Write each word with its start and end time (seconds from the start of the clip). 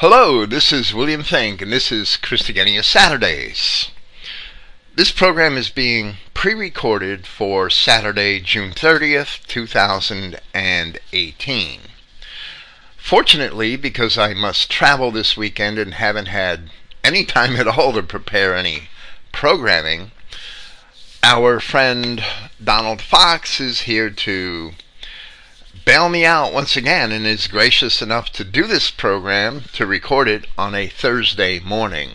Hello, 0.00 0.44
this 0.44 0.74
is 0.74 0.92
William 0.92 1.22
Finck, 1.22 1.62
and 1.62 1.72
this 1.72 1.90
is 1.90 2.18
Christogenea 2.20 2.84
Saturdays. 2.84 3.88
This 4.94 5.10
program 5.10 5.56
is 5.56 5.70
being 5.70 6.18
pre 6.34 6.52
recorded 6.52 7.26
for 7.26 7.70
Saturday, 7.70 8.40
June 8.40 8.72
30th, 8.72 9.46
2018. 9.46 11.80
Fortunately, 12.98 13.76
because 13.76 14.18
I 14.18 14.34
must 14.34 14.70
travel 14.70 15.10
this 15.10 15.34
weekend 15.34 15.78
and 15.78 15.94
haven't 15.94 16.26
had 16.26 16.68
any 17.02 17.24
time 17.24 17.56
at 17.56 17.66
all 17.66 17.94
to 17.94 18.02
prepare 18.02 18.54
any 18.54 18.90
programming, 19.32 20.10
our 21.22 21.58
friend 21.58 22.22
Donald 22.62 23.00
Fox 23.00 23.60
is 23.60 23.88
here 23.88 24.10
to 24.10 24.72
bail 25.84 26.08
me 26.08 26.24
out 26.24 26.52
once 26.52 26.76
again 26.76 27.12
and 27.12 27.26
is 27.26 27.46
gracious 27.46 28.00
enough 28.00 28.30
to 28.32 28.44
do 28.44 28.66
this 28.66 28.90
program, 28.90 29.62
to 29.72 29.86
record 29.86 30.28
it 30.28 30.46
on 30.56 30.74
a 30.74 30.88
Thursday 30.88 31.60
morning. 31.60 32.10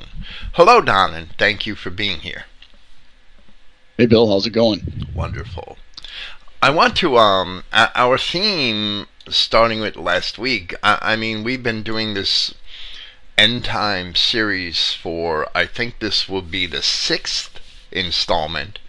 Hello, 0.54 0.82
Don, 0.82 1.14
and 1.14 1.30
thank 1.38 1.66
you 1.66 1.76
for 1.76 1.90
being 1.90 2.20
here. 2.20 2.46
Hey, 3.98 4.06
Bill, 4.06 4.28
how's 4.28 4.48
it 4.48 4.52
going? 4.52 5.08
Wonderful. 5.14 5.78
I 6.62 6.70
want 6.70 6.96
to, 6.98 7.18
um, 7.18 7.64
our 7.72 8.18
theme 8.18 9.08
starting 9.30 9.80
with 9.80 9.96
last 9.96 10.38
week, 10.38 10.74
I, 10.84 10.98
I 11.02 11.16
mean, 11.16 11.44
we've 11.44 11.64
been 11.64 11.84
doing 11.84 12.14
this 12.14 12.54
end 13.38 13.66
time 13.66 14.16
series 14.16 14.94
for, 14.94 15.48
I 15.56 15.66
think 15.66 16.00
this 16.00 16.28
will 16.28 16.42
be 16.42 16.66
the 16.66 16.82
sixth 16.82 17.60
installment 17.92 18.80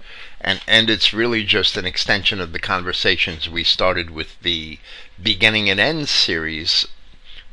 and 0.43 0.61
and 0.67 0.91
it's 0.91 1.15
really 1.15 1.45
just 1.45 1.77
an 1.77 1.87
extension 1.87 2.41
of 2.41 2.53
the 2.53 2.59
conversations 2.59 3.49
we 3.49 3.65
started 3.65 4.11
with 4.11 4.39
the 4.43 4.79
beginning 5.23 5.71
and 5.71 5.79
end 5.81 6.09
series. 6.09 6.87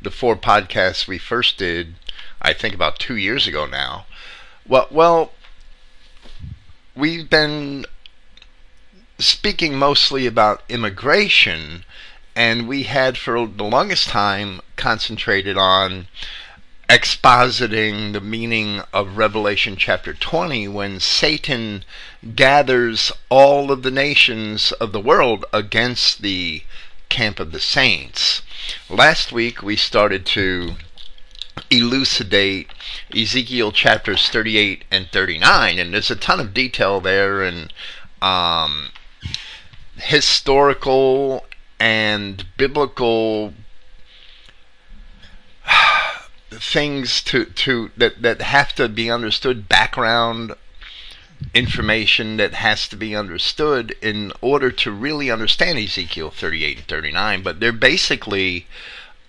The 0.02 0.10
four 0.10 0.36
podcasts 0.36 1.06
we 1.06 1.18
first 1.18 1.56
did 1.56 1.94
i 2.42 2.52
think 2.52 2.74
about 2.74 2.98
2 2.98 3.16
years 3.16 3.46
ago 3.46 3.64
now. 3.66 4.06
Well 4.66 4.88
well 4.90 5.32
we've 6.96 7.30
been 7.30 7.86
speaking 9.18 9.78
mostly 9.78 10.26
about 10.26 10.64
immigration 10.68 11.84
and 12.34 12.66
we 12.66 12.84
had 12.84 13.18
for 13.18 13.46
the 13.46 13.64
longest 13.64 14.08
time 14.08 14.60
concentrated 14.76 15.56
on 15.56 16.08
expositing 16.90 18.12
the 18.12 18.20
meaning 18.20 18.82
of 18.92 19.16
Revelation 19.16 19.76
chapter 19.76 20.12
20 20.12 20.66
when 20.66 20.98
Satan 20.98 21.84
gathers 22.34 23.12
all 23.28 23.70
of 23.70 23.84
the 23.84 23.92
nations 23.92 24.72
of 24.72 24.90
the 24.90 24.98
world 24.98 25.44
against 25.52 26.20
the 26.20 26.64
camp 27.08 27.38
of 27.38 27.52
the 27.52 27.60
saints. 27.60 28.42
Last 28.88 29.30
week 29.30 29.62
we 29.62 29.76
started 29.76 30.26
to 30.26 30.74
elucidate 31.70 32.72
Ezekiel 33.16 33.70
chapters 33.70 34.28
38 34.28 34.82
and 34.90 35.08
39, 35.12 35.78
and 35.78 35.94
there's 35.94 36.10
a 36.10 36.16
ton 36.16 36.40
of 36.40 36.52
detail 36.52 37.00
there 37.00 37.40
and 37.40 37.72
um, 38.20 38.88
historical 39.94 41.46
and 41.78 42.46
biblical 42.56 43.54
things 46.50 47.22
to 47.22 47.44
to 47.44 47.90
that 47.96 48.22
that 48.22 48.42
have 48.42 48.74
to 48.74 48.88
be 48.88 49.10
understood 49.10 49.68
background 49.68 50.54
information 51.54 52.36
that 52.36 52.54
has 52.54 52.86
to 52.88 52.96
be 52.96 53.16
understood 53.16 53.94
in 54.02 54.32
order 54.40 54.70
to 54.70 54.90
really 54.90 55.30
understand 55.30 55.78
Ezekiel 55.78 56.30
38 56.30 56.78
and 56.78 56.86
39 56.86 57.42
but 57.42 57.60
they're 57.60 57.72
basically 57.72 58.66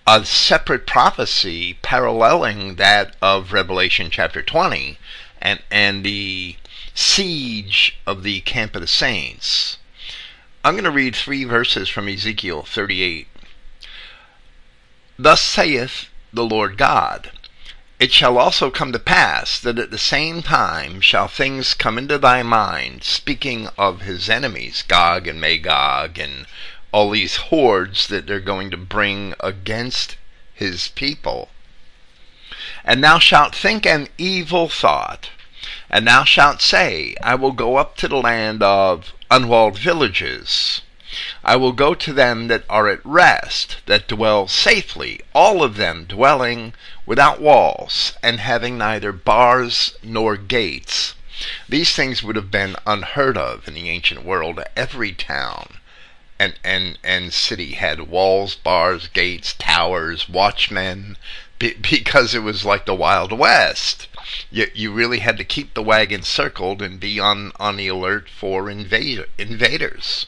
a 0.06 0.24
separate 0.24 0.86
prophecy 0.86 1.78
paralleling 1.80 2.74
that 2.74 3.14
of 3.22 3.52
Revelation 3.52 4.10
chapter 4.10 4.42
20 4.42 4.98
and 5.40 5.62
and 5.70 6.04
the 6.04 6.56
siege 6.94 7.98
of 8.06 8.22
the 8.22 8.40
camp 8.40 8.74
of 8.74 8.82
the 8.82 8.86
saints. 8.86 9.78
I'm 10.64 10.74
going 10.74 10.84
to 10.84 10.90
read 10.90 11.16
three 11.16 11.44
verses 11.44 11.88
from 11.88 12.08
Ezekiel 12.08 12.62
38 12.62 13.26
Thus 15.18 15.40
saith 15.40 16.08
the 16.32 16.44
Lord 16.44 16.78
God. 16.78 17.30
It 18.00 18.12
shall 18.12 18.36
also 18.36 18.70
come 18.70 18.90
to 18.92 18.98
pass 18.98 19.60
that 19.60 19.78
at 19.78 19.90
the 19.90 19.98
same 19.98 20.42
time 20.42 21.00
shall 21.00 21.28
things 21.28 21.74
come 21.74 21.98
into 21.98 22.18
thy 22.18 22.42
mind, 22.42 23.04
speaking 23.04 23.68
of 23.78 24.00
his 24.00 24.28
enemies, 24.28 24.82
Gog 24.82 25.28
and 25.28 25.40
Magog, 25.40 26.18
and 26.18 26.46
all 26.90 27.10
these 27.10 27.36
hordes 27.36 28.08
that 28.08 28.26
they're 28.26 28.40
going 28.40 28.70
to 28.70 28.76
bring 28.76 29.34
against 29.40 30.16
his 30.52 30.88
people. 30.88 31.50
And 32.84 33.04
thou 33.04 33.18
shalt 33.18 33.54
think 33.54 33.86
an 33.86 34.08
evil 34.18 34.68
thought, 34.68 35.30
and 35.88 36.08
thou 36.08 36.24
shalt 36.24 36.60
say, 36.60 37.14
I 37.22 37.34
will 37.36 37.52
go 37.52 37.76
up 37.76 37.96
to 37.98 38.08
the 38.08 38.16
land 38.16 38.62
of 38.62 39.12
unwalled 39.30 39.78
villages 39.78 40.82
I 41.44 41.56
will 41.56 41.72
go 41.72 41.92
to 41.92 42.12
them 42.14 42.48
that 42.48 42.64
are 42.70 42.88
at 42.88 43.04
rest, 43.04 43.76
that 43.84 44.08
dwell 44.08 44.48
safely, 44.48 45.20
all 45.34 45.62
of 45.62 45.76
them 45.76 46.04
dwelling 46.04 46.72
without 47.04 47.38
walls, 47.38 48.14
and 48.22 48.40
having 48.40 48.78
neither 48.78 49.12
bars 49.12 49.94
nor 50.02 50.38
gates. 50.38 51.14
These 51.68 51.92
things 51.94 52.22
would 52.22 52.36
have 52.36 52.50
been 52.50 52.76
unheard 52.86 53.36
of 53.36 53.68
in 53.68 53.74
the 53.74 53.90
ancient 53.90 54.24
world. 54.24 54.60
Every 54.74 55.12
town 55.12 55.80
and, 56.38 56.54
and, 56.64 56.98
and 57.04 57.34
city 57.34 57.72
had 57.72 58.08
walls, 58.08 58.54
bars, 58.54 59.08
gates, 59.08 59.52
towers, 59.52 60.30
watchmen, 60.30 61.18
because 61.58 62.34
it 62.34 62.42
was 62.42 62.64
like 62.64 62.86
the 62.86 62.94
Wild 62.94 63.32
West. 63.32 64.08
You, 64.50 64.70
you 64.72 64.92
really 64.92 65.18
had 65.18 65.36
to 65.36 65.44
keep 65.44 65.74
the 65.74 65.82
wagon 65.82 66.22
circled 66.22 66.80
and 66.80 66.98
be 66.98 67.20
on, 67.20 67.52
on 67.60 67.76
the 67.76 67.88
alert 67.88 68.30
for 68.30 68.70
invader, 68.70 69.26
invaders 69.36 70.26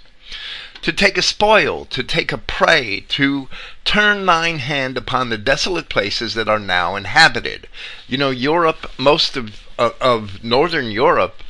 to 0.84 0.92
take 0.92 1.16
a 1.16 1.22
spoil, 1.22 1.86
to 1.86 2.02
take 2.02 2.30
a 2.30 2.36
prey, 2.36 3.00
to 3.08 3.48
turn 3.86 4.26
thine 4.26 4.58
hand 4.58 4.98
upon 4.98 5.30
the 5.30 5.38
desolate 5.38 5.88
places 5.88 6.34
that 6.34 6.46
are 6.46 6.58
now 6.58 6.94
inhabited. 6.94 7.66
You 8.06 8.18
know, 8.18 8.28
Europe, 8.28 8.90
most 8.98 9.34
of, 9.34 9.62
uh, 9.78 9.92
of 9.98 10.44
Northern 10.44 10.90
Europe 10.90 11.42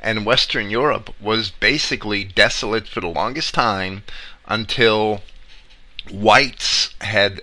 and 0.00 0.24
Western 0.24 0.70
Europe 0.70 1.12
was 1.20 1.50
basically 1.50 2.22
desolate 2.22 2.86
for 2.86 3.00
the 3.00 3.08
longest 3.08 3.52
time 3.52 4.04
until 4.46 5.24
whites 6.08 6.90
had 7.00 7.40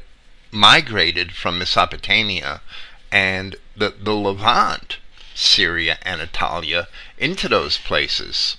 migrated 0.51 1.33
from 1.33 1.59
Mesopotamia 1.59 2.61
and 3.11 3.57
the, 3.75 3.93
the 4.01 4.15
Levant, 4.15 4.99
Syria, 5.35 5.97
and 6.01 6.21
Anatolia, 6.21 6.87
into 7.17 7.49
those 7.49 7.77
places. 7.77 8.55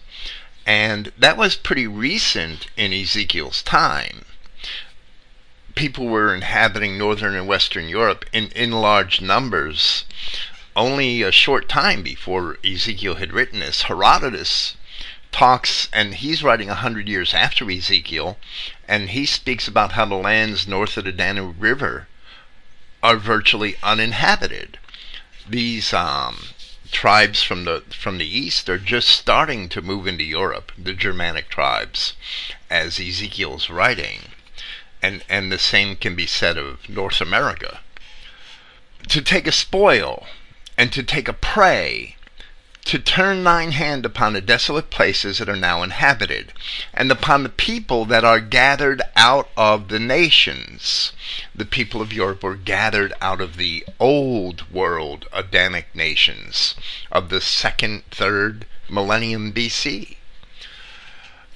And 0.71 1.11
that 1.19 1.37
was 1.37 1.57
pretty 1.57 1.89
recent 1.89 2.69
in 2.77 2.93
Ezekiel's 2.93 3.61
time. 3.61 4.25
People 5.75 6.07
were 6.07 6.33
inhabiting 6.33 6.97
northern 6.97 7.35
and 7.35 7.49
western 7.49 7.89
Europe 7.89 8.25
in, 8.33 8.51
in 8.55 8.71
large 8.71 9.21
numbers 9.21 10.05
only 10.77 11.23
a 11.23 11.33
short 11.33 11.69
time 11.69 12.05
before 12.05 12.57
Ezekiel 12.65 13.17
had 13.17 13.33
written 13.33 13.59
this. 13.59 13.83
Herodotus 13.83 14.77
talks, 15.33 15.89
and 15.93 16.15
he's 16.15 16.45
writing 16.45 16.71
a 16.71 16.77
hundred 16.77 17.09
years 17.09 17.35
after 17.35 17.69
Ezekiel, 17.69 18.39
and 18.87 19.11
he 19.11 19.27
speaks 19.27 19.67
about 19.67 19.93
how 19.93 20.05
the 20.05 20.15
lands 20.15 20.69
north 20.69 20.97
of 20.97 21.03
the 21.03 21.11
Danube 21.11 21.61
River 21.61 22.07
are 23.03 23.17
virtually 23.17 23.75
uninhabited. 23.83 24.79
These 25.49 25.93
um, 25.93 26.37
tribes 26.91 27.43
from 27.43 27.65
the 27.65 27.83
from 27.91 28.19
the 28.19 28.39
east 28.39 28.69
are 28.69 28.78
just 28.78 29.09
starting 29.09 29.69
to 29.69 29.83
move 29.83 30.06
into 30.06 30.25
Europe, 30.25 30.73
the 30.77 30.93
Germanic 30.93 31.49
tribes, 31.49 32.15
as 32.69 33.01
Ezekiel's 33.01 33.71
writing. 33.71 34.33
And 35.03 35.25
and 35.28 35.51
the 35.51 35.59
same 35.59 35.97
can 35.97 36.15
be 36.15 36.27
said 36.27 36.59
of 36.59 36.89
North 36.89 37.21
America. 37.21 37.81
To 39.09 39.22
take 39.22 39.47
a 39.47 39.53
spoil 39.53 40.27
and 40.77 40.92
to 40.92 41.03
take 41.03 41.28
a 41.28 41.33
prey 41.33 42.16
to 42.84 42.98
turn 42.98 43.44
thine 43.44 43.72
hand 43.72 44.04
upon 44.04 44.32
the 44.32 44.41
desolate 44.41 44.91
places 44.91 45.38
that 45.38 45.48
are 45.48 45.56
now 45.56 45.82
inhabited, 45.82 46.53
and 46.92 47.10
upon 47.12 47.42
the 47.42 47.48
people 47.48 48.04
that 48.04 48.24
are 48.24 48.41
gathered 48.41 49.03
out 49.15 49.48
of 49.56 49.88
the 49.88 49.98
nations. 49.98 51.12
The 51.54 51.65
people 51.65 52.00
of 52.00 52.12
Europe 52.12 52.42
were 52.42 52.56
gathered 52.56 53.12
out 53.21 53.41
of 53.41 53.56
the 53.56 53.84
old 53.98 54.71
world 54.72 55.27
Adamic 55.32 55.94
nations 55.94 56.74
of 57.12 57.28
the 57.28 57.41
second, 57.41 58.04
third 58.10 58.66
millennium 58.88 59.53
BC, 59.53 60.16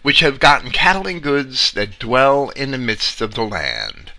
which 0.02 0.20
have 0.20 0.38
gotten 0.38 0.70
cattle 0.70 1.06
and 1.06 1.22
goods 1.22 1.72
that 1.72 1.98
dwell 1.98 2.50
in 2.50 2.70
the 2.70 2.78
midst 2.78 3.20
of 3.20 3.34
the 3.34 3.44
land. 3.44 4.12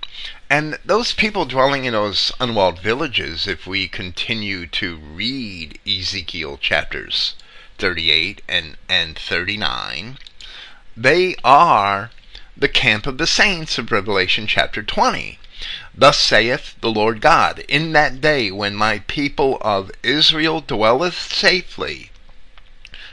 And 0.47 0.77
those 0.85 1.11
people 1.11 1.45
dwelling 1.45 1.85
in 1.85 1.93
those 1.93 2.31
unwalled 2.39 2.79
villages, 2.79 3.47
if 3.47 3.65
we 3.65 3.87
continue 3.87 4.67
to 4.67 4.95
read 4.97 5.79
Ezekiel 5.87 6.57
chapters 6.57 7.33
38 7.79 8.43
and, 8.47 8.77
and 8.87 9.17
39, 9.17 10.19
they 10.95 11.35
are 11.43 12.11
the 12.55 12.69
camp 12.69 13.07
of 13.07 13.17
the 13.17 13.25
saints 13.25 13.79
of 13.79 13.91
Revelation 13.91 14.45
chapter 14.45 14.83
20. 14.83 15.39
Thus 15.95 16.19
saith 16.19 16.75
the 16.79 16.91
Lord 16.91 17.21
God, 17.21 17.59
In 17.67 17.93
that 17.93 18.21
day 18.21 18.51
when 18.51 18.75
my 18.75 18.99
people 18.99 19.57
of 19.61 19.89
Israel 20.03 20.61
dwelleth 20.61 21.33
safely, 21.33 22.11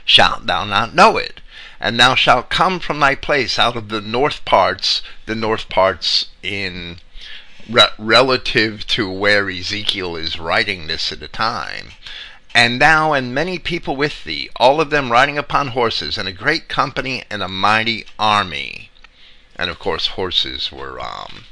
shalt 0.05 0.45
thou 0.45 0.65
not 0.65 0.93
know 0.93 1.17
it. 1.17 1.41
And 1.79 1.99
thou 1.99 2.13
shalt 2.13 2.51
come 2.51 2.79
from 2.79 2.99
thy 2.99 3.15
place 3.15 3.57
out 3.57 3.75
of 3.75 3.89
the 3.89 4.01
north 4.01 4.45
parts, 4.45 5.01
the 5.25 5.35
north 5.35 5.67
parts 5.67 6.27
in 6.43 6.99
re- 7.69 7.87
relative 7.97 8.85
to 8.87 9.09
where 9.09 9.49
Ezekiel 9.49 10.15
is 10.15 10.39
writing 10.39 10.87
this 10.87 11.11
at 11.11 11.19
the 11.19 11.27
time. 11.27 11.91
And 12.55 12.81
thou 12.81 13.13
and 13.13 13.33
many 13.33 13.57
people 13.57 13.95
with 13.95 14.23
thee, 14.23 14.49
all 14.57 14.79
of 14.79 14.91
them 14.91 15.11
riding 15.11 15.37
upon 15.37 15.69
horses, 15.69 16.17
and 16.17 16.27
a 16.27 16.33
great 16.33 16.67
company 16.67 17.23
and 17.29 17.41
a 17.41 17.47
mighty 17.47 18.05
army. 18.19 18.91
And 19.55 19.69
of 19.69 19.79
course, 19.79 20.07
horses 20.07 20.71
were 20.71 20.99
um, 20.99 21.45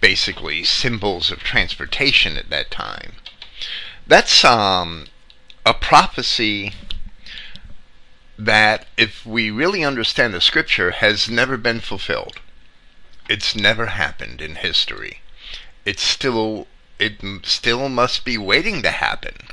basically 0.00 0.64
symbols 0.64 1.30
of 1.30 1.40
transportation 1.40 2.36
at 2.36 2.48
that 2.50 2.70
time. 2.70 3.12
That's 4.06 4.44
um, 4.44 5.06
a 5.64 5.74
prophecy 5.74 6.72
that, 8.38 8.86
if 8.96 9.26
we 9.26 9.50
really 9.50 9.84
understand 9.84 10.32
the 10.32 10.40
scripture, 10.40 10.90
has 10.92 11.28
never 11.28 11.56
been 11.56 11.80
fulfilled. 11.80 12.40
It's 13.28 13.56
never 13.56 13.86
happened 13.86 14.40
in 14.40 14.54
history. 14.54 15.20
It's 15.84 16.02
still 16.02 16.68
it 16.98 17.18
still 17.44 17.88
must 17.88 18.24
be 18.24 18.38
waiting 18.38 18.82
to 18.82 18.90
happen. 18.90 19.48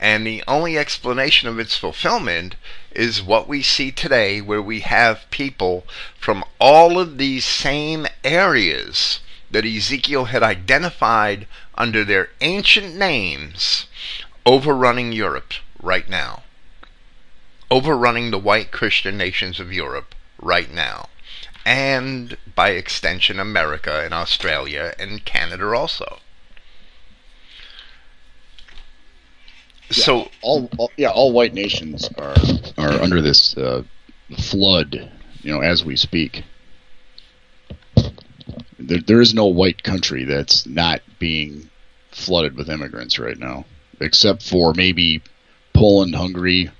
And 0.00 0.26
the 0.26 0.42
only 0.48 0.76
explanation 0.76 1.48
of 1.48 1.58
its 1.58 1.76
fulfillment 1.76 2.56
is 2.90 3.22
what 3.22 3.48
we 3.48 3.62
see 3.62 3.92
today, 3.92 4.40
where 4.40 4.60
we 4.60 4.80
have 4.80 5.30
people 5.30 5.86
from 6.18 6.44
all 6.58 6.98
of 6.98 7.16
these 7.16 7.44
same 7.44 8.06
areas 8.24 9.20
that 9.50 9.64
Ezekiel 9.64 10.26
had 10.26 10.42
identified 10.42 11.46
under 11.76 12.04
their 12.04 12.30
ancient 12.40 12.96
names 12.96 13.86
overrunning 14.44 15.12
Europe 15.12 15.54
right 15.80 16.08
now. 16.08 16.42
Overrunning 17.70 18.30
the 18.30 18.38
white 18.38 18.72
Christian 18.72 19.16
nations 19.16 19.60
of 19.60 19.72
Europe 19.72 20.14
right 20.40 20.70
now. 20.70 21.08
And 21.64 22.36
by 22.54 22.70
extension, 22.70 23.40
America 23.40 24.02
and 24.04 24.12
Australia 24.12 24.94
and 24.98 25.24
Canada 25.24 25.72
also. 25.72 26.18
Yeah, 29.88 30.04
so 30.04 30.30
all, 30.42 30.68
all, 30.76 30.90
yeah, 30.96 31.10
all 31.10 31.32
white 31.32 31.54
nations 31.54 32.08
are 32.18 32.34
are 32.76 33.00
under 33.00 33.22
this 33.22 33.56
uh, 33.56 33.82
flood, 34.38 35.10
you 35.42 35.52
know, 35.52 35.60
as 35.60 35.84
we 35.84 35.96
speak. 35.96 36.44
There, 38.78 39.00
there 39.00 39.20
is 39.20 39.34
no 39.34 39.46
white 39.46 39.82
country 39.82 40.24
that's 40.24 40.66
not 40.66 41.00
being 41.18 41.70
flooded 42.10 42.56
with 42.56 42.68
immigrants 42.68 43.18
right 43.18 43.38
now, 43.38 43.64
except 44.00 44.42
for 44.42 44.74
maybe 44.74 45.22
Poland, 45.72 46.14
Hungary, 46.14 46.70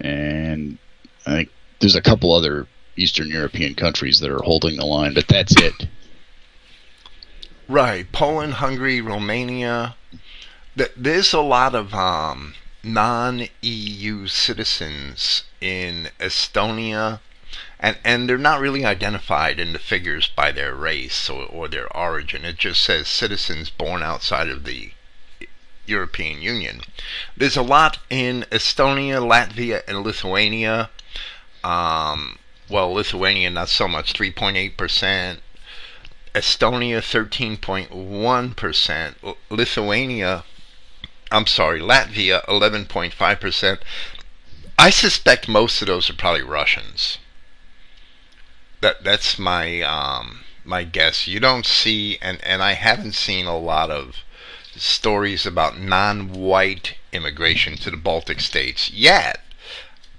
and 0.00 0.78
I 1.26 1.30
think 1.30 1.50
there's 1.80 1.96
a 1.96 2.02
couple 2.02 2.34
other 2.34 2.66
Eastern 2.98 3.28
European 3.28 3.74
countries 3.74 4.20
that 4.20 4.30
are 4.30 4.42
holding 4.42 4.76
the 4.76 4.84
line, 4.84 5.14
but 5.14 5.28
that's 5.28 5.54
it. 5.56 5.86
Right, 7.68 8.10
Poland, 8.12 8.54
Hungary, 8.54 9.00
Romania, 9.00 9.94
there's 10.96 11.32
a 11.32 11.40
lot 11.40 11.74
of 11.74 11.94
um, 11.94 12.54
non-EU 12.82 14.26
citizens 14.26 15.44
in 15.60 16.08
Estonia, 16.20 17.20
and 17.80 17.98
and 18.04 18.28
they're 18.28 18.38
not 18.38 18.60
really 18.60 18.84
identified 18.84 19.58
in 19.58 19.72
the 19.72 19.78
figures 19.78 20.28
by 20.28 20.52
their 20.52 20.74
race 20.74 21.28
or, 21.28 21.44
or 21.46 21.68
their 21.68 21.94
origin. 21.96 22.44
It 22.44 22.58
just 22.58 22.82
says 22.82 23.08
citizens 23.08 23.70
born 23.70 24.02
outside 24.02 24.48
of 24.48 24.64
the 24.64 24.92
European 25.86 26.42
Union. 26.42 26.82
There's 27.36 27.56
a 27.56 27.62
lot 27.62 27.98
in 28.10 28.44
Estonia, 28.50 29.20
Latvia, 29.20 29.82
and 29.88 30.02
Lithuania. 30.02 30.90
Um, 31.64 32.38
well, 32.68 32.92
Lithuania 32.92 33.50
not 33.50 33.68
so 33.68 33.88
much, 33.88 34.12
3.8 34.12 34.76
percent. 34.76 35.40
Estonia 36.34 37.00
13.1%, 37.00 39.36
Lithuania 39.50 40.44
I'm 41.30 41.46
sorry, 41.46 41.80
Latvia 41.80 42.44
11.5%. 42.46 43.78
I 44.78 44.90
suspect 44.90 45.48
most 45.48 45.82
of 45.82 45.88
those 45.88 46.08
are 46.08 46.14
probably 46.14 46.42
Russians. 46.42 47.18
That 48.80 49.02
that's 49.02 49.38
my 49.38 49.82
um, 49.82 50.44
my 50.64 50.84
guess. 50.84 51.26
You 51.26 51.40
don't 51.40 51.66
see, 51.66 52.16
and 52.22 52.42
and 52.44 52.62
I 52.62 52.74
haven't 52.74 53.12
seen 53.12 53.46
a 53.46 53.58
lot 53.58 53.90
of 53.90 54.18
stories 54.76 55.44
about 55.44 55.80
non-white 55.80 56.94
immigration 57.12 57.76
to 57.78 57.90
the 57.90 57.96
Baltic 57.96 58.40
states 58.40 58.90
yet. 58.90 59.42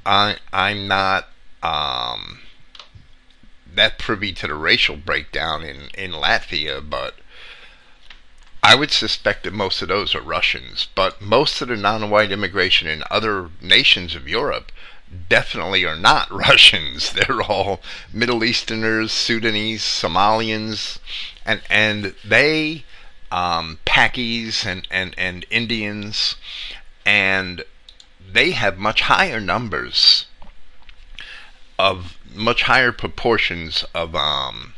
I 0.05 0.37
I'm 0.51 0.89
not 0.89 1.29
um, 1.63 2.39
that 3.73 3.97
privy 3.97 4.33
to 4.33 4.47
the 4.47 4.55
racial 4.55 4.97
breakdown 4.97 5.63
in 5.63 5.89
in 5.93 6.11
Latvia, 6.11 6.87
but 6.87 7.15
I 8.61 8.75
would 8.75 8.91
suspect 8.91 9.43
that 9.43 9.53
most 9.53 9.81
of 9.81 9.87
those 9.87 10.13
are 10.13 10.21
Russians, 10.21 10.87
but 10.93 11.21
most 11.21 11.61
of 11.61 11.69
the 11.69 11.77
non 11.77 12.09
white 12.09 12.31
immigration 12.31 12.87
in 12.87 13.03
other 13.09 13.49
nations 13.61 14.15
of 14.15 14.27
Europe 14.27 14.71
definitely 15.29 15.85
are 15.85 15.95
not 15.95 16.29
Russians. 16.47 17.13
They're 17.13 17.41
all 17.41 17.81
Middle 18.11 18.43
Easterners, 18.43 19.11
Sudanese, 19.11 19.81
Somalians, 19.81 20.99
and, 21.45 21.61
and 21.69 22.13
they, 22.23 22.83
um, 23.31 23.79
Pakis 23.85 24.65
and, 24.65 24.87
and, 24.91 25.15
and 25.17 25.45
Indians, 25.49 26.35
and 27.05 27.63
they 28.19 28.51
have 28.51 28.77
much 28.77 29.01
higher 29.01 29.39
numbers 29.39 30.25
of 31.79 32.17
much 32.35 32.63
higher 32.63 32.91
proportions 32.91 33.85
of 33.95 34.13
um, 34.13 34.73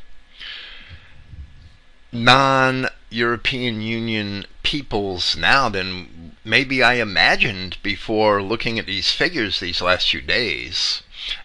non 2.12 2.88
European 3.10 3.82
Union 3.82 4.46
peoples 4.64 5.36
now 5.36 5.68
than 5.68 6.36
maybe 6.46 6.84
I 6.84 6.94
imagined 6.94 7.78
before 7.82 8.44
looking 8.44 8.78
at 8.78 8.86
these 8.86 9.12
figures 9.12 9.60
these 9.60 9.82
last 9.82 10.10
few 10.10 10.22
days, 10.22 11.02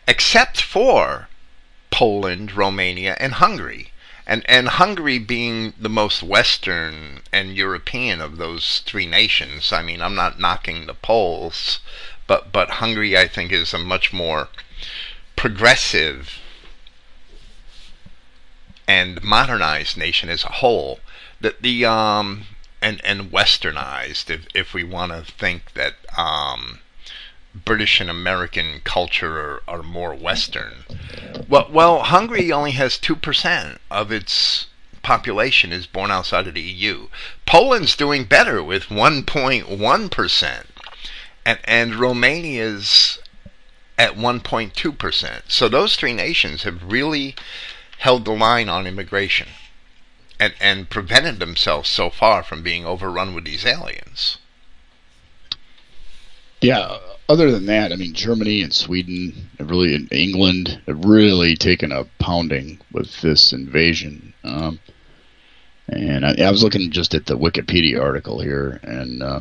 except 0.06 0.60
for 0.60 1.28
Poland, 1.90 2.52
Romania, 2.52 3.16
and 3.18 3.34
Hungary. 3.34 3.92
And, 4.26 4.44
and 4.48 4.68
Hungary 4.68 5.18
being 5.18 5.72
the 5.78 5.88
most 5.88 6.22
Western 6.22 7.22
and 7.32 7.56
European 7.56 8.20
of 8.20 8.36
those 8.36 8.80
three 8.80 9.06
nations. 9.06 9.72
I 9.72 9.82
mean, 9.82 10.02
I'm 10.02 10.16
not 10.16 10.40
knocking 10.40 10.86
the 10.86 10.94
Poles, 10.94 11.78
but, 12.26 12.52
but 12.52 12.82
Hungary, 12.82 13.16
I 13.16 13.28
think, 13.28 13.52
is 13.52 13.72
a 13.72 13.78
much 13.78 14.12
more 14.12 14.48
progressive 15.36 16.40
and 18.88 19.22
modernized 19.22 19.96
nation 19.96 20.28
as 20.28 20.44
a 20.44 20.52
whole 20.52 21.00
that 21.40 21.62
the 21.62 21.84
um 21.84 22.46
and 22.80 23.00
and 23.04 23.30
westernized 23.30 24.30
if 24.30 24.46
if 24.54 24.72
we 24.74 24.84
want 24.84 25.12
to 25.12 25.32
think 25.32 25.72
that 25.74 25.94
um 26.16 26.80
British 27.64 28.00
and 28.00 28.10
American 28.10 28.82
culture 28.84 29.40
are, 29.40 29.62
are 29.66 29.82
more 29.82 30.14
Western. 30.14 30.84
Well, 31.48 31.68
well, 31.70 32.02
Hungary 32.02 32.52
only 32.52 32.72
has 32.72 32.98
two 32.98 33.16
percent 33.16 33.80
of 33.90 34.12
its 34.12 34.66
population 35.02 35.72
is 35.72 35.86
born 35.86 36.10
outside 36.10 36.46
of 36.46 36.54
the 36.54 36.60
EU. 36.60 37.08
Poland's 37.46 37.96
doing 37.96 38.24
better 38.24 38.62
with 38.62 38.88
1.1 38.88 40.10
percent, 40.10 40.66
and 41.46 41.58
and 41.64 41.94
Romania's 41.94 43.18
at 43.98 44.14
1.2 44.14 44.98
percent. 44.98 45.44
So 45.48 45.68
those 45.68 45.96
three 45.96 46.14
nations 46.14 46.62
have 46.64 46.82
really 46.82 47.34
held 47.98 48.24
the 48.24 48.32
line 48.32 48.68
on 48.68 48.86
immigration 48.86 49.48
and, 50.38 50.54
and 50.60 50.90
prevented 50.90 51.38
themselves 51.38 51.88
so 51.88 52.10
far 52.10 52.42
from 52.42 52.62
being 52.62 52.84
overrun 52.84 53.34
with 53.34 53.44
these 53.44 53.64
aliens. 53.64 54.38
Yeah, 56.60 56.98
other 57.28 57.50
than 57.50 57.66
that, 57.66 57.92
I 57.92 57.96
mean, 57.96 58.14
Germany 58.14 58.62
and 58.62 58.72
Sweden, 58.72 59.50
really, 59.58 59.94
in 59.94 60.08
England, 60.08 60.80
have 60.86 61.04
really 61.04 61.56
taken 61.56 61.92
a 61.92 62.04
pounding 62.18 62.80
with 62.92 63.20
this 63.20 63.52
invasion. 63.52 64.32
Um, 64.44 64.78
and 65.88 66.24
I, 66.24 66.34
I, 66.38 66.50
was 66.50 66.62
looking 66.62 66.90
just 66.90 67.14
at 67.14 67.26
the 67.26 67.36
Wikipedia 67.36 68.00
article 68.00 68.40
here, 68.40 68.80
and 68.82 69.22
uh, 69.22 69.40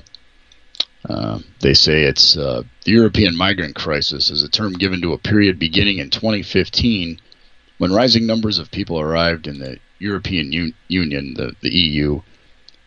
uh, 1.10 1.40
they 1.62 1.74
say 1.74 2.04
it's 2.04 2.38
uh, 2.38 2.64
the 2.84 2.92
European 2.92 3.36
migrant 3.36 3.76
crisis 3.76 4.32
is 4.32 4.44
a 4.44 4.50
term 4.50 4.74
given 4.74 5.02
to 5.02 5.14
a 5.14 5.18
period 5.18 5.60
beginning 5.60 6.00
in 6.00 6.10
2015 6.10 7.20
when 7.78 7.92
rising 7.92 8.26
numbers 8.26 8.58
of 8.58 8.72
people 8.72 9.00
arrived 9.00 9.48
in 9.48 9.60
the 9.60 9.78
European 10.00 10.52
U- 10.52 10.74
Union, 10.88 11.34
the, 11.36 11.54
the 11.62 11.74
EU, 11.74 12.22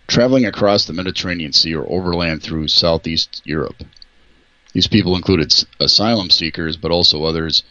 traveling 0.07 0.47
across 0.47 0.85
the 0.85 0.93
Mediterranean 0.93 1.53
Sea 1.53 1.75
or 1.75 1.91
overland 1.91 2.43
through 2.43 2.69
southeast 2.69 3.43
Europe. 3.45 3.83
These 4.73 4.89
people 4.89 5.17
included 5.17 5.53
asylum 5.81 6.31
seekers, 6.31 6.77
but 6.77 6.91
also 6.91 7.25
others 7.25 7.63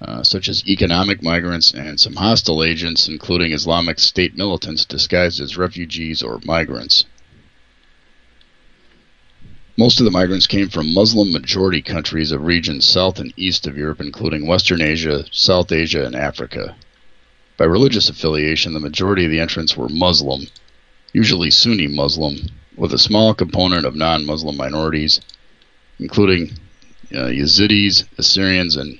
uh, 0.00 0.22
such 0.22 0.48
as 0.48 0.66
economic 0.66 1.22
migrants 1.22 1.72
and 1.72 1.98
some 2.00 2.16
hostile 2.16 2.64
agents, 2.64 3.08
including 3.08 3.52
Islamic 3.52 4.00
State 4.00 4.36
militants 4.36 4.84
disguised 4.84 5.40
as 5.40 5.56
refugees 5.56 6.22
or 6.22 6.40
migrants. 6.44 7.04
Most 9.78 10.00
of 10.00 10.04
the 10.04 10.10
migrants 10.10 10.46
came 10.46 10.68
from 10.68 10.92
Muslim 10.92 11.32
majority 11.32 11.80
countries 11.80 12.30
of 12.30 12.44
regions 12.44 12.84
south 12.84 13.18
and 13.18 13.32
east 13.38 13.66
of 13.66 13.78
Europe, 13.78 14.02
including 14.02 14.46
Western 14.46 14.82
Asia, 14.82 15.24
South 15.32 15.72
Asia, 15.72 16.04
and 16.04 16.14
Africa. 16.14 16.76
By 17.56 17.64
religious 17.64 18.10
affiliation, 18.10 18.74
the 18.74 18.80
majority 18.80 19.24
of 19.24 19.30
the 19.30 19.40
entrants 19.40 19.74
were 19.74 19.88
Muslim, 19.88 20.46
usually 21.14 21.50
Sunni 21.50 21.86
Muslim, 21.86 22.50
with 22.76 22.92
a 22.92 22.98
small 22.98 23.32
component 23.32 23.86
of 23.86 23.96
non 23.96 24.26
Muslim 24.26 24.58
minorities, 24.58 25.20
including 25.98 26.52
uh, 27.14 27.28
Yazidis, 27.28 28.04
Assyrians, 28.18 28.76
and 28.76 28.98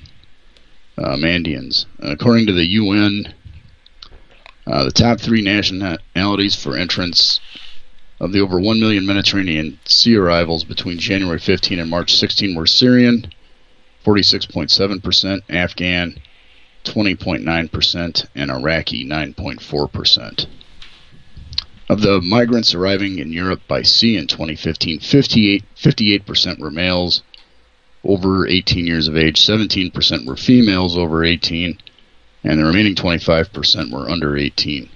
uh, 0.96 1.16
Mandeans. 1.16 1.84
According 1.98 2.46
to 2.46 2.52
the 2.54 2.66
UN, 2.66 3.34
uh, 4.66 4.84
the 4.84 4.90
top 4.90 5.20
three 5.20 5.42
nationalities 5.42 6.56
for 6.56 6.76
entrance 6.78 7.40
of 8.22 8.30
the 8.30 8.40
over 8.40 8.60
1 8.60 8.78
million 8.78 9.04
Mediterranean 9.04 9.80
sea 9.84 10.14
arrivals 10.14 10.62
between 10.62 10.96
January 10.96 11.40
15 11.40 11.80
and 11.80 11.90
March 11.90 12.14
16 12.14 12.54
were 12.54 12.68
Syrian, 12.68 13.26
46.7%, 14.06 15.40
Afghan, 15.50 16.20
20.9%, 16.84 18.26
and 18.36 18.50
Iraqi, 18.52 19.04
9.4%. 19.04 20.46
Of 21.88 22.00
the 22.00 22.20
migrants 22.20 22.74
arriving 22.74 23.18
in 23.18 23.32
Europe 23.32 23.62
by 23.66 23.82
sea 23.82 24.16
in 24.16 24.28
2015, 24.28 25.00
58, 25.00 25.64
58% 25.76 26.58
were 26.60 26.70
males 26.70 27.22
over 28.04 28.46
18 28.46 28.86
years 28.86 29.08
of 29.08 29.16
age, 29.16 29.40
17% 29.40 30.26
were 30.26 30.36
females 30.36 30.96
over 30.96 31.24
18, 31.24 31.76
and 32.44 32.60
the 32.60 32.64
remaining 32.64 32.94
25% 32.94 33.90
were 33.90 34.08
under 34.08 34.36
18. 34.36 34.88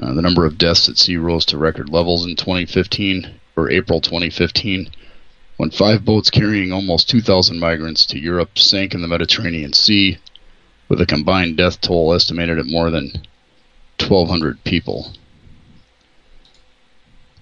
Uh, 0.00 0.14
the 0.14 0.22
number 0.22 0.46
of 0.46 0.56
deaths 0.56 0.88
at 0.88 0.96
sea 0.96 1.16
rose 1.16 1.44
to 1.44 1.58
record 1.58 1.88
levels 1.88 2.24
in 2.24 2.34
2015, 2.36 3.30
or 3.56 3.70
April 3.70 4.00
2015, 4.00 4.90
when 5.58 5.70
five 5.70 6.04
boats 6.04 6.30
carrying 6.30 6.72
almost 6.72 7.10
2,000 7.10 7.58
migrants 7.58 8.06
to 8.06 8.18
Europe 8.18 8.58
sank 8.58 8.94
in 8.94 9.02
the 9.02 9.08
Mediterranean 9.08 9.72
Sea, 9.72 10.18
with 10.88 11.00
a 11.00 11.06
combined 11.06 11.56
death 11.56 11.80
toll 11.80 12.14
estimated 12.14 12.58
at 12.58 12.66
more 12.66 12.90
than 12.90 13.12
1,200 13.98 14.64
people. 14.64 15.12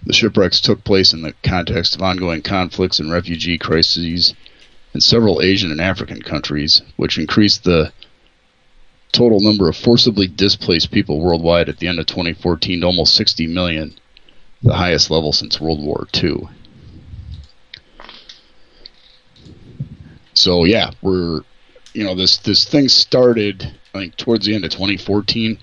The 0.04 0.12
shipwrecks 0.12 0.60
took 0.60 0.82
place 0.82 1.12
in 1.12 1.22
the 1.22 1.34
context 1.42 1.94
of 1.94 2.02
ongoing 2.02 2.42
conflicts 2.42 2.98
and 2.98 3.12
refugee 3.12 3.58
crises 3.58 4.34
in 4.94 5.00
several 5.00 5.40
Asian 5.40 5.70
and 5.70 5.80
African 5.80 6.22
countries, 6.22 6.82
which 6.96 7.18
increased 7.18 7.64
the 7.64 7.92
total 9.12 9.40
number 9.40 9.68
of 9.68 9.76
forcibly 9.76 10.26
displaced 10.28 10.90
people 10.90 11.20
worldwide 11.20 11.68
at 11.68 11.78
the 11.78 11.88
end 11.88 11.98
of 11.98 12.06
2014 12.06 12.80
to 12.80 12.86
almost 12.86 13.14
60 13.14 13.46
million, 13.46 13.94
the 14.62 14.74
highest 14.74 15.10
level 15.10 15.32
since 15.32 15.60
World 15.60 15.82
War 15.82 16.06
II. 16.14 16.48
So 20.34 20.64
yeah, 20.64 20.92
we're 21.02 21.42
you 21.92 22.04
know 22.04 22.14
this 22.14 22.38
this 22.38 22.64
thing 22.64 22.88
started 22.88 23.74
I 23.94 23.98
think 23.98 24.16
towards 24.16 24.46
the 24.46 24.54
end 24.54 24.64
of 24.64 24.70
2014 24.70 25.58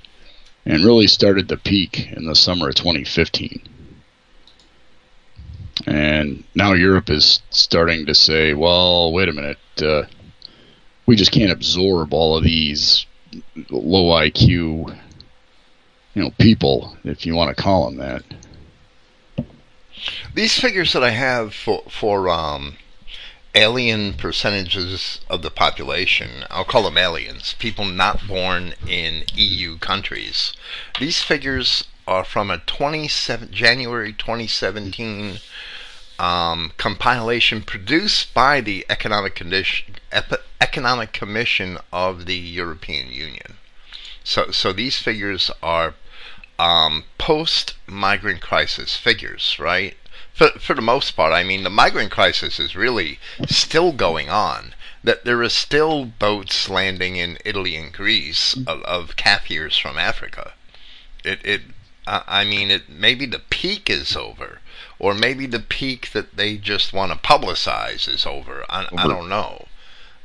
and 0.66 0.84
really 0.84 1.08
started 1.08 1.48
to 1.50 1.58
peak 1.58 2.12
in 2.12 2.26
the 2.26 2.36
summer 2.36 2.70
of 2.70 2.76
2015. 2.76 3.62
And 5.86 6.44
now 6.54 6.74
Europe 6.74 7.10
is 7.10 7.42
starting 7.52 8.06
to 8.08 8.16
say, 8.16 8.54
well, 8.54 9.14
wait 9.14 9.30
a 9.30 9.34
minute, 9.34 9.58
uh, 9.82 10.04
we 11.06 11.16
just 11.16 11.32
can't 11.32 11.52
absorb 11.52 12.14
all 12.14 12.36
of 12.36 12.44
these 12.44 13.06
low 13.70 14.20
IQ, 14.20 14.98
you 16.14 16.24
know, 16.24 16.32
people, 16.40 16.98
if 17.04 17.26
you 17.26 17.36
want 17.36 17.56
to 17.56 17.62
call 17.62 17.86
them 17.86 17.98
that. 17.98 18.24
These 20.34 20.60
figures 20.60 20.94
that 20.94 21.04
I 21.04 21.10
have 21.10 21.54
for 21.54 21.84
for 21.90 22.30
um, 22.30 22.78
alien 23.56 24.14
percentages 24.14 25.20
of 25.30 25.42
the 25.42 25.50
population, 25.50 26.46
I'll 26.50 26.64
call 26.64 26.84
them 26.84 26.98
aliens, 26.98 27.56
people 27.58 27.86
not 27.86 28.28
born 28.28 28.74
in 28.88 29.24
EU 29.36 29.78
countries. 29.80 30.54
These 31.00 31.24
figures 31.24 31.86
are 32.08 32.24
from 32.24 32.52
a 32.52 32.60
27 32.60 33.52
January 33.52 34.14
2017 34.14 35.40
um, 36.20 36.72
compilation 36.78 37.62
produced 37.62 38.34
by 38.34 38.62
the 38.62 38.86
Economic 38.90 39.36
Condition, 39.36 39.96
Economic 40.60 41.14
Commission 41.14 41.78
of 41.92 42.26
the 42.26 42.36
European 42.36 43.12
Union. 43.12 43.58
So, 44.24 44.52
so 44.52 44.74
these 44.74 44.98
figures 44.98 45.52
are 45.62 45.94
um, 46.60 47.06
post-migrant 47.18 48.42
crisis 48.42 48.96
figures, 48.96 49.58
right? 49.60 49.96
For, 50.34 50.50
for 50.60 50.74
the 50.74 50.82
most 50.82 51.12
part, 51.12 51.34
I 51.34 51.44
mean, 51.44 51.64
the 51.64 51.70
migrant 51.70 52.12
crisis 52.12 52.60
is 52.60 52.76
really 52.76 53.20
still 53.48 53.92
going 53.92 54.30
on. 54.30 54.74
That 55.04 55.24
there 55.24 55.42
are 55.42 55.50
still 55.50 56.06
boats 56.06 56.70
landing 56.70 57.16
in 57.16 57.38
Italy 57.46 57.76
and 57.76 57.94
Greece 57.94 58.58
of, 58.68 58.82
of 58.84 59.16
Kafirs 59.16 59.80
from 59.80 59.98
Africa. 59.98 60.54
It, 61.24 61.40
it, 61.46 61.62
I 62.06 62.44
mean, 62.44 62.72
it 62.72 62.90
maybe 62.90 63.26
the 63.26 63.40
peak 63.40 63.90
is 63.90 64.16
over, 64.16 64.60
or 65.00 65.14
maybe 65.14 65.46
the 65.46 65.60
peak 65.60 66.12
that 66.12 66.38
they 66.38 66.58
just 66.58 66.94
want 66.94 67.12
to 67.12 67.18
publicize 67.18 68.08
is 68.08 68.26
over. 68.26 68.64
I, 68.70 68.88
I 68.96 69.08
don't 69.08 69.30
know. 69.30 69.68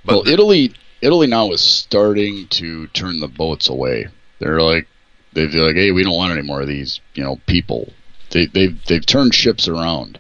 But 0.04 0.14
well, 0.14 0.22
the, 0.24 0.32
Italy 0.32 0.74
Italy 1.00 1.26
now 1.26 1.50
is 1.50 1.60
starting 1.60 2.48
to 2.48 2.86
turn 2.88 3.20
the 3.20 3.28
boats 3.28 3.68
away. 3.68 4.08
They're 4.38 4.62
like 4.62 4.86
they're 5.32 5.48
like, 5.48 5.76
hey, 5.76 5.90
we 5.90 6.02
don't 6.02 6.16
want 6.16 6.32
any 6.32 6.42
more 6.42 6.60
of 6.60 6.68
these, 6.68 7.00
you 7.14 7.22
know, 7.22 7.40
people. 7.46 7.92
They 8.30 8.46
they've 8.46 8.82
they've 8.86 9.04
turned 9.04 9.34
ships 9.34 9.68
around. 9.68 10.18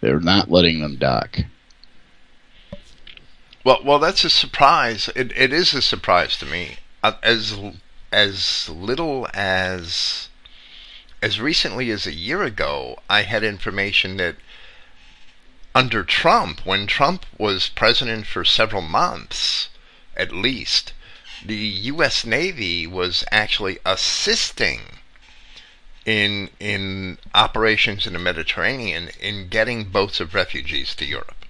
They're 0.00 0.20
not 0.20 0.50
letting 0.50 0.80
them 0.80 0.96
dock. 0.96 1.40
Well, 3.64 3.80
well, 3.84 3.98
that's 3.98 4.24
a 4.24 4.30
surprise. 4.30 5.10
It 5.14 5.32
it 5.36 5.52
is 5.52 5.74
a 5.74 5.82
surprise 5.82 6.36
to 6.38 6.46
me. 6.46 6.76
Uh, 7.02 7.12
as 7.22 7.58
as 8.12 8.68
little 8.68 9.28
as 9.34 10.27
as 11.20 11.40
recently 11.40 11.90
as 11.90 12.06
a 12.06 12.12
year 12.12 12.42
ago, 12.42 12.98
I 13.08 13.22
had 13.22 13.42
information 13.42 14.16
that 14.18 14.36
under 15.74 16.04
Trump, 16.04 16.64
when 16.64 16.86
Trump 16.86 17.26
was 17.36 17.68
president 17.68 18.26
for 18.26 18.44
several 18.44 18.82
months, 18.82 19.68
at 20.16 20.32
least, 20.32 20.92
the 21.44 21.56
U.S. 21.56 22.24
Navy 22.24 22.86
was 22.86 23.24
actually 23.30 23.78
assisting 23.84 24.80
in 26.04 26.50
in 26.58 27.18
operations 27.34 28.06
in 28.06 28.14
the 28.14 28.18
Mediterranean 28.18 29.10
in 29.20 29.48
getting 29.48 29.84
boats 29.84 30.20
of 30.20 30.34
refugees 30.34 30.94
to 30.96 31.04
Europe. 31.04 31.44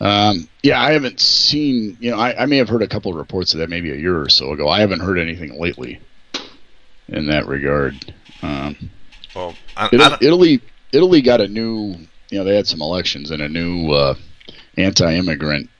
Um, 0.00 0.48
yeah, 0.62 0.80
I 0.80 0.92
haven't 0.92 1.20
seen. 1.20 1.96
You 2.00 2.12
know, 2.12 2.18
I, 2.18 2.42
I 2.42 2.46
may 2.46 2.56
have 2.56 2.68
heard 2.68 2.82
a 2.82 2.88
couple 2.88 3.12
of 3.12 3.16
reports 3.16 3.52
of 3.52 3.60
that 3.60 3.70
maybe 3.70 3.92
a 3.92 3.96
year 3.96 4.20
or 4.20 4.28
so 4.28 4.52
ago. 4.52 4.68
I 4.68 4.80
haven't 4.80 5.00
heard 5.00 5.18
anything 5.18 5.60
lately 5.60 6.00
in 7.08 7.26
that 7.26 7.46
regard. 7.46 8.14
Um, 8.42 8.90
well, 9.34 9.54
I, 9.76 9.88
Italy, 9.92 10.04
I 10.10 10.18
Italy, 10.20 10.62
Italy 10.92 11.22
got 11.22 11.40
a 11.40 11.48
new. 11.48 11.96
You 12.30 12.38
know, 12.38 12.44
they 12.44 12.56
had 12.56 12.66
some 12.66 12.82
elections 12.82 13.30
and 13.30 13.40
a 13.40 13.48
new 13.48 13.92
uh, 13.92 14.14
anti-immigrant 14.76 15.70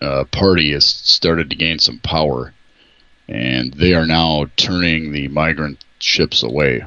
uh, 0.00 0.24
party 0.30 0.72
has 0.72 0.84
started 0.84 1.50
to 1.50 1.56
gain 1.56 1.80
some 1.80 1.98
power, 1.98 2.54
and 3.28 3.74
they 3.74 3.92
are 3.92 4.06
now 4.06 4.46
turning 4.56 5.12
the 5.12 5.28
migrant 5.28 5.84
ships 5.98 6.42
away. 6.42 6.84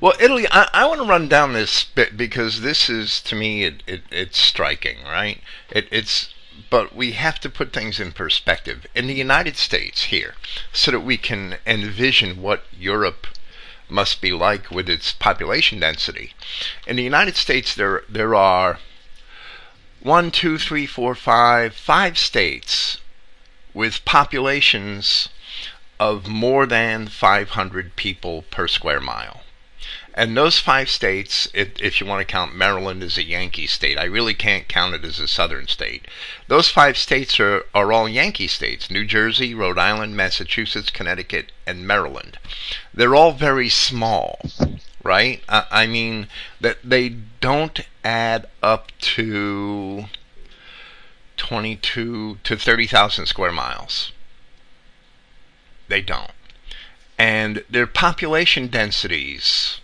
Well, 0.00 0.14
Italy, 0.20 0.46
I, 0.50 0.68
I 0.72 0.86
want 0.86 1.00
to 1.00 1.06
run 1.06 1.28
down 1.28 1.52
this 1.52 1.84
bit 1.84 2.16
because 2.16 2.60
this 2.60 2.90
is, 2.90 3.20
to 3.22 3.36
me, 3.36 3.62
it, 3.62 3.82
it 3.86 4.02
it's 4.10 4.38
striking, 4.38 4.98
right? 5.04 5.40
It, 5.70 5.86
it's 5.92 6.34
but 6.72 6.96
we 6.96 7.12
have 7.12 7.38
to 7.38 7.50
put 7.50 7.70
things 7.70 8.00
in 8.00 8.12
perspective. 8.12 8.86
In 8.94 9.06
the 9.06 9.12
United 9.28 9.58
States 9.58 10.04
here, 10.04 10.36
so 10.72 10.90
that 10.90 11.00
we 11.00 11.18
can 11.18 11.58
envision 11.66 12.40
what 12.40 12.64
Europe 12.72 13.26
must 13.90 14.22
be 14.22 14.32
like 14.32 14.70
with 14.70 14.88
its 14.88 15.12
population 15.12 15.80
density. 15.80 16.32
In 16.86 16.96
the 16.96 17.02
United 17.02 17.36
States, 17.36 17.74
there 17.74 18.04
there 18.08 18.34
are 18.34 18.78
one, 20.00 20.30
two, 20.30 20.56
three, 20.56 20.86
four, 20.86 21.14
five, 21.14 21.74
five 21.74 22.16
states 22.16 22.96
with 23.74 24.06
populations 24.06 25.28
of 26.00 26.26
more 26.26 26.64
than 26.64 27.06
500 27.06 27.96
people 27.96 28.44
per 28.50 28.66
square 28.66 29.00
mile. 29.00 29.42
And 30.14 30.36
those 30.36 30.58
five 30.58 30.90
states, 30.90 31.48
if, 31.54 31.80
if, 31.80 32.00
you 32.00 32.06
want 32.06 32.20
to 32.20 32.30
count 32.30 32.54
Maryland 32.54 33.02
as 33.02 33.16
a 33.16 33.24
Yankee 33.24 33.66
state, 33.66 33.98
I 33.98 34.04
really 34.04 34.34
can't 34.34 34.68
count 34.68 34.94
it 34.94 35.04
as 35.04 35.18
a 35.18 35.26
southern 35.26 35.68
state. 35.68 36.06
Those 36.48 36.68
five 36.68 36.98
states 36.98 37.40
are, 37.40 37.64
are 37.74 37.92
all 37.92 38.08
Yankee 38.08 38.48
states 38.48 38.90
New 38.90 39.06
Jersey, 39.06 39.54
Rhode 39.54 39.78
Island, 39.78 40.16
Massachusetts, 40.16 40.90
Connecticut, 40.90 41.50
and 41.66 41.86
Maryland. 41.86 42.38
They're 42.92 43.14
all 43.14 43.32
very 43.32 43.70
small, 43.70 44.38
right? 45.02 45.42
I, 45.48 45.64
I 45.70 45.86
mean, 45.86 46.28
that 46.60 46.78
they 46.84 47.08
don't 47.40 47.80
add 48.04 48.48
up 48.62 48.92
to 49.00 50.04
22 51.38 52.38
to 52.44 52.56
30,000 52.56 53.26
square 53.26 53.52
miles. 53.52 54.12
They 55.88 56.02
don't. 56.02 56.30
And 57.22 57.62
their 57.70 57.86
population 57.86 58.66
densities 58.66 59.78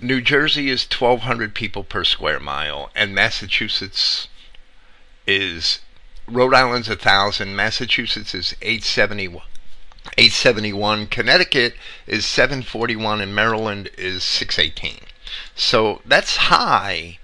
New 0.00 0.22
Jersey 0.22 0.70
is 0.70 0.88
1,200 0.88 1.54
people 1.54 1.84
per 1.84 2.04
square 2.04 2.40
mile, 2.40 2.90
and 2.94 3.14
Massachusetts 3.14 4.28
is 5.26 5.80
Rhode 6.26 6.54
Island's 6.54 6.88
1,000, 6.88 7.54
Massachusetts 7.54 8.34
is 8.34 8.56
871. 8.62 9.42
871 10.16 11.08
Connecticut 11.08 11.74
is 12.06 12.24
741 12.24 13.20
and 13.20 13.34
Maryland 13.34 13.90
is 13.98 14.24
618 14.24 15.00
so 15.54 16.00
that's 16.06 16.36
high 16.48 17.18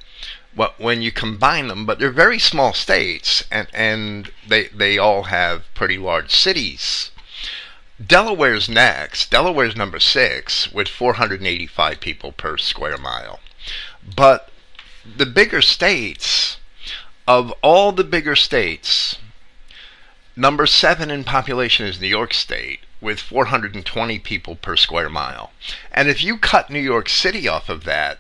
when 0.77 1.01
you 1.01 1.11
combine 1.11 1.69
them 1.69 1.87
but 1.87 1.99
they're 1.99 2.11
very 2.11 2.39
small 2.39 2.75
states 2.75 3.43
and, 3.51 3.69
and 3.73 4.31
they, 4.47 4.65
they 4.69 4.99
all 4.99 5.25
have 5.25 5.65
pretty 5.73 5.97
large 5.97 6.31
cities 6.31 7.11
Delaware's 8.05 8.69
next. 8.69 9.31
Delaware's 9.31 9.77
number 9.77 10.01
six 10.01 10.73
with 10.73 10.89
485 10.89 12.01
people 12.01 12.33
per 12.33 12.57
square 12.57 12.99
mile. 12.99 13.39
But 14.05 14.51
the 15.05 15.27
bigger 15.27 15.63
states, 15.63 16.57
of 17.29 17.53
all 17.63 17.93
the 17.93 18.03
bigger 18.03 18.35
states, 18.35 19.19
number 20.35 20.67
seven 20.67 21.09
in 21.09 21.23
population 21.23 21.87
is 21.87 22.01
New 22.01 22.09
York 22.09 22.35
State 22.35 22.81
with 23.01 23.21
420 23.21 24.19
people 24.19 24.57
per 24.57 24.75
square 24.77 25.09
mile. 25.09 25.53
And 25.93 26.09
if 26.09 26.25
you 26.25 26.37
cut 26.37 26.71
New 26.71 26.81
York 26.81 27.09
City 27.09 27.47
off 27.47 27.69
of 27.69 27.85
that, 27.85 28.19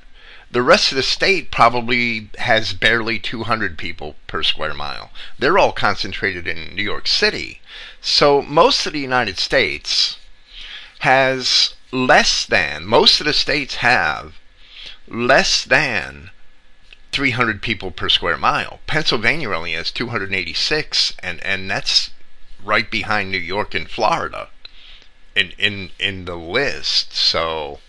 the 0.50 0.62
rest 0.62 0.92
of 0.92 0.96
the 0.96 1.02
state 1.02 1.50
probably 1.50 2.28
has 2.38 2.74
barely 2.74 3.18
200 3.18 3.76
people 3.76 4.14
per 4.28 4.44
square 4.44 4.72
mile. 4.72 5.10
They're 5.36 5.58
all 5.58 5.72
concentrated 5.72 6.46
in 6.46 6.76
New 6.76 6.82
York 6.84 7.08
City. 7.08 7.60
So 8.06 8.42
most 8.42 8.84
of 8.84 8.92
the 8.92 9.00
United 9.00 9.38
States 9.38 10.18
has 10.98 11.74
less 11.90 12.44
than, 12.44 12.84
most 12.84 13.18
of 13.18 13.26
the 13.26 13.32
states 13.32 13.76
have 13.76 14.34
less 15.08 15.64
than 15.64 16.30
300 17.12 17.62
people 17.62 17.90
per 17.90 18.10
square 18.10 18.36
mile. 18.36 18.80
Pennsylvania 18.86 19.50
only 19.50 19.72
has 19.72 19.90
286, 19.90 21.14
and, 21.22 21.42
and 21.42 21.70
that's 21.70 22.10
right 22.62 22.90
behind 22.90 23.30
New 23.30 23.38
York 23.38 23.74
and 23.74 23.88
Florida 23.88 24.50
in, 25.34 25.52
in, 25.56 25.90
in 25.98 26.26
the 26.26 26.36
list. 26.36 27.14
So 27.14 27.80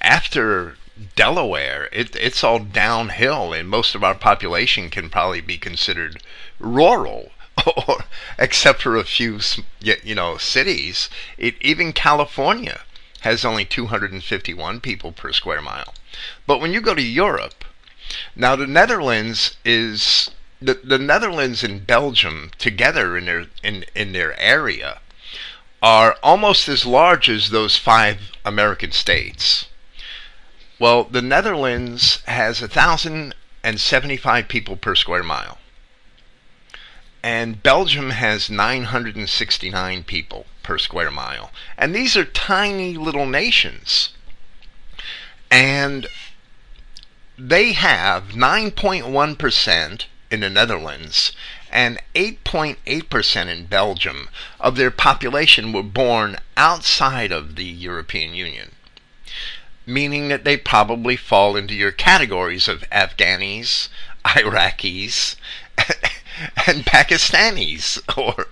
after 0.00 0.78
Delaware, 1.14 1.90
it, 1.92 2.16
it's 2.16 2.42
all 2.42 2.58
downhill, 2.58 3.52
and 3.52 3.68
most 3.68 3.94
of 3.94 4.02
our 4.02 4.14
population 4.14 4.88
can 4.88 5.10
probably 5.10 5.42
be 5.42 5.58
considered 5.58 6.22
rural, 6.58 7.32
or 7.88 8.04
except 8.38 8.82
for 8.82 8.96
a 8.96 9.04
few, 9.04 9.40
you 9.80 10.14
know, 10.14 10.36
cities. 10.36 11.08
It, 11.36 11.54
even 11.60 11.92
California 11.92 12.80
has 13.20 13.44
only 13.44 13.64
251 13.64 14.80
people 14.80 15.12
per 15.12 15.32
square 15.32 15.62
mile. 15.62 15.94
But 16.46 16.60
when 16.60 16.72
you 16.72 16.80
go 16.80 16.94
to 16.94 17.02
Europe, 17.02 17.64
now 18.36 18.56
the 18.56 18.66
Netherlands 18.66 19.56
is 19.64 20.30
the, 20.60 20.80
the 20.82 20.98
Netherlands 20.98 21.62
and 21.62 21.86
Belgium 21.86 22.50
together 22.58 23.16
in 23.16 23.26
their 23.26 23.46
in, 23.62 23.84
in 23.94 24.12
their 24.12 24.38
area 24.40 25.00
are 25.80 26.16
almost 26.22 26.68
as 26.68 26.84
large 26.84 27.28
as 27.28 27.50
those 27.50 27.76
five 27.76 28.32
American 28.44 28.90
states. 28.90 29.66
Well, 30.80 31.04
the 31.04 31.22
Netherlands 31.22 32.22
has 32.26 32.60
1,075 32.60 34.48
people 34.48 34.76
per 34.76 34.94
square 34.94 35.22
mile. 35.22 35.58
And 37.22 37.62
Belgium 37.62 38.10
has 38.10 38.48
969 38.48 40.04
people 40.04 40.46
per 40.62 40.78
square 40.78 41.10
mile. 41.10 41.50
And 41.76 41.94
these 41.94 42.16
are 42.16 42.24
tiny 42.24 42.96
little 42.96 43.26
nations. 43.26 44.10
And 45.50 46.06
they 47.36 47.72
have 47.72 48.28
9.1% 48.30 50.04
in 50.30 50.40
the 50.40 50.50
Netherlands 50.50 51.32
and 51.70 51.98
8.8% 52.14 53.46
in 53.46 53.66
Belgium 53.66 54.28
of 54.60 54.76
their 54.76 54.90
population 54.90 55.72
were 55.72 55.82
born 55.82 56.36
outside 56.56 57.32
of 57.32 57.56
the 57.56 57.64
European 57.64 58.34
Union 58.34 58.72
meaning 59.88 60.28
that 60.28 60.44
they 60.44 60.56
probably 60.56 61.16
fall 61.16 61.56
into 61.56 61.74
your 61.74 61.90
categories 61.90 62.68
of 62.68 62.84
Afghanis, 62.92 63.88
Iraqis, 64.24 65.34
and 66.66 66.84
Pakistanis, 66.84 68.00
or 68.16 68.46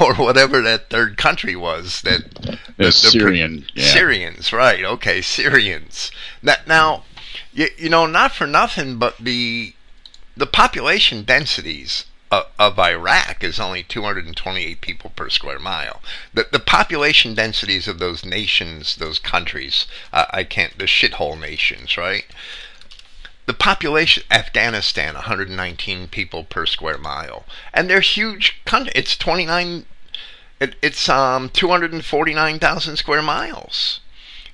or 0.00 0.14
whatever 0.14 0.62
that 0.62 0.90
third 0.90 1.16
country 1.16 1.56
was 1.56 2.02
that 2.02 2.34
the, 2.34 2.58
the 2.76 2.92
Syrian 2.92 3.66
yeah. 3.74 3.84
Syrians, 3.84 4.52
right? 4.52 4.84
Okay, 4.84 5.20
Syrians. 5.20 6.10
Now, 6.42 6.56
now 6.66 7.04
you, 7.52 7.68
you 7.76 7.88
know, 7.88 8.06
not 8.06 8.32
for 8.32 8.46
nothing, 8.46 8.98
but 8.98 9.16
the 9.18 9.74
the 10.36 10.46
population 10.46 11.24
densities 11.24 12.06
of 12.30 12.78
Iraq 12.78 13.42
is 13.42 13.58
only 13.58 13.82
228 13.82 14.80
people 14.80 15.10
per 15.16 15.28
square 15.28 15.58
mile. 15.58 16.00
The, 16.32 16.46
the 16.50 16.60
population 16.60 17.34
densities 17.34 17.88
of 17.88 17.98
those 17.98 18.24
nations, 18.24 18.96
those 18.96 19.18
countries, 19.18 19.86
uh, 20.12 20.26
I 20.30 20.44
can't, 20.44 20.78
the 20.78 20.84
shithole 20.84 21.38
nations, 21.40 21.96
right? 21.96 22.24
The 23.46 23.54
population, 23.54 24.22
Afghanistan, 24.30 25.14
119 25.14 26.08
people 26.08 26.44
per 26.44 26.66
square 26.66 26.98
mile. 26.98 27.44
And 27.72 27.88
they're 27.88 28.00
huge 28.00 28.60
country. 28.64 28.92
It's 28.94 29.16
29, 29.16 29.86
it, 30.60 30.76
it's 30.82 31.08
um 31.08 31.48
249,000 31.50 32.96
square 32.96 33.22
miles. 33.22 34.00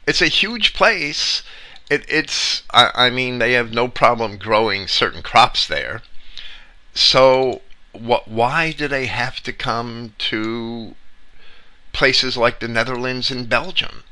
It's 0.07 0.23
a 0.23 0.27
huge 0.27 0.73
place. 0.73 1.43
It, 1.91 2.05
it's, 2.09 2.63
I, 2.71 2.91
I 2.95 3.11
mean, 3.11 3.39
they 3.39 3.53
have 3.53 3.73
no 3.73 3.89
problem 3.89 4.39
growing 4.39 4.89
certain 4.89 5.23
crops 5.23 5.67
there. 5.67 6.03
So 6.95 7.63
what, 7.93 8.29
why 8.29 8.73
do 8.73 8.89
they 8.89 9.07
have 9.07 9.43
to 9.43 9.53
come 9.53 10.15
to 10.19 10.95
places 11.93 12.37
like 12.37 12.61
the 12.61 12.69
Netherlands 12.69 13.31
and 13.31 13.49
Belgium 13.49 14.05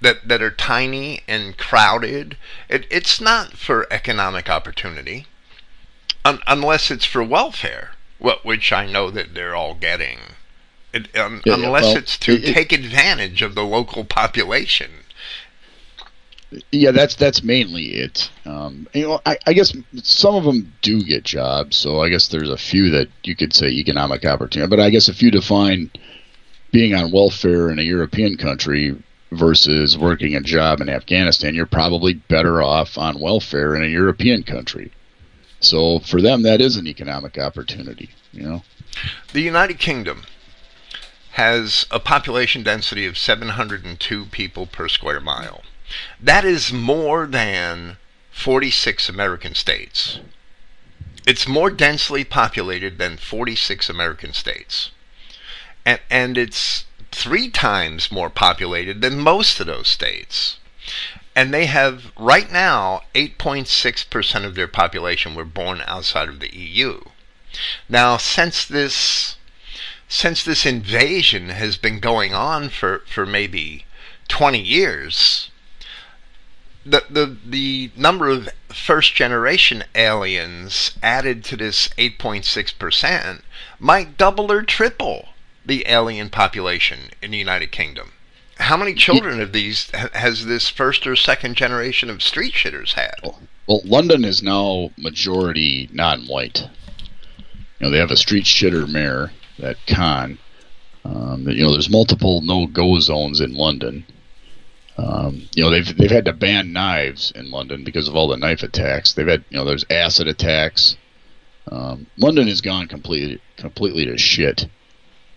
that, 0.00 0.28
that 0.28 0.42
are 0.42 0.50
tiny 0.50 1.22
and 1.28 1.56
crowded? 1.56 2.36
It, 2.68 2.86
it's 2.90 3.20
not 3.20 3.54
for 3.54 3.86
economic 3.92 4.48
opportunity 4.48 5.26
un, 6.24 6.40
unless 6.46 6.90
it's 6.90 7.04
for 7.04 7.22
welfare, 7.22 7.92
which 8.18 8.72
I 8.72 8.86
know 8.86 9.10
that 9.10 9.34
they're 9.34 9.54
all 9.54 9.74
getting. 9.74 10.18
It, 10.92 11.08
yeah, 11.14 11.38
unless 11.46 11.84
well, 11.84 11.96
it's 11.96 12.18
to 12.18 12.32
it, 12.32 12.52
take 12.52 12.72
advantage 12.72 13.42
of 13.42 13.54
the 13.54 13.64
local 13.64 14.04
population. 14.04 14.90
Yeah, 16.72 16.90
that's 16.90 17.14
that's 17.14 17.44
mainly 17.44 17.94
it. 17.94 18.28
Um, 18.44 18.88
you 18.92 19.06
know, 19.06 19.20
I, 19.24 19.38
I, 19.46 19.52
guess 19.52 19.72
some 20.02 20.34
of 20.34 20.42
them 20.42 20.72
do 20.82 21.00
get 21.04 21.22
jobs, 21.22 21.76
so 21.76 22.00
I 22.00 22.08
guess 22.08 22.26
there's 22.26 22.50
a 22.50 22.56
few 22.56 22.90
that 22.90 23.08
you 23.22 23.36
could 23.36 23.54
say 23.54 23.68
economic 23.68 24.26
opportunity. 24.26 24.68
But 24.68 24.80
I 24.80 24.90
guess 24.90 25.08
if 25.08 25.22
you 25.22 25.30
define 25.30 25.92
being 26.72 26.92
on 26.92 27.12
welfare 27.12 27.70
in 27.70 27.78
a 27.78 27.82
European 27.82 28.36
country 28.36 29.00
versus 29.32 29.96
working 29.96 30.34
a 30.34 30.40
job 30.40 30.80
in 30.80 30.88
Afghanistan, 30.88 31.54
you're 31.54 31.66
probably 31.66 32.14
better 32.14 32.62
off 32.62 32.98
on 32.98 33.20
welfare 33.20 33.74
in 33.74 33.82
a 33.82 33.88
European 33.88 34.42
country. 34.42 34.90
So 35.60 35.98
for 36.00 36.20
them, 36.20 36.42
that 36.42 36.60
is 36.60 36.76
an 36.76 36.86
economic 36.86 37.38
opportunity. 37.38 38.10
You 38.32 38.42
know, 38.42 38.62
the 39.32 39.42
United 39.42 39.78
Kingdom 39.78 40.24
has 41.32 41.86
a 41.90 42.00
population 42.00 42.62
density 42.62 43.06
of 43.06 43.16
702 43.16 44.26
people 44.26 44.66
per 44.66 44.88
square 44.88 45.20
mile. 45.20 45.62
That 46.20 46.44
is 46.44 46.72
more 46.72 47.26
than 47.26 47.98
46 48.30 49.08
American 49.08 49.54
states. 49.54 50.20
It's 51.26 51.46
more 51.46 51.70
densely 51.70 52.24
populated 52.24 52.98
than 52.98 53.16
46 53.16 53.88
American 53.90 54.32
states. 54.32 54.90
And, 55.84 56.00
and 56.10 56.38
it's 56.38 56.84
three 57.12 57.50
times 57.50 58.12
more 58.12 58.30
populated 58.30 59.00
than 59.00 59.18
most 59.18 59.60
of 59.60 59.66
those 59.66 59.88
states. 59.88 60.58
And 61.34 61.54
they 61.54 61.66
have, 61.66 62.12
right 62.16 62.50
now, 62.50 63.02
8.6% 63.14 64.44
of 64.44 64.54
their 64.54 64.68
population 64.68 65.34
were 65.34 65.44
born 65.44 65.82
outside 65.86 66.28
of 66.28 66.40
the 66.40 66.54
EU. 66.54 67.00
Now, 67.88 68.16
since 68.16 68.64
this 68.64 69.36
since 70.08 70.42
this 70.42 70.66
invasion 70.66 71.50
has 71.50 71.76
been 71.76 72.00
going 72.00 72.34
on 72.34 72.68
for, 72.68 73.04
for 73.06 73.24
maybe 73.24 73.86
20 74.26 74.60
years, 74.60 75.50
the 76.84 77.04
the 77.08 77.36
the 77.44 77.90
number 77.94 78.28
of 78.28 78.48
first 78.68 79.14
generation 79.14 79.84
aliens 79.94 80.92
added 81.02 81.44
to 81.44 81.56
this 81.56 81.88
8.6% 81.90 83.42
might 83.78 84.16
double 84.16 84.50
or 84.50 84.62
triple 84.62 85.29
the 85.70 85.84
alien 85.86 86.28
population 86.28 87.10
in 87.22 87.30
the 87.30 87.38
United 87.38 87.70
Kingdom. 87.70 88.10
How 88.56 88.76
many 88.76 88.92
children 88.92 89.40
of 89.40 89.52
these 89.52 89.88
has 90.12 90.44
this 90.44 90.68
first 90.68 91.06
or 91.06 91.14
second 91.14 91.54
generation 91.54 92.10
of 92.10 92.22
street 92.22 92.54
shitters 92.54 92.94
had? 92.94 93.14
Well, 93.68 93.80
London 93.84 94.24
is 94.24 94.42
now 94.42 94.90
majority 94.98 95.88
non-white. 95.92 96.68
You 97.78 97.86
know, 97.86 97.90
they 97.90 97.98
have 97.98 98.10
a 98.10 98.16
street 98.16 98.44
shitter 98.44 98.86
mayor, 98.90 99.30
that 99.60 99.76
Khan. 99.86 100.38
Um, 101.04 101.48
you 101.48 101.62
know, 101.62 101.72
there's 101.72 101.88
multiple 101.88 102.42
no-go 102.42 102.98
zones 102.98 103.40
in 103.40 103.54
London. 103.54 104.04
Um, 104.98 105.48
you 105.54 105.62
know, 105.62 105.70
they've 105.70 105.96
they've 105.96 106.10
had 106.10 106.24
to 106.24 106.32
ban 106.32 106.72
knives 106.72 107.30
in 107.34 107.50
London 107.52 107.84
because 107.84 108.08
of 108.08 108.16
all 108.16 108.26
the 108.26 108.36
knife 108.36 108.64
attacks. 108.64 109.12
They've 109.12 109.26
had, 109.26 109.44
you 109.48 109.56
know, 109.56 109.64
there's 109.64 109.86
acid 109.88 110.26
attacks. 110.26 110.96
Um, 111.70 112.08
London 112.18 112.48
has 112.48 112.60
gone 112.60 112.88
completely 112.88 113.40
completely 113.56 114.04
to 114.06 114.18
shit, 114.18 114.68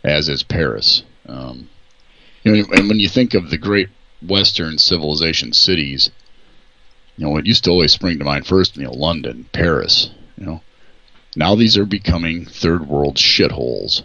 as 0.03 0.29
is 0.29 0.43
Paris. 0.43 1.03
Um, 1.27 1.69
you 2.43 2.51
know, 2.51 2.65
and 2.73 2.87
when 2.89 2.99
you 2.99 3.09
think 3.09 3.33
of 3.33 3.49
the 3.49 3.57
great 3.57 3.89
Western 4.21 4.77
civilization 4.77 5.53
cities, 5.53 6.09
you 7.17 7.25
know, 7.25 7.37
it 7.37 7.45
used 7.45 7.63
to 7.65 7.69
always 7.69 7.91
spring 7.91 8.19
to 8.19 8.25
mind 8.25 8.45
first, 8.47 8.75
you 8.75 8.83
know, 8.83 8.91
London, 8.93 9.45
Paris, 9.51 10.09
you 10.37 10.45
know. 10.45 10.61
Now 11.35 11.55
these 11.55 11.77
are 11.77 11.85
becoming 11.85 12.45
third 12.45 12.87
world 12.87 13.15
shitholes 13.15 14.03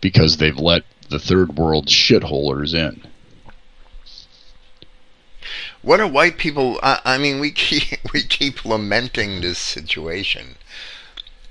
because 0.00 0.36
they've 0.36 0.58
let 0.58 0.84
the 1.10 1.18
third 1.18 1.56
world 1.56 1.86
shitholers 1.86 2.74
in. 2.74 3.02
What 5.82 6.00
are 6.00 6.08
white 6.08 6.38
people? 6.38 6.78
I, 6.82 7.00
I 7.04 7.18
mean, 7.18 7.40
we 7.40 7.50
keep 7.50 7.98
we 8.12 8.22
keep 8.22 8.64
lamenting 8.64 9.40
this 9.40 9.58
situation. 9.58 10.56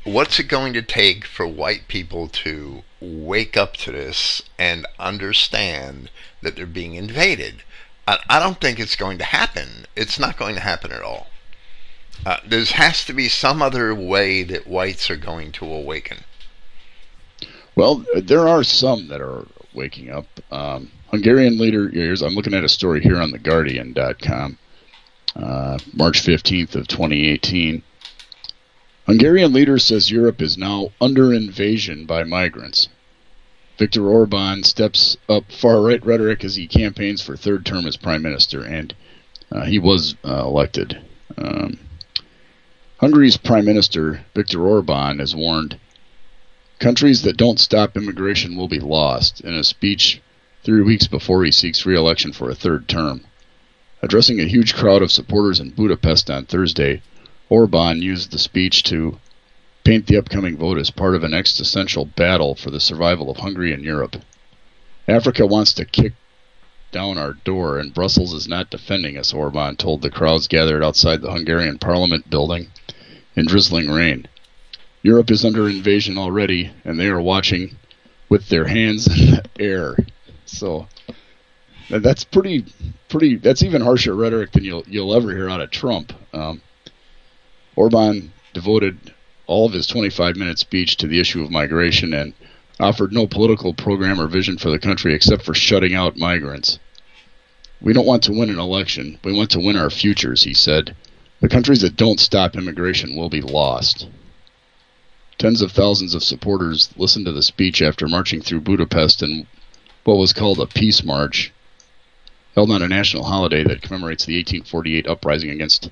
What's 0.04 0.40
it 0.40 0.48
going 0.48 0.74
to 0.74 0.82
take 0.82 1.26
for 1.26 1.46
white 1.46 1.88
people 1.88 2.28
to 2.30 2.84
wake 3.00 3.58
up 3.58 3.76
to 3.78 3.92
this 3.92 4.42
and 4.58 4.86
understand 5.00 6.10
that 6.42 6.56
they're 6.56 6.66
being 6.66 6.96
invaded? 6.96 7.64
I, 8.08 8.40
don't 8.40 8.62
think 8.62 8.80
it's 8.80 8.96
going 8.96 9.18
to 9.18 9.26
happen. 9.26 9.86
It's 9.96 10.18
not 10.18 10.38
going 10.38 10.56
to 10.56 10.62
happen 10.62 10.94
at 10.94 11.02
all. 11.02 11.28
Uh, 12.26 12.38
there 12.48 12.64
has 12.64 13.04
to 13.06 13.14
be 13.14 13.28
some 13.28 13.62
other 13.62 13.94
way 13.94 14.44
that 14.44 14.66
whites 14.66 15.10
are 15.10 15.18
going 15.18 15.52
to 15.54 15.66
awaken. 15.66 16.24
Well, 17.76 18.06
there 18.16 18.48
are 18.48 18.64
some 18.64 19.10
that 19.10 19.22
are 19.22 19.46
waking 19.74 20.10
up. 20.10 20.26
Um, 20.52 20.92
Hungarian 21.12 21.58
leader, 21.58 21.90
here's, 21.90 22.22
I'm 22.22 22.34
looking 22.34 22.54
at 22.54 22.64
a 22.64 22.70
story 22.70 23.02
here 23.02 23.22
on 23.22 23.32
theguardian.com, 23.32 24.58
uh, 25.36 25.78
March 25.94 26.22
15th 26.24 26.76
of 26.76 26.88
2018. 26.88 27.84
Hungarian 29.08 29.54
leader 29.54 29.80
says 29.80 30.12
Europe 30.12 30.42
is 30.42 30.58
now 30.58 30.92
under 31.00 31.34
invasion 31.34 32.06
by 32.06 32.26
migrants. 32.26 32.90
Viktor 33.78 34.06
Orban 34.06 34.64
steps 34.64 35.16
up 35.30 35.50
far-right 35.50 36.06
rhetoric 36.06 36.44
as 36.44 36.58
he 36.58 36.68
campaigns 36.68 37.22
for 37.22 37.38
third 37.38 37.66
term 37.66 37.86
as 37.88 37.96
prime 37.96 38.22
minister, 38.22 38.64
and 38.64 38.94
uh, 39.50 39.64
he 39.64 39.80
was 39.80 40.16
uh, 40.26 40.44
elected. 40.44 41.02
Um, 41.38 41.80
Hungary's 42.98 43.38
prime 43.38 43.64
minister, 43.64 44.26
Viktor 44.36 44.68
Orban, 44.68 45.20
has 45.20 45.34
warned 45.34 45.80
countries 46.80 47.22
that 47.22 47.38
don't 47.38 47.62
stop 47.62 47.96
immigration 47.96 48.58
will 48.58 48.68
be 48.68 48.80
lost 48.80 49.40
in 49.40 49.54
a 49.54 49.64
speech 49.64 50.22
three 50.66 50.82
weeks 50.82 51.08
before 51.08 51.46
he 51.46 51.52
seeks 51.52 51.86
re-election 51.86 52.34
for 52.34 52.50
a 52.50 52.56
third 52.56 52.90
term. 52.90 53.22
Addressing 54.02 54.42
a 54.42 54.46
huge 54.46 54.76
crowd 54.76 55.02
of 55.02 55.14
supporters 55.14 55.62
in 55.62 55.70
Budapest 55.70 56.30
on 56.30 56.46
Thursday, 56.46 57.02
Orban 57.50 58.02
used 58.02 58.32
the 58.32 58.40
speech 58.40 58.84
to 58.84 59.20
paint 59.84 60.08
the 60.08 60.18
upcoming 60.18 60.58
vote 60.58 60.78
as 60.78 60.92
part 60.92 61.16
of 61.16 61.24
an 61.24 61.34
existential 61.34 62.06
battle 62.06 62.56
for 62.56 62.72
the 62.72 62.80
survival 62.80 63.30
of 63.30 63.38
Hungary 63.38 63.72
and 63.74 63.84
Europe. 63.84 64.18
Africa 65.08 65.46
wants 65.46 65.74
to 65.74 65.86
kick 65.86 66.14
down 66.92 67.18
our 67.18 67.34
door, 67.34 67.80
and 67.80 67.94
Brussels 67.94 68.34
is 68.34 68.48
not 68.48 68.70
defending 68.70 69.18
us, 69.18 69.34
Orban 69.34 69.76
told 69.76 70.02
the 70.02 70.10
crowds 70.10 70.48
gathered 70.48 70.84
outside 70.84 71.22
the 71.22 71.32
Hungarian 71.32 71.78
parliament 71.78 72.30
building 72.30 72.68
in 73.36 73.46
drizzling 73.46 73.90
rain. 73.90 74.28
Europe 75.02 75.32
is 75.32 75.46
under 75.46 75.70
invasion 75.70 76.18
already, 76.18 76.72
and 76.84 77.00
they 77.00 77.08
are 77.08 77.22
watching 77.22 77.78
with 78.30 78.50
their 78.50 78.66
hands 78.66 79.08
in 79.08 79.32
the 79.32 79.44
air. 79.60 79.96
So 80.46 80.88
that's 81.90 82.24
pretty, 82.26 82.66
pretty. 83.08 83.36
That's 83.38 83.64
even 83.64 83.82
harsher 83.82 84.16
rhetoric 84.16 84.52
than 84.52 84.66
you'll 84.66 84.84
you'll 84.88 85.16
ever 85.16 85.32
hear 85.32 85.50
out 85.50 85.62
of 85.62 85.72
Trump. 85.72 86.12
Um, 86.34 86.62
Orban 87.78 88.34
devoted 88.54 89.14
all 89.46 89.68
of 89.68 89.74
his 89.74 89.86
25-minute 89.86 90.58
speech 90.58 90.98
to 90.98 91.06
the 91.06 91.20
issue 91.20 91.44
of 91.44 91.52
migration 91.52 92.12
and 92.12 92.34
offered 92.80 93.14
no 93.14 93.28
political 93.28 93.72
program 93.72 94.20
or 94.20 94.26
vision 94.26 94.58
for 94.58 94.72
the 94.72 94.80
country 94.80 95.14
except 95.14 95.44
for 95.44 95.54
shutting 95.54 95.94
out 95.94 96.18
migrants. 96.18 96.80
We 97.80 97.94
don't 97.94 98.08
want 98.08 98.24
to 98.24 98.32
win 98.32 98.50
an 98.50 98.58
election. 98.58 99.20
We 99.24 99.32
want 99.32 99.52
to 99.52 99.60
win 99.60 99.76
our 99.76 99.92
futures, 99.92 100.42
he 100.42 100.56
said. 100.56 100.96
The 101.40 101.50
countries 101.50 101.82
that 101.82 101.96
don't 101.96 102.20
stop 102.20 102.56
immigration 102.56 103.16
will 103.16 103.30
be 103.30 103.42
lost. 103.42 104.08
Tens 105.38 105.62
of 105.62 105.72
thousands 105.72 106.16
of 106.16 106.24
supporters 106.24 106.90
listened 106.98 107.28
to 107.28 107.32
the 107.32 107.44
speech 107.44 107.84
after 107.84 108.08
marching 108.08 108.42
through 108.42 108.62
Budapest 108.62 109.22
in 109.22 109.46
what 110.04 110.18
was 110.18 110.34
called 110.34 110.60
a 110.60 110.66
peace 110.66 111.04
march, 111.04 111.54
held 112.56 112.72
on 112.72 112.82
a 112.82 112.88
national 112.88 113.26
holiday 113.26 113.64
that 113.64 113.84
commemorates 113.84 114.26
the 114.26 114.36
1848 114.38 115.06
uprising 115.06 115.52
against 115.52 115.92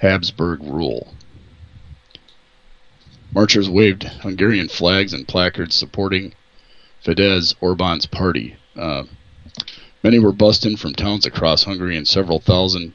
Habsburg 0.00 0.62
rule. 0.62 1.14
Marchers 3.32 3.68
waved 3.68 4.04
Hungarian 4.04 4.68
flags 4.68 5.12
and 5.12 5.28
placards 5.28 5.74
supporting 5.74 6.32
Fidesz 7.04 7.54
Orban's 7.60 8.06
party. 8.06 8.56
Uh, 8.74 9.04
many 10.02 10.18
were 10.18 10.32
bussed 10.32 10.66
in 10.66 10.76
from 10.76 10.94
towns 10.94 11.26
across 11.26 11.64
Hungary, 11.64 11.96
and 11.96 12.08
several 12.08 12.40
thousand 12.40 12.94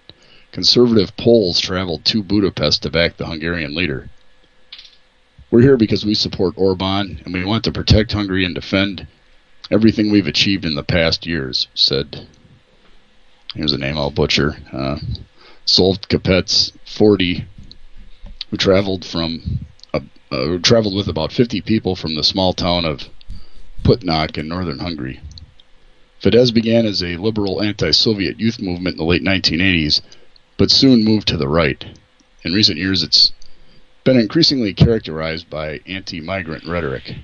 conservative 0.51 1.15
Poles 1.15 1.59
traveled 1.59 2.05
to 2.05 2.23
Budapest 2.23 2.83
to 2.83 2.89
back 2.89 3.17
the 3.17 3.27
Hungarian 3.27 3.75
leader. 3.75 4.09
We're 5.51 5.61
here 5.61 5.77
because 5.77 6.05
we 6.05 6.15
support 6.15 6.57
Orban, 6.57 7.21
and 7.23 7.33
we 7.33 7.45
want 7.45 7.63
to 7.65 7.71
protect 7.71 8.13
Hungary 8.13 8.45
and 8.45 8.55
defend 8.55 9.07
everything 9.69 10.11
we've 10.11 10.27
achieved 10.27 10.65
in 10.65 10.75
the 10.75 10.83
past 10.83 11.25
years, 11.25 11.67
said, 11.75 12.27
here's 13.53 13.73
a 13.73 13.77
name 13.77 13.97
I'll 13.97 14.11
butcher, 14.11 14.57
uh, 14.73 14.97
Solt 15.67 16.07
Kapets 16.09 16.73
40, 16.85 17.43
who 18.51 18.57
traveled 18.57 19.03
from 19.03 19.65
uh, 19.95 20.01
uh, 20.31 20.59
traveled 20.59 20.93
with 20.93 21.07
about 21.07 21.31
50 21.33 21.61
people 21.61 21.95
from 21.95 22.13
the 22.13 22.23
small 22.23 22.53
town 22.53 22.85
of 22.85 23.09
Putnak 23.83 24.37
in 24.37 24.47
northern 24.47 24.77
Hungary. 24.77 25.21
Fidesz 26.21 26.53
began 26.53 26.85
as 26.85 27.01
a 27.01 27.17
liberal 27.17 27.63
anti-Soviet 27.63 28.39
youth 28.39 28.61
movement 28.61 28.93
in 28.93 28.97
the 28.99 29.05
late 29.05 29.23
1980s, 29.23 30.01
but 30.55 30.69
soon 30.69 31.03
moved 31.03 31.27
to 31.29 31.37
the 31.37 31.47
right. 31.47 31.83
In 32.43 32.53
recent 32.53 32.77
years, 32.77 33.01
it's 33.01 33.31
been 34.03 34.19
increasingly 34.19 34.71
characterized 34.71 35.49
by 35.49 35.79
anti-migrant 35.87 36.65
rhetoric. 36.65 37.15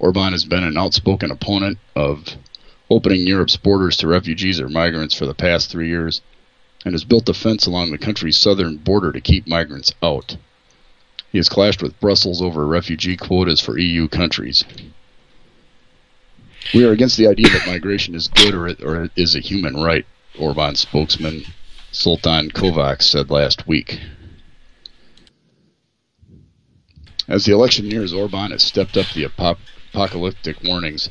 Orban 0.00 0.32
has 0.32 0.44
been 0.44 0.64
an 0.64 0.76
outspoken 0.76 1.30
opponent 1.30 1.78
of 1.94 2.36
opening 2.90 3.24
Europe's 3.24 3.56
borders 3.56 3.96
to 3.98 4.08
refugees 4.08 4.60
or 4.60 4.68
migrants 4.68 5.14
for 5.14 5.26
the 5.26 5.34
past 5.34 5.70
three 5.70 5.88
years 5.88 6.22
and 6.88 6.94
has 6.94 7.04
built 7.04 7.28
a 7.28 7.34
fence 7.34 7.66
along 7.66 7.90
the 7.90 7.98
country's 7.98 8.38
southern 8.38 8.78
border 8.78 9.12
to 9.12 9.20
keep 9.20 9.46
migrants 9.46 9.92
out. 10.02 10.38
He 11.30 11.36
has 11.36 11.50
clashed 11.50 11.82
with 11.82 12.00
Brussels 12.00 12.40
over 12.40 12.66
refugee 12.66 13.14
quotas 13.14 13.60
for 13.60 13.76
EU 13.76 14.08
countries. 14.08 14.64
We 16.72 16.86
are 16.86 16.92
against 16.92 17.18
the 17.18 17.26
idea 17.26 17.50
that 17.50 17.66
migration 17.66 18.14
is 18.14 18.28
good 18.28 18.54
or, 18.54 18.68
or 18.82 19.10
is 19.16 19.36
a 19.36 19.40
human 19.40 19.76
right, 19.76 20.06
Orban 20.38 20.76
spokesman 20.76 21.44
Zoltan 21.92 22.52
Kovacs 22.52 23.02
said 23.02 23.30
last 23.30 23.68
week. 23.68 24.00
As 27.28 27.44
the 27.44 27.52
election 27.52 27.86
nears, 27.86 28.14
Orban 28.14 28.52
has 28.52 28.62
stepped 28.62 28.96
up 28.96 29.12
the 29.12 29.24
apocalyptic 29.24 30.64
warnings. 30.64 31.10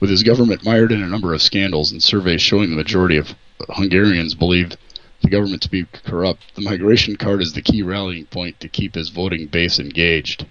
With 0.00 0.10
his 0.10 0.24
government 0.24 0.64
mired 0.64 0.90
in 0.90 1.04
a 1.04 1.08
number 1.08 1.32
of 1.32 1.40
scandals 1.40 1.92
and 1.92 2.02
surveys 2.02 2.42
showing 2.42 2.70
the 2.70 2.76
majority 2.76 3.16
of 3.16 3.36
Hungarians 3.70 4.34
believe 4.34 4.76
the 5.24 5.30
government 5.30 5.62
to 5.62 5.70
be 5.70 5.86
corrupt, 6.04 6.54
the 6.54 6.60
migration 6.60 7.16
card 7.16 7.40
is 7.40 7.54
the 7.54 7.62
key 7.62 7.82
rallying 7.82 8.26
point 8.26 8.60
to 8.60 8.68
keep 8.68 8.94
his 8.94 9.08
voting 9.08 9.46
base 9.46 9.78
engaged. 9.78 10.46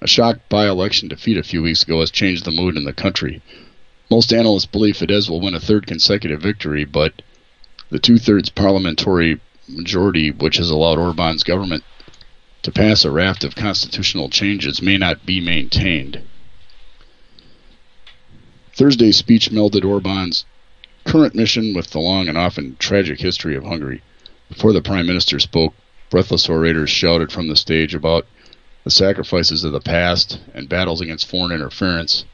A 0.00 0.06
shock 0.06 0.38
by-election 0.48 1.08
defeat 1.08 1.36
a 1.36 1.42
few 1.42 1.60
weeks 1.62 1.82
ago 1.82 1.98
has 1.98 2.12
changed 2.12 2.44
the 2.44 2.52
mood 2.52 2.76
in 2.76 2.84
the 2.84 2.92
country. 2.92 3.42
Most 4.10 4.32
analysts 4.32 4.66
believe 4.66 4.96
Fidesz 4.96 5.28
will 5.28 5.40
win 5.40 5.54
a 5.54 5.60
third 5.60 5.88
consecutive 5.88 6.40
victory, 6.40 6.84
but 6.84 7.20
the 7.90 7.98
two-thirds 7.98 8.48
parliamentary 8.48 9.40
majority 9.68 10.30
which 10.30 10.58
has 10.58 10.70
allowed 10.70 10.98
Orban's 10.98 11.42
government 11.42 11.82
to 12.62 12.70
pass 12.70 13.04
a 13.04 13.10
raft 13.10 13.42
of 13.42 13.56
constitutional 13.56 14.28
changes 14.28 14.80
may 14.80 14.98
not 14.98 15.26
be 15.26 15.40
maintained. 15.40 16.22
Thursday's 18.76 19.16
speech 19.16 19.50
melded 19.50 19.84
Orban's 19.84 20.44
current 21.04 21.34
mission 21.34 21.74
with 21.74 21.90
the 21.90 22.00
long 22.00 22.28
and 22.28 22.36
often 22.38 22.76
tragic 22.78 23.20
history 23.20 23.56
of 23.56 23.64
Hungary. 23.64 24.02
Before 24.48 24.72
the 24.72 24.82
Prime 24.82 25.06
Minister 25.06 25.38
spoke, 25.38 25.74
breathless 26.10 26.48
orators 26.48 26.90
shouted 26.90 27.30
from 27.30 27.48
the 27.48 27.56
stage 27.56 27.94
about 27.94 28.26
the 28.84 28.90
sacrifices 28.90 29.64
of 29.64 29.72
the 29.72 29.80
past 29.80 30.40
and 30.54 30.68
battles 30.68 31.00
against 31.00 31.28
foreign 31.28 31.52
interference, 31.52 32.24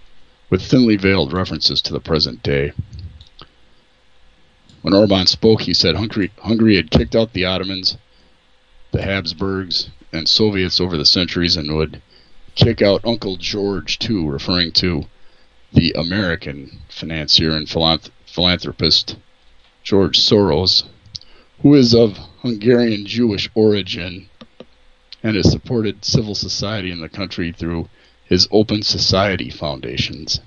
with 0.49 0.63
thinly 0.63 0.97
veiled 0.97 1.33
references 1.33 1.83
to 1.83 1.93
the 1.93 2.01
present 2.01 2.43
day. 2.43 2.73
When 4.83 4.95
Orban 4.95 5.27
spoke, 5.27 5.63
he 5.63 5.75
said 5.75 5.97
Hungary, 5.97 6.31
Hungary 6.39 6.77
had 6.77 6.91
kicked 6.91 7.17
out 7.17 7.33
the 7.33 7.45
Ottomans, 7.45 7.97
the 8.93 9.03
Habsburgs, 9.03 9.89
and 10.13 10.29
Soviets 10.29 10.81
over 10.81 10.97
the 10.97 11.05
centuries 11.05 11.57
and 11.57 11.75
would 11.75 12.01
kick 12.55 12.81
out 12.81 13.05
Uncle 13.05 13.37
George 13.37 13.99
too, 13.99 14.29
referring 14.29 14.73
to 14.73 15.07
the 15.73 15.93
American 15.93 16.79
financier 16.89 17.51
and 17.51 17.69
philanthropist 18.37 19.17
George 19.83 20.19
Soros, 20.19 20.85
who 21.63 21.75
is 21.75 21.95
of 21.95 22.19
Hungarian 22.43 23.07
Jewish 23.07 23.49
origin 23.55 24.29
and 25.23 25.37
has 25.37 25.51
supported 25.51 26.05
civil 26.05 26.35
society 26.35 26.91
in 26.91 27.01
the 27.01 27.09
country 27.09 27.51
through 27.51 27.89
his 28.27 28.47
Open 28.51 28.83
Society 28.83 29.49
foundations. 29.49 30.41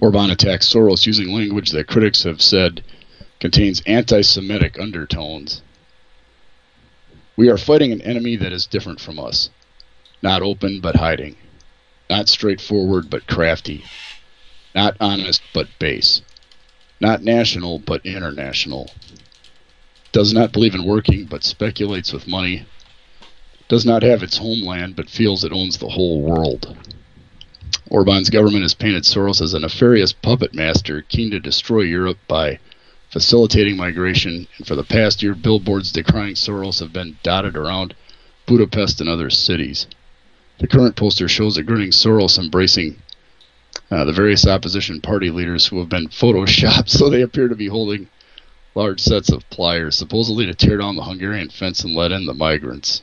Orban 0.00 0.30
attacks 0.30 0.72
Soros 0.72 1.06
using 1.06 1.34
language 1.34 1.72
that 1.72 1.88
critics 1.88 2.22
have 2.22 2.40
said 2.40 2.84
contains 3.40 3.82
anti 3.84 4.20
Semitic 4.20 4.78
undertones. 4.78 5.60
We 7.36 7.48
are 7.48 7.58
fighting 7.58 7.90
an 7.90 8.02
enemy 8.02 8.36
that 8.36 8.52
is 8.52 8.66
different 8.66 9.00
from 9.00 9.18
us, 9.18 9.50
not 10.22 10.42
open 10.42 10.78
but 10.78 10.94
hiding, 10.94 11.34
not 12.08 12.28
straightforward 12.28 13.10
but 13.10 13.26
crafty, 13.26 13.82
not 14.76 14.94
honest 15.00 15.40
but 15.54 15.66
base, 15.78 16.20
not 17.00 17.22
national 17.22 17.78
but 17.78 18.04
international, 18.04 18.90
does 20.12 20.34
not 20.34 20.52
believe 20.52 20.74
in 20.74 20.84
working 20.84 21.24
but 21.24 21.42
speculates 21.42 22.12
with 22.12 22.28
money, 22.28 22.66
does 23.68 23.86
not 23.86 24.02
have 24.02 24.22
its 24.22 24.36
homeland 24.36 24.94
but 24.94 25.08
feels 25.08 25.42
it 25.42 25.52
owns 25.52 25.78
the 25.78 25.88
whole 25.88 26.20
world. 26.20 26.76
Orban's 27.88 28.28
government 28.28 28.64
has 28.64 28.74
painted 28.74 29.04
Soros 29.04 29.40
as 29.40 29.54
a 29.54 29.60
nefarious 29.60 30.12
puppet 30.12 30.52
master 30.52 31.00
keen 31.08 31.30
to 31.30 31.40
destroy 31.40 31.80
Europe 31.80 32.18
by 32.28 32.58
facilitating 33.10 33.78
migration, 33.78 34.46
and 34.58 34.66
for 34.66 34.74
the 34.74 34.84
past 34.84 35.22
year, 35.22 35.34
billboards 35.34 35.90
decrying 35.90 36.34
Soros 36.34 36.80
have 36.80 36.92
been 36.92 37.16
dotted 37.22 37.56
around 37.56 37.94
Budapest 38.44 39.00
and 39.00 39.08
other 39.08 39.30
cities. 39.30 39.86
The 40.58 40.66
current 40.66 40.96
poster 40.96 41.28
shows 41.28 41.56
a 41.56 41.62
grinning 41.62 41.92
Soros 41.92 42.38
embracing 42.38 43.00
uh, 43.90 44.04
the 44.04 44.12
various 44.12 44.46
opposition 44.46 45.00
party 45.00 45.30
leaders 45.30 45.66
who 45.66 45.78
have 45.78 45.88
been 45.88 46.08
photoshopped 46.08 46.88
so 46.88 47.08
they 47.08 47.22
appear 47.22 47.48
to 47.48 47.54
be 47.54 47.68
holding 47.68 48.08
large 48.74 49.00
sets 49.00 49.30
of 49.30 49.48
pliers, 49.48 49.96
supposedly 49.96 50.44
to 50.46 50.54
tear 50.54 50.76
down 50.76 50.96
the 50.96 51.04
Hungarian 51.04 51.48
fence 51.48 51.82
and 51.82 51.94
let 51.94 52.12
in 52.12 52.26
the 52.26 52.34
migrants. 52.34 53.02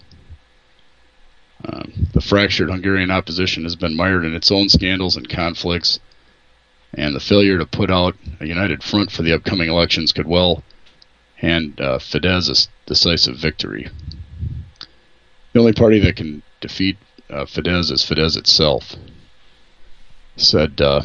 Um, 1.66 2.10
the 2.14 2.22
fractured 2.22 2.70
Hungarian 2.70 3.10
opposition 3.10 3.64
has 3.64 3.76
been 3.76 3.96
mired 3.96 4.26
in 4.26 4.36
its 4.36 4.52
own 4.52 4.70
scandals 4.70 5.16
and 5.16 5.28
conflicts, 5.28 6.00
and 6.94 7.16
the 7.16 7.20
failure 7.20 7.58
to 7.58 7.66
put 7.66 7.90
out 7.90 8.16
a 8.40 8.46
united 8.46 8.84
front 8.84 9.12
for 9.12 9.24
the 9.24 9.34
upcoming 9.34 9.70
elections 9.70 10.12
could 10.12 10.28
well 10.28 10.64
hand 11.38 11.80
uh, 11.82 11.98
Fidesz 11.98 12.50
a 12.50 12.70
decisive 12.86 13.38
victory. 13.38 13.90
The 15.54 15.60
only 15.60 15.74
party 15.74 16.00
that 16.00 16.16
can 16.16 16.44
defeat 16.62 16.98
uh, 17.30 17.46
Fidesz 17.46 17.92
is 17.92 18.04
Fidesz 18.04 18.38
itself, 18.38 18.96
said 20.38 20.82
uh, 20.82 21.02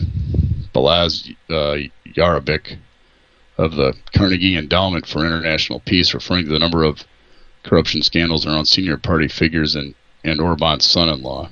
Balazs 0.75 1.35
uh, 1.51 1.89
Jarabik 2.15 2.79
of 3.57 3.75
the 3.75 3.95
Carnegie 4.15 4.57
Endowment 4.57 5.07
for 5.07 5.27
International 5.27 5.81
Peace, 5.81 6.15
referring 6.15 6.45
to 6.47 6.53
the 6.53 6.59
number 6.59 6.85
of 6.85 7.05
corruption 7.65 8.03
scandals 8.03 8.47
around 8.47 8.67
senior 8.67 8.97
party 8.97 9.29
figures 9.29 9.75
and 9.75 9.95
and 10.25 10.41
Orban's 10.41 10.85
son-in-law. 10.85 11.49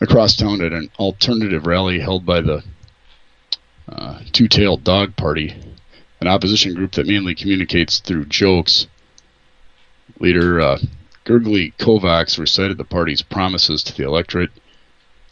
Across 0.00 0.36
town 0.36 0.60
at 0.60 0.72
an 0.72 0.90
alternative 0.98 1.66
rally 1.66 1.98
held 1.98 2.26
by 2.26 2.40
the 2.42 2.62
uh, 3.88 4.20
Two-Tailed 4.32 4.84
Dog 4.84 5.16
Party, 5.16 5.54
an 6.20 6.28
opposition 6.28 6.74
group 6.74 6.92
that 6.92 7.06
mainly 7.06 7.34
communicates 7.34 8.00
through 8.00 8.26
jokes, 8.26 8.86
leader 10.20 10.60
uh, 10.60 10.78
Gergely 11.24 11.72
Kovacs 11.78 12.38
recited 12.38 12.76
the 12.76 12.84
party's 12.84 13.22
promises 13.22 13.82
to 13.84 13.96
the 13.96 14.04
electorate, 14.04 14.50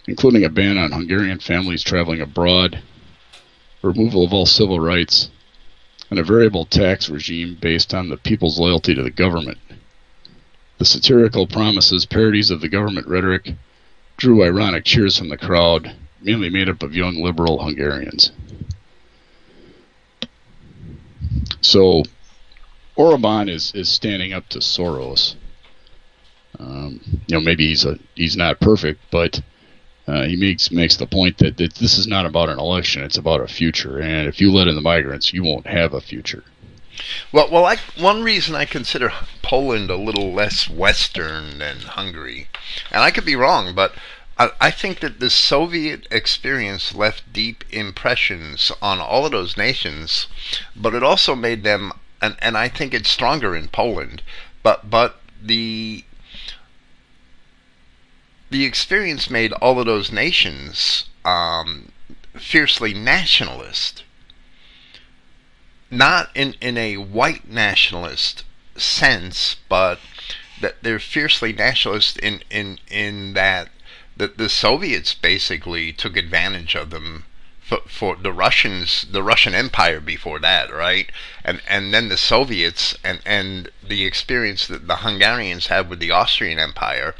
including 0.07 0.45
a 0.45 0.49
ban 0.49 0.79
on 0.79 0.93
Hungarian 0.93 1.39
families 1.39 1.83
traveling 1.83 2.21
abroad, 2.21 2.83
removal 3.83 4.25
of 4.25 4.33
all 4.33 4.47
civil 4.47 4.81
rights, 4.81 5.31
and 6.11 6.19
a 6.19 6.25
variable 6.25 6.67
tax 6.67 7.09
regime 7.09 7.57
based 7.61 7.95
on 7.95 8.09
the 8.09 8.17
people's 8.17 8.59
loyalty 8.59 8.95
to 8.95 9.03
the 9.03 9.11
government. 9.11 9.59
The 10.79 10.85
satirical 10.85 11.47
promises, 11.47 12.07
parodies 12.07 12.51
of 12.51 12.61
the 12.61 12.69
government 12.69 13.07
rhetoric, 13.07 13.55
drew 14.17 14.45
ironic 14.45 14.85
cheers 14.85 15.17
from 15.17 15.29
the 15.29 15.37
crowd, 15.37 15.95
mainly 16.21 16.51
made 16.51 16.69
up 16.69 16.83
of 16.83 16.95
young 16.95 17.23
liberal 17.23 17.63
Hungarians. 17.63 18.33
So, 21.61 22.03
Orban 22.97 23.49
is, 23.49 23.73
is 23.75 23.89
standing 23.89 24.33
up 24.33 24.49
to 24.51 24.59
Soros. 24.59 25.37
Um, 26.59 27.01
you 27.27 27.37
know, 27.37 27.41
maybe 27.41 27.69
he's 27.69 27.85
a 27.85 27.99
he's 28.15 28.37
not 28.37 28.61
perfect, 28.61 29.01
but 29.11 29.41
uh, 30.07 30.25
he 30.25 30.37
makes 30.37 30.71
makes 30.71 30.97
the 30.97 31.07
point 31.07 31.39
that, 31.39 31.57
that 31.57 31.75
this 31.75 31.97
is 31.99 32.07
not 32.07 32.27
about 32.27 32.49
an 32.49 32.59
election; 32.59 33.03
it's 33.03 33.19
about 33.19 33.41
a 33.41 33.49
future. 33.49 33.99
And 33.99 34.29
if 34.29 34.41
you 34.41 34.53
let 34.53 34.69
in 34.69 34.75
the 34.75 34.81
migrants, 34.81 35.33
you 35.33 35.45
won't 35.45 35.67
have 35.67 35.95
a 35.95 36.01
future. 36.01 36.45
Well, 37.33 37.49
well, 37.51 37.65
I, 37.65 37.79
one 37.99 38.23
reason 38.23 38.55
I 38.55 38.65
consider 38.65 39.13
Poland 39.41 39.91
a 39.91 39.97
little 39.97 40.33
less 40.33 40.69
Western 40.69 41.59
than 41.59 41.81
Hungary, 41.81 42.49
and 42.91 43.03
I 43.03 43.11
could 43.11 43.25
be 43.25 43.37
wrong, 43.37 43.75
but 43.75 43.95
I, 44.39 44.51
I 44.61 44.71
think 44.71 45.01
that 45.01 45.19
the 45.19 45.31
Soviet 45.31 46.07
experience 46.11 46.95
left 46.95 47.33
deep 47.33 47.65
impressions 47.71 48.73
on 48.83 49.01
all 49.01 49.25
of 49.25 49.33
those 49.33 49.57
nations, 49.57 50.27
but 50.77 50.95
it 50.95 51.03
also 51.03 51.35
made 51.35 51.63
them, 51.65 51.93
and, 52.21 52.37
and 52.41 52.59
I 52.59 52.69
think 52.69 52.93
it's 52.93 53.09
stronger 53.09 53.57
in 53.57 53.69
Poland, 53.69 54.23
but 54.63 54.91
but 54.91 55.21
the 55.41 56.05
the 58.53 58.65
experience 58.67 59.31
made 59.31 59.53
all 59.55 59.81
of 59.81 59.87
those 59.87 60.13
nations 60.13 61.07
um, 61.25 61.91
fiercely 62.35 62.93
nationalist. 62.93 64.05
Not 65.91 66.29
in, 66.35 66.55
in 66.61 66.77
a 66.77 66.99
white 66.99 67.49
nationalist 67.49 68.45
sense, 68.77 69.57
but 69.69 69.99
that 70.61 70.83
they're 70.83 70.99
fiercely 70.99 71.53
nationalist 71.53 72.19
in, 72.19 72.43
in, 72.51 72.79
in 72.91 73.33
that 73.33 73.71
the, 74.17 74.29
the 74.29 74.49
Soviets 74.49 75.15
basically 75.15 75.93
took 75.93 76.17
advantage 76.17 76.75
of 76.75 76.91
them 76.91 77.25
for, 77.73 77.89
for 77.89 78.17
the 78.17 78.35
Russians, 78.35 79.07
the 79.11 79.23
Russian 79.23 79.55
Empire 79.55 79.99
before 79.99 80.39
that, 80.41 80.71
right? 80.71 81.11
And 81.43 81.63
and 81.67 81.95
then 81.95 82.11
the 82.11 82.19
Soviets 82.19 82.95
and 83.03 83.21
and 83.25 83.71
the 83.83 84.05
experience 84.05 84.67
that 84.67 84.87
the 84.87 84.97
Hungarians 84.97 85.69
had 85.69 85.89
with 85.89 85.99
the 85.99 86.11
Austrian 86.11 86.59
Empire, 86.59 87.15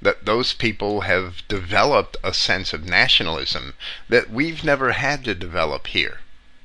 that 0.00 0.24
those 0.24 0.54
people 0.54 1.02
have 1.02 1.46
developed 1.46 2.16
a 2.24 2.34
sense 2.34 2.72
of 2.72 2.84
nationalism 2.84 3.74
that 4.08 4.28
we've 4.28 4.64
never 4.64 4.90
had 4.90 5.24
to 5.24 5.36
develop 5.36 5.86
here 5.86 6.18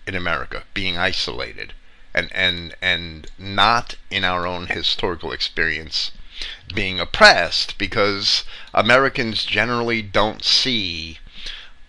in 0.08 0.16
America, 0.16 0.64
being 0.74 0.98
isolated, 0.98 1.74
and 2.16 2.32
and 2.34 2.74
and 2.82 3.30
not 3.38 3.98
in 4.10 4.24
our 4.24 4.48
own 4.48 4.66
historical 4.66 5.32
experience 5.32 6.10
being 6.74 7.00
oppressed, 7.00 7.78
because 7.78 8.46
Americans 8.74 9.46
generally 9.46 10.02
don't 10.02 10.44
see 10.44 11.20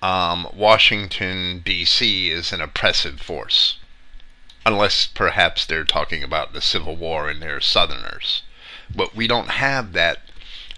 um, 0.02 0.48
Washington 0.54 1.60
D.C. 1.64 2.30
is 2.30 2.52
an 2.52 2.60
oppressive 2.60 3.20
force, 3.20 3.78
unless 4.64 5.06
perhaps 5.06 5.66
they're 5.66 5.84
talking 5.84 6.22
about 6.22 6.52
the 6.52 6.60
Civil 6.60 6.96
War 6.96 7.28
and 7.28 7.42
they're 7.42 7.60
Southerners. 7.60 8.42
But 8.94 9.14
we 9.14 9.26
don't 9.26 9.50
have 9.50 9.92
that 9.92 10.20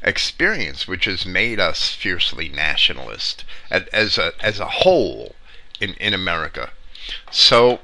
experience, 0.02 0.88
which 0.88 1.04
has 1.04 1.26
made 1.26 1.61
us 1.61 1.90
fiercely 1.90 2.48
nationalist 2.48 3.44
as 3.70 4.18
a 4.18 4.33
as 4.40 4.59
a 4.59 4.68
whole 4.68 5.35
in 5.80 5.94
in 5.94 6.14
America. 6.14 6.70
So 7.30 7.80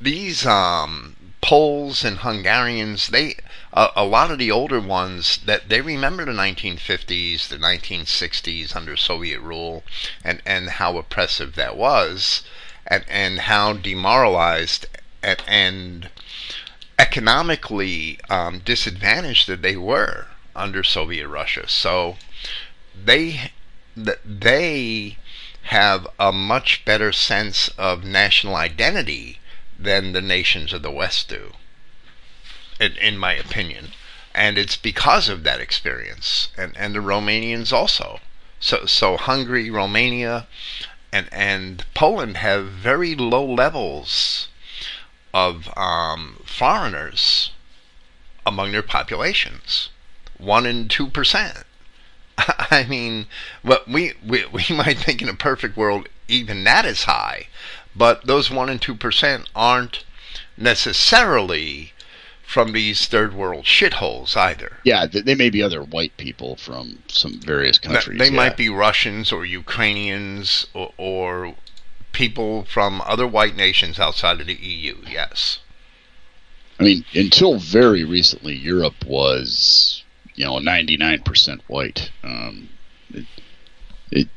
these 0.00 0.44
um, 0.44 1.16
Poles 1.42 2.04
and 2.04 2.18
Hungarians, 2.18 3.08
they 3.08 3.34
uh, 3.72 3.88
a 3.96 4.04
lot 4.04 4.30
of 4.30 4.38
the 4.38 4.52
older 4.52 4.78
ones 4.78 5.38
that 5.38 5.68
they 5.68 5.80
remember 5.80 6.24
the 6.24 6.30
1950s, 6.30 7.48
the 7.48 7.58
1960s 7.58 8.76
under 8.76 8.96
Soviet 8.96 9.40
rule, 9.40 9.82
and 10.22 10.40
and 10.46 10.70
how 10.70 10.96
oppressive 10.96 11.56
that 11.56 11.76
was, 11.76 12.42
and 12.86 13.04
and 13.08 13.40
how 13.40 13.72
demoralized 13.72 14.86
and, 15.20 15.42
and 15.48 16.10
economically 16.96 18.20
um, 18.30 18.60
disadvantaged 18.60 19.48
that 19.48 19.62
they 19.62 19.76
were 19.76 20.28
under 20.54 20.84
Soviet 20.84 21.26
Russia. 21.26 21.68
So 21.68 22.18
they 22.94 23.50
they 23.96 25.18
have 25.64 26.06
a 26.20 26.30
much 26.30 26.84
better 26.84 27.10
sense 27.12 27.68
of 27.76 28.04
national 28.04 28.54
identity 28.54 29.40
than 29.82 30.12
the 30.12 30.22
nations 30.22 30.72
of 30.72 30.82
the 30.82 30.90
West 30.90 31.28
do, 31.28 31.52
in, 32.80 32.96
in 32.96 33.18
my 33.18 33.34
opinion. 33.34 33.92
And 34.34 34.56
it's 34.56 34.76
because 34.76 35.28
of 35.28 35.44
that 35.44 35.60
experience, 35.60 36.48
and, 36.56 36.76
and 36.76 36.94
the 36.94 37.00
Romanians 37.00 37.72
also. 37.72 38.20
So, 38.60 38.86
so 38.86 39.16
Hungary, 39.16 39.70
Romania, 39.70 40.46
and, 41.12 41.28
and 41.32 41.84
Poland 41.94 42.38
have 42.38 42.66
very 42.66 43.14
low 43.14 43.44
levels 43.44 44.48
of 45.34 45.68
um, 45.76 46.42
foreigners 46.46 47.50
among 48.46 48.72
their 48.72 48.82
populations. 48.82 49.90
One 50.38 50.66
and 50.66 50.90
two 50.90 51.08
percent. 51.08 51.64
I 52.38 52.86
mean, 52.88 53.26
what 53.62 53.86
we, 53.86 54.14
we 54.26 54.46
we 54.46 54.64
might 54.70 54.98
think 54.98 55.22
in 55.22 55.28
a 55.28 55.34
perfect 55.34 55.76
world 55.76 56.08
even 56.32 56.64
that 56.64 56.84
is 56.84 57.04
high, 57.04 57.46
but 57.94 58.26
those 58.26 58.50
one 58.50 58.68
and 58.68 58.80
two 58.80 58.94
percent 58.94 59.48
aren't 59.54 60.04
necessarily 60.56 61.92
from 62.52 62.72
these 62.72 63.06
third 63.06 63.32
world 63.32 63.64
shitholes 63.64 64.36
either. 64.36 64.76
Yeah, 64.84 65.06
they 65.06 65.34
may 65.34 65.48
be 65.48 65.62
other 65.62 65.82
white 65.82 66.16
people 66.18 66.56
from 66.56 66.98
some 67.08 67.40
various 67.40 67.78
countries. 67.78 68.18
They 68.18 68.26
yeah. 68.26 68.30
might 68.30 68.58
be 68.58 68.68
Russians 68.68 69.32
or 69.32 69.46
Ukrainians 69.46 70.66
or, 70.74 70.92
or 70.98 71.54
people 72.12 72.64
from 72.64 73.00
other 73.06 73.26
white 73.26 73.56
nations 73.56 73.98
outside 73.98 74.38
of 74.40 74.46
the 74.46 74.54
EU. 74.54 74.98
Yes. 75.08 75.60
I 76.78 76.84
mean, 76.84 77.04
until 77.14 77.58
very 77.58 78.04
recently, 78.04 78.54
Europe 78.54 79.04
was, 79.06 80.02
you 80.34 80.44
know, 80.44 80.58
99% 80.58 81.60
white. 81.68 82.10
Um, 82.22 82.68
it, 83.14 83.26
it, 84.10 84.28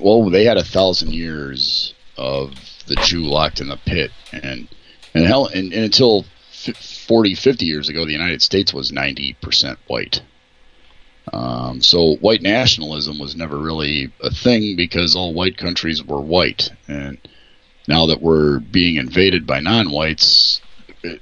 well, 0.00 0.28
they 0.28 0.44
had 0.44 0.58
a 0.58 0.64
thousand 0.64 1.14
years 1.14 1.94
of 2.18 2.58
the 2.86 2.96
Jew 2.96 3.22
locked 3.22 3.60
in 3.60 3.68
the 3.68 3.76
pit, 3.76 4.10
and 4.32 4.68
and 5.14 5.24
hell, 5.24 5.46
and, 5.46 5.72
and 5.72 5.84
until 5.84 6.24
40, 6.72 7.34
50 7.34 7.66
years 7.66 7.88
ago, 7.88 8.04
the 8.04 8.12
United 8.12 8.42
States 8.42 8.72
was 8.72 8.90
90% 8.90 9.76
white. 9.86 10.22
Um, 11.32 11.80
so 11.80 12.16
white 12.16 12.42
nationalism 12.42 13.18
was 13.18 13.36
never 13.36 13.58
really 13.58 14.12
a 14.22 14.30
thing 14.30 14.76
because 14.76 15.16
all 15.16 15.32
white 15.32 15.56
countries 15.56 16.02
were 16.02 16.20
white, 16.20 16.70
and 16.88 17.18
now 17.88 18.06
that 18.06 18.22
we're 18.22 18.58
being 18.58 18.96
invaded 18.96 19.46
by 19.46 19.60
non-whites, 19.60 20.60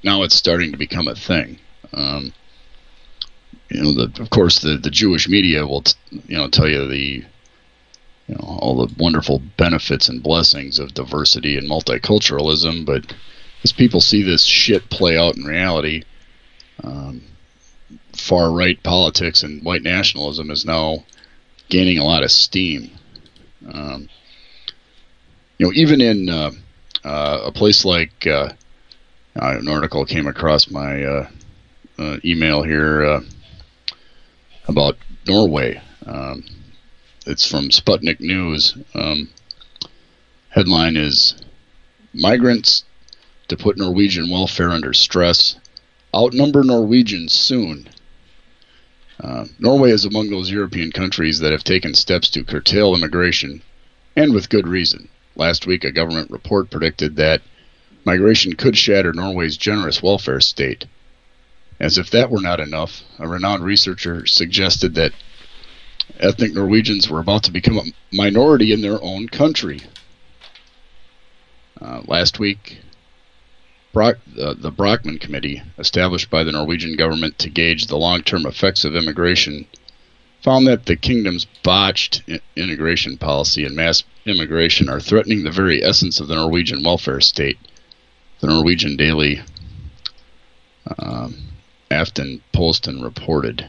now 0.02 0.22
it's 0.22 0.34
starting 0.34 0.72
to 0.72 0.78
become 0.78 1.08
a 1.08 1.14
thing. 1.14 1.58
Um, 1.92 2.32
you 3.68 3.82
know, 3.82 4.06
the, 4.06 4.22
of 4.22 4.30
course, 4.30 4.60
the, 4.60 4.76
the 4.76 4.90
Jewish 4.90 5.28
media 5.28 5.66
will, 5.66 5.82
t- 5.82 5.94
you 6.26 6.36
know, 6.36 6.48
tell 6.48 6.68
you 6.68 6.88
the, 6.88 7.24
you 8.32 8.38
know, 8.38 8.58
all 8.60 8.86
the 8.86 8.94
wonderful 8.98 9.42
benefits 9.58 10.08
and 10.08 10.22
blessings 10.22 10.78
of 10.78 10.94
diversity 10.94 11.58
and 11.58 11.68
multiculturalism, 11.68 12.86
but 12.86 13.14
as 13.62 13.72
people 13.72 14.00
see 14.00 14.22
this 14.22 14.44
shit 14.44 14.88
play 14.88 15.18
out 15.18 15.36
in 15.36 15.44
reality, 15.44 16.04
um, 16.82 17.20
far 18.14 18.50
right 18.50 18.82
politics 18.82 19.42
and 19.42 19.62
white 19.62 19.82
nationalism 19.82 20.50
is 20.50 20.64
now 20.64 21.04
gaining 21.68 21.98
a 21.98 22.04
lot 22.04 22.22
of 22.22 22.30
steam. 22.30 22.90
Um, 23.70 24.08
you 25.58 25.66
know, 25.66 25.72
even 25.74 26.00
in 26.00 26.30
uh, 26.30 26.52
uh, 27.04 27.42
a 27.44 27.52
place 27.52 27.84
like 27.84 28.26
uh, 28.26 28.48
an 29.34 29.68
article 29.68 30.06
came 30.06 30.26
across 30.26 30.70
my 30.70 31.04
uh, 31.04 31.28
uh, 31.98 32.16
email 32.24 32.62
here 32.62 33.04
uh, 33.04 33.20
about 34.68 34.96
Norway. 35.26 35.82
Um, 36.06 36.44
it's 37.26 37.48
from 37.48 37.68
Sputnik 37.70 38.20
News. 38.20 38.76
Um, 38.94 39.30
headline 40.48 40.96
is 40.96 41.34
Migrants 42.12 42.84
to 43.48 43.56
put 43.56 43.78
Norwegian 43.78 44.28
welfare 44.30 44.70
under 44.70 44.92
stress. 44.92 45.56
Outnumber 46.14 46.64
Norwegians 46.64 47.32
soon. 47.32 47.88
Uh, 49.20 49.46
Norway 49.58 49.90
is 49.90 50.04
among 50.04 50.30
those 50.30 50.50
European 50.50 50.90
countries 50.90 51.38
that 51.38 51.52
have 51.52 51.64
taken 51.64 51.94
steps 51.94 52.28
to 52.30 52.44
curtail 52.44 52.94
immigration, 52.94 53.62
and 54.16 54.34
with 54.34 54.48
good 54.48 54.66
reason. 54.66 55.08
Last 55.36 55.66
week, 55.66 55.84
a 55.84 55.92
government 55.92 56.30
report 56.30 56.70
predicted 56.70 57.16
that 57.16 57.40
migration 58.04 58.54
could 58.54 58.76
shatter 58.76 59.12
Norway's 59.12 59.56
generous 59.56 60.02
welfare 60.02 60.40
state. 60.40 60.86
As 61.78 61.98
if 61.98 62.10
that 62.10 62.30
were 62.30 62.40
not 62.40 62.60
enough, 62.60 63.02
a 63.18 63.28
renowned 63.28 63.64
researcher 63.64 64.26
suggested 64.26 64.94
that 64.96 65.12
ethnic 66.22 66.54
Norwegians 66.54 67.10
were 67.10 67.20
about 67.20 67.42
to 67.44 67.52
become 67.52 67.78
a 67.78 67.92
minority 68.12 68.72
in 68.72 68.80
their 68.80 69.02
own 69.02 69.28
country. 69.28 69.80
Uh, 71.80 72.02
last 72.06 72.38
week, 72.38 72.78
Brock, 73.92 74.16
uh, 74.40 74.54
the 74.56 74.70
Brochmann 74.70 75.20
Committee, 75.20 75.62
established 75.78 76.30
by 76.30 76.44
the 76.44 76.52
Norwegian 76.52 76.96
government 76.96 77.38
to 77.40 77.50
gauge 77.50 77.86
the 77.86 77.98
long 77.98 78.22
term 78.22 78.46
effects 78.46 78.84
of 78.84 78.94
immigration, 78.94 79.66
found 80.42 80.66
that 80.66 80.86
the 80.86 80.96
kingdom's 80.96 81.46
botched 81.62 82.22
integration 82.56 83.18
policy 83.18 83.64
and 83.64 83.76
mass 83.76 84.04
immigration 84.24 84.88
are 84.88 85.00
threatening 85.00 85.42
the 85.42 85.50
very 85.50 85.84
essence 85.84 86.20
of 86.20 86.28
the 86.28 86.34
Norwegian 86.34 86.82
welfare 86.82 87.20
state. 87.20 87.58
The 88.40 88.46
Norwegian 88.46 88.96
Daily 88.96 89.42
um, 90.98 91.36
reported. 93.02 93.68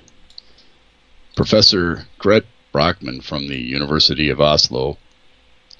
Professor 1.36 2.06
Gret 2.20 2.46
Brochmann 2.72 3.20
from 3.24 3.48
the 3.48 3.60
University 3.60 4.30
of 4.30 4.40
Oslo, 4.40 5.00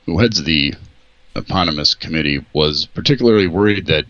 who 0.08 0.18
heads 0.18 0.42
the 0.44 0.74
eponymous 1.36 1.94
committee, 1.94 2.44
was 2.54 2.88
particularly 2.88 3.46
worried 3.46 3.86
that 3.86 4.06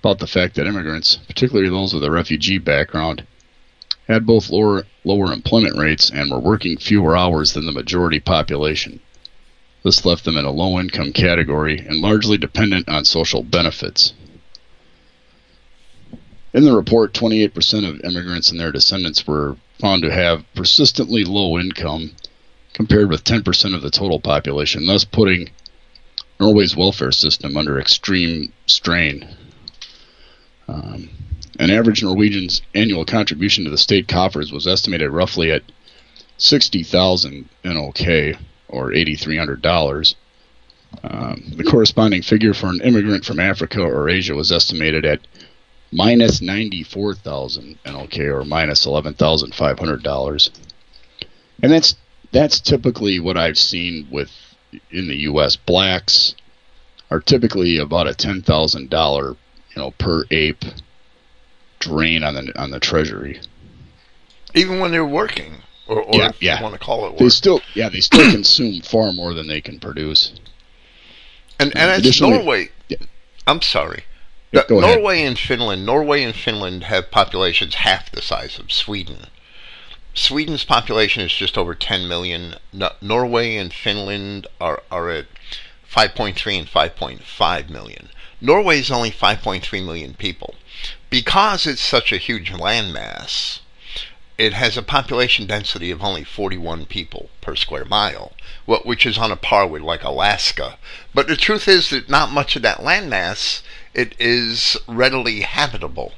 about 0.00 0.18
the 0.18 0.26
fact 0.26 0.56
that 0.56 0.66
immigrants, 0.66 1.16
particularly 1.26 1.70
those 1.70 1.94
with 1.94 2.04
a 2.04 2.10
refugee 2.10 2.58
background, 2.58 3.26
had 4.08 4.26
both 4.26 4.50
lower 4.50 4.86
lower 5.04 5.32
employment 5.32 5.78
rates 5.78 6.10
and 6.10 6.30
were 6.30 6.38
working 6.38 6.76
fewer 6.76 7.16
hours 7.16 7.54
than 7.54 7.64
the 7.64 7.72
majority 7.72 8.20
population. 8.20 9.00
This 9.82 10.04
left 10.04 10.26
them 10.26 10.36
in 10.36 10.44
a 10.44 10.50
low 10.50 10.78
income 10.78 11.14
category 11.14 11.78
and 11.78 12.02
largely 12.02 12.36
dependent 12.36 12.90
on 12.90 13.06
social 13.06 13.42
benefits. 13.42 14.12
In 16.54 16.64
the 16.64 16.74
report, 16.74 17.12
28% 17.12 17.88
of 17.88 18.00
immigrants 18.04 18.50
and 18.50 18.58
their 18.58 18.72
descendants 18.72 19.26
were 19.26 19.56
found 19.78 20.02
to 20.02 20.12
have 20.12 20.44
persistently 20.54 21.24
low 21.24 21.58
income, 21.58 22.12
compared 22.72 23.10
with 23.10 23.24
10% 23.24 23.74
of 23.74 23.82
the 23.82 23.90
total 23.90 24.18
population, 24.18 24.86
thus 24.86 25.04
putting 25.04 25.50
Norway's 26.40 26.76
welfare 26.76 27.12
system 27.12 27.56
under 27.56 27.78
extreme 27.78 28.52
strain. 28.66 29.28
Um, 30.68 31.10
an 31.58 31.70
average 31.70 32.02
Norwegian's 32.02 32.62
annual 32.74 33.04
contribution 33.04 33.64
to 33.64 33.70
the 33.70 33.78
state 33.78 34.08
coffers 34.08 34.52
was 34.52 34.66
estimated 34.66 35.10
roughly 35.10 35.50
at 35.50 35.62
60,000 36.38 37.48
NOK, 37.64 38.00
or 38.68 38.90
$8,300. 38.90 40.14
Um, 41.02 41.42
the 41.56 41.64
corresponding 41.64 42.22
figure 42.22 42.54
for 42.54 42.68
an 42.68 42.80
immigrant 42.82 43.24
from 43.24 43.40
Africa 43.40 43.82
or 43.82 44.08
Asia 44.08 44.34
was 44.34 44.52
estimated 44.52 45.04
at 45.04 45.20
minus 45.92 46.40
94,000 46.40 47.78
NOK, 47.86 48.18
or 48.18 48.44
minus 48.44 48.86
$11,500. 48.86 50.50
And 51.62 51.72
that's 51.72 51.96
that's 52.30 52.60
typically 52.60 53.18
what 53.20 53.36
I've 53.36 53.58
seen 53.58 54.06
with 54.10 54.30
in 54.90 55.08
the 55.08 55.16
U.S. 55.22 55.56
Blacks 55.56 56.34
are 57.10 57.20
typically 57.20 57.78
about 57.78 58.06
a 58.06 58.14
ten 58.14 58.42
thousand 58.42 58.90
dollar 58.90 59.30
you 59.30 59.76
know 59.82 59.90
per 59.92 60.24
ape 60.30 60.62
drain 61.80 62.22
on 62.22 62.34
the 62.34 62.52
on 62.60 62.70
the 62.70 62.78
treasury. 62.78 63.40
Even 64.54 64.78
when 64.78 64.90
they're 64.92 65.06
working, 65.06 65.54
or, 65.88 66.02
or 66.02 66.14
Yeah, 66.14 66.28
if 66.28 66.42
yeah. 66.42 66.58
you 66.58 66.62
want 66.62 66.74
to 66.74 66.78
call 66.80 67.06
it 67.06 67.10
work. 67.12 67.18
They 67.18 67.28
still 67.30 67.60
yeah 67.74 67.88
they 67.88 68.00
still 68.00 68.30
consume 68.30 68.80
far 68.82 69.12
more 69.12 69.34
than 69.34 69.46
they 69.48 69.60
can 69.60 69.80
produce. 69.80 70.32
and 71.58 71.70
and 71.76 71.90
as 71.90 71.98
additionally- 72.00 72.34
Norway, 72.38 72.68
Yeah. 72.88 72.98
I'm 73.46 73.62
sorry. 73.62 74.04
Norway 74.52 75.22
and 75.22 75.38
Finland. 75.38 75.84
Norway 75.84 76.22
and 76.22 76.34
Finland 76.34 76.84
have 76.84 77.10
populations 77.10 77.76
half 77.76 78.10
the 78.10 78.22
size 78.22 78.58
of 78.58 78.72
Sweden. 78.72 79.26
Sweden's 80.14 80.64
population 80.64 81.22
is 81.22 81.32
just 81.32 81.58
over 81.58 81.74
10 81.74 82.08
million. 82.08 82.56
No, 82.72 82.92
Norway 83.00 83.56
and 83.56 83.72
Finland 83.72 84.46
are, 84.60 84.82
are 84.90 85.10
at 85.10 85.26
5.3 85.90 86.58
and 86.58 86.68
5.5 86.68 87.68
million. 87.68 88.08
Norway 88.40 88.78
is 88.78 88.90
only 88.90 89.10
5.3 89.10 89.84
million 89.84 90.14
people. 90.14 90.54
Because 91.10 91.66
it's 91.66 91.80
such 91.82 92.12
a 92.12 92.18
huge 92.18 92.50
landmass, 92.52 93.60
it 94.38 94.54
has 94.54 94.76
a 94.76 94.82
population 94.82 95.46
density 95.46 95.90
of 95.90 96.02
only 96.02 96.22
41 96.22 96.86
people 96.86 97.28
per 97.40 97.56
square 97.56 97.84
mile, 97.84 98.32
which 98.66 99.04
is 99.04 99.18
on 99.18 99.32
a 99.32 99.36
par 99.36 99.66
with 99.66 99.82
like 99.82 100.04
Alaska. 100.04 100.78
But 101.12 101.26
the 101.26 101.36
truth 101.36 101.66
is 101.66 101.90
that 101.90 102.08
not 102.08 102.30
much 102.30 102.54
of 102.54 102.62
that 102.62 102.78
landmass 102.78 103.62
it 103.94 104.14
is 104.20 104.76
readily 104.86 105.40
habitable. 105.40 106.12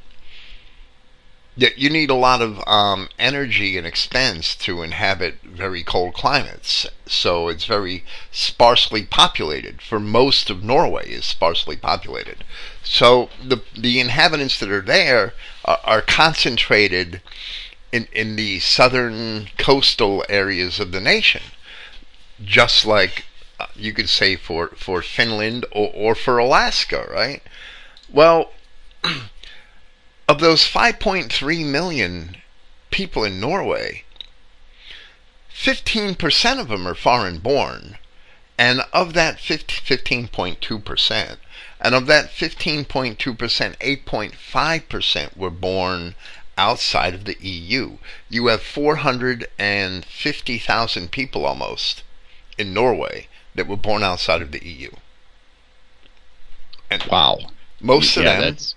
Yet 1.57 1.79
you 1.79 1.89
need 1.89 2.11
a 2.11 2.15
lot 2.15 2.43
of 2.43 2.63
um, 2.69 3.09
energy 3.19 3.79
and 3.79 3.87
expense 3.87 4.55
to 4.57 4.83
inhabit 4.83 5.39
very 5.43 5.83
cold 5.83 6.15
climates. 6.15 6.87
So 7.07 7.49
it's 7.49 7.65
very 7.65 8.05
sparsely 8.31 9.03
populated. 9.05 9.81
For 9.81 9.99
most 9.99 10.51
of 10.51 10.63
Norway 10.63 11.11
is 11.11 11.25
sparsely 11.25 11.77
populated. 11.77 12.45
So 12.83 13.31
the 13.43 13.63
the 13.77 13.99
inhabitants 13.99 14.59
that 14.61 14.71
are 14.71 14.83
there 14.83 15.35
are, 15.65 15.81
are 15.85 16.03
concentrated 16.03 17.21
in 17.93 18.09
in 18.13 18.37
the 18.37 18.61
southern 18.61 19.49
coastal 19.59 20.25
areas 20.29 20.81
of 20.81 20.93
the 20.93 21.01
nation, 21.01 21.43
just 22.43 22.87
like 22.87 23.25
uh, 23.59 23.67
you 23.75 23.93
could 23.93 24.09
say 24.09 24.37
for 24.37 24.69
for 24.69 25.03
Finland 25.03 25.67
or, 25.73 25.91
or 25.95 26.15
for 26.15 26.39
Alaska, 26.39 27.07
right? 27.11 27.43
Well, 28.09 28.53
of 30.29 30.41
those 30.41 30.65
5.3 30.65 31.65
million 31.65 32.37
people 32.91 33.25
in 33.25 33.41
Norway, 33.41 34.05
15% 35.53 36.61
of 36.61 36.69
them 36.69 36.87
are 36.87 36.95
foreign 36.95 37.39
born. 37.39 37.99
And 38.57 38.83
of 38.93 39.15
that 39.15 39.39
15.2%, 39.39 41.37
and 41.81 41.95
of 41.95 42.07
that 42.07 42.31
15.2%, 42.31 43.17
8.5% 43.17 45.37
were 45.37 45.51
born 45.51 46.15
outside 46.61 47.15
of 47.15 47.25
the 47.25 47.39
EU. 47.41 47.97
You 48.29 48.49
have 48.49 48.61
450,000 48.61 51.11
people 51.11 51.47
almost 51.47 52.03
in 52.59 52.75
Norway 52.75 53.29
that 53.55 53.67
were 53.67 53.79
born 53.79 54.03
outside 54.03 54.43
of 54.43 54.53
the 54.53 54.63
EU. 54.63 54.91
And 56.91 57.03
wow. 57.05 57.39
Most 57.81 58.15
of 58.19 58.25
yeah, 58.25 58.33
them 58.33 58.43
that's... 58.43 58.75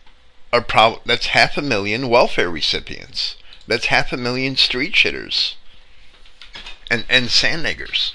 are 0.54 0.62
probably 0.62 1.02
that's 1.06 1.26
half 1.28 1.58
a 1.58 1.62
million 1.62 2.08
welfare 2.08 2.50
recipients. 2.50 3.36
That's 3.68 3.88
half 3.88 4.14
a 4.14 4.18
million 4.18 4.56
street 4.56 4.94
shitters 4.94 5.56
and 6.90 7.04
and 7.10 7.30
sand 7.30 7.66
niggers. 7.66 8.14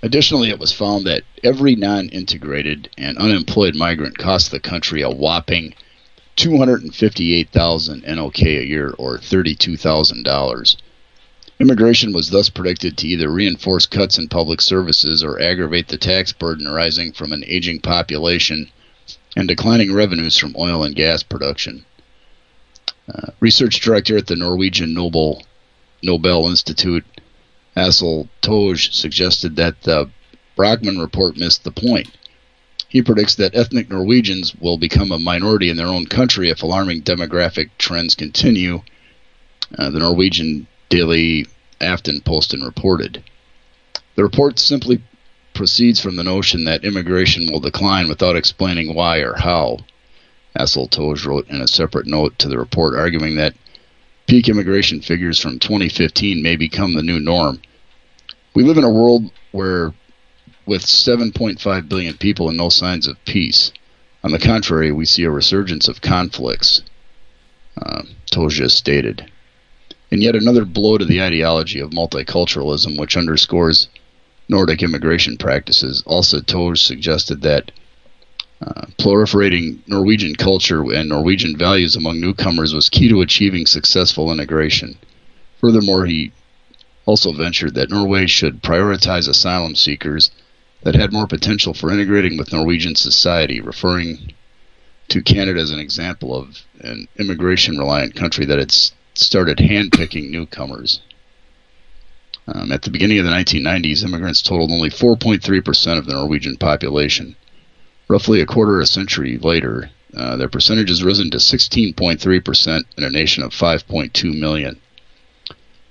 Additionally, 0.00 0.48
it 0.48 0.58
was 0.58 0.72
found 0.72 1.04
that 1.04 1.24
every 1.42 1.74
non-integrated 1.74 2.88
and 2.96 3.18
unemployed 3.18 3.74
migrant 3.74 4.16
cost 4.16 4.50
the 4.50 4.60
country 4.60 5.02
a 5.02 5.10
whopping 5.10 5.74
258,000 6.36 8.04
NOK 8.06 8.42
a 8.42 8.64
year 8.66 8.94
or 8.98 9.18
$32,000. 9.18 10.76
Immigration 11.58 12.12
was 12.12 12.28
thus 12.28 12.50
predicted 12.50 12.98
to 12.98 13.08
either 13.08 13.30
reinforce 13.30 13.86
cuts 13.86 14.18
in 14.18 14.28
public 14.28 14.60
services 14.60 15.24
or 15.24 15.40
aggravate 15.40 15.88
the 15.88 15.96
tax 15.96 16.32
burden 16.32 16.66
arising 16.66 17.12
from 17.12 17.32
an 17.32 17.42
aging 17.46 17.80
population 17.80 18.70
and 19.34 19.48
declining 19.48 19.92
revenues 19.92 20.36
from 20.36 20.54
oil 20.58 20.84
and 20.84 20.94
gas 20.94 21.22
production. 21.22 21.84
Uh, 23.12 23.28
research 23.40 23.80
director 23.80 24.18
at 24.18 24.26
the 24.26 24.36
Norwegian 24.36 24.92
Nobel 24.92 25.42
Nobel 26.02 26.48
Institute, 26.48 27.04
Aksel 27.76 28.28
Toje, 28.42 28.92
suggested 28.92 29.56
that 29.56 29.80
the 29.82 30.10
Brochmann 30.56 31.00
report 31.00 31.36
missed 31.38 31.64
the 31.64 31.70
point. 31.70 32.10
He 32.88 33.02
predicts 33.02 33.34
that 33.36 33.54
ethnic 33.54 33.90
Norwegians 33.90 34.54
will 34.54 34.78
become 34.78 35.10
a 35.10 35.18
minority 35.18 35.70
in 35.70 35.76
their 35.76 35.86
own 35.86 36.06
country 36.06 36.50
if 36.50 36.62
alarming 36.62 37.02
demographic 37.02 37.70
trends 37.78 38.14
continue. 38.14 38.82
Uh, 39.76 39.90
the 39.90 39.98
Norwegian 39.98 40.66
daily 40.88 41.46
Aftenposten 41.80 42.64
reported. 42.64 43.22
The 44.14 44.22
report 44.22 44.58
simply 44.58 45.02
proceeds 45.52 46.00
from 46.00 46.16
the 46.16 46.24
notion 46.24 46.64
that 46.64 46.84
immigration 46.84 47.50
will 47.50 47.60
decline 47.60 48.08
without 48.08 48.36
explaining 48.36 48.94
why 48.94 49.18
or 49.18 49.34
how. 49.34 49.78
Aksel 50.58 50.88
Toje 50.88 51.26
wrote 51.26 51.48
in 51.48 51.60
a 51.60 51.68
separate 51.68 52.06
note 52.06 52.38
to 52.38 52.48
the 52.48 52.58
report, 52.58 52.94
arguing 52.94 53.36
that 53.36 53.54
peak 54.26 54.48
immigration 54.48 55.00
figures 55.00 55.38
from 55.38 55.58
2015 55.58 56.42
may 56.42 56.56
become 56.56 56.94
the 56.94 57.02
new 57.02 57.20
norm. 57.20 57.60
We 58.54 58.62
live 58.62 58.78
in 58.78 58.84
a 58.84 58.90
world 58.90 59.30
where, 59.52 59.92
with 60.66 60.82
7.5 60.82 61.88
billion 61.88 62.14
people 62.14 62.48
and 62.48 62.58
no 62.58 62.68
signs 62.68 63.06
of 63.06 63.24
peace, 63.24 63.72
on 64.24 64.32
the 64.32 64.38
contrary, 64.40 64.90
we 64.90 65.06
see 65.06 65.22
a 65.22 65.30
resurgence 65.30 65.86
of 65.86 66.00
conflicts, 66.00 66.82
uh, 67.80 68.02
Toje 68.28 68.68
stated. 68.68 69.30
And 70.10 70.20
yet 70.20 70.34
another 70.34 70.64
blow 70.64 70.98
to 70.98 71.04
the 71.04 71.22
ideology 71.22 71.78
of 71.78 71.90
multiculturalism, 71.90 72.98
which 72.98 73.16
underscores 73.16 73.88
Nordic 74.48 74.82
immigration 74.82 75.36
practices. 75.36 76.02
Also, 76.06 76.40
Toje 76.40 76.78
suggested 76.78 77.42
that 77.42 77.70
uh, 78.60 78.86
proliferating 78.98 79.78
Norwegian 79.86 80.34
culture 80.34 80.82
and 80.92 81.08
Norwegian 81.08 81.56
values 81.56 81.94
among 81.94 82.20
newcomers 82.20 82.74
was 82.74 82.88
key 82.88 83.08
to 83.08 83.20
achieving 83.20 83.66
successful 83.66 84.32
integration. 84.32 84.98
Furthermore, 85.60 86.06
he 86.06 86.32
also 87.04 87.32
ventured 87.32 87.74
that 87.74 87.90
Norway 87.90 88.26
should 88.26 88.62
prioritize 88.62 89.28
asylum 89.28 89.76
seekers 89.76 90.30
that 90.82 90.94
had 90.94 91.12
more 91.12 91.26
potential 91.26 91.74
for 91.74 91.90
integrating 91.90 92.36
with 92.36 92.52
Norwegian 92.52 92.94
society, 92.94 93.60
referring 93.60 94.34
to 95.08 95.22
Canada 95.22 95.60
as 95.60 95.70
an 95.70 95.80
example 95.80 96.34
of 96.34 96.62
an 96.80 97.08
immigration 97.16 97.78
reliant 97.78 98.14
country 98.14 98.44
that 98.46 98.58
had 98.58 98.72
started 99.14 99.58
handpicking 99.58 100.30
newcomers. 100.30 101.00
Um, 102.48 102.70
at 102.70 102.82
the 102.82 102.90
beginning 102.90 103.18
of 103.18 103.24
the 103.24 103.30
1990s, 103.32 104.04
immigrants 104.04 104.42
totaled 104.42 104.70
only 104.70 104.90
4.3% 104.90 105.98
of 105.98 106.06
the 106.06 106.14
Norwegian 106.14 106.56
population. 106.56 107.34
Roughly 108.08 108.40
a 108.40 108.46
quarter 108.46 108.76
of 108.76 108.82
a 108.82 108.86
century 108.86 109.36
later, 109.38 109.90
uh, 110.16 110.36
their 110.36 110.48
percentage 110.48 110.88
has 110.88 111.02
risen 111.02 111.30
to 111.30 111.38
16.3% 111.38 112.84
in 112.96 113.04
a 113.04 113.10
nation 113.10 113.42
of 113.42 113.52
5.2 113.52 114.38
million. 114.38 114.80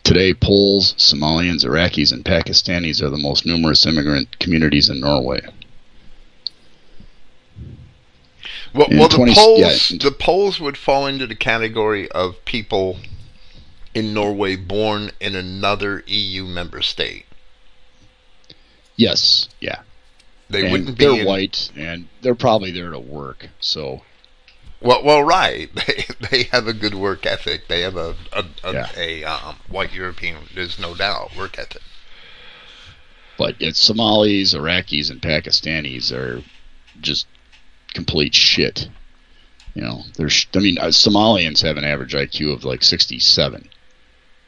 Today, 0.06 0.36
Poles, 0.36 0.94
Somalians, 1.00 1.66
Iraqis, 1.66 2.14
and 2.14 2.24
Pakistanis 2.24 3.02
are 3.02 3.10
the 3.10 3.18
most 3.18 3.44
numerous 3.44 3.88
immigrant 3.88 4.38
communities 4.38 4.88
in 4.88 5.00
Norway. 5.00 5.42
Well, 8.72 8.88
well 8.92 9.10
20, 9.10 9.34
the 9.34 9.36
Poles, 9.36 9.92
yeah, 9.92 9.98
the 9.98 10.12
Poles 10.12 10.60
would 10.60 10.78
fall 10.78 11.08
into 11.08 11.26
the 11.26 11.36
category 11.36 12.08
of 12.12 12.46
people 12.46 13.00
in 13.96 14.14
Norway 14.14 14.56
born 14.56 15.10
in 15.20 15.36
another 15.36 16.04
EU 16.06 16.46
member 16.46 16.84
state. 16.84 17.26
Yes, 18.96 19.50
yeah. 19.60 19.80
They 20.52 20.62
and 20.62 20.72
wouldn't 20.72 21.00
be. 21.00 21.06
They're 21.06 21.22
in... 21.22 21.26
white, 21.26 21.72
and 21.76 22.10
they're 22.22 22.36
probably 22.36 22.70
there 22.70 22.92
to 22.92 23.00
work. 23.00 23.50
So. 23.60 24.04
Well, 24.86 25.04
well, 25.04 25.24
right. 25.24 25.70
They 25.88 26.06
they 26.30 26.44
have 26.44 26.68
a 26.68 26.74
good 26.74 26.94
work 26.94 27.26
ethic. 27.26 27.68
They 27.68 27.82
have 27.82 27.98
a 27.98 28.16
a, 28.32 28.46
a, 28.64 28.74
yeah. 28.74 28.90
a 28.96 29.24
um, 29.24 29.56
white 29.68 29.94
European. 29.94 30.38
There's 30.54 30.78
no 30.78 30.94
doubt 30.94 31.36
work 31.36 31.58
ethic. 31.58 31.82
But 33.38 33.56
it's 33.60 33.80
Somalis, 33.80 34.54
Iraqis, 34.54 35.10
and 35.10 35.22
Pakistanis 35.22 36.12
are 36.12 36.44
just 37.02 37.26
complete 37.94 38.36
shit. 38.36 38.88
You 39.74 39.82
know, 39.82 40.04
there's. 40.18 40.46
I 40.54 40.60
mean, 40.60 40.78
uh, 40.78 40.86
Somalians 40.86 41.64
have 41.64 41.78
an 41.78 41.84
average 41.84 42.14
IQ 42.14 42.54
of 42.54 42.64
like 42.64 42.84
67. 42.84 43.68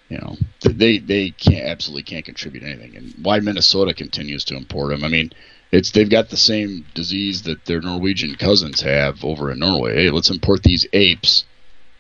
You 0.10 0.18
know, 0.20 0.38
they 0.62 1.00
they 1.00 1.32
can't 1.32 1.66
absolutely 1.66 2.04
can't 2.04 2.24
contribute 2.24 2.64
anything. 2.64 2.96
And 2.96 3.14
why 3.24 3.40
Minnesota 3.40 3.94
continues 3.94 4.46
to 4.46 4.56
import 4.56 4.92
them? 4.92 5.04
I 5.04 5.10
mean, 5.10 5.32
it's 5.72 5.92
they've 5.92 6.10
got 6.10 6.30
the 6.30 6.38
same 6.38 6.86
disease 6.94 7.44
that 7.44 7.66
their 7.66 7.82
Norwegian 7.82 8.36
cousins 8.36 8.82
have 8.82 9.24
over 9.24 9.52
in 9.52 9.60
Norway. 9.60 9.96
Hey, 9.96 10.10
let's 10.10 10.30
import 10.30 10.64
these 10.64 10.86
apes. 10.94 11.46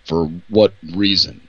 For 0.05 0.25
what 0.47 0.73
reason? 0.93 1.47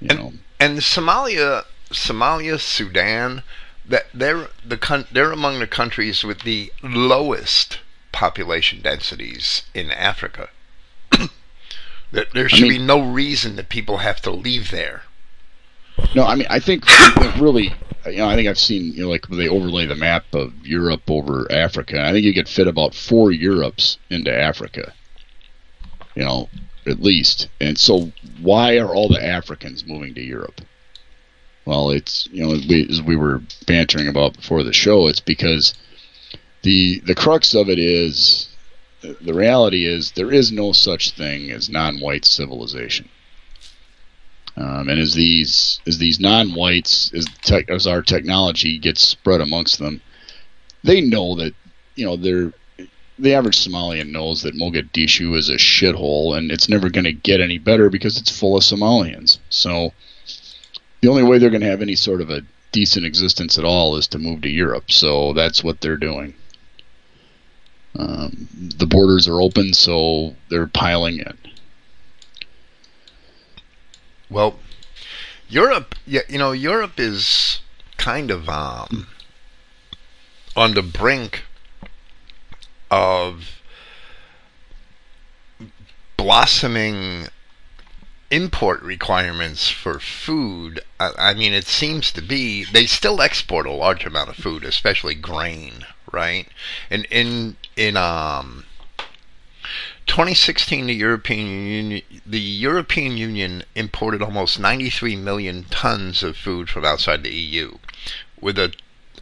You 0.00 0.08
and, 0.10 0.18
know. 0.18 0.32
and 0.58 0.78
Somalia, 0.78 1.64
Somalia, 1.90 2.58
Sudan, 2.58 3.42
that 3.84 4.06
they're 4.14 4.48
the 4.64 5.06
they're 5.12 5.32
among 5.32 5.58
the 5.58 5.66
countries 5.66 6.24
with 6.24 6.42
the 6.42 6.72
lowest 6.82 7.80
population 8.12 8.80
densities 8.80 9.64
in 9.74 9.90
Africa. 9.90 10.48
there 12.10 12.48
should 12.48 12.64
I 12.64 12.68
mean, 12.68 12.70
be 12.70 12.78
no 12.78 13.00
reason 13.00 13.56
that 13.56 13.68
people 13.68 13.98
have 13.98 14.22
to 14.22 14.30
leave 14.30 14.70
there. 14.70 15.02
No, 16.14 16.24
I 16.24 16.34
mean 16.34 16.46
I 16.50 16.60
think 16.60 16.84
really 17.38 17.72
you 18.06 18.18
know, 18.18 18.28
I 18.28 18.36
think 18.36 18.48
I've 18.48 18.58
seen, 18.58 18.92
you 18.92 19.02
know, 19.02 19.10
like 19.10 19.26
they 19.28 19.48
overlay 19.48 19.86
the 19.86 19.94
map 19.94 20.32
of 20.32 20.66
Europe 20.66 21.10
over 21.10 21.50
Africa. 21.50 22.00
I 22.00 22.12
think 22.12 22.24
you 22.24 22.34
could 22.34 22.48
fit 22.48 22.68
about 22.68 22.94
four 22.94 23.32
Europes 23.32 23.98
into 24.10 24.32
Africa, 24.32 24.92
you 26.14 26.24
know, 26.24 26.48
at 26.86 27.00
least. 27.00 27.48
And 27.60 27.78
so, 27.78 28.12
why 28.40 28.78
are 28.78 28.94
all 28.94 29.08
the 29.08 29.24
Africans 29.24 29.84
moving 29.86 30.14
to 30.14 30.22
Europe? 30.22 30.60
Well, 31.64 31.90
it's 31.90 32.28
you 32.30 32.46
know, 32.46 32.60
we, 32.68 32.86
as 32.88 33.02
we 33.02 33.16
were 33.16 33.42
bantering 33.66 34.06
about 34.06 34.36
before 34.36 34.62
the 34.62 34.72
show, 34.72 35.08
it's 35.08 35.20
because 35.20 35.74
the 36.62 37.00
the 37.00 37.14
crux 37.14 37.54
of 37.54 37.68
it 37.68 37.78
is 37.78 38.48
the 39.02 39.34
reality 39.34 39.84
is 39.84 40.12
there 40.12 40.32
is 40.32 40.50
no 40.50 40.72
such 40.72 41.10
thing 41.10 41.50
as 41.50 41.68
non-white 41.68 42.24
civilization. 42.24 43.08
Um, 44.56 44.88
and 44.88 44.98
as 44.98 45.14
these 45.14 45.80
as 45.86 45.98
these 45.98 46.18
non-whites 46.18 47.12
as 47.12 47.26
tech, 47.42 47.68
as 47.68 47.86
our 47.86 48.00
technology 48.00 48.78
gets 48.78 49.06
spread 49.06 49.40
amongst 49.40 49.78
them, 49.78 50.00
they 50.82 51.00
know 51.02 51.34
that 51.36 51.54
you 51.94 52.06
know 52.06 52.16
they're 52.16 52.52
the 53.18 53.34
average 53.34 53.56
Somalian 53.56 54.10
knows 54.10 54.42
that 54.42 54.54
Mogadishu 54.54 55.36
is 55.36 55.48
a 55.48 55.54
shithole 55.54 56.36
and 56.36 56.50
it's 56.50 56.68
never 56.68 56.90
going 56.90 57.04
to 57.04 57.12
get 57.12 57.40
any 57.40 57.58
better 57.58 57.88
because 57.88 58.18
it's 58.18 58.36
full 58.36 58.56
of 58.56 58.62
Somalians. 58.62 59.38
So 59.48 59.92
the 61.00 61.08
only 61.08 61.22
way 61.22 61.38
they're 61.38 61.50
going 61.50 61.62
to 61.62 61.70
have 61.70 61.82
any 61.82 61.96
sort 61.96 62.20
of 62.20 62.30
a 62.30 62.42
decent 62.72 63.06
existence 63.06 63.58
at 63.58 63.64
all 63.64 63.96
is 63.96 64.06
to 64.08 64.18
move 64.18 64.42
to 64.42 64.50
Europe. 64.50 64.90
So 64.90 65.32
that's 65.32 65.64
what 65.64 65.80
they're 65.80 65.96
doing. 65.96 66.34
Um, 67.98 68.48
the 68.52 68.86
borders 68.86 69.26
are 69.26 69.40
open, 69.40 69.72
so 69.72 70.36
they're 70.50 70.66
piling 70.66 71.18
in. 71.18 71.38
Well, 74.28 74.58
Europe, 75.48 75.94
you 76.06 76.22
know, 76.30 76.52
Europe 76.52 76.98
is 76.98 77.60
kind 77.96 78.30
of 78.30 78.48
um, 78.48 79.08
on 80.54 80.74
the 80.74 80.82
brink 80.82 81.44
of 82.90 83.60
blossoming 86.16 87.28
import 88.30 88.82
requirements 88.82 89.70
for 89.70 90.00
food, 90.00 90.80
I, 90.98 91.12
I, 91.18 91.34
mean, 91.34 91.52
it 91.52 91.66
seems 91.66 92.10
to 92.12 92.22
be 92.22 92.64
they 92.64 92.86
still 92.86 93.22
export 93.22 93.66
a 93.66 93.72
large 93.72 94.04
amount 94.04 94.30
of 94.30 94.36
food, 94.36 94.64
especially 94.64 95.14
grain, 95.14 95.86
right? 96.12 96.48
And 96.90 97.06
in 97.06 97.56
in 97.76 97.96
um 97.96 98.65
2016, 100.06 100.86
the 100.86 100.94
European 100.94 101.46
Union 101.46 102.02
the 102.24 102.40
European 102.40 103.16
Union 103.16 103.64
imported 103.74 104.22
almost 104.22 104.58
93 104.58 105.16
million 105.16 105.64
tons 105.64 106.22
of 106.22 106.36
food 106.36 106.70
from 106.70 106.84
outside 106.84 107.22
the 107.22 107.34
EU, 107.34 107.78
with 108.40 108.58
a 108.58 108.72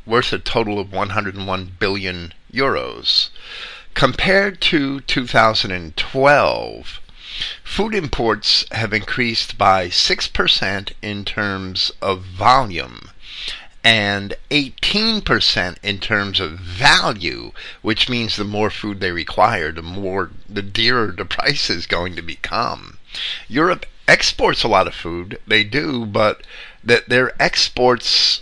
worth 0.07 0.33
a 0.33 0.39
total 0.39 0.79
of 0.79 0.93
101 0.93 1.77
billion 1.79 2.35
euros. 2.53 3.31
Compared 3.95 4.61
to 4.61 5.01
2012, 5.01 7.01
food 7.63 7.95
imports 7.95 8.67
have 8.71 8.93
increased 8.93 9.57
by 9.57 9.89
6% 9.89 10.93
in 11.01 11.25
terms 11.25 11.91
of 12.03 12.23
volume 12.23 13.09
and 13.85 14.35
18% 14.51 15.77
in 15.83 15.99
terms 15.99 16.41
of 16.41 16.53
value, 16.53 17.53
which 17.83 18.09
means 18.09 18.37
the 18.37 18.45
more 18.45 18.71
food 18.71 19.01
they 19.01 19.11
require, 19.13 19.71
the 19.71 19.83
more 19.83 20.31
the 20.49 20.63
dearer 20.63 21.13
the 21.13 21.25
price 21.37 21.69
is 21.69 21.87
going 21.87 22.17
to 22.17 22.23
become. 22.23 22.97
Europe 23.47 23.85
exports 24.09 24.63
a 24.63 24.69
lot 24.69 24.87
of 24.87 24.95
food, 24.95 25.39
they 25.47 25.63
do, 25.65 26.07
but 26.07 26.43
that 26.83 27.11
their 27.11 27.41
exports 27.41 28.41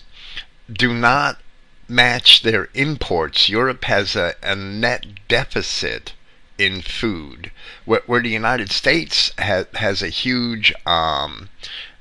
do 0.72 0.95
not 0.95 1.40
match 1.88 2.43
their 2.43 2.68
imports. 2.72 3.49
Europe 3.49 3.84
has 3.84 4.14
a, 4.14 4.34
a 4.45 4.55
net 4.55 5.05
deficit 5.26 6.12
in 6.57 6.80
food, 6.80 7.51
where, 7.84 8.03
where 8.07 8.22
the 8.22 8.30
United 8.30 8.70
States 8.70 9.32
ha, 9.38 9.64
has 9.74 10.03
a 10.03 10.09
huge 10.09 10.72
um, 10.86 11.49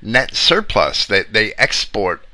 net 0.00 0.34
surplus. 0.36 1.04
That 1.04 1.32
they, 1.32 1.48
they 1.48 1.54
export 1.54 2.24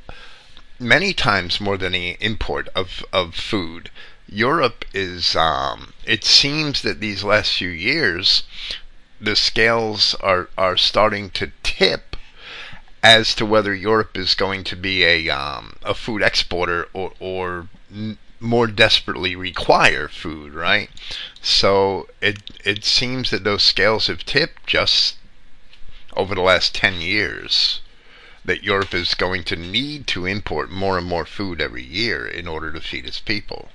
many 0.79 1.13
times 1.13 1.61
more 1.61 1.77
than 1.77 1.93
the 1.93 2.17
import 2.21 2.69
of, 2.75 3.05
of 3.13 3.35
food. 3.35 3.91
Europe 4.29 4.85
is, 4.93 5.35
um, 5.35 5.93
it 6.05 6.25
seems 6.25 6.83
that 6.83 7.01
these 7.01 7.25
last 7.25 7.55
few 7.55 7.69
years, 7.69 8.45
the 9.21 9.35
scales 9.35 10.15
are, 10.21 10.49
are 10.57 10.77
starting 10.77 11.31
to 11.31 11.51
tip 11.63 12.17
as 13.03 13.35
to 13.35 13.47
whether 13.47 13.75
Europe 13.75 14.17
is 14.17 14.35
going 14.35 14.65
to 14.65 14.77
be 14.77 15.05
a, 15.05 15.29
um, 15.31 15.77
a 15.83 15.95
food 15.95 16.23
exporter 16.23 16.89
or, 16.93 17.13
or 17.19 17.69
n- 17.93 18.19
more 18.41 18.67
desperately 18.67 19.35
require 19.35 20.09
food, 20.09 20.53
right? 20.53 20.91
So 21.41 22.09
it, 22.21 22.39
it 22.65 22.85
seems 22.85 23.31
that 23.31 23.45
those 23.45 23.63
scales 23.63 24.07
have 24.09 24.25
tipped 24.25 24.67
just 24.67 25.17
over 26.15 26.35
the 26.35 26.43
last 26.43 26.75
10 26.75 27.01
years 27.01 27.81
that 28.49 28.65
Europe 28.65 28.95
is 28.95 29.15
going 29.15 29.45
to 29.45 29.57
need 29.57 30.07
to 30.07 30.25
import 30.25 30.71
more 30.71 30.97
and 30.97 31.07
more 31.07 31.27
food 31.27 31.61
every 31.61 31.83
year 31.83 32.27
in 32.27 32.49
order 32.49 32.73
to 32.73 32.81
feed 32.81 33.05
its 33.05 33.21
people. 33.21 33.69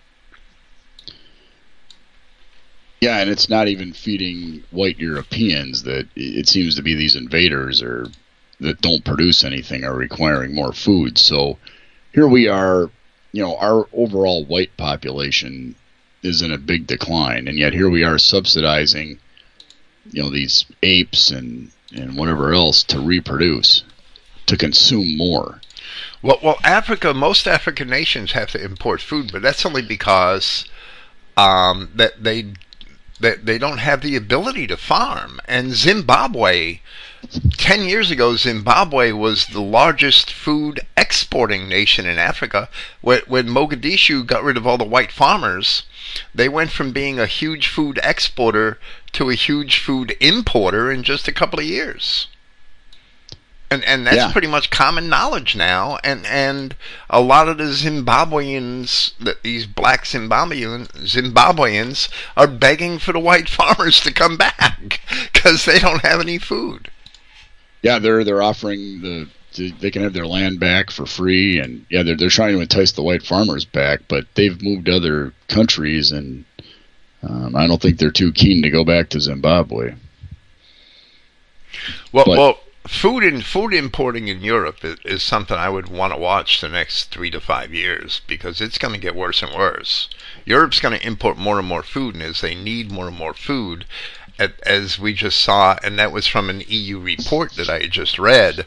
Yeah, 2.99 3.19
and 3.19 3.29
it's 3.29 3.49
not 3.49 3.67
even 3.67 3.93
feeding 3.93 4.63
white 4.71 4.97
Europeans 4.97 5.83
that 5.83 6.07
it 6.15 6.47
seems 6.47 6.75
to 6.75 6.81
be 6.81 6.95
these 6.95 7.15
invaders 7.15 7.83
or 7.83 8.07
that 8.61 8.81
don't 8.81 9.05
produce 9.05 9.43
anything 9.43 9.83
are 9.83 9.93
requiring 9.93 10.55
more 10.55 10.73
food. 10.73 11.17
So 11.19 11.59
here 12.13 12.27
we 12.27 12.47
are, 12.47 12.89
you 13.31 13.43
know, 13.43 13.55
our 13.57 13.87
overall 13.93 14.43
white 14.43 14.75
population 14.77 15.75
is 16.23 16.41
in 16.41 16.51
a 16.51 16.57
big 16.57 16.87
decline, 16.87 17.47
and 17.47 17.59
yet 17.59 17.73
here 17.73 17.89
we 17.89 18.03
are 18.03 18.17
subsidizing, 18.17 19.19
you 20.11 20.23
know, 20.23 20.29
these 20.31 20.65
apes 20.81 21.29
and 21.29 21.69
and 21.91 22.17
whatever 22.17 22.53
else 22.53 22.83
to 22.85 22.99
reproduce 22.99 23.83
to 24.45 24.57
consume 24.57 25.17
more. 25.17 25.61
Well, 26.21 26.39
well, 26.41 26.57
Africa, 26.63 27.13
most 27.13 27.47
African 27.47 27.89
nations 27.89 28.31
have 28.31 28.51
to 28.51 28.63
import 28.63 29.01
food, 29.01 29.31
but 29.31 29.41
that's 29.41 29.65
only 29.65 29.81
because 29.81 30.65
um, 31.35 31.89
that 31.95 32.23
they 32.23 32.53
that 33.19 33.45
they 33.45 33.57
don't 33.57 33.79
have 33.79 34.01
the 34.01 34.15
ability 34.15 34.67
to 34.67 34.77
farm. 34.77 35.39
And 35.47 35.73
Zimbabwe, 35.73 36.79
ten 37.57 37.83
years 37.83 38.09
ago, 38.09 38.35
Zimbabwe 38.35 39.11
was 39.11 39.47
the 39.47 39.61
largest 39.61 40.31
food 40.31 40.79
exporting 40.95 41.67
nation 41.67 42.05
in 42.05 42.17
Africa. 42.17 42.69
When, 43.01 43.21
when 43.27 43.47
Mogadishu 43.47 44.25
got 44.25 44.43
rid 44.43 44.57
of 44.57 44.65
all 44.65 44.77
the 44.77 44.83
white 44.83 45.11
farmers, 45.11 45.83
they 46.33 46.49
went 46.49 46.71
from 46.71 46.91
being 46.91 47.19
a 47.19 47.27
huge 47.27 47.67
food 47.67 47.99
exporter 48.01 48.79
to 49.13 49.29
a 49.29 49.35
huge 49.35 49.77
food 49.77 50.15
importer 50.19 50.91
in 50.91 51.03
just 51.03 51.27
a 51.27 51.33
couple 51.33 51.59
of 51.59 51.65
years 51.65 52.27
and 53.73 53.83
and 53.85 54.05
that's 54.05 54.17
yeah. 54.17 54.31
pretty 54.31 54.47
much 54.47 54.69
common 54.69 55.09
knowledge 55.09 55.55
now. 55.55 55.97
And 56.03 56.25
and 56.25 56.75
a 57.09 57.19
lot 57.19 57.49
of 57.49 57.57
the 57.57 57.65
Zimbabweans, 57.65 59.13
these 59.41 59.65
black 59.65 60.05
Zimbabwean 60.05 60.87
Zimbabweans, 60.89 62.09
are 62.37 62.47
begging 62.47 62.99
for 62.99 63.11
the 63.11 63.19
white 63.19 63.49
farmers 63.57 63.99
to 64.01 64.13
come 64.13 64.37
back 64.37 65.01
because 65.33 65.65
they 65.65 65.79
don't 65.79 66.01
have 66.01 66.21
any 66.21 66.37
food. 66.37 66.89
Yeah, 67.81 67.99
they're 67.99 68.23
they're 68.23 68.43
offering 68.43 69.01
the 69.01 69.27
they 69.79 69.91
can 69.91 70.01
have 70.01 70.13
their 70.13 70.25
land 70.25 70.59
back 70.59 70.89
for 70.89 71.05
free, 71.05 71.59
and 71.59 71.85
yeah, 71.89 72.03
they're 72.03 72.15
they're 72.15 72.29
trying 72.29 72.55
to 72.55 72.61
entice 72.61 72.91
the 72.93 73.03
white 73.03 73.23
farmers 73.23 73.65
back, 73.65 74.01
but 74.07 74.25
they've 74.35 74.61
moved 74.61 74.85
to 74.85 74.95
other 74.95 75.33
countries, 75.47 76.11
and 76.11 76.45
um, 77.21 77.55
I 77.55 77.67
don't 77.67 77.81
think 77.81 77.97
they're 77.97 78.11
too 78.11 78.31
keen 78.31 78.61
to 78.63 78.69
go 78.69 78.83
back 78.83 79.09
to 79.09 79.19
Zimbabwe. 79.19 79.95
Well, 82.11 82.25
but, 82.25 82.37
well, 82.37 82.59
food 82.87 83.23
and 83.23 83.45
food 83.45 83.73
importing 83.73 84.27
in 84.27 84.41
Europe 84.41 84.83
is, 84.83 84.97
is 85.05 85.23
something 85.23 85.57
I 85.57 85.69
would 85.69 85.87
want 85.87 86.13
to 86.13 86.19
watch 86.19 86.59
the 86.59 86.69
next 86.69 87.11
three 87.11 87.29
to 87.31 87.39
five 87.39 87.73
years 87.73 88.21
because 88.27 88.59
it's 88.59 88.77
going 88.77 88.93
to 88.93 88.99
get 88.99 89.15
worse 89.15 89.41
and 89.41 89.53
worse. 89.53 90.09
Europe's 90.45 90.79
going 90.79 90.97
to 90.97 91.07
import 91.07 91.37
more 91.37 91.59
and 91.59 91.67
more 91.67 91.83
food, 91.83 92.15
and 92.15 92.23
as 92.23 92.41
they 92.41 92.55
need 92.55 92.91
more 92.91 93.07
and 93.07 93.17
more 93.17 93.33
food, 93.33 93.85
as 94.65 94.99
we 94.99 95.13
just 95.13 95.39
saw, 95.39 95.77
and 95.83 95.97
that 95.97 96.11
was 96.11 96.27
from 96.27 96.49
an 96.49 96.63
EU 96.67 96.99
report 96.99 97.53
that 97.53 97.69
I 97.69 97.87
just 97.87 98.19
read. 98.19 98.65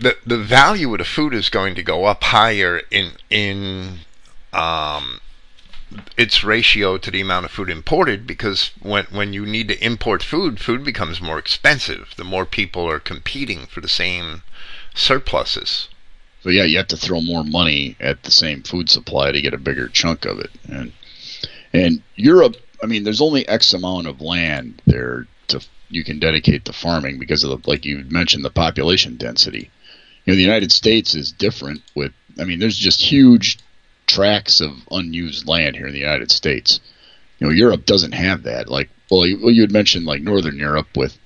The 0.00 0.16
the 0.24 0.38
value 0.38 0.92
of 0.92 0.98
the 0.98 1.04
food 1.04 1.34
is 1.34 1.48
going 1.48 1.74
to 1.74 1.82
go 1.82 2.04
up 2.04 2.22
higher 2.24 2.82
in 2.90 3.12
in 3.30 4.00
um, 4.52 5.20
its 6.16 6.44
ratio 6.44 6.98
to 6.98 7.10
the 7.10 7.20
amount 7.20 7.46
of 7.46 7.50
food 7.50 7.70
imported 7.70 8.26
because 8.26 8.70
when 8.80 9.04
when 9.06 9.32
you 9.32 9.46
need 9.46 9.68
to 9.68 9.84
import 9.84 10.22
food, 10.22 10.60
food 10.60 10.84
becomes 10.84 11.20
more 11.20 11.38
expensive. 11.38 12.12
The 12.16 12.24
more 12.24 12.44
people 12.44 12.88
are 12.88 13.00
competing 13.00 13.66
for 13.66 13.80
the 13.80 13.88
same 13.88 14.42
surpluses. 14.94 15.88
So 16.42 16.50
yeah, 16.50 16.64
you 16.64 16.76
have 16.76 16.88
to 16.88 16.96
throw 16.96 17.20
more 17.20 17.44
money 17.44 17.96
at 18.00 18.22
the 18.22 18.30
same 18.30 18.62
food 18.62 18.90
supply 18.90 19.32
to 19.32 19.40
get 19.40 19.54
a 19.54 19.58
bigger 19.58 19.88
chunk 19.88 20.24
of 20.24 20.38
it. 20.38 20.50
And 20.68 20.92
and 21.72 22.02
Europe, 22.16 22.56
I 22.82 22.86
mean, 22.86 23.04
there's 23.04 23.20
only 23.20 23.48
X 23.48 23.72
amount 23.72 24.06
of 24.06 24.20
land 24.20 24.82
there 24.86 25.26
to 25.48 25.60
you 25.90 26.04
can 26.04 26.18
dedicate 26.18 26.66
to 26.66 26.72
farming 26.72 27.18
because 27.18 27.44
of 27.44 27.50
the, 27.50 27.70
like 27.70 27.84
you 27.84 28.04
mentioned 28.08 28.44
the 28.44 28.50
population 28.50 29.16
density. 29.16 29.70
You 30.24 30.32
know, 30.32 30.36
the 30.36 30.42
United 30.42 30.70
States 30.70 31.14
is 31.14 31.32
different 31.32 31.82
with 31.94 32.12
I 32.38 32.44
mean, 32.44 32.58
there's 32.58 32.78
just 32.78 33.00
huge 33.00 33.58
tracts 34.18 34.60
of 34.60 34.72
unused 34.90 35.46
land 35.46 35.76
here 35.76 35.86
in 35.86 35.92
the 35.92 36.00
United 36.00 36.32
States. 36.32 36.80
You 37.38 37.46
know, 37.46 37.52
Europe 37.52 37.86
doesn't 37.86 38.12
have 38.14 38.42
that. 38.42 38.68
Like, 38.68 38.90
well, 39.08 39.24
you, 39.24 39.38
well, 39.40 39.52
you 39.52 39.60
had 39.60 39.70
mentioned 39.70 40.06
like 40.06 40.22
Northern 40.22 40.56
Europe 40.56 40.88
with 40.96 41.16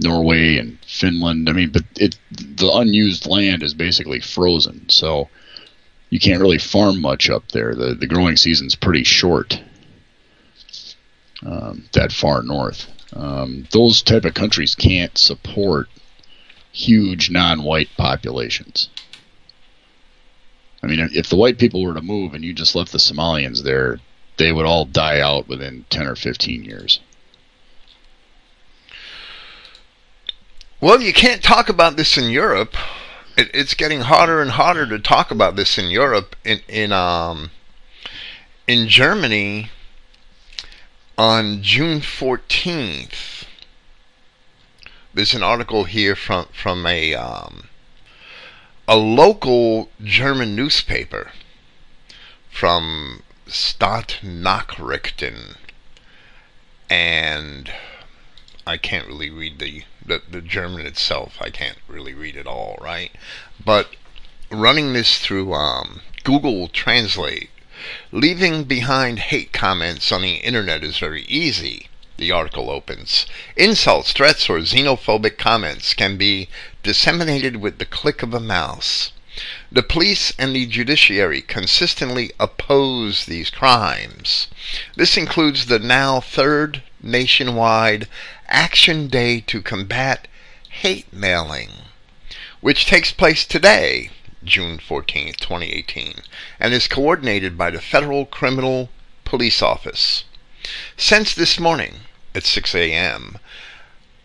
Norway 0.00 0.56
and 0.56 0.78
Finland. 0.86 1.50
I 1.50 1.52
mean, 1.52 1.68
but 1.68 1.82
it 1.98 2.16
the 2.30 2.70
unused 2.72 3.26
land 3.26 3.62
is 3.62 3.74
basically 3.74 4.20
frozen, 4.20 4.88
so 4.88 5.28
you 6.08 6.18
can't 6.18 6.40
really 6.40 6.58
farm 6.58 7.02
much 7.02 7.28
up 7.28 7.52
there. 7.52 7.74
the 7.74 7.94
The 7.94 8.06
growing 8.06 8.36
season's 8.38 8.76
pretty 8.76 9.04
short. 9.04 9.60
Um, 11.44 11.84
that 11.92 12.12
far 12.12 12.42
north, 12.42 12.86
um, 13.12 13.66
those 13.72 14.00
type 14.00 14.24
of 14.24 14.32
countries 14.32 14.74
can't 14.74 15.18
support 15.18 15.88
huge 16.72 17.28
non-white 17.30 17.90
populations. 17.98 18.88
I 20.82 20.88
mean, 20.88 21.10
if 21.12 21.28
the 21.28 21.36
white 21.36 21.58
people 21.58 21.82
were 21.82 21.94
to 21.94 22.02
move 22.02 22.34
and 22.34 22.44
you 22.44 22.52
just 22.52 22.74
left 22.74 22.92
the 22.92 22.98
Somalians 22.98 23.62
there, 23.62 24.00
they 24.36 24.52
would 24.52 24.66
all 24.66 24.84
die 24.84 25.20
out 25.20 25.46
within 25.46 25.84
10 25.90 26.06
or 26.06 26.16
15 26.16 26.64
years. 26.64 27.00
Well, 30.80 31.00
you 31.00 31.12
can't 31.12 31.44
talk 31.44 31.68
about 31.68 31.96
this 31.96 32.18
in 32.18 32.30
Europe. 32.30 32.74
It, 33.36 33.50
it's 33.54 33.74
getting 33.74 34.00
harder 34.00 34.42
and 34.42 34.50
harder 34.50 34.84
to 34.88 34.98
talk 34.98 35.30
about 35.30 35.54
this 35.54 35.78
in 35.78 35.90
Europe. 35.90 36.34
In 36.44 36.60
in 36.66 36.90
um 36.90 37.52
in 38.66 38.88
Germany, 38.88 39.70
on 41.16 41.62
June 41.62 42.00
fourteenth, 42.00 43.46
there's 45.14 45.34
an 45.34 45.44
article 45.44 45.84
here 45.84 46.16
from 46.16 46.46
from 46.52 46.84
a 46.84 47.14
um, 47.14 47.68
a 48.88 48.96
local 48.96 49.90
German 50.02 50.56
newspaper 50.56 51.30
from 52.50 53.22
Stadtnachrichten 53.46 55.56
and 56.90 57.70
I 58.66 58.76
can't 58.76 59.08
really 59.08 59.30
read 59.30 59.58
the, 59.58 59.84
the, 60.04 60.22
the 60.30 60.40
German 60.40 60.86
itself. 60.86 61.36
I 61.40 61.50
can't 61.50 61.78
really 61.88 62.14
read 62.14 62.36
it 62.36 62.46
all, 62.46 62.78
right? 62.80 63.10
But 63.64 63.96
running 64.50 64.92
this 64.92 65.18
through 65.18 65.52
um, 65.54 66.00
Google 66.22 66.68
Translate, 66.68 67.50
leaving 68.12 68.64
behind 68.64 69.18
hate 69.18 69.52
comments 69.52 70.12
on 70.12 70.22
the 70.22 70.34
internet 70.34 70.84
is 70.84 70.98
very 70.98 71.22
easy. 71.22 71.88
The 72.22 72.30
article 72.30 72.70
opens. 72.70 73.26
Insults, 73.56 74.12
threats, 74.12 74.48
or 74.48 74.60
xenophobic 74.60 75.38
comments 75.38 75.92
can 75.92 76.16
be 76.16 76.48
disseminated 76.84 77.56
with 77.56 77.78
the 77.78 77.84
click 77.84 78.22
of 78.22 78.32
a 78.32 78.38
mouse. 78.38 79.10
The 79.72 79.82
police 79.82 80.32
and 80.38 80.54
the 80.54 80.66
judiciary 80.66 81.40
consistently 81.40 82.30
oppose 82.38 83.24
these 83.24 83.50
crimes. 83.50 84.46
This 84.94 85.16
includes 85.16 85.66
the 85.66 85.80
now 85.80 86.20
third 86.20 86.84
nationwide 87.02 88.06
Action 88.46 89.08
Day 89.08 89.40
to 89.40 89.60
Combat 89.60 90.28
Hate 90.68 91.12
Mailing, 91.12 91.70
which 92.60 92.86
takes 92.86 93.10
place 93.10 93.44
today, 93.44 94.10
June 94.44 94.78
14, 94.78 95.32
2018, 95.40 96.22
and 96.60 96.72
is 96.72 96.86
coordinated 96.86 97.58
by 97.58 97.70
the 97.70 97.80
Federal 97.80 98.26
Criminal 98.26 98.90
Police 99.24 99.60
Office. 99.60 100.22
Since 100.96 101.34
this 101.34 101.58
morning 101.58 102.02
at 102.34 102.44
6 102.44 102.74
a.m., 102.74 103.38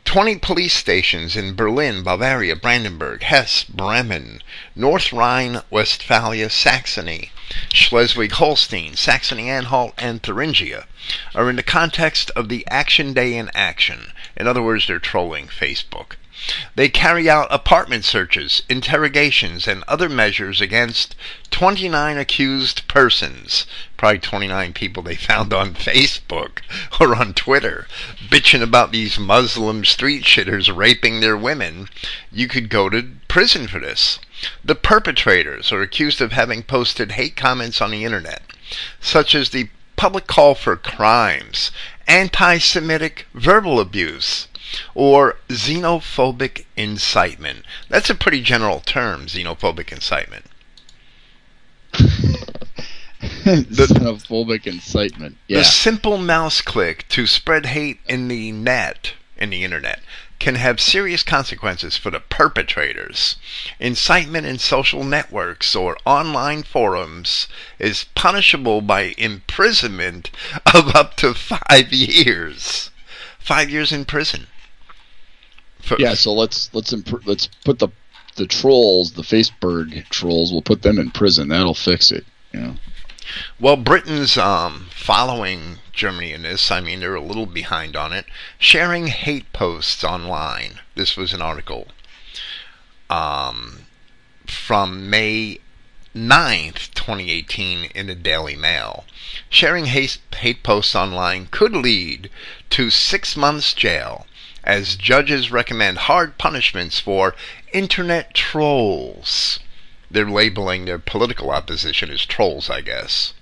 20 0.06 0.38
police 0.38 0.74
stations 0.74 1.36
in 1.36 1.54
Berlin, 1.54 2.02
Bavaria, 2.02 2.56
Brandenburg, 2.56 3.24
Hesse, 3.24 3.66
Bremen, 3.66 4.42
North 4.74 5.12
Rhine 5.12 5.62
Westphalia, 5.70 6.50
Saxony, 6.50 7.32
Schleswig 7.74 8.32
Holstein, 8.32 8.96
Saxony 8.96 9.50
Anhalt, 9.50 9.94
and 9.98 10.24
Thuringia 10.24 10.88
are 11.36 11.50
in 11.50 11.58
the 11.58 11.64
context 11.64 12.32
of 12.38 12.48
the 12.48 12.66
Action 12.70 13.14
Day 13.14 13.36
in 13.36 13.52
Action. 13.54 14.14
In 14.38 14.48
other 14.48 14.62
words, 14.62 14.88
they're 14.88 15.00
trolling 15.00 15.48
Facebook. 15.48 16.14
They 16.76 16.88
carry 16.88 17.30
out 17.30 17.48
apartment 17.50 18.06
searches, 18.06 18.62
interrogations, 18.70 19.68
and 19.68 19.84
other 19.88 20.08
measures 20.08 20.62
against 20.62 21.16
29 21.50 22.18
accused 22.18 22.88
persons. 22.88 23.66
Probably 23.98 24.20
29 24.20 24.74
people 24.74 25.02
they 25.02 25.16
found 25.16 25.52
on 25.52 25.74
Facebook 25.76 26.60
or 27.00 27.16
on 27.16 27.34
Twitter, 27.34 27.88
bitching 28.30 28.62
about 28.62 28.92
these 28.92 29.18
Muslim 29.18 29.84
street 29.84 30.24
shitters 30.24 30.74
raping 30.74 31.20
their 31.22 31.36
women. 31.36 31.90
You 32.32 32.48
could 32.48 32.70
go 32.70 32.90
to 32.90 33.14
prison 33.28 33.68
for 33.68 33.80
this. 33.80 34.20
The 34.64 34.76
perpetrators 34.76 35.72
are 35.72 35.82
accused 35.82 36.22
of 36.22 36.34
having 36.34 36.62
posted 36.62 37.14
hate 37.14 37.36
comments 37.36 37.82
on 37.82 37.90
the 37.90 38.06
internet, 38.06 38.44
such 39.02 39.34
as 39.34 39.50
the 39.50 39.70
public 39.96 40.28
call 40.28 40.54
for 40.54 40.78
crimes, 40.78 41.72
anti 42.08 42.60
Semitic 42.60 43.26
verbal 43.34 43.80
abuse, 43.80 44.48
or 44.96 45.38
xenophobic 45.50 46.66
incitement. 46.76 47.64
That's 47.90 48.10
a 48.10 48.16
pretty 48.16 48.42
general 48.42 48.80
term, 48.80 49.28
xenophobic 49.28 49.92
incitement. 49.92 50.46
the, 53.46 53.88
xenophobic 53.90 54.68
incitement. 54.68 55.38
Yeah. 55.48 55.60
The 55.60 55.64
simple 55.64 56.18
mouse 56.18 56.62
click 56.62 57.08
to 57.10 57.26
spread 57.28 57.68
hate 57.68 58.00
in 58.08 58.28
the 58.28 58.52
net, 58.52 59.14
in 59.38 59.50
the 59.50 59.64
internet, 59.64 60.02
can 60.40 60.56
have 60.56 60.80
serious 60.80 61.24
consequences 61.24 61.98
for 61.98 62.12
the 62.12 62.20
perpetrators. 62.20 63.38
Incitement 63.80 64.46
in 64.46 64.60
social 64.60 65.04
networks 65.04 65.76
or 65.76 65.98
online 66.06 66.62
forums 66.62 67.48
is 67.80 68.06
punishable 68.14 68.82
by 68.82 69.16
imprisonment 69.18 70.30
of 70.74 70.96
up 70.96 71.16
to 71.18 71.34
five 71.34 71.92
years. 71.92 72.92
Five 73.40 73.70
years 73.70 73.92
in 73.92 74.06
prison. 74.06 74.48
Yeah, 75.98 76.14
so 76.14 76.34
let's 76.34 76.74
let's 76.74 76.92
imp- 76.94 77.26
let's 77.26 77.48
put 77.64 77.80
the 77.80 77.90
the 78.36 78.46
trolls, 78.46 79.14
the 79.14 79.24
Facebook 79.24 80.08
trolls, 80.10 80.52
we'll 80.52 80.62
put 80.62 80.84
them 80.84 81.00
in 81.00 81.12
prison. 81.12 81.50
That'll 81.50 81.74
fix 81.74 82.12
it. 82.12 82.26
You 82.54 82.60
know. 82.60 82.76
Well, 83.60 83.76
Britain's 83.76 84.38
um, 84.38 84.88
following 84.92 85.80
Germany 85.92 86.32
in 86.32 86.44
this. 86.44 86.72
I 86.72 86.80
mean, 86.80 87.02
they're 87.02 87.16
a 87.16 87.22
little 87.22 87.46
behind 87.46 87.96
on 87.96 88.14
it. 88.14 88.26
Sharing 88.58 89.08
hate 89.08 89.52
posts 89.52 90.04
online. 90.04 90.80
This 90.96 91.18
was 91.18 91.34
an 91.34 91.42
article 91.42 91.88
um, 93.10 93.88
from 94.46 95.10
May 95.10 95.60
9th, 96.16 96.94
2018, 96.94 97.92
in 97.94 98.08
the 98.08 98.16
Daily 98.16 98.56
Mail. 98.56 99.04
Sharing 99.50 99.86
hate, 99.86 100.20
hate 100.36 100.64
posts 100.64 100.96
online 100.96 101.48
could 101.48 101.74
lead 101.74 102.30
to 102.70 102.90
six 102.90 103.36
months 103.36 103.74
jail 103.74 104.26
as 104.68 104.98
judges 104.98 105.50
recommend 105.50 105.98
hard 105.98 106.38
punishments 106.38 107.00
for 107.00 107.34
internet 107.72 108.34
trolls. 108.34 109.60
They're 110.12 110.30
labeling 110.30 110.84
their 110.84 111.00
political 111.00 111.52
opposition 111.52 112.12
as 112.12 112.26
trolls, 112.26 112.70
I 112.70 112.82
guess, 112.82 113.34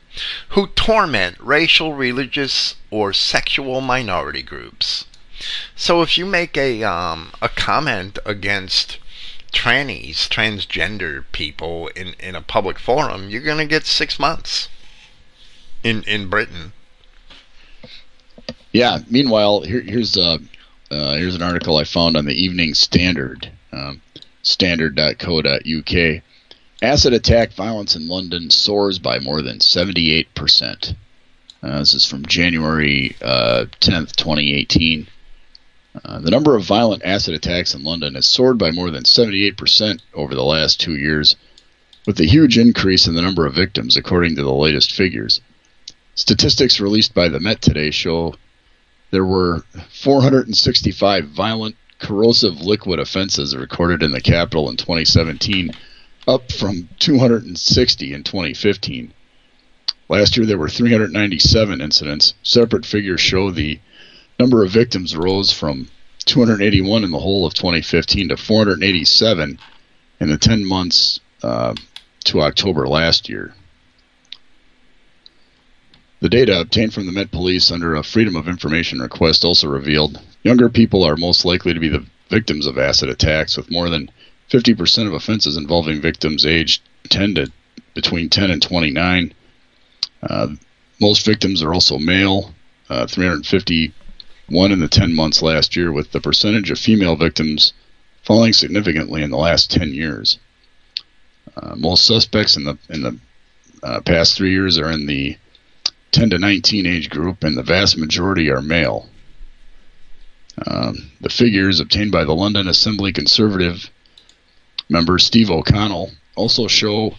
who 0.50 0.68
torment 0.68 1.38
racial, 1.40 1.94
religious, 1.94 2.76
or 2.92 3.12
sexual 3.12 3.82
minority 3.82 4.44
groups. 4.44 5.06
So 5.76 6.04
if 6.04 6.16
you 6.16 6.28
make 6.28 6.56
a 6.56 6.84
um, 6.84 7.34
a 7.42 7.50
comment 7.50 8.20
against 8.24 9.00
trannies, 9.52 10.30
transgender 10.30 11.26
people 11.32 11.88
in, 11.96 12.14
in 12.20 12.36
a 12.36 12.42
public 12.42 12.78
forum, 12.78 13.30
you're 13.30 13.42
going 13.42 13.58
to 13.58 13.66
get 13.66 13.88
six 13.88 14.20
months 14.20 14.70
in 15.84 16.04
in 16.04 16.30
Britain. 16.30 16.74
Yeah. 18.72 19.00
Meanwhile, 19.10 19.62
here, 19.62 19.82
here's 19.82 20.18
a 20.18 20.40
uh, 20.96 21.16
here's 21.16 21.36
an 21.36 21.42
article 21.42 21.78
I 21.78 21.84
found 21.84 22.16
on 22.16 22.26
the 22.26 22.34
Evening 22.34 22.74
Standard, 22.74 23.52
um, 23.74 24.02
standard.co.uk. 24.44 26.22
Acid 26.82 27.14
attack 27.14 27.52
violence 27.54 27.96
in 27.96 28.08
London 28.08 28.50
soars 28.50 28.98
by 28.98 29.20
more 29.20 29.42
than 29.42 29.60
78%. 29.60 30.96
Uh, 31.62 31.80
this 31.80 31.94
is 31.94 32.06
from 32.06 32.26
January 32.26 33.16
uh, 33.22 33.66
10th, 33.82 34.16
2018. 34.16 35.08
Uh, 36.04 36.20
the 36.20 36.32
number 36.32 36.56
of 36.56 36.64
violent 36.64 37.04
acid 37.04 37.34
attacks 37.34 37.74
in 37.74 37.84
London 37.84 38.16
has 38.16 38.26
soared 38.26 38.58
by 38.58 38.72
more 38.72 38.92
than 38.92 39.04
78% 39.04 40.00
over 40.14 40.34
the 40.34 40.44
last 40.44 40.80
two 40.80 40.96
years, 40.96 41.36
with 42.06 42.20
a 42.20 42.26
huge 42.26 42.58
increase 42.58 43.08
in 43.08 43.16
the 43.16 43.22
number 43.22 43.46
of 43.46 43.54
victims, 43.54 43.98
according 43.98 44.36
to 44.36 44.44
the 44.44 44.54
latest 44.54 44.94
figures. 44.94 45.42
Statistics 46.14 46.80
released 46.80 47.14
by 47.14 47.28
the 47.28 47.40
Met 47.40 47.62
today 47.62 47.92
show 47.92 48.36
there 49.12 49.26
were 49.26 49.64
465 49.90 51.30
violent 51.30 51.76
corrosive 52.00 52.62
liquid 52.62 53.00
offenses 53.00 53.56
recorded 53.56 54.04
in 54.04 54.12
the 54.12 54.22
capital 54.22 54.70
in 54.70 54.78
2017 54.78 55.72
up 56.28 56.52
from 56.52 56.90
260 57.00 58.14
in 58.14 58.24
2015. 58.24 59.14
Last 60.08 60.38
year 60.38 60.46
there 60.46 60.58
were 60.58 60.70
397 60.70 61.82
incidents. 61.82 62.34
Separate 62.44 62.86
figures 62.86 63.22
show 63.22 63.52
the 63.52 63.80
number 64.40 64.64
of 64.64 64.72
victims 64.72 65.16
rose 65.16 65.52
from 65.52 65.88
281 66.26 67.04
in 67.04 67.12
the 67.12 67.20
whole 67.20 67.46
of 67.46 67.54
2015 67.54 68.30
to 68.30 68.38
487 68.38 69.60
in 70.20 70.30
the 70.30 70.38
10 70.38 70.68
months 70.68 71.20
uh, 71.44 71.74
to 72.26 72.42
October 72.42 72.88
last 72.88 73.30
year. 73.30 73.54
The 76.26 76.30
data 76.30 76.60
obtained 76.60 76.92
from 76.92 77.06
the 77.06 77.12
Met 77.12 77.30
Police 77.30 77.70
under 77.70 77.94
a 77.94 78.02
Freedom 78.02 78.36
of 78.36 78.48
Information 78.48 78.98
request 78.98 79.46
also 79.46 79.68
revealed 79.68 80.20
younger 80.42 80.70
people 80.70 81.04
are 81.04 81.16
most 81.16 81.46
likely 81.46 81.72
to 81.72 81.80
be 81.80 81.88
the 81.88 82.04
victims 82.32 82.66
of 82.66 82.80
acid 82.80 83.10
attacks, 83.10 83.56
with 83.56 83.70
more 83.70 83.92
than 83.92 84.10
50% 84.50 85.06
of 85.06 85.14
offenses 85.14 85.56
involving 85.56 86.02
victims 86.02 86.44
aged 86.44 86.82
10 87.10 87.36
to 87.36 87.52
between 87.94 88.30
10 88.30 88.50
and 88.50 88.60
29. 88.60 89.36
Uh, 90.24 90.48
most 91.00 91.24
victims 91.24 91.62
are 91.62 91.76
also 91.76 92.00
male, 92.00 92.56
uh, 92.90 93.06
351 93.06 94.72
in 94.72 94.80
the 94.80 94.88
10 94.88 95.14
months 95.14 95.44
last 95.44 95.76
year, 95.76 95.92
with 95.92 96.12
the 96.12 96.20
percentage 96.20 96.72
of 96.72 96.80
female 96.80 97.16
victims 97.16 97.72
falling 98.24 98.52
significantly 98.52 99.22
in 99.22 99.30
the 99.30 99.38
last 99.38 99.70
10 99.70 99.94
years. 99.94 100.40
Uh, 101.56 101.76
most 101.76 102.04
suspects 102.04 102.58
in 102.58 102.64
the 102.64 102.80
in 102.90 103.04
the 103.04 103.16
uh, 103.84 104.02
past 104.02 104.36
three 104.36 104.54
years 104.54 104.80
are 104.80 104.90
in 104.90 105.06
the 105.06 105.38
10 106.16 106.30
to 106.30 106.40
19 106.40 106.86
age 106.86 107.10
group, 107.10 107.44
and 107.44 107.58
the 107.58 107.62
vast 107.62 107.98
majority 107.98 108.50
are 108.50 108.62
male. 108.62 109.10
Um, 110.66 111.12
the 111.20 111.30
figures 111.30 111.82
obtained 111.82 112.14
by 112.14 112.24
the 112.24 112.34
London 112.34 112.70
Assembly 112.70 113.12
Conservative 113.12 113.90
member 114.88 115.20
Steve 115.20 115.52
O'Connell 115.52 116.12
also 116.36 116.70
show 116.70 117.16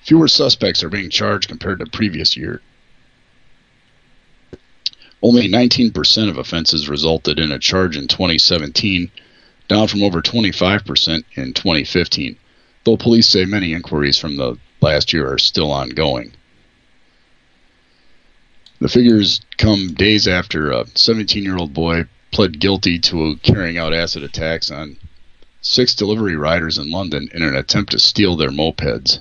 fewer 0.00 0.28
suspects 0.28 0.82
are 0.82 0.88
being 0.88 1.10
charged 1.10 1.48
compared 1.48 1.80
to 1.80 1.86
previous 1.86 2.34
year. 2.34 2.62
Only 5.20 5.46
19% 5.46 6.30
of 6.30 6.38
offenses 6.38 6.88
resulted 6.88 7.38
in 7.38 7.52
a 7.52 7.58
charge 7.58 7.98
in 7.98 8.08
2017, 8.08 9.10
down 9.68 9.88
from 9.88 10.02
over 10.02 10.22
25% 10.22 11.24
in 11.34 11.52
2015, 11.52 12.36
though 12.84 12.96
police 12.96 13.28
say 13.28 13.44
many 13.44 13.74
inquiries 13.74 14.18
from 14.18 14.38
the 14.38 14.56
last 14.80 15.12
year 15.12 15.30
are 15.30 15.38
still 15.38 15.70
ongoing. 15.70 16.32
The 18.82 18.88
figures 18.88 19.40
come 19.58 19.94
days 19.94 20.26
after 20.26 20.72
a 20.72 20.86
17 20.96 21.44
year 21.44 21.56
old 21.56 21.72
boy 21.72 22.06
pled 22.32 22.58
guilty 22.58 22.98
to 22.98 23.38
carrying 23.40 23.78
out 23.78 23.94
acid 23.94 24.24
attacks 24.24 24.72
on 24.72 24.96
six 25.60 25.94
delivery 25.94 26.34
riders 26.34 26.78
in 26.78 26.90
London 26.90 27.28
in 27.32 27.44
an 27.44 27.54
attempt 27.54 27.92
to 27.92 28.00
steal 28.00 28.34
their 28.34 28.50
mopeds. 28.50 29.20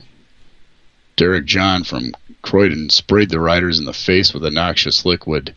Derryck 1.15 1.45
John 1.45 1.83
from 1.83 2.15
Croydon 2.41 2.89
sprayed 2.89 3.29
the 3.29 3.39
riders 3.39 3.77
in 3.77 3.85
the 3.85 3.93
face 3.93 4.33
with 4.33 4.43
a 4.43 4.49
noxious 4.49 5.05
liquid, 5.05 5.53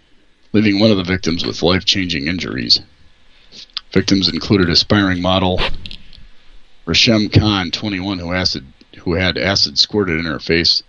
leaving 0.53 0.79
one 0.79 0.91
of 0.91 0.99
the 0.99 1.03
victims 1.03 1.47
with 1.47 1.63
life 1.63 1.87
changing 1.87 2.29
injuries. 2.29 2.81
Victims 3.91 4.29
included 4.29 4.69
aspiring 4.69 5.23
model 5.23 5.63
Resham 6.87 7.33
Khan, 7.33 7.71
21, 7.71 8.19
who, 8.19 8.35
acid, 8.35 8.67
who 8.99 9.15
had 9.15 9.39
acid 9.39 9.79
squirted 9.79 10.19
in 10.19 10.27
her 10.27 10.41
face 10.41 10.83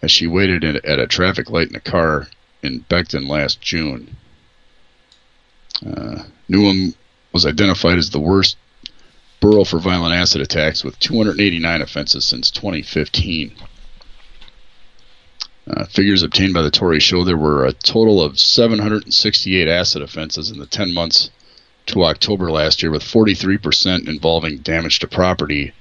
as 0.00 0.12
she 0.12 0.28
waited 0.28 0.64
at 0.64 1.00
a 1.00 1.08
traffic 1.08 1.50
light 1.50 1.68
in 1.68 1.74
a 1.74 1.80
car 1.80 2.28
in 2.64 2.84
Beckton 2.88 3.28
last 3.28 3.60
June. 3.60 4.16
Uh, 5.84 6.24
Newham 6.48 6.94
was 7.32 7.44
identified 7.44 7.98
as 7.98 8.10
the 8.10 8.20
worst 8.20 8.56
borough 9.40 9.64
for 9.64 9.78
violent 9.78 10.14
acid 10.14 10.40
attacks 10.40 10.82
with 10.82 10.98
289 11.00 11.82
offenses 11.82 12.24
since 12.24 12.50
2015. 12.50 13.52
Uh, 15.66 15.84
figures 15.86 16.22
obtained 16.22 16.54
by 16.54 16.62
the 16.62 16.70
Tory 16.70 17.00
show 17.00 17.24
there 17.24 17.36
were 17.36 17.66
a 17.66 17.72
total 17.72 18.22
of 18.22 18.38
768 18.38 19.68
acid 19.68 20.02
offenses 20.02 20.50
in 20.50 20.58
the 20.58 20.66
10 20.66 20.92
months 20.92 21.30
to 21.86 22.04
October 22.04 22.50
last 22.50 22.82
year, 22.82 22.90
with 22.90 23.02
43% 23.02 24.08
involving 24.08 24.58
damage 24.58 24.98
to 25.00 25.08
property, 25.08 25.72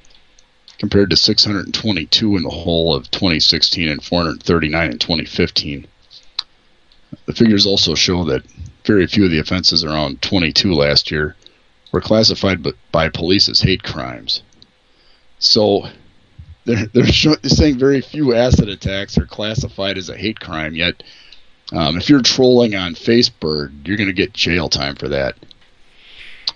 compared 0.77 1.09
to 1.09 1.15
622 1.15 2.35
in 2.35 2.43
the 2.43 2.49
whole 2.49 2.93
of 2.93 3.09
2016 3.11 3.87
and 3.87 4.03
439 4.03 4.91
in 4.91 4.97
2015. 4.97 5.87
The 7.25 7.33
figures 7.33 7.65
also 7.65 7.95
show 7.95 8.23
that 8.25 8.43
very 8.85 9.07
few 9.07 9.25
of 9.25 9.31
the 9.31 9.39
offenses, 9.39 9.83
around 9.83 10.21
22 10.21 10.73
last 10.73 11.11
year, 11.11 11.35
were 11.91 12.01
classified 12.01 12.65
by 12.91 13.09
police 13.09 13.47
as 13.49 13.61
hate 13.61 13.83
crimes. 13.83 14.41
So 15.39 15.87
they're, 16.65 16.87
they're, 16.87 17.07
saying 17.07 17.77
very 17.77 18.01
few 18.01 18.33
acid 18.33 18.69
attacks 18.69 19.17
are 19.17 19.25
classified 19.25 19.97
as 19.97 20.09
a 20.09 20.17
hate 20.17 20.39
crime, 20.39 20.75
yet 20.75 21.03
um, 21.71 21.97
if 21.97 22.09
you're 22.09 22.21
trolling 22.21 22.75
on 22.75 22.93
Facebook, 22.93 23.71
you're 23.85 23.97
going 23.97 24.07
to 24.07 24.13
get 24.13 24.33
jail 24.33 24.69
time 24.69 24.95
for 24.95 25.07
that. 25.09 25.35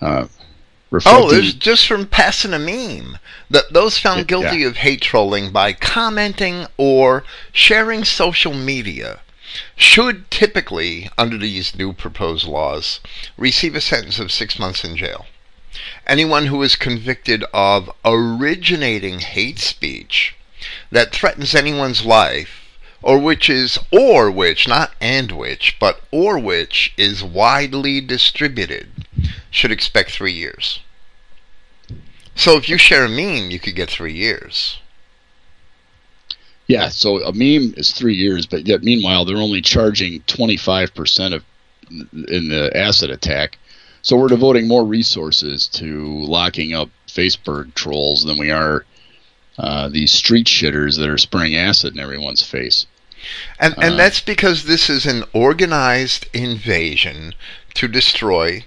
Uh, 0.01 0.27
oh, 1.05 1.33
it's 1.33 1.53
just 1.53 1.87
from 1.87 2.05
passing 2.05 2.53
a 2.53 2.59
meme. 2.59 3.17
That 3.49 3.71
those 3.71 3.97
found 3.97 4.21
it, 4.21 4.27
guilty 4.27 4.57
yeah. 4.57 4.67
of 4.67 4.77
hate 4.77 5.01
trolling 5.01 5.51
by 5.51 5.73
commenting 5.73 6.67
or 6.77 7.23
sharing 7.51 8.03
social 8.03 8.53
media 8.53 9.21
should 9.75 10.29
typically, 10.29 11.09
under 11.17 11.37
these 11.37 11.75
new 11.75 11.93
proposed 11.93 12.45
laws, 12.45 12.99
receive 13.37 13.75
a 13.75 13.81
sentence 13.81 14.19
of 14.19 14.31
six 14.31 14.59
months 14.59 14.83
in 14.83 14.95
jail. 14.95 15.25
Anyone 16.05 16.47
who 16.47 16.63
is 16.63 16.75
convicted 16.75 17.43
of 17.53 17.91
originating 18.03 19.19
hate 19.19 19.59
speech 19.59 20.35
that 20.91 21.11
threatens 21.11 21.53
anyone's 21.53 22.05
life 22.05 22.63
or 23.03 23.19
which 23.19 23.49
is 23.49 23.77
or 23.91 24.31
which 24.31 24.67
not 24.67 24.91
and 24.99 25.31
which 25.31 25.77
but 25.79 26.01
or 26.11 26.39
which 26.39 26.93
is 26.97 27.23
widely 27.23 28.01
distributed 28.01 29.05
should 29.51 29.71
expect 29.71 30.11
3 30.11 30.33
years. 30.33 30.79
So 32.35 32.57
if 32.57 32.67
you 32.67 32.77
share 32.77 33.05
a 33.05 33.09
meme 33.09 33.51
you 33.51 33.59
could 33.59 33.75
get 33.75 33.89
3 33.89 34.13
years. 34.13 34.79
Yeah, 36.67 36.89
so 36.89 37.23
a 37.23 37.31
meme 37.31 37.73
is 37.77 37.91
3 37.91 38.13
years 38.13 38.45
but 38.45 38.67
yet 38.67 38.83
meanwhile 38.83 39.25
they're 39.25 39.37
only 39.37 39.61
charging 39.61 40.21
25% 40.21 41.33
of 41.33 41.43
in 41.89 42.49
the 42.49 42.69
acid 42.75 43.09
attack 43.09 43.57
so 44.01 44.15
we're 44.15 44.29
devoting 44.29 44.67
more 44.67 44.85
resources 44.85 45.67
to 45.67 46.23
locking 46.23 46.73
up 46.73 46.89
Facebook 47.07 47.73
trolls 47.73 48.23
than 48.23 48.37
we 48.37 48.51
are 48.51 48.85
uh, 49.57 49.89
these 49.89 50.11
street 50.11 50.47
shitters 50.47 50.97
that 50.97 51.09
are 51.09 51.17
spraying 51.17 51.55
acid 51.55 51.93
in 51.93 51.99
everyone's 51.99 52.43
face. 52.43 52.85
And 53.59 53.73
and 53.77 53.95
uh, 53.95 53.97
that's 53.97 54.21
because 54.21 54.63
this 54.63 54.89
is 54.89 55.05
an 55.05 55.23
organized 55.33 56.27
invasion 56.33 57.33
to 57.73 57.87
destroy 57.87 58.65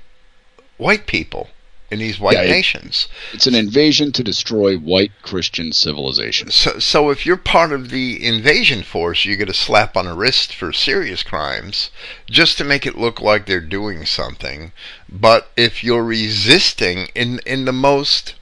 white 0.76 1.06
people 1.06 1.48
in 1.90 1.98
these 1.98 2.20
white 2.20 2.36
yeah, 2.36 2.44
nations. 2.44 3.08
it's 3.32 3.46
an 3.46 3.54
invasion 3.54 4.12
to 4.12 4.22
destroy 4.22 4.76
white 4.76 5.10
Christian 5.22 5.72
civilization. 5.72 6.50
So, 6.50 6.78
so 6.78 7.10
if 7.10 7.26
you're 7.26 7.36
part 7.36 7.72
of 7.72 7.90
the 7.90 8.24
invasion 8.24 8.82
force, 8.82 9.24
you 9.24 9.36
get 9.36 9.48
a 9.48 9.54
slap 9.54 9.96
on 9.96 10.04
the 10.04 10.14
wrist 10.14 10.54
for 10.54 10.72
serious 10.72 11.22
crimes 11.22 11.90
just 12.30 12.58
to 12.58 12.64
make 12.64 12.86
it 12.86 12.96
look 12.96 13.20
like 13.20 13.46
they're 13.46 13.60
doing 13.60 14.06
something. 14.06 14.72
But 15.08 15.50
if 15.56 15.82
you're 15.82 16.04
resisting 16.04 17.08
in 17.14 17.40
in 17.44 17.64
the 17.64 17.72
most 17.72 18.34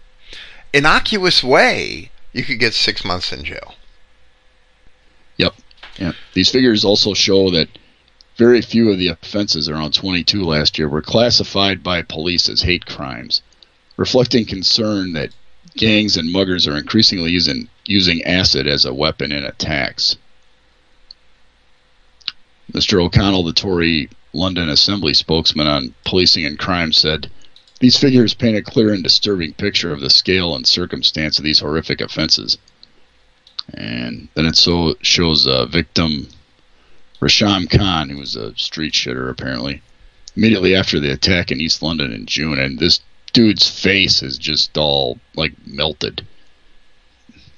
innocuous 0.72 1.42
way, 1.42 2.10
you 2.32 2.44
could 2.44 2.58
get 2.58 2.74
six 2.74 3.04
months 3.04 3.32
in 3.32 3.44
jail. 3.44 3.74
Yep. 5.38 5.54
Yeah. 5.98 6.12
These 6.34 6.50
figures 6.50 6.84
also 6.84 7.14
show 7.14 7.50
that 7.50 7.68
very 8.38 8.62
few 8.62 8.90
of 8.90 8.98
the 8.98 9.08
offenses, 9.08 9.68
around 9.68 9.92
22 9.92 10.44
last 10.44 10.78
year, 10.78 10.88
were 10.88 11.02
classified 11.02 11.82
by 11.82 12.02
police 12.02 12.48
as 12.48 12.62
hate 12.62 12.86
crimes, 12.86 13.42
reflecting 13.96 14.46
concern 14.46 15.12
that 15.12 15.32
gangs 15.76 16.16
and 16.16 16.32
muggers 16.32 16.66
are 16.68 16.78
increasingly 16.78 17.32
using, 17.32 17.68
using 17.84 18.22
acid 18.22 18.66
as 18.68 18.84
a 18.84 18.94
weapon 18.94 19.32
in 19.32 19.44
attacks. 19.44 20.16
Mr. 22.72 23.02
O'Connell, 23.02 23.42
the 23.42 23.52
Tory 23.52 24.08
London 24.32 24.68
Assembly 24.68 25.14
spokesman 25.14 25.66
on 25.66 25.94
policing 26.04 26.46
and 26.46 26.58
crime, 26.58 26.92
said, 26.92 27.28
These 27.80 27.98
figures 27.98 28.34
paint 28.34 28.56
a 28.56 28.62
clear 28.62 28.92
and 28.92 29.02
disturbing 29.02 29.54
picture 29.54 29.92
of 29.92 30.00
the 30.00 30.10
scale 30.10 30.54
and 30.54 30.66
circumstance 30.66 31.38
of 31.38 31.44
these 31.44 31.58
horrific 31.58 32.00
offenses. 32.00 32.56
And 33.74 34.28
then 34.34 34.46
it 34.46 34.56
so 34.56 34.94
shows 35.02 35.46
a 35.46 35.66
victim 35.66 36.28
Resham 37.20 37.68
Khan, 37.68 38.10
who 38.10 38.18
was 38.18 38.36
a 38.36 38.56
street 38.56 38.94
shitter 38.94 39.30
apparently, 39.30 39.82
immediately 40.36 40.74
after 40.74 41.00
the 41.00 41.12
attack 41.12 41.50
in 41.50 41.60
East 41.60 41.82
London 41.82 42.12
in 42.12 42.26
June, 42.26 42.58
and 42.58 42.78
this 42.78 43.00
dude's 43.32 43.68
face 43.68 44.22
is 44.22 44.38
just 44.38 44.76
all 44.78 45.18
like 45.34 45.52
melted. 45.66 46.24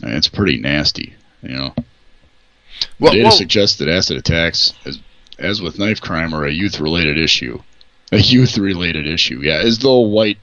And 0.02 0.14
it's 0.14 0.28
pretty 0.28 0.56
nasty, 0.56 1.14
you 1.42 1.50
know. 1.50 1.74
Well, 2.98 3.12
data 3.12 3.24
well, 3.24 3.32
suggests 3.32 3.76
that 3.76 3.88
acid 3.88 4.16
attacks, 4.16 4.72
as 4.84 4.98
as 5.38 5.60
with 5.60 5.78
knife 5.78 6.00
crime, 6.00 6.34
are 6.34 6.44
a 6.44 6.52
youth-related 6.52 7.18
issue. 7.18 7.62
A 8.12 8.18
youth-related 8.18 9.06
issue, 9.06 9.40
yeah, 9.42 9.58
as 9.58 9.78
though 9.78 10.00
white 10.00 10.38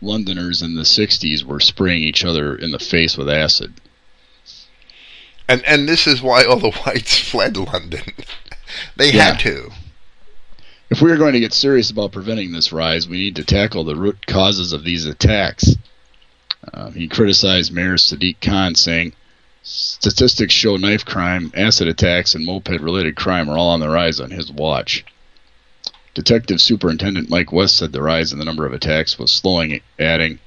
Londoners 0.00 0.62
in 0.62 0.74
the 0.74 0.82
'60s 0.82 1.42
were 1.42 1.60
spraying 1.60 2.02
each 2.02 2.24
other 2.24 2.56
in 2.56 2.70
the 2.70 2.78
face 2.78 3.16
with 3.16 3.28
acid. 3.28 3.74
And 5.48 5.64
and 5.64 5.88
this 5.88 6.06
is 6.06 6.22
why 6.22 6.44
all 6.44 6.56
the 6.56 6.70
whites 6.86 7.18
fled 7.18 7.56
London. 7.56 8.02
They 8.96 9.12
yeah. 9.12 9.32
had 9.32 9.40
to. 9.40 9.70
If 10.90 11.00
we 11.00 11.10
are 11.10 11.16
going 11.16 11.32
to 11.32 11.40
get 11.40 11.54
serious 11.54 11.90
about 11.90 12.12
preventing 12.12 12.52
this 12.52 12.72
rise, 12.72 13.08
we 13.08 13.16
need 13.16 13.36
to 13.36 13.44
tackle 13.44 13.84
the 13.84 13.96
root 13.96 14.26
causes 14.26 14.72
of 14.72 14.84
these 14.84 15.06
attacks. 15.06 15.74
Uh, 16.72 16.90
he 16.90 17.08
criticized 17.08 17.72
Mayor 17.72 17.96
Sadiq 17.96 18.40
Khan, 18.40 18.74
saying, 18.74 19.14
Statistics 19.62 20.52
show 20.52 20.76
knife 20.76 21.04
crime, 21.04 21.50
acid 21.56 21.88
attacks, 21.88 22.34
and 22.34 22.44
moped 22.44 22.80
related 22.80 23.16
crime 23.16 23.48
are 23.48 23.56
all 23.56 23.70
on 23.70 23.80
the 23.80 23.88
rise 23.88 24.20
on 24.20 24.30
his 24.30 24.50
watch. 24.50 25.04
Detective 26.14 26.60
Superintendent 26.60 27.30
Mike 27.30 27.52
West 27.52 27.76
said 27.76 27.92
the 27.92 28.02
rise 28.02 28.32
in 28.32 28.38
the 28.38 28.44
number 28.44 28.66
of 28.66 28.74
attacks 28.74 29.18
was 29.18 29.32
slowing, 29.32 29.80
adding, 29.98 30.40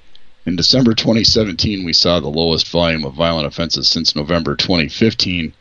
In 0.45 0.55
December 0.55 0.93
2017, 0.93 1.83
we 1.83 1.93
saw 1.93 2.19
the 2.19 2.27
lowest 2.27 2.67
volume 2.67 3.03
of 3.03 3.15
violent 3.15 3.47
offenses 3.47 3.87
since 3.87 4.15
November 4.15 4.55
2015 4.55 5.53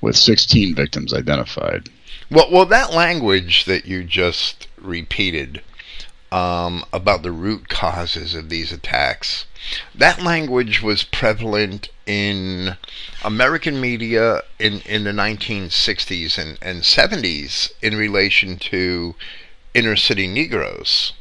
with 0.00 0.16
16 0.16 0.74
victims 0.74 1.12
identified. 1.12 1.88
Well, 2.30 2.48
well, 2.50 2.66
that 2.66 2.92
language 2.92 3.64
that 3.64 3.86
you 3.86 4.04
just 4.04 4.68
repeated 4.80 5.62
um, 6.32 6.84
about 6.92 7.22
the 7.22 7.32
root 7.32 7.68
causes 7.68 8.34
of 8.34 8.48
these 8.48 8.70
attacks, 8.72 9.46
that 9.94 10.22
language 10.22 10.80
was 10.80 11.02
prevalent 11.02 11.88
in 12.06 12.76
American 13.24 13.80
media 13.80 14.42
in, 14.58 14.80
in 14.82 15.04
the 15.04 15.12
1960s 15.12 16.38
and, 16.38 16.58
and 16.62 16.82
70s 16.82 17.72
in 17.82 17.96
relation 17.96 18.58
to 18.58 19.14
inner 19.74 19.96
city 19.96 20.26
Negroes 20.26 21.12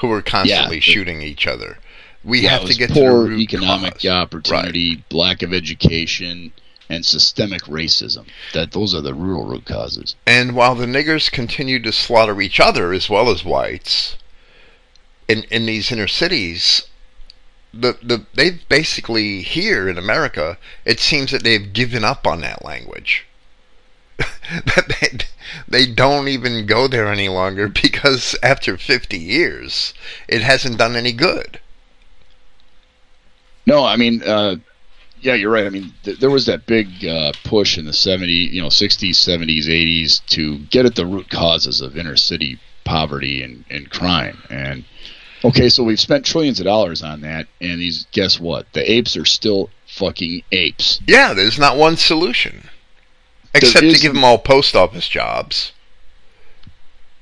who 0.00 0.08
were 0.08 0.22
constantly 0.22 0.76
yeah, 0.76 0.80
shooting 0.82 1.22
each 1.22 1.46
other. 1.46 1.78
We 2.22 2.40
yeah, 2.40 2.50
have 2.50 2.68
to 2.68 2.74
get 2.74 2.90
poor 2.90 3.28
to 3.28 3.36
economic 3.36 3.94
cause. 3.94 4.06
opportunity, 4.06 4.96
right. 4.96 5.12
lack 5.12 5.42
of 5.42 5.52
education, 5.54 6.52
and 6.90 7.06
systemic 7.06 7.62
racism. 7.62 8.26
That 8.52 8.72
those 8.72 8.94
are 8.94 9.00
the 9.00 9.14
real 9.14 9.44
root 9.44 9.64
causes. 9.64 10.16
And 10.26 10.54
while 10.54 10.74
the 10.74 10.86
niggers 10.86 11.30
continue 11.30 11.80
to 11.80 11.92
slaughter 11.92 12.40
each 12.40 12.58
other 12.58 12.92
as 12.92 13.08
well 13.08 13.30
as 13.30 13.44
whites 13.44 14.16
in 15.28 15.44
in 15.44 15.66
these 15.66 15.92
inner 15.92 16.08
cities, 16.08 16.82
the 17.72 17.96
the 18.02 18.26
they've 18.34 18.68
basically 18.68 19.42
here 19.42 19.88
in 19.88 19.96
America, 19.96 20.58
it 20.84 20.98
seems 20.98 21.30
that 21.30 21.44
they've 21.44 21.72
given 21.72 22.04
up 22.04 22.26
on 22.26 22.40
that 22.40 22.64
language. 22.64 23.24
that 24.18 24.96
they, 25.00 25.18
they 25.68 25.90
don't 25.90 26.28
even 26.28 26.66
go 26.66 26.88
there 26.88 27.06
any 27.06 27.28
longer 27.28 27.68
because 27.82 28.36
after 28.42 28.76
50 28.76 29.16
years, 29.16 29.94
it 30.28 30.42
hasn't 30.42 30.76
done 30.76 30.94
any 30.94 31.12
good. 31.12 31.60
No, 33.64 33.84
I 33.84 33.96
mean, 33.96 34.22
uh, 34.22 34.56
yeah, 35.20 35.34
you're 35.34 35.50
right. 35.50 35.66
I 35.66 35.70
mean, 35.70 35.92
th- 36.02 36.18
there 36.18 36.30
was 36.30 36.46
that 36.46 36.66
big 36.66 37.04
uh, 37.04 37.32
push 37.44 37.78
in 37.78 37.84
the 37.84 37.92
70s, 37.92 38.52
you 38.52 38.60
know, 38.60 38.68
60s, 38.68 39.10
70s, 39.10 39.66
80s 39.66 40.24
to 40.26 40.58
get 40.58 40.86
at 40.86 40.94
the 40.94 41.06
root 41.06 41.28
causes 41.30 41.80
of 41.80 41.96
inner 41.96 42.16
city 42.16 42.58
poverty 42.84 43.42
and, 43.42 43.64
and 43.70 43.90
crime. 43.90 44.42
And 44.50 44.84
okay, 45.44 45.68
so 45.68 45.82
we've 45.82 46.00
spent 46.00 46.24
trillions 46.24 46.60
of 46.60 46.64
dollars 46.64 47.02
on 47.02 47.20
that, 47.22 47.46
and 47.60 47.80
these, 47.80 48.06
guess 48.12 48.40
what? 48.40 48.72
The 48.72 48.90
apes 48.90 49.16
are 49.16 49.24
still 49.24 49.70
fucking 49.86 50.42
apes. 50.52 51.00
Yeah, 51.06 51.34
there's 51.34 51.58
not 51.58 51.76
one 51.76 51.96
solution. 51.96 52.68
Except 53.54 53.84
to 53.84 53.98
give 53.98 54.14
them 54.14 54.24
all 54.24 54.38
post 54.38 54.76
office 54.76 55.08
jobs. 55.08 55.72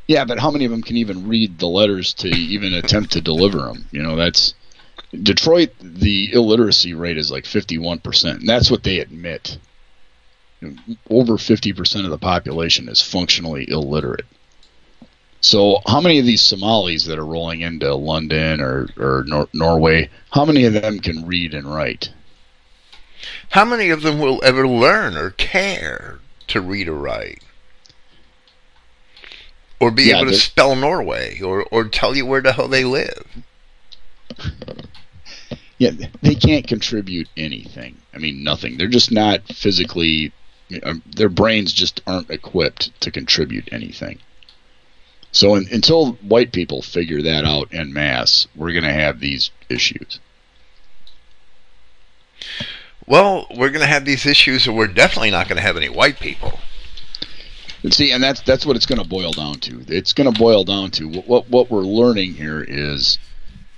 Yeah, 0.07 0.25
but 0.25 0.39
how 0.39 0.51
many 0.51 0.65
of 0.65 0.71
them 0.71 0.83
can 0.83 0.97
even 0.97 1.29
read 1.29 1.59
the 1.59 1.67
letters 1.67 2.15
to 2.15 2.29
even 2.29 2.73
attempt 2.73 3.13
to 3.13 3.21
deliver 3.21 3.59
them? 3.59 3.87
You 3.93 4.03
know, 4.03 4.17
that's 4.17 4.55
Detroit. 5.11 5.71
The 5.81 6.33
illiteracy 6.33 6.95
rate 6.95 7.19
is 7.19 7.31
like 7.31 7.47
fifty-one 7.47 8.01
percent, 8.01 8.41
and 8.41 8.49
that's 8.49 8.71
what 8.71 8.83
they 8.83 8.99
admit. 8.99 9.59
Over 11.09 11.39
fifty 11.39 11.73
percent 11.73 12.05
of 12.05 12.11
the 12.11 12.19
population 12.19 12.89
is 12.89 13.03
functionally 13.03 13.69
illiterate. 13.69 14.27
So, 15.41 15.81
how 15.87 16.01
many 16.01 16.19
of 16.19 16.27
these 16.27 16.43
Somalis 16.43 17.05
that 17.07 17.19
are 17.19 17.25
rolling 17.25 17.61
into 17.61 17.95
London 17.95 18.61
or 18.61 18.89
or 18.97 19.25
Nor- 19.27 19.49
Norway? 19.53 20.11
How 20.31 20.45
many 20.45 20.65
of 20.65 20.73
them 20.73 20.99
can 20.99 21.27
read 21.27 21.55
and 21.55 21.73
write? 21.73 22.11
How 23.51 23.65
many 23.65 23.91
of 23.91 24.03
them 24.03 24.19
will 24.19 24.43
ever 24.45 24.67
learn 24.67 25.17
or 25.17 25.31
care 25.31 26.19
to 26.49 26.61
read 26.61 26.89
or 26.89 26.95
write? 26.95 27.43
Or 29.81 29.91
be 29.91 30.05
yeah, 30.05 30.17
able 30.21 30.31
to 30.31 30.37
spell 30.37 30.75
Norway 30.75 31.41
or, 31.41 31.63
or 31.71 31.85
tell 31.85 32.17
you 32.17 32.27
where 32.27 32.41
the 32.41 32.53
hell 32.53 32.69
they 32.69 32.85
live? 32.85 33.27
Yeah, 35.79 35.93
they 36.23 36.35
can't 36.35 36.67
contribute 36.67 37.29
anything. 37.37 37.97
I 38.13 38.19
mean, 38.19 38.43
nothing. 38.43 38.77
They're 38.77 38.89
just 38.89 39.13
not 39.13 39.47
physically, 39.47 40.33
um, 40.83 41.03
their 41.07 41.29
brains 41.29 41.73
just 41.73 42.01
aren't 42.07 42.31
equipped 42.31 43.01
to 43.01 43.11
contribute 43.13 43.69
anything. 43.73 44.19
So 45.31 45.55
in, 45.55 45.69
until 45.71 46.13
white 46.15 46.53
people 46.53 46.83
figure 46.83 47.23
that 47.23 47.45
out 47.45 47.73
en 47.73 47.93
masse, 47.93 48.49
we're 48.57 48.73
going 48.73 48.85
to 48.85 48.93
have 48.93 49.21
these 49.21 49.51
issues. 49.69 50.19
Well, 53.07 53.47
we're 53.51 53.71
going 53.71 53.81
to 53.81 53.87
have 53.87 54.05
these 54.05 54.27
issues, 54.27 54.67
and 54.67 54.77
we're 54.77 54.87
definitely 54.87 55.31
not 55.31 55.49
going 55.49 55.57
to 55.57 55.63
have 55.63 55.77
any 55.77 55.89
white 55.89 56.21
people. 56.21 56.59
See, 57.91 58.11
and 58.11 58.23
that's 58.23 58.41
that's 58.41 58.67
what 58.67 58.75
it's 58.75 58.87
going 58.87 59.01
to 59.01 59.09
boil 59.09 59.31
down 59.33 59.61
to. 59.61 59.85
It's 59.87 60.13
going 60.13 60.33
to 60.33 60.39
boil 60.39 60.65
down 60.65 60.91
to 60.93 61.09
what 61.09 61.49
what 61.49 61.71
we're 61.71 61.83
learning 61.83 62.35
here 62.35 62.65
is 62.67 63.19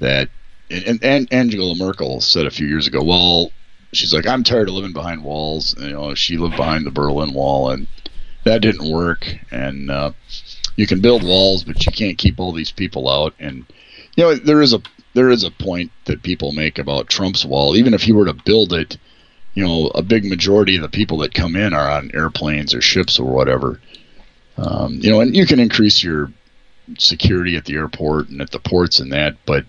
that, 0.01 0.31
and, 0.71 1.03
and 1.03 1.33
Angela 1.33 1.75
Merkel 1.75 2.21
said 2.21 2.47
a 2.47 2.51
few 2.51 2.67
years 2.67 2.87
ago, 2.87 3.03
well, 3.03 3.53
she's 3.93 4.15
like, 4.15 4.27
I'm 4.27 4.45
tired 4.45 4.69
of 4.69 4.75
living 4.75 4.93
behind 4.93 5.25
walls. 5.25 5.75
You 5.79 5.91
know, 5.91 6.15
she 6.15 6.37
lived 6.37 6.57
behind 6.57 6.87
the 6.87 6.91
Berlin 6.91 7.33
Wall, 7.33 7.71
and 7.71 7.87
that 8.45 8.63
didn't 8.63 8.91
work. 8.91 9.27
And 9.51 9.91
uh, 9.91 10.13
you 10.77 10.87
can 10.87 11.01
build 11.01 11.23
walls, 11.23 11.65
but 11.65 11.85
you 11.85 11.93
can't 11.93 12.19
keep 12.19 12.39
all 12.39 12.53
these 12.53 12.73
people 12.73 13.09
out. 13.09 13.35
And 13.39 13.67
you 14.17 14.25
know, 14.25 14.35
there 14.35 14.63
is 14.63 14.73
a 14.73 14.83
there 15.15 15.31
is 15.31 15.45
a 15.45 15.51
point 15.51 15.91
that 16.05 16.23
people 16.23 16.53
make 16.53 16.79
about 16.79 17.09
Trump's 17.09 17.45
wall. 17.45 17.77
Even 17.77 17.95
if 17.95 18.03
he 18.03 18.13
were 18.13 18.27
to 18.27 18.33
build 18.33 18.73
it 18.73 18.97
you 19.55 19.67
know, 19.67 19.91
a 19.95 20.03
big 20.03 20.25
majority 20.25 20.77
of 20.77 20.83
the 20.83 20.89
people 20.89 21.19
that 21.19 21.35
come 21.35 21.57
in 21.57 21.75
are 21.75 21.91
on 21.91 22.11
airplanes 22.15 22.75
or 22.75 22.81
ships 22.81 23.19
or 23.19 23.31
whatever. 23.31 23.81
Um, 24.57 24.99
you 25.01 25.11
know, 25.11 25.21
and 25.21 25.35
you 25.35 25.47
can 25.47 25.59
increase 25.59 26.03
your 26.03 26.33
security 26.99 27.57
at 27.57 27.65
the 27.65 27.75
airport 27.75 28.29
and 28.29 28.41
at 28.41 28.51
the 28.51 28.59
ports 28.59 29.01
and 29.01 29.13
that, 29.13 29.37
but 29.47 29.65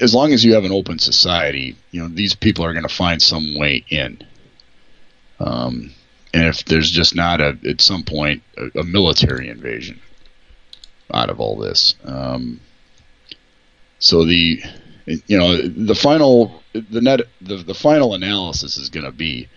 as 0.00 0.14
long 0.14 0.32
as 0.32 0.44
you 0.44 0.54
have 0.54 0.64
an 0.64 0.72
open 0.72 0.98
society, 0.98 1.76
you 1.90 2.00
know, 2.00 2.08
these 2.08 2.34
people 2.34 2.64
are 2.64 2.72
going 2.72 2.84
to 2.84 2.94
find 2.94 3.20
some 3.20 3.56
way 3.58 3.84
in. 3.88 4.22
Um, 5.40 5.92
and 6.32 6.46
if 6.46 6.64
there's 6.64 6.90
just 6.90 7.14
not 7.14 7.40
a, 7.40 7.58
at 7.68 7.80
some 7.80 8.04
point, 8.04 8.42
a, 8.56 8.80
a 8.80 8.84
military 8.84 9.48
invasion 9.48 10.00
out 11.12 11.30
of 11.30 11.40
all 11.40 11.56
this. 11.56 11.94
Um, 12.04 12.60
so 13.98 14.24
the, 14.24 14.62
you 15.06 15.38
know, 15.38 15.60
the 15.60 15.94
final 15.94 16.62
the 16.72 17.00
net 17.00 17.20
the, 17.40 17.56
the 17.56 17.74
final 17.74 18.14
analysis 18.14 18.76
is 18.76 18.88
going 18.88 19.04
to 19.04 19.12
be 19.12 19.48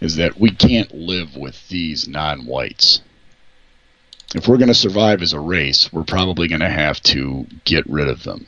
is 0.00 0.16
that 0.16 0.38
we 0.38 0.50
can't 0.50 0.92
live 0.94 1.36
with 1.36 1.68
these 1.68 2.06
non-whites. 2.06 3.00
If 4.34 4.48
we're 4.48 4.58
going 4.58 4.68
to 4.68 4.74
survive 4.74 5.22
as 5.22 5.32
a 5.32 5.40
race, 5.40 5.92
we're 5.92 6.04
probably 6.04 6.48
going 6.48 6.60
to 6.60 6.68
have 6.68 7.00
to 7.02 7.46
get 7.64 7.88
rid 7.88 8.08
of 8.08 8.24
them. 8.24 8.46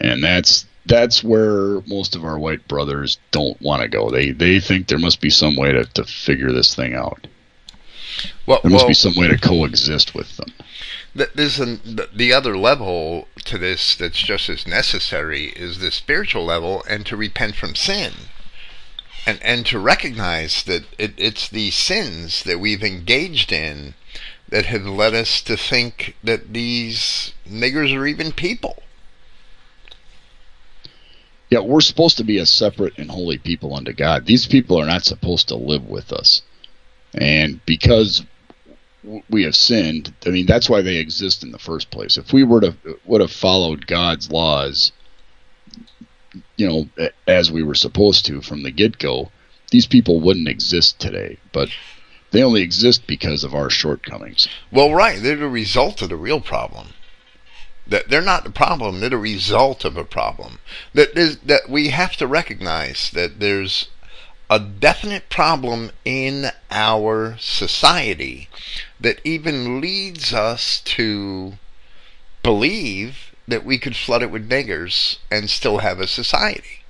And 0.00 0.22
that's 0.22 0.66
that's 0.84 1.22
where 1.22 1.80
most 1.82 2.16
of 2.16 2.24
our 2.24 2.38
white 2.38 2.66
brothers 2.66 3.18
don't 3.30 3.60
want 3.60 3.82
to 3.82 3.88
go. 3.88 4.10
They 4.10 4.32
they 4.32 4.60
think 4.60 4.88
there 4.88 4.98
must 4.98 5.20
be 5.20 5.30
some 5.30 5.56
way 5.56 5.72
to, 5.72 5.84
to 5.84 6.04
figure 6.04 6.52
this 6.52 6.74
thing 6.74 6.94
out. 6.94 7.26
Well, 8.46 8.60
there 8.62 8.70
must 8.70 8.82
well, 8.82 8.88
be 8.88 8.94
some 8.94 9.14
way 9.16 9.28
to 9.28 9.38
coexist 9.38 10.14
with 10.14 10.36
them 10.36 10.52
there's 11.14 11.60
an, 11.60 12.00
the 12.14 12.32
other 12.32 12.56
level 12.56 13.28
to 13.44 13.58
this 13.58 13.94
that's 13.94 14.18
just 14.18 14.48
as 14.48 14.66
necessary 14.66 15.46
is 15.48 15.78
the 15.78 15.90
spiritual 15.90 16.44
level 16.44 16.82
and 16.88 17.04
to 17.04 17.16
repent 17.16 17.54
from 17.54 17.74
sin 17.74 18.12
and 19.26 19.38
and 19.42 19.66
to 19.66 19.78
recognize 19.78 20.62
that 20.64 20.84
it, 20.98 21.12
it's 21.16 21.48
the 21.48 21.70
sins 21.70 22.42
that 22.44 22.58
we've 22.58 22.82
engaged 22.82 23.52
in 23.52 23.94
that 24.48 24.66
have 24.66 24.86
led 24.86 25.14
us 25.14 25.40
to 25.42 25.56
think 25.56 26.16
that 26.24 26.52
these 26.52 27.32
niggers 27.48 27.96
are 27.96 28.06
even 28.06 28.32
people. 28.32 28.82
Yeah, 31.52 31.60
we're 31.60 31.82
supposed 31.82 32.16
to 32.16 32.24
be 32.24 32.38
a 32.38 32.46
separate 32.46 32.96
and 32.96 33.10
holy 33.10 33.36
people 33.36 33.74
unto 33.74 33.92
God. 33.92 34.24
These 34.24 34.46
people 34.46 34.80
are 34.80 34.86
not 34.86 35.04
supposed 35.04 35.48
to 35.48 35.54
live 35.54 35.86
with 35.86 36.10
us. 36.10 36.40
And 37.12 37.60
because 37.66 38.24
we 39.28 39.42
have 39.42 39.54
sinned. 39.54 40.14
I 40.24 40.30
mean, 40.30 40.46
that's 40.46 40.70
why 40.70 40.80
they 40.80 40.96
exist 40.96 41.42
in 41.42 41.52
the 41.52 41.58
first 41.58 41.90
place. 41.90 42.16
If 42.16 42.32
we 42.32 42.42
were 42.42 42.62
to 42.62 42.74
would 43.04 43.20
have 43.20 43.30
followed 43.30 43.86
God's 43.86 44.30
laws, 44.30 44.92
you 46.56 46.66
know, 46.66 47.08
as 47.26 47.52
we 47.52 47.62
were 47.62 47.74
supposed 47.74 48.24
to 48.26 48.40
from 48.40 48.62
the 48.62 48.70
get 48.70 48.96
go, 48.96 49.30
these 49.70 49.86
people 49.86 50.20
wouldn't 50.20 50.48
exist 50.48 51.00
today. 51.00 51.36
But 51.52 51.68
they 52.30 52.42
only 52.42 52.62
exist 52.62 53.06
because 53.06 53.44
of 53.44 53.54
our 53.54 53.68
shortcomings. 53.68 54.48
Well, 54.70 54.94
right, 54.94 55.22
they're 55.22 55.36
the 55.36 55.48
result 55.48 56.00
of 56.00 56.08
the 56.08 56.16
real 56.16 56.40
problem. 56.40 56.94
That 57.86 58.08
they're 58.08 58.22
not 58.22 58.44
the 58.44 58.50
problem; 58.50 59.00
they're 59.00 59.10
the 59.10 59.18
result 59.18 59.84
of 59.84 59.96
a 59.96 60.04
problem. 60.04 60.58
That 60.94 61.14
that 61.44 61.68
we 61.68 61.88
have 61.88 62.16
to 62.16 62.26
recognize 62.26 63.10
that 63.10 63.40
there's 63.40 63.88
a 64.48 64.58
definite 64.58 65.30
problem 65.30 65.90
in 66.04 66.50
our 66.70 67.36
society 67.38 68.48
that 69.00 69.20
even 69.24 69.80
leads 69.80 70.34
us 70.34 70.80
to 70.80 71.54
believe 72.42 73.32
that 73.48 73.64
we 73.64 73.78
could 73.78 73.96
flood 73.96 74.22
it 74.22 74.30
with 74.30 74.48
niggers 74.48 75.18
and 75.30 75.48
still 75.48 75.78
have 75.78 76.00
a 76.00 76.06
society. 76.06 76.84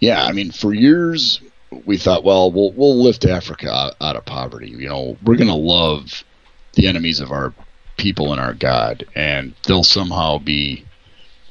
Yeah, 0.00 0.24
I 0.24 0.32
mean, 0.32 0.52
for 0.52 0.72
years 0.72 1.40
we 1.84 1.98
thought, 1.98 2.24
well, 2.24 2.50
we'll 2.50 2.72
we'll 2.72 3.00
lift 3.00 3.24
Africa 3.24 3.94
out 4.00 4.16
of 4.16 4.24
poverty. 4.24 4.70
You 4.70 4.88
know, 4.88 5.16
we're 5.22 5.36
going 5.36 5.48
to 5.48 5.54
love 5.54 6.24
the 6.74 6.86
enemies 6.86 7.20
of 7.20 7.30
our 7.30 7.52
people 7.98 8.32
and 8.32 8.40
our 8.40 8.54
God, 8.54 9.04
and 9.14 9.54
they'll 9.66 9.84
somehow 9.84 10.38
be 10.38 10.84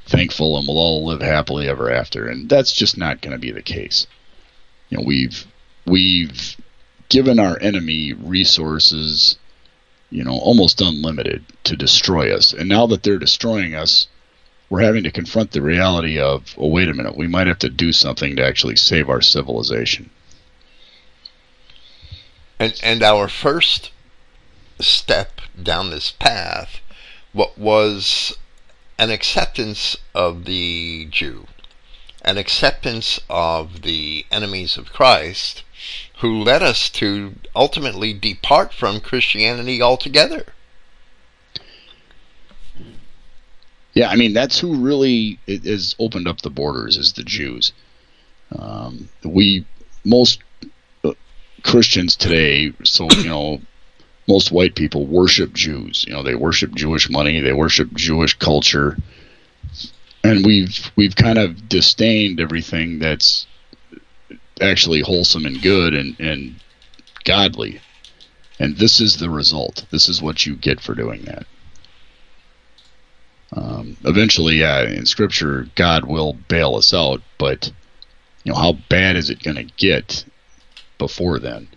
thankful 0.08 0.58
and 0.58 0.68
we'll 0.68 0.78
all 0.78 1.06
live 1.06 1.22
happily 1.22 1.68
ever 1.68 1.92
after. 1.92 2.28
And 2.28 2.50
that's 2.50 2.72
just 2.72 2.98
not 2.98 3.22
going 3.22 3.34
to 3.34 3.38
be 3.38 3.52
the 3.52 3.62
case. 3.62 4.08
You 4.90 4.98
know, 4.98 5.04
we've 5.06 5.46
we've 5.86 6.58
given 7.10 7.40
our 7.40 7.60
enemy 7.62 8.14
resources, 8.14 9.38
you 10.10 10.24
know, 10.24 10.38
almost 10.38 10.82
unlimited 10.82 11.44
to 11.66 11.76
destroy 11.76 12.34
us. 12.34 12.54
And 12.54 12.68
now 12.68 12.88
that 12.88 13.04
they're 13.04 13.20
destroying 13.20 13.76
us, 13.76 14.08
we're 14.70 14.82
having 14.82 15.04
to 15.04 15.12
confront 15.12 15.52
the 15.52 15.62
reality 15.62 16.20
of, 16.20 16.54
oh, 16.58 16.68
wait 16.68 16.90
a 16.90 16.94
minute, 16.94 17.16
we 17.16 17.28
might 17.28 17.48
have 17.48 17.60
to 17.60 17.70
do 17.70 17.94
something 17.94 18.36
to 18.36 18.46
actually 18.46 18.76
save 18.76 19.10
our 19.10 19.22
civilization. 19.22 20.10
And 22.60 22.80
and 22.82 23.04
our 23.04 23.28
first 23.28 23.92
step 24.80 25.37
down 25.62 25.90
this 25.90 26.12
path, 26.12 26.82
what 27.34 27.58
was 27.58 28.38
an 28.98 29.10
acceptance 29.10 29.98
of 30.14 30.46
the 30.46 31.08
Jew, 31.10 31.48
an 32.24 32.38
acceptance 32.38 33.20
of 33.30 33.82
the 33.84 34.26
enemies 34.32 34.78
of 34.78 34.94
Christ, 34.94 35.64
who 36.20 36.42
led 36.44 36.64
us 36.64 36.90
to 36.90 37.36
ultimately 37.56 38.14
depart 38.14 38.74
from 38.74 39.00
Christianity 39.00 39.82
altogether. 39.82 40.54
Yeah, 43.94 44.10
I 44.10 44.16
mean 44.16 44.34
that's 44.34 44.60
who 44.60 44.76
really 44.76 45.40
has 45.48 45.96
opened 45.98 46.28
up 46.28 46.42
the 46.42 46.52
borders 46.52 46.98
is 46.98 47.14
the 47.14 47.24
Jews. 47.24 47.72
Um, 48.58 49.10
we 49.24 49.66
most 50.04 50.40
Christians 51.64 52.16
today, 52.16 52.74
so 52.84 53.10
you 53.12 53.28
know, 53.28 53.62
most 54.28 54.52
white 54.52 54.76
people 54.76 55.06
worship 55.06 55.54
Jews. 55.54 56.06
You 56.08 56.14
know, 56.14 56.24
they 56.24 56.36
worship 56.36 56.76
Jewish 56.76 57.10
money, 57.10 57.40
they 57.40 57.54
worship 57.54 57.94
Jewish 57.94 58.38
culture, 58.38 58.98
and 60.24 60.46
we've 60.46 60.92
we've 60.96 61.16
kind 61.16 61.38
of 61.38 61.70
disdained 61.70 62.40
everything 62.40 63.00
that's 63.00 63.48
actually 64.62 65.02
wholesome 65.02 65.46
and 65.46 65.62
good 65.62 65.94
and 65.94 66.20
and 66.20 66.56
godly. 67.24 67.80
And 68.60 68.76
this 68.78 69.00
is 69.00 69.18
the 69.18 69.30
result. 69.30 69.86
This 69.92 70.10
is 70.10 70.22
what 70.22 70.46
you 70.46 70.56
get 70.56 70.82
for 70.82 70.96
doing 70.96 71.24
that. 71.26 71.46
Um, 73.54 73.96
eventually, 74.04 74.56
yeah, 74.56 74.82
in 74.82 75.06
Scripture, 75.06 75.68
God 75.76 76.06
will 76.06 76.34
bail 76.34 76.76
us 76.76 76.94
out, 76.94 77.22
but 77.38 77.72
you 78.44 78.52
know, 78.52 78.58
how 78.58 78.74
bad 78.90 79.16
is 79.16 79.30
it 79.30 79.44
going 79.44 79.58
to 79.58 79.64
get 79.78 80.26
before 80.98 81.40
then? 81.40 81.68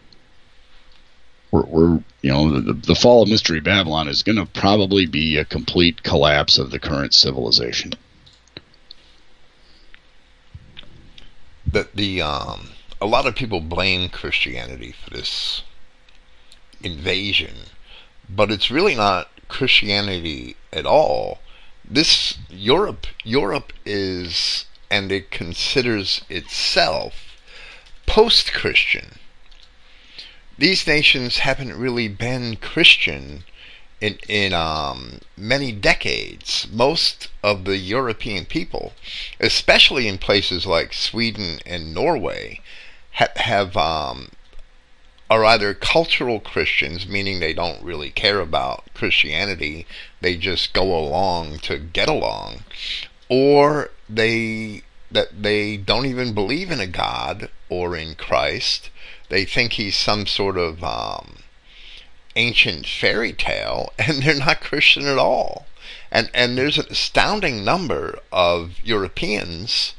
We're, 1.50 1.64
we're 1.64 2.02
you 2.22 2.30
know, 2.30 2.60
the, 2.60 2.72
the 2.72 2.94
fall 2.94 3.22
of 3.22 3.28
Mystery 3.28 3.60
Babylon 3.60 4.08
is 4.08 4.22
going 4.22 4.36
to 4.36 4.46
probably 4.46 5.06
be 5.06 5.36
a 5.36 5.44
complete 5.44 6.02
collapse 6.02 6.58
of 6.58 6.70
the 6.70 6.78
current 6.78 7.14
civilization. 7.14 7.92
That 11.66 11.94
the 11.94 12.20
um, 12.22 12.70
a 13.00 13.06
lot 13.06 13.26
of 13.26 13.36
people 13.36 13.60
blame 13.60 14.08
Christianity 14.08 14.92
for 14.92 15.10
this 15.10 15.62
invasion, 16.82 17.54
but 18.28 18.50
it's 18.50 18.70
really 18.70 18.94
not 18.94 19.28
Christianity 19.48 20.56
at 20.72 20.86
all. 20.86 21.38
This 21.84 22.38
Europe 22.48 23.06
Europe 23.24 23.72
is 23.84 24.66
and 24.90 25.12
it 25.12 25.30
considers 25.30 26.22
itself 26.28 27.14
post-Christian. 28.06 29.19
These 30.60 30.86
nations 30.86 31.38
haven't 31.38 31.78
really 31.78 32.06
been 32.06 32.56
Christian 32.56 33.44
in 33.98 34.18
in 34.28 34.52
um, 34.52 35.20
many 35.34 35.72
decades. 35.72 36.68
Most 36.70 37.28
of 37.42 37.64
the 37.64 37.78
European 37.78 38.44
people, 38.44 38.92
especially 39.40 40.06
in 40.06 40.18
places 40.18 40.66
like 40.66 40.92
Sweden 40.92 41.60
and 41.64 41.94
Norway, 41.94 42.60
ha- 43.12 43.36
have 43.36 43.74
um, 43.74 44.32
are 45.30 45.46
either 45.46 45.72
cultural 45.72 46.40
Christians, 46.40 47.08
meaning 47.08 47.40
they 47.40 47.54
don't 47.54 47.82
really 47.82 48.10
care 48.10 48.40
about 48.40 48.84
Christianity, 48.92 49.86
they 50.20 50.36
just 50.36 50.74
go 50.74 50.94
along 50.94 51.60
to 51.60 51.78
get 51.78 52.10
along, 52.10 52.64
or 53.30 53.92
they 54.10 54.82
that 55.10 55.42
they 55.42 55.78
don't 55.78 56.04
even 56.04 56.34
believe 56.34 56.70
in 56.70 56.80
a 56.80 56.86
God 56.86 57.48
or 57.70 57.96
in 57.96 58.14
Christ. 58.14 58.90
They 59.30 59.44
think 59.44 59.74
he's 59.74 59.96
some 59.96 60.26
sort 60.26 60.58
of 60.58 60.84
um, 60.84 61.38
ancient 62.36 62.86
fairy 62.86 63.32
tale, 63.32 63.92
and 63.98 64.22
they're 64.22 64.34
not 64.34 64.60
Christian 64.60 65.06
at 65.06 65.18
all. 65.18 65.66
And 66.12 66.28
and 66.34 66.58
there's 66.58 66.78
an 66.78 66.86
astounding 66.90 67.64
number 67.64 68.18
of 68.32 68.72
Europeans 68.82 69.94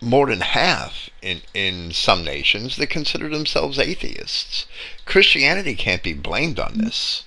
more 0.00 0.26
than 0.26 0.42
half 0.42 1.08
in, 1.22 1.40
in 1.54 1.90
some 1.92 2.22
nations 2.22 2.76
that 2.76 2.88
consider 2.88 3.30
themselves 3.30 3.78
atheists. 3.78 4.66
Christianity 5.06 5.74
can't 5.74 6.02
be 6.02 6.12
blamed 6.12 6.58
on 6.58 6.76
this. 6.76 7.24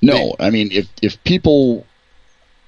No, 0.00 0.34
I 0.40 0.48
mean 0.48 0.72
if 0.72 0.88
if 1.02 1.22
people 1.24 1.86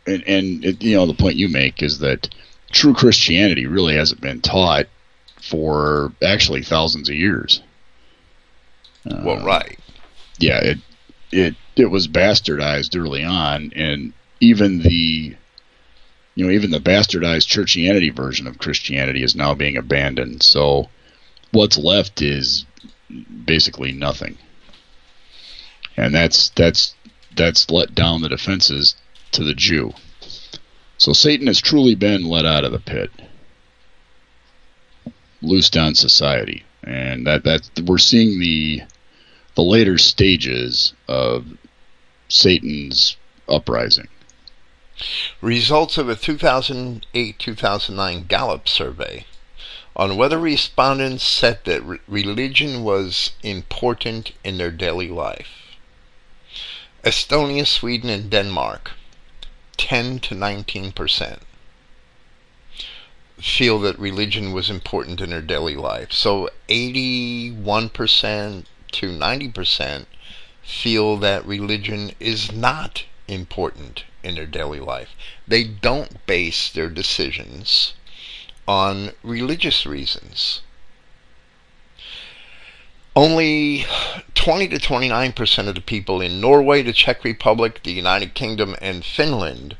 and, 0.07 0.23
and 0.27 0.83
you 0.83 0.97
know 0.97 1.07
the 1.07 1.15
point 1.15 1.37
you 1.37 1.49
make 1.49 1.83
is 1.83 2.01
that 2.01 2.29
true 2.71 2.93
Christianity 2.93 3.67
really 3.67 3.95
hasn't 3.95 4.21
been 4.21 4.43
taught 4.43 4.87
for 5.49 6.13
actually 6.23 6.63
thousands 6.63 7.09
of 7.09 7.15
years. 7.15 7.63
Well, 9.05 9.41
uh, 9.41 9.45
right. 9.45 9.79
Yeah, 10.39 10.59
it 10.59 10.79
it 11.33 11.55
it 11.77 11.87
was 11.87 12.09
bastardized 12.09 13.01
early 13.01 13.25
on, 13.25 13.73
and 13.75 14.13
even 14.41 14.81
the 14.81 15.37
you 16.35 16.45
know, 16.45 16.53
even 16.53 16.71
the 16.71 16.79
bastardized 16.79 17.49
churchianity 17.49 18.15
version 18.15 18.47
of 18.47 18.59
Christianity 18.59 19.23
is 19.23 19.35
now 19.35 19.55
being 19.55 19.77
abandoned. 19.77 20.43
So 20.43 20.91
what's 21.51 21.79
left 21.79 22.21
is 22.21 22.67
basically 23.45 23.93
nothing. 23.93 24.37
And 25.97 26.15
that's 26.15 26.51
that's 26.51 26.95
that's 27.35 27.71
let 27.71 27.95
down 27.95 28.21
the 28.21 28.29
defenses 28.29 28.97
to 29.33 29.45
the 29.45 29.55
Jew. 29.55 29.95
So 30.99 31.13
Satan 31.15 31.47
has 31.47 31.61
truly 31.61 31.95
been 31.95 32.25
let 32.25 32.45
out 32.45 32.65
of 32.65 32.73
the 32.73 32.79
pit. 32.79 33.11
Loosed 35.47 35.73
down 35.73 35.95
society. 35.95 36.65
And 36.83 37.25
that 37.27 37.45
that 37.45 37.71
we're 37.85 37.99
seeing 37.99 38.41
the 38.41 38.83
the 39.55 39.63
later 39.63 39.97
stages 39.97 40.93
of 41.07 41.47
Satan's 42.29 43.17
uprising. 43.49 44.09
Results 45.41 45.99
of 45.99 46.09
a 46.09 46.17
2008 46.17 47.39
2009 47.39 48.25
Gallup 48.27 48.69
survey 48.69 49.25
on 49.95 50.17
whether 50.17 50.39
respondents 50.39 51.23
said 51.23 51.61
that 51.65 51.83
re- 51.85 51.99
religion 52.09 52.83
was 52.83 53.31
important 53.43 54.33
in 54.43 54.59
their 54.59 54.73
daily 54.73 55.09
life. 55.09 55.77
Estonia, 57.05 57.65
Sweden, 57.65 58.11
and 58.11 58.29
Denmark, 58.29 58.93
10 59.77 60.19
to 60.19 60.35
19 60.35 60.91
percent 60.91 61.41
feel 63.47 63.79
that 63.79 63.99
religion 63.99 64.53
was 64.53 64.69
important 64.69 65.21
in 65.21 65.31
their 65.31 65.41
daily 65.41 65.77
life. 65.77 66.11
So 66.11 66.51
81% 66.69 68.65
to 68.93 69.11
90% 69.11 70.07
feel 70.63 71.17
that 71.19 71.47
religion 71.47 72.11
is 72.19 72.51
not 72.51 73.05
important 73.29 74.05
in 74.25 74.35
their 74.35 74.47
daily 74.47 74.81
life. 74.81 75.11
They 75.47 75.63
don't 75.63 76.27
base 76.27 76.69
their 76.69 76.91
decisions 76.91 77.95
on 78.67 79.13
religious 79.23 79.87
reasons. 79.87 80.63
Only 83.15 83.87
20 84.35 84.69
to 84.69 84.77
29% 84.77 85.69
of 85.69 85.77
the 85.77 85.81
people 85.81 86.21
in 86.21 86.41
Norway, 86.41 86.83
the 86.83 86.93
Czech 86.93 87.23
Republic, 87.23 87.81
the 87.85 87.93
United 87.93 88.35
Kingdom, 88.35 88.75
and 88.83 89.05
Finland 89.05 89.77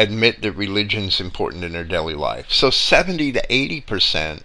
admit 0.00 0.42
that 0.42 0.52
religion 0.52 1.04
is 1.04 1.20
important 1.20 1.64
in 1.64 1.72
their 1.72 1.84
daily 1.84 2.14
life. 2.14 2.46
So 2.50 2.70
70 2.70 3.32
to 3.32 3.46
80% 3.46 4.42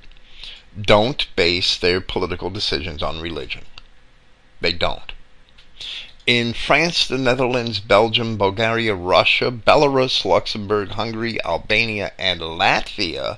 don't 0.79 1.27
base 1.35 1.77
their 1.77 2.01
political 2.01 2.49
decisions 2.49 3.01
on 3.01 3.21
religion. 3.21 3.63
They 4.61 4.73
don't 4.73 5.13
in 6.25 6.53
France, 6.53 7.07
the 7.07 7.17
Netherlands, 7.17 7.79
Belgium, 7.79 8.37
Bulgaria, 8.37 8.95
Russia, 8.95 9.51
Belarus, 9.51 10.25
Luxembourg, 10.25 10.89
Hungary, 10.91 11.43
Albania, 11.45 12.13
and 12.17 12.41
Latvia, 12.41 13.37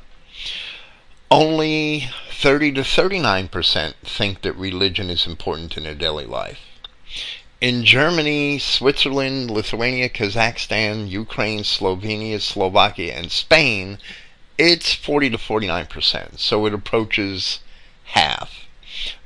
only 1.30 2.10
30 2.32 2.72
to 2.74 2.82
39% 2.82 3.94
think 4.04 4.42
that 4.42 4.54
religion 4.54 5.10
is 5.10 5.28
important 5.28 5.76
in 5.76 5.84
their 5.84 5.96
daily 5.96 6.26
life. 6.26 6.60
In 7.60 7.86
Germany, 7.86 8.60
Switzerland, 8.60 9.50
Lithuania, 9.50 10.10
Kazakhstan, 10.10 11.10
Ukraine, 11.10 11.62
Slovenia, 11.62 12.40
Slovakia, 12.40 13.16
and 13.16 13.32
Spain, 13.32 13.98
it's 14.60 14.94
40 14.94 15.32
to 15.32 15.38
49%. 15.40 16.38
So 16.38 16.68
it 16.68 16.74
approaches 16.76 17.62
half. 18.14 18.68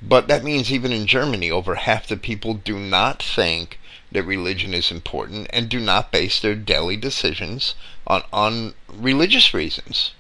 But 0.01 0.29
that 0.29 0.45
means 0.45 0.71
even 0.71 0.93
in 0.93 1.07
Germany, 1.07 1.51
over 1.51 1.75
half 1.75 2.07
the 2.07 2.15
people 2.15 2.53
do 2.53 2.79
not 2.79 3.21
think 3.21 3.77
that 4.13 4.23
religion 4.23 4.73
is 4.73 4.91
important 4.91 5.47
and 5.49 5.67
do 5.67 5.81
not 5.81 6.13
base 6.13 6.39
their 6.39 6.55
daily 6.55 6.95
decisions 6.95 7.75
on, 8.07 8.23
on 8.31 8.75
religious 8.87 9.53
reasons. 9.53 10.11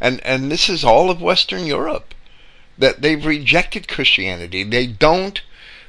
And, 0.00 0.20
and 0.20 0.52
this 0.52 0.68
is 0.68 0.84
all 0.84 1.10
of 1.10 1.20
Western 1.20 1.66
Europe. 1.66 2.14
That 2.78 3.02
they've 3.02 3.24
rejected 3.24 3.88
Christianity. 3.88 4.62
They 4.62 4.86
don't 4.86 5.42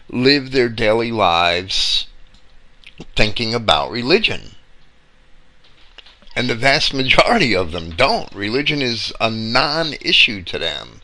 live 0.09 0.51
their 0.51 0.69
daily 0.69 1.11
lives 1.11 2.07
thinking 3.15 3.53
about 3.53 3.91
religion. 3.91 4.55
And 6.35 6.49
the 6.49 6.55
vast 6.55 6.93
majority 6.93 7.55
of 7.55 7.71
them 7.71 7.91
don't. 7.91 8.33
Religion 8.33 8.81
is 8.81 9.13
a 9.19 9.29
non 9.29 9.93
issue 10.01 10.43
to 10.43 10.59
them. 10.59 11.01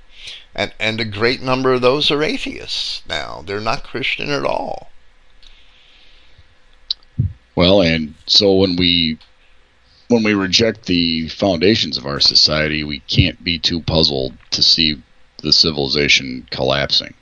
And, 0.54 0.74
and 0.80 0.99
a 0.99 1.06
great 1.06 1.41
number 1.41 1.72
of 1.74 1.82
those 1.82 2.12
are 2.12 2.22
atheists 2.22 3.02
now. 3.08 3.41
They're 3.45 3.62
not 3.62 3.86
Christian 3.86 4.30
at 4.30 4.43
all. 4.43 4.91
Well, 7.56 7.82
and 7.82 8.16
so 8.28 8.54
when 8.56 8.76
we 8.76 9.18
when 10.08 10.24
we 10.24 10.34
reject 10.34 10.88
the 10.88 11.30
foundations 11.30 11.97
of 11.97 12.06
our 12.06 12.20
society, 12.20 12.84
we 12.84 12.99
can't 12.99 13.41
be 13.43 13.58
too 13.58 13.82
puzzled 13.82 14.34
to 14.52 14.62
see 14.62 15.02
the 15.38 15.54
civilization 15.54 16.47
collapsing. 16.52 17.14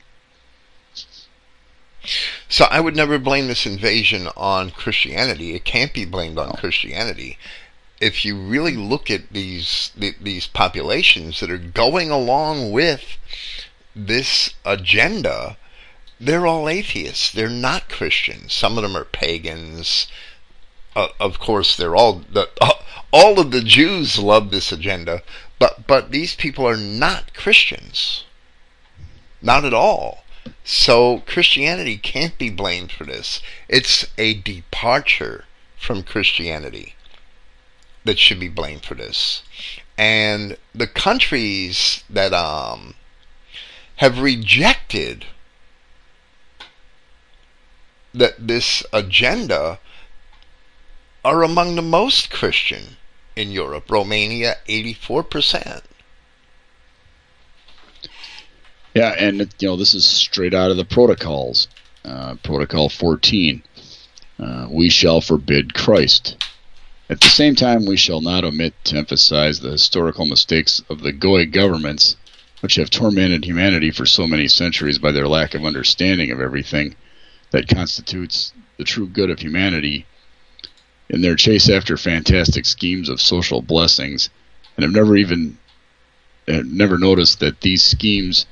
So 2.47 2.65
I 2.71 2.79
would 2.79 2.95
never 2.95 3.19
blame 3.19 3.47
this 3.47 3.65
invasion 3.65 4.27
on 4.35 4.71
Christianity. 4.71 5.55
It 5.55 5.65
can't 5.65 5.93
be 5.93 6.05
blamed 6.05 6.37
on. 6.37 6.53
Christianity 6.53 7.37
if 8.01 8.23
you 8.23 8.35
really 8.37 8.75
look 8.75 9.11
at 9.11 9.31
these 9.31 9.91
these 9.95 10.47
populations 10.47 11.39
that 11.39 11.51
are 11.51 11.57
going 11.57 12.09
along 12.09 12.71
with 12.71 13.17
this 13.95 14.53
agenda, 14.65 15.57
they're 16.19 16.47
all 16.47 16.69
atheists. 16.69 17.31
They're 17.31 17.49
not 17.49 17.89
Christians. 17.89 18.53
Some 18.53 18.77
of 18.77 18.83
them 18.83 18.95
are 18.95 19.05
pagans. 19.05 20.07
Uh, 20.95 21.09
of 21.19 21.39
course, 21.39 21.75
they're 21.75 21.95
all 21.95 22.23
the, 22.31 22.49
uh, 22.61 22.73
all 23.11 23.39
of 23.39 23.51
the 23.51 23.61
Jews 23.61 24.17
love 24.17 24.51
this 24.51 24.71
agenda, 24.71 25.21
but 25.59 25.85
but 25.87 26.11
these 26.11 26.35
people 26.35 26.67
are 26.67 26.77
not 26.77 27.33
Christians. 27.33 28.23
Not 29.41 29.65
at 29.65 29.73
all. 29.73 30.23
So 30.71 31.21
Christianity 31.25 31.97
can't 31.97 32.37
be 32.37 32.51
blamed 32.51 32.91
for 32.91 33.03
this. 33.03 33.41
It's 33.67 34.05
a 34.19 34.35
departure 34.35 35.45
from 35.75 36.03
Christianity 36.03 36.93
that 38.03 38.19
should 38.19 38.39
be 38.39 38.49
blamed 38.49 38.85
for 38.85 38.93
this. 38.93 39.41
And 39.97 40.57
the 40.75 40.85
countries 40.85 42.03
that 42.07 42.35
um, 42.35 42.93
have 43.95 44.19
rejected 44.19 45.25
that 48.13 48.35
this 48.37 48.83
agenda 48.93 49.79
are 51.25 51.41
among 51.41 51.77
the 51.77 51.81
most 51.81 52.29
Christian 52.29 52.97
in 53.35 53.51
Europe. 53.51 53.89
Romania, 53.89 54.57
84%. 54.67 55.81
Yeah, 58.93 59.13
and 59.17 59.53
you 59.59 59.67
know 59.67 59.75
this 59.75 59.93
is 59.93 60.05
straight 60.05 60.53
out 60.53 60.71
of 60.71 60.77
the 60.77 60.85
protocols. 60.85 61.67
Uh, 62.03 62.35
Protocol 62.43 62.89
14. 62.89 63.61
Uh, 64.39 64.67
we 64.69 64.89
shall 64.89 65.21
forbid 65.21 65.73
Christ. 65.73 66.43
At 67.09 67.21
the 67.21 67.27
same 67.27 67.55
time, 67.55 67.85
we 67.85 67.97
shall 67.97 68.21
not 68.21 68.43
omit 68.43 68.73
to 68.85 68.97
emphasize 68.97 69.59
the 69.59 69.71
historical 69.71 70.25
mistakes 70.25 70.81
of 70.89 71.01
the 71.01 71.11
Goy 71.11 71.45
governments, 71.45 72.15
which 72.61 72.75
have 72.75 72.89
tormented 72.89 73.45
humanity 73.45 73.91
for 73.91 74.05
so 74.05 74.27
many 74.27 74.47
centuries 74.47 74.97
by 74.97 75.11
their 75.11 75.27
lack 75.27 75.55
of 75.55 75.65
understanding 75.65 76.31
of 76.31 76.39
everything 76.39 76.95
that 77.51 77.67
constitutes 77.67 78.53
the 78.77 78.83
true 78.83 79.07
good 79.07 79.29
of 79.29 79.39
humanity 79.39 80.05
in 81.09 81.21
their 81.21 81.35
chase 81.35 81.69
after 81.69 81.97
fantastic 81.97 82.65
schemes 82.65 83.09
of 83.09 83.19
social 83.19 83.61
blessings, 83.61 84.29
and 84.77 84.83
have 84.83 84.93
never 84.93 85.17
even 85.17 85.57
have 86.47 86.65
never 86.65 86.97
noticed 86.97 87.39
that 87.39 87.61
these 87.61 87.83
schemes 87.83 88.45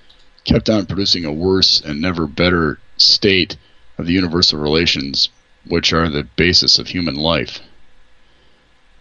kept 0.48 0.70
on 0.70 0.86
producing 0.86 1.26
a 1.26 1.32
worse 1.32 1.82
and 1.82 2.02
never 2.02 2.26
better 2.26 2.80
state 2.96 3.58
of 3.98 4.08
the 4.08 4.14
universal 4.14 4.60
relations 4.60 5.30
which 5.68 5.92
are 5.94 6.10
the 6.10 6.24
basis 6.24 6.80
of 6.80 6.88
human 6.88 7.16
life. 7.16 7.60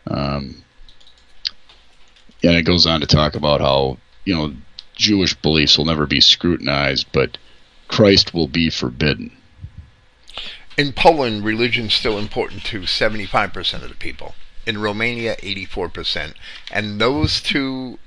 Um, 0.09 0.65
and 2.43 2.57
it 2.57 2.63
goes 2.63 2.87
on 2.87 3.01
to 3.01 3.07
talk 3.07 3.35
about 3.35 3.61
how, 3.61 3.99
you 4.25 4.35
know, 4.35 4.55
Jewish 4.97 5.35
beliefs 5.35 5.79
will 5.79 5.85
never 5.85 6.07
be 6.07 6.21
scrutinized, 6.21 7.07
but 7.13 7.39
Christ 7.87 8.35
will 8.35 8.49
be 8.49 8.69
forbidden. 8.69 9.37
In 10.77 10.93
Poland, 10.93 11.45
religion's 11.45 11.95
still 11.95 12.19
important 12.19 12.65
to 12.65 12.81
75% 12.81 13.83
of 13.83 13.89
the 13.89 13.95
people. 13.95 14.35
In 14.67 14.79
Romania, 14.79 15.37
84%. 15.37 16.35
And 16.73 17.01
those 17.01 17.41
two 17.41 17.99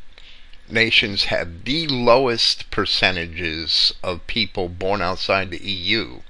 nations 0.71 1.25
have 1.25 1.65
the 1.65 1.87
lowest 1.87 2.69
percentages 2.71 3.93
of 4.03 4.25
people 4.27 4.69
born 4.69 5.01
outside 5.01 5.49
the 5.49 5.61
EU 5.61 6.21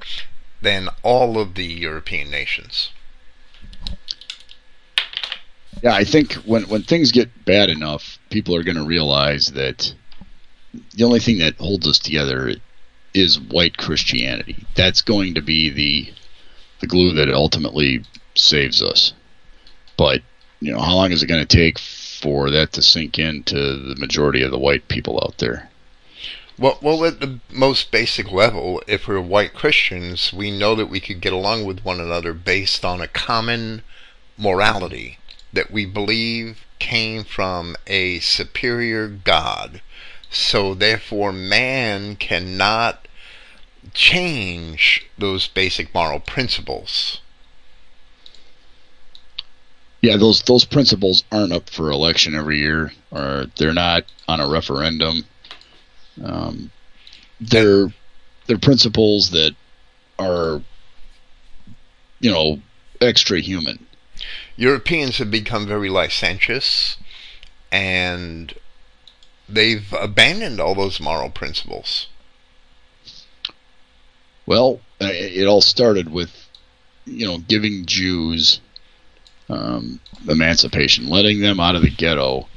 than 0.61 0.89
all 1.03 1.39
of 1.39 1.55
the 1.55 1.65
European 1.65 2.29
nations. 2.29 2.89
Yeah, 5.81 5.93
I 5.93 6.03
think 6.03 6.33
when 6.33 6.63
when 6.63 6.83
things 6.83 7.11
get 7.11 7.45
bad 7.45 7.69
enough, 7.69 8.19
people 8.29 8.55
are 8.55 8.63
going 8.63 8.77
to 8.77 8.83
realize 8.85 9.47
that 9.53 9.93
the 10.93 11.03
only 11.03 11.19
thing 11.19 11.37
that 11.39 11.55
holds 11.57 11.87
us 11.87 11.99
together 11.99 12.53
is 13.13 13.39
white 13.39 13.77
Christianity. 13.77 14.65
That's 14.75 15.01
going 15.01 15.35
to 15.35 15.41
be 15.41 15.69
the 15.69 16.13
the 16.81 16.87
glue 16.87 17.13
that 17.13 17.29
ultimately 17.29 18.03
saves 18.35 18.81
us. 18.81 19.13
But 19.97 20.21
you 20.59 20.73
know, 20.73 20.81
how 20.81 20.95
long 20.95 21.11
is 21.11 21.23
it 21.23 21.27
going 21.27 21.45
to 21.45 21.57
take 21.57 21.79
for 22.19 22.49
that 22.49 22.73
to 22.73 22.81
sink 22.81 23.17
into 23.17 23.55
the 23.55 23.95
majority 23.95 24.43
of 24.43 24.51
the 24.51 24.59
white 24.59 24.87
people 24.87 25.19
out 25.23 25.37
there. 25.37 25.69
Well, 26.57 26.77
well, 26.81 27.05
at 27.05 27.21
the 27.21 27.39
most 27.49 27.89
basic 27.89 28.31
level, 28.31 28.83
if 28.85 29.07
we're 29.07 29.21
white 29.21 29.53
Christians, 29.53 30.33
we 30.33 30.51
know 30.51 30.75
that 30.75 30.89
we 30.89 30.99
could 30.99 31.21
get 31.21 31.31
along 31.31 31.63
with 31.63 31.85
one 31.85 32.01
another 32.01 32.33
based 32.33 32.83
on 32.83 32.99
a 32.99 33.07
common 33.07 33.81
morality 34.37 35.19
that 35.53 35.71
we 35.71 35.85
believe 35.85 36.65
came 36.77 37.23
from 37.23 37.77
a 37.87 38.19
superior 38.19 39.07
God. 39.07 39.81
So, 40.29 40.73
therefore, 40.73 41.31
man 41.31 42.17
cannot 42.17 43.07
change 43.93 45.05
those 45.17 45.47
basic 45.47 45.93
moral 45.93 46.19
principles. 46.19 47.21
Yeah, 50.01 50.15
those 50.15 50.41
those 50.43 50.65
principles 50.65 51.23
aren't 51.31 51.51
up 51.51 51.69
for 51.69 51.91
election 51.91 52.33
every 52.35 52.59
year, 52.59 52.93
or 53.11 53.47
they're 53.57 53.73
not 53.73 54.05
on 54.27 54.39
a 54.39 54.47
referendum. 54.47 55.25
Um, 56.23 56.71
they're 57.41 57.87
they're 58.47 58.57
principles 58.57 59.31
that 59.31 59.55
are, 60.17 60.61
you 62.19 62.31
know, 62.31 62.61
extra 63.01 63.39
human. 63.41 63.85
Europeans 64.55 65.17
have 65.17 65.31
become 65.31 65.67
very 65.67 65.89
licentious, 65.89 66.97
and 67.71 68.53
they've 69.47 69.93
abandoned 69.93 70.59
all 70.59 70.75
those 70.75 70.99
moral 70.99 71.29
principles. 71.29 72.07
Well, 74.45 74.81
it 74.99 75.45
all 75.45 75.61
started 75.61 76.09
with, 76.11 76.47
you 77.05 77.27
know, 77.27 77.37
giving 77.37 77.85
Jews 77.85 78.59
um, 79.49 79.99
emancipation, 80.27 81.07
letting 81.07 81.39
them 81.41 81.59
out 81.59 81.75
of 81.75 81.81
the 81.81 81.89
ghetto, 81.89 82.47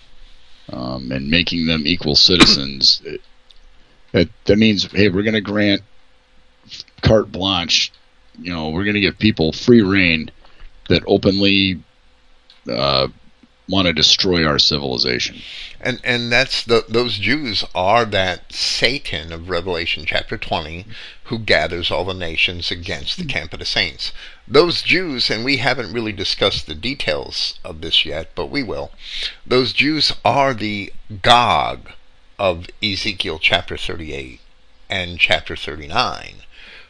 um, 0.73 1.11
and 1.11 1.31
making 1.31 1.67
them 1.67 1.83
equal 1.87 2.15
citizens. 2.15 3.03
That 4.13 4.29
that 4.45 4.59
means, 4.59 4.91
hey, 4.93 5.09
we're 5.09 5.23
going 5.23 5.35
to 5.35 5.41
grant 5.41 5.83
carte 7.03 7.33
blanche. 7.33 7.93
You 8.39 8.53
know, 8.53 8.71
we're 8.71 8.85
going 8.85 8.95
to 8.95 9.01
give 9.01 9.19
people 9.19 9.53
free 9.53 9.83
reign 9.83 10.31
that 10.89 11.03
openly 11.07 11.83
uh, 12.71 13.09
want 13.69 13.87
to 13.87 13.93
destroy 13.93 14.45
our 14.45 14.59
civilization. 14.59 15.41
And 15.81 16.01
and 16.05 16.31
that's 16.31 16.65
the 16.65 16.85
those 16.89 17.19
Jews 17.19 17.65
are 17.75 18.05
that 18.05 18.53
Satan 18.53 19.33
of 19.33 19.49
Revelation 19.49 20.05
chapter 20.07 20.37
20 20.37 20.87
who 21.25 21.39
gathers 21.39 21.91
all 21.91 22.05
the 22.05 22.15
nations 22.15 22.71
against 22.71 23.17
the 23.17 23.25
camp 23.25 23.53
of 23.53 23.59
the 23.59 23.65
saints. 23.65 24.13
Those 24.47 24.83
Jews 24.83 25.31
and 25.31 25.45
we 25.45 25.59
haven't 25.59 25.93
really 25.93 26.13
discussed 26.13 26.67
the 26.67 26.75
details 26.75 27.59
of 27.65 27.81
this 27.81 28.05
yet, 28.05 28.35
but 28.35 28.47
we 28.47 28.63
will. 28.63 28.93
Those 29.47 29.73
Jews 29.73 30.13
are 30.25 30.55
the 30.55 30.93
Gog 31.23 31.91
of 32.39 32.67
Ezekiel 32.83 33.39
chapter 33.39 33.77
38 33.77 34.41
and 34.91 35.19
chapter 35.19 35.57
39 35.57 36.43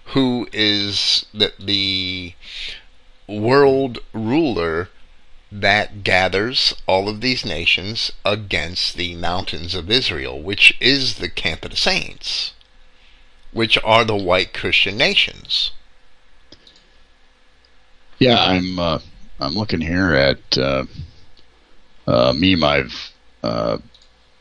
who 0.06 0.48
is 0.52 1.26
the, 1.32 1.52
the 1.58 2.34
world 3.28 3.98
ruler 4.12 4.88
that 5.52 6.02
gathers 6.02 6.74
all 6.86 7.10
of 7.10 7.20
these 7.20 7.44
nations 7.44 8.10
against 8.24 8.96
the 8.96 9.14
mountains 9.14 9.74
of 9.74 9.90
Israel, 9.90 10.40
which 10.40 10.74
is 10.80 11.16
the 11.16 11.28
camp 11.28 11.62
of 11.62 11.70
the 11.72 11.76
saints, 11.76 12.54
which 13.52 13.76
are 13.84 14.04
the 14.04 14.16
white 14.16 14.54
Christian 14.54 14.96
nations. 14.96 15.72
Yeah, 18.18 18.42
I'm 18.42 18.78
uh, 18.78 19.00
I'm 19.40 19.52
looking 19.52 19.82
here 19.82 20.14
at 20.14 20.56
uh, 20.56 20.86
a 22.06 22.32
meme 22.32 22.64
I've 22.64 23.12
uh, 23.42 23.78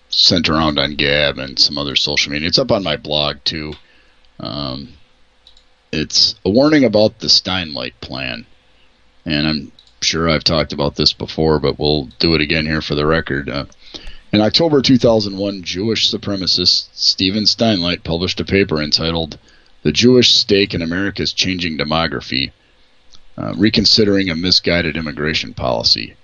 sent 0.07 0.47
around 0.47 0.79
on 0.79 0.95
Gab 0.95 1.37
and 1.37 1.59
some 1.59 1.77
other 1.77 1.97
social 1.97 2.31
media. 2.31 2.47
It's 2.47 2.59
up 2.59 2.71
on 2.71 2.83
my 2.83 2.95
blog 2.95 3.37
too. 3.43 3.73
Um, 4.39 4.93
it's 5.91 6.35
a 6.45 6.49
warning 6.49 6.85
about 6.85 7.19
the 7.19 7.27
Steinlight 7.27 7.99
plan, 7.99 8.45
and 9.25 9.47
I'm 9.47 9.71
sure 10.03 10.27
I've 10.27 10.43
talked 10.43 10.73
about 10.73 10.95
this 10.95 11.13
before, 11.13 11.59
but 11.59 11.79
we'll 11.79 12.05
do 12.19 12.33
it 12.33 12.41
again 12.41 12.65
here 12.65 12.81
for 12.81 12.95
the 12.95 13.05
record. 13.05 13.49
Uh, 13.49 13.65
in 14.33 14.41
October 14.41 14.81
2001, 14.81 15.61
Jewish 15.63 16.09
supremacist 16.09 16.87
Stephen 16.93 17.45
Steinlight 17.45 18.03
published 18.03 18.39
a 18.39 18.45
paper 18.45 18.81
entitled 18.81 19.37
The 19.83 19.91
Jewish 19.91 20.31
Stake 20.31 20.73
in 20.73 20.81
America's 20.81 21.33
Changing 21.33 21.77
Demography, 21.77 22.51
uh, 23.37 23.53
Reconsidering 23.55 24.29
a 24.29 24.35
Misguided 24.35 24.97
Immigration 24.97 25.53
Policy. 25.53 26.15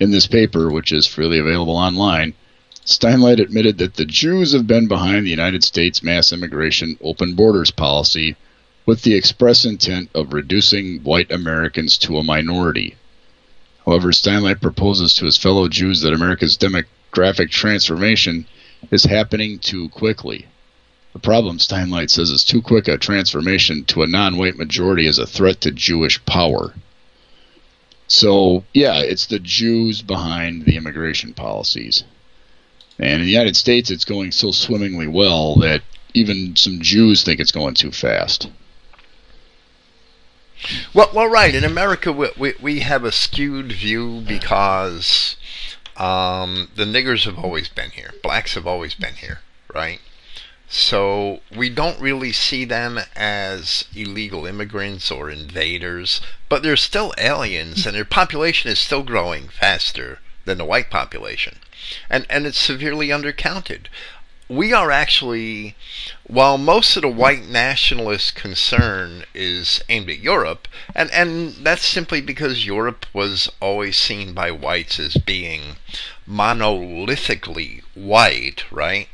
In 0.00 0.10
this 0.10 0.26
paper, 0.26 0.70
which 0.70 0.92
is 0.92 1.06
freely 1.06 1.38
available 1.38 1.76
online, 1.76 2.34
Steinlight 2.84 3.40
admitted 3.40 3.76
that 3.78 3.94
the 3.94 4.06
Jews 4.06 4.52
have 4.52 4.66
been 4.66 4.88
behind 4.88 5.26
the 5.26 5.30
United 5.30 5.62
States 5.62 6.02
mass 6.02 6.32
immigration 6.32 6.96
open 7.02 7.34
borders 7.34 7.70
policy 7.70 8.36
with 8.86 9.02
the 9.02 9.14
express 9.14 9.66
intent 9.66 10.08
of 10.14 10.32
reducing 10.32 11.00
white 11.02 11.30
Americans 11.30 11.98
to 11.98 12.16
a 12.16 12.24
minority. 12.24 12.96
However, 13.88 14.12
Steinlight 14.12 14.60
proposes 14.60 15.14
to 15.14 15.24
his 15.24 15.38
fellow 15.38 15.66
Jews 15.66 16.02
that 16.02 16.12
America's 16.12 16.58
demographic 16.58 17.48
transformation 17.48 18.44
is 18.90 19.04
happening 19.04 19.58
too 19.58 19.88
quickly. 19.88 20.44
The 21.14 21.18
problem, 21.20 21.58
Steinlight 21.58 22.10
says, 22.10 22.28
is 22.28 22.44
too 22.44 22.60
quick 22.60 22.86
a 22.86 22.98
transformation 22.98 23.86
to 23.86 24.02
a 24.02 24.06
non-white 24.06 24.58
majority 24.58 25.06
is 25.06 25.18
a 25.18 25.26
threat 25.26 25.62
to 25.62 25.70
Jewish 25.70 26.22
power. 26.26 26.74
So 28.08 28.62
yeah, 28.74 28.98
it's 28.98 29.24
the 29.24 29.38
Jews 29.38 30.02
behind 30.02 30.66
the 30.66 30.76
immigration 30.76 31.32
policies. 31.32 32.04
And 32.98 33.22
in 33.22 33.26
the 33.26 33.32
United 33.32 33.56
States, 33.56 33.90
it's 33.90 34.04
going 34.04 34.32
so 34.32 34.50
swimmingly 34.50 35.06
well 35.06 35.54
that 35.60 35.80
even 36.12 36.56
some 36.56 36.82
Jews 36.82 37.22
think 37.22 37.40
it's 37.40 37.52
going 37.52 37.72
too 37.72 37.92
fast. 37.92 38.50
Well, 40.92 41.10
well, 41.14 41.28
right. 41.28 41.54
In 41.54 41.64
America, 41.64 42.12
we, 42.12 42.30
we, 42.36 42.54
we 42.60 42.80
have 42.80 43.04
a 43.04 43.12
skewed 43.12 43.72
view 43.72 44.22
because 44.26 45.36
um, 45.96 46.70
the 46.74 46.84
niggers 46.84 47.24
have 47.24 47.38
always 47.38 47.68
been 47.68 47.90
here, 47.90 48.12
blacks 48.22 48.54
have 48.54 48.66
always 48.66 48.94
been 48.94 49.14
here, 49.14 49.40
right? 49.74 50.00
So 50.68 51.40
we 51.54 51.70
don't 51.70 52.00
really 52.00 52.32
see 52.32 52.64
them 52.66 53.00
as 53.16 53.86
illegal 53.94 54.44
immigrants 54.44 55.10
or 55.10 55.30
invaders, 55.30 56.20
but 56.48 56.62
they're 56.62 56.76
still 56.76 57.14
aliens, 57.16 57.86
and 57.86 57.96
their 57.96 58.04
population 58.04 58.70
is 58.70 58.78
still 58.78 59.02
growing 59.02 59.48
faster 59.48 60.20
than 60.44 60.58
the 60.58 60.66
white 60.66 60.90
population, 60.90 61.60
and 62.10 62.26
and 62.28 62.46
it's 62.46 62.58
severely 62.60 63.08
undercounted 63.08 63.86
we 64.48 64.72
are 64.72 64.90
actually, 64.90 65.76
while 66.26 66.56
most 66.56 66.96
of 66.96 67.02
the 67.02 67.08
white 67.08 67.46
nationalist 67.46 68.34
concern 68.34 69.24
is 69.34 69.82
aimed 69.90 70.08
at 70.08 70.20
Europe, 70.20 70.66
and, 70.94 71.10
and 71.10 71.52
that's 71.56 71.84
simply 71.84 72.22
because 72.22 72.64
Europe 72.64 73.04
was 73.12 73.50
always 73.60 73.96
seen 73.96 74.32
by 74.32 74.50
whites 74.50 74.98
as 74.98 75.14
being 75.14 75.76
monolithically 76.26 77.82
white, 77.94 78.64
right? 78.70 79.08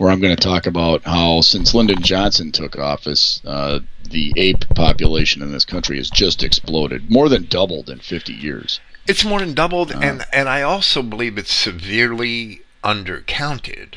where 0.00 0.10
I'm 0.10 0.20
going 0.22 0.34
to 0.34 0.42
talk 0.42 0.66
about 0.66 1.02
how 1.02 1.42
since 1.42 1.74
Lyndon 1.74 2.00
Johnson 2.00 2.52
took 2.52 2.78
office, 2.78 3.42
uh, 3.44 3.80
the 4.02 4.32
ape 4.34 4.66
population 4.70 5.42
in 5.42 5.52
this 5.52 5.66
country 5.66 5.98
has 5.98 6.08
just 6.08 6.42
exploded, 6.42 7.10
more 7.10 7.28
than 7.28 7.44
doubled 7.44 7.90
in 7.90 7.98
50 7.98 8.32
years. 8.32 8.80
It's 9.06 9.26
more 9.26 9.40
than 9.40 9.52
doubled, 9.52 9.92
uh, 9.92 9.98
and 9.98 10.24
and 10.32 10.48
I 10.48 10.62
also 10.62 11.02
believe 11.02 11.36
it's 11.36 11.52
severely 11.52 12.62
undercounted. 12.82 13.96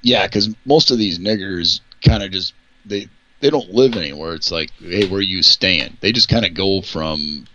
Yeah, 0.00 0.26
because 0.26 0.48
most 0.64 0.90
of 0.90 0.96
these 0.96 1.18
niggers 1.18 1.80
kind 2.02 2.22
of 2.22 2.30
just 2.30 2.54
they 2.86 3.08
they 3.40 3.50
don't 3.50 3.70
live 3.70 3.96
anywhere. 3.96 4.32
It's 4.32 4.50
like, 4.50 4.70
hey, 4.80 5.06
where 5.08 5.18
are 5.18 5.22
you 5.22 5.42
staying? 5.42 5.98
They 6.00 6.12
just 6.12 6.30
kind 6.30 6.46
of 6.46 6.54
go 6.54 6.80
from 6.80 7.46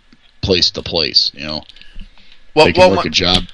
place 0.42 0.70
to 0.72 0.82
place. 0.82 1.32
You 1.34 1.46
know, 1.46 1.62
well, 2.54 2.66
they 2.66 2.72
can 2.72 2.82
well, 2.82 2.90
work 2.90 3.04
my, 3.04 3.08
a 3.08 3.10
job 3.10 3.44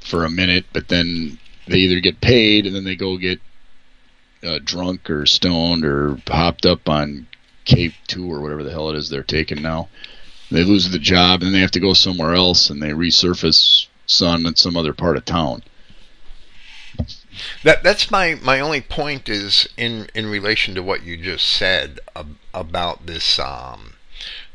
for 0.00 0.26
a 0.26 0.30
minute, 0.30 0.66
but 0.74 0.88
then 0.88 1.38
they 1.66 1.78
either 1.78 2.00
get 2.00 2.20
paid 2.20 2.66
and 2.66 2.74
then 2.74 2.84
they 2.84 2.96
go 2.96 3.16
get 3.16 3.40
uh, 4.42 4.58
drunk 4.62 5.10
or 5.10 5.26
stoned 5.26 5.84
or 5.84 6.18
hopped 6.26 6.64
up 6.66 6.88
on 6.88 7.26
Cape 7.64 7.94
2 8.06 8.32
or 8.32 8.40
whatever 8.40 8.62
the 8.62 8.70
hell 8.70 8.90
it 8.90 8.96
is 8.96 9.08
they're 9.08 9.22
taking 9.22 9.62
now. 9.62 9.88
They 10.50 10.62
lose 10.62 10.90
the 10.90 10.98
job 10.98 11.42
and 11.42 11.54
they 11.54 11.60
have 11.60 11.72
to 11.72 11.80
go 11.80 11.92
somewhere 11.92 12.34
else 12.34 12.70
and 12.70 12.80
they 12.80 12.90
resurface 12.90 13.86
sun 14.06 14.46
in 14.46 14.54
some 14.54 14.76
other 14.76 14.92
part 14.92 15.16
of 15.16 15.24
town. 15.24 15.62
That 17.64 17.82
that's 17.82 18.10
my, 18.10 18.36
my 18.36 18.60
only 18.60 18.80
point 18.80 19.28
is 19.28 19.68
in 19.76 20.08
in 20.14 20.26
relation 20.26 20.74
to 20.74 20.82
what 20.82 21.02
you 21.02 21.18
just 21.18 21.46
said 21.46 22.00
ab- 22.14 22.38
about 22.54 23.06
this 23.06 23.38
um, 23.38 23.94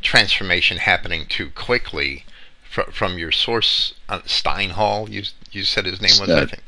transformation 0.02 0.78
happening 0.78 1.28
too 1.28 1.52
quickly 1.52 2.26
fr- 2.68 2.90
from 2.92 3.20
your 3.20 3.32
source 3.32 3.94
uh, 4.10 4.22
Steinhall. 4.22 5.10
You 5.10 5.24
you 5.52 5.64
said 5.64 5.86
his 5.86 6.02
name 6.02 6.20
was 6.20 6.30
I 6.32 6.46
think 6.48 6.64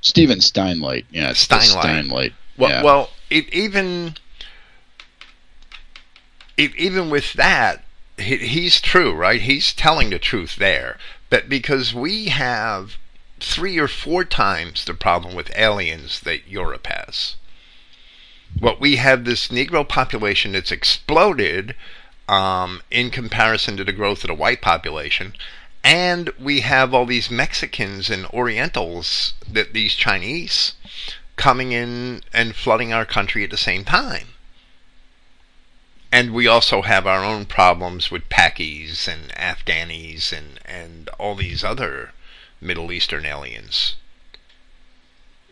Stephen 0.00 0.40
Steinlight. 0.40 1.06
Yeah, 1.10 1.32
Steinlight. 1.32 1.82
Steinlight. 1.82 2.32
Well, 2.56 2.70
yeah. 2.70 2.82
well, 2.82 3.10
it 3.30 3.52
even 3.52 4.14
it, 6.56 6.74
even 6.76 7.10
with 7.10 7.32
that, 7.34 7.84
he, 8.18 8.36
he's 8.36 8.80
true, 8.80 9.12
right? 9.12 9.40
He's 9.40 9.72
telling 9.72 10.10
the 10.10 10.18
truth 10.18 10.56
there. 10.56 10.98
But 11.30 11.48
because 11.48 11.94
we 11.94 12.26
have 12.26 12.96
three 13.40 13.78
or 13.78 13.88
four 13.88 14.24
times 14.24 14.84
the 14.84 14.94
problem 14.94 15.34
with 15.34 15.56
aliens 15.56 16.20
that 16.20 16.46
Europe 16.48 16.86
has. 16.86 17.36
What 18.58 18.80
we 18.80 18.96
have 18.96 19.24
this 19.24 19.48
Negro 19.48 19.88
population 19.88 20.52
that's 20.52 20.70
exploded 20.70 21.74
um, 22.28 22.82
in 22.90 23.10
comparison 23.10 23.76
to 23.76 23.84
the 23.84 23.92
growth 23.92 24.22
of 24.22 24.28
the 24.28 24.34
white 24.34 24.60
population, 24.60 25.34
and 25.84 26.30
we 26.38 26.60
have 26.60 26.94
all 26.94 27.06
these 27.06 27.30
Mexicans 27.30 28.08
and 28.08 28.26
Orientals 28.26 29.34
that 29.50 29.72
these 29.72 29.94
Chinese 29.94 30.74
coming 31.36 31.72
in 31.72 32.22
and 32.32 32.54
flooding 32.54 32.92
our 32.92 33.04
country 33.04 33.42
at 33.42 33.50
the 33.50 33.56
same 33.56 33.84
time. 33.84 34.28
And 36.12 36.32
we 36.32 36.46
also 36.46 36.82
have 36.82 37.06
our 37.06 37.24
own 37.24 37.46
problems 37.46 38.10
with 38.10 38.28
Pakis 38.28 39.08
and 39.08 39.30
Afghanis 39.30 40.32
and, 40.32 40.60
and 40.64 41.08
all 41.18 41.34
these 41.34 41.64
other 41.64 42.12
Middle 42.60 42.92
Eastern 42.92 43.24
aliens. 43.24 43.96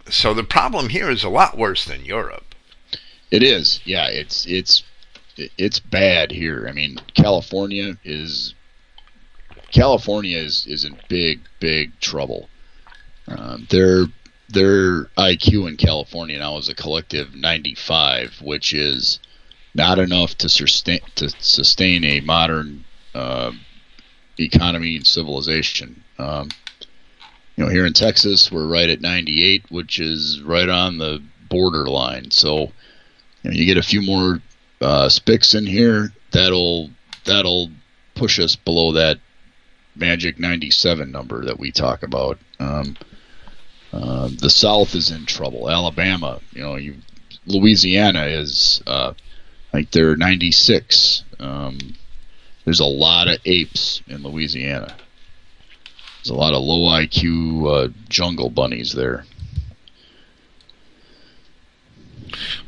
So 0.09 0.35
the 0.35 0.45
problem 0.45 0.91
here 0.91 1.11
is 1.11 1.25
a 1.25 1.29
lot 1.29 1.57
worse 1.57 1.85
than 1.85 2.05
Europe. 2.05 2.55
It 3.31 3.43
is. 3.43 3.81
Yeah, 3.85 4.09
it's 4.09 4.45
it's 4.47 4.83
it's 5.37 5.79
bad 5.79 6.33
here. 6.33 6.67
I 6.69 6.73
mean, 6.73 7.01
California 7.15 7.97
is 8.05 8.55
California 9.73 10.39
is 10.39 10.67
is 10.67 10.85
in 10.85 10.99
big 11.09 11.41
big 11.59 11.99
trouble. 12.01 12.49
Um, 13.29 13.67
their 13.71 14.07
their 14.49 15.05
IQ 15.17 15.69
in 15.69 15.77
California 15.77 16.39
now 16.39 16.59
is 16.59 16.69
a 16.69 16.75
collective 16.75 17.35
95, 17.35 18.41
which 18.43 18.75
is 18.75 19.21
not 19.75 19.99
enough 19.99 20.37
to 20.39 20.49
sustain 20.49 21.01
to 21.17 21.31
sustain 21.39 22.05
a 22.05 22.21
modern 22.21 22.85
uh, 23.15 23.53
economy 24.39 24.97
and 24.97 25.07
civilization. 25.07 26.03
Um, 26.19 26.49
you 27.57 27.65
know, 27.65 27.71
here 27.71 27.87
in 27.87 27.93
Texas, 27.93 28.51
we're 28.51 28.67
right 28.67 28.89
at 28.89 29.01
98, 29.01 29.65
which 29.71 30.01
is 30.01 30.41
right 30.43 30.69
on 30.69 30.99
the 30.99 31.23
borderline. 31.49 32.31
So, 32.31 32.73
you, 33.43 33.51
know, 33.51 33.51
you 33.51 33.67
get 33.67 33.77
a 33.77 33.83
few 33.83 34.03
more 34.03 34.41
uh, 34.81 35.09
spics 35.09 35.55
in 35.55 35.67
here, 35.67 36.13
that'll 36.33 36.91
that'll 37.25 37.71
push 38.15 38.41
us 38.41 38.57
below 38.57 38.93
that 38.93 39.19
magic 40.01 40.41
97 40.41 41.13
number 41.13 41.45
that 41.45 41.61
we 41.61 41.71
talk 41.71 42.03
about. 42.03 42.39
Um, 42.59 42.97
uh, 43.93 44.31
the 44.41 44.51
South 44.51 44.95
is 44.95 45.11
in 45.11 45.27
trouble. 45.27 45.69
Alabama, 45.69 46.41
you 46.53 46.63
know, 46.63 46.77
you, 46.77 46.97
Louisiana 47.47 48.25
is 48.25 48.83
uh, 48.87 49.13
like 49.73 49.91
they're 49.91 50.17
96. 50.17 51.25
Um, 51.39 51.79
there's 52.65 52.81
a 52.81 52.85
lot 52.85 53.29
of 53.29 53.39
apes 53.45 54.03
in 54.07 54.23
Louisiana. 54.23 54.97
There's 56.19 56.31
a 56.31 56.35
lot 56.35 56.55
of 56.55 56.63
low 56.63 56.91
IQ 56.91 57.67
uh, 57.67 57.93
jungle 58.09 58.51
bunnies 58.51 58.93
there. 58.93 59.25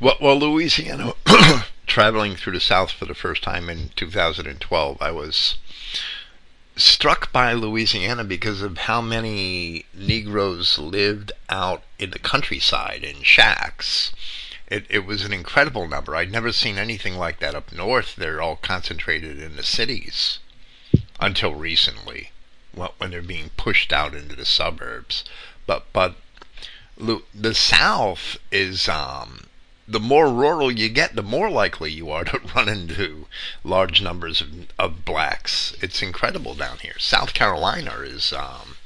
Well, 0.01 0.17
well 0.21 0.39
Louisiana, 0.39 1.13
traveling 1.87 2.35
through 2.35 2.55
the 2.55 2.61
South 2.61 2.91
for 2.91 3.05
the 3.05 3.15
first 3.15 3.43
time 3.43 3.69
in 3.69 3.91
2012, 3.95 4.97
I 5.01 5.11
was 5.11 5.59
struck 6.83 7.33
by 7.33 7.53
Louisiana 7.53 8.25
because 8.25 8.63
of 8.63 8.79
how 8.79 9.01
many 9.01 9.87
Negroes 9.95 10.79
lived 10.79 11.33
out 11.49 11.83
in 11.99 12.11
the 12.11 12.19
countryside 12.19 13.05
in 13.05 13.23
shacks. 13.23 14.13
It, 14.69 14.87
it 14.89 15.07
was 15.07 15.25
an 15.25 15.33
incredible 15.33 15.87
number. 15.87 16.17
I'd 16.17 16.33
never 16.33 16.53
seen 16.53 16.79
anything 16.79 17.17
like 17.17 17.41
that 17.41 17.55
up 17.55 17.73
north. 17.73 18.17
They're 18.17 18.43
all 18.43 18.57
concentrated 18.57 19.39
in 19.39 19.57
the 19.57 19.63
cities 19.63 20.39
until 21.21 21.55
recently, 21.55 22.31
when 22.73 23.11
they're 23.11 23.23
being 23.23 23.51
pushed 23.57 23.93
out 23.93 24.15
into 24.15 24.35
the 24.35 24.47
suburbs. 24.47 25.25
But 25.67 25.93
but 25.93 26.17
the 26.97 27.55
South 27.55 28.37
is 28.51 28.89
um, 28.89 29.47
the 29.93 30.01
more 30.01 30.33
rural 30.33 30.73
you 30.73 30.89
get, 30.89 31.15
the 31.15 31.23
more 31.23 31.51
likely 31.51 31.93
you 31.93 32.11
are 32.11 32.25
to 32.25 32.41
run 32.57 32.69
into 32.69 33.27
large 33.63 34.01
numbers 34.01 34.41
of, 34.41 34.49
of 34.79 35.05
blacks. 35.05 35.77
It's 35.83 36.03
incredible 36.03 36.55
down 36.55 36.79
here. 36.79 36.99
South 36.99 37.35
Carolina 37.35 37.93
is 38.01 38.33
um, 38.33 38.77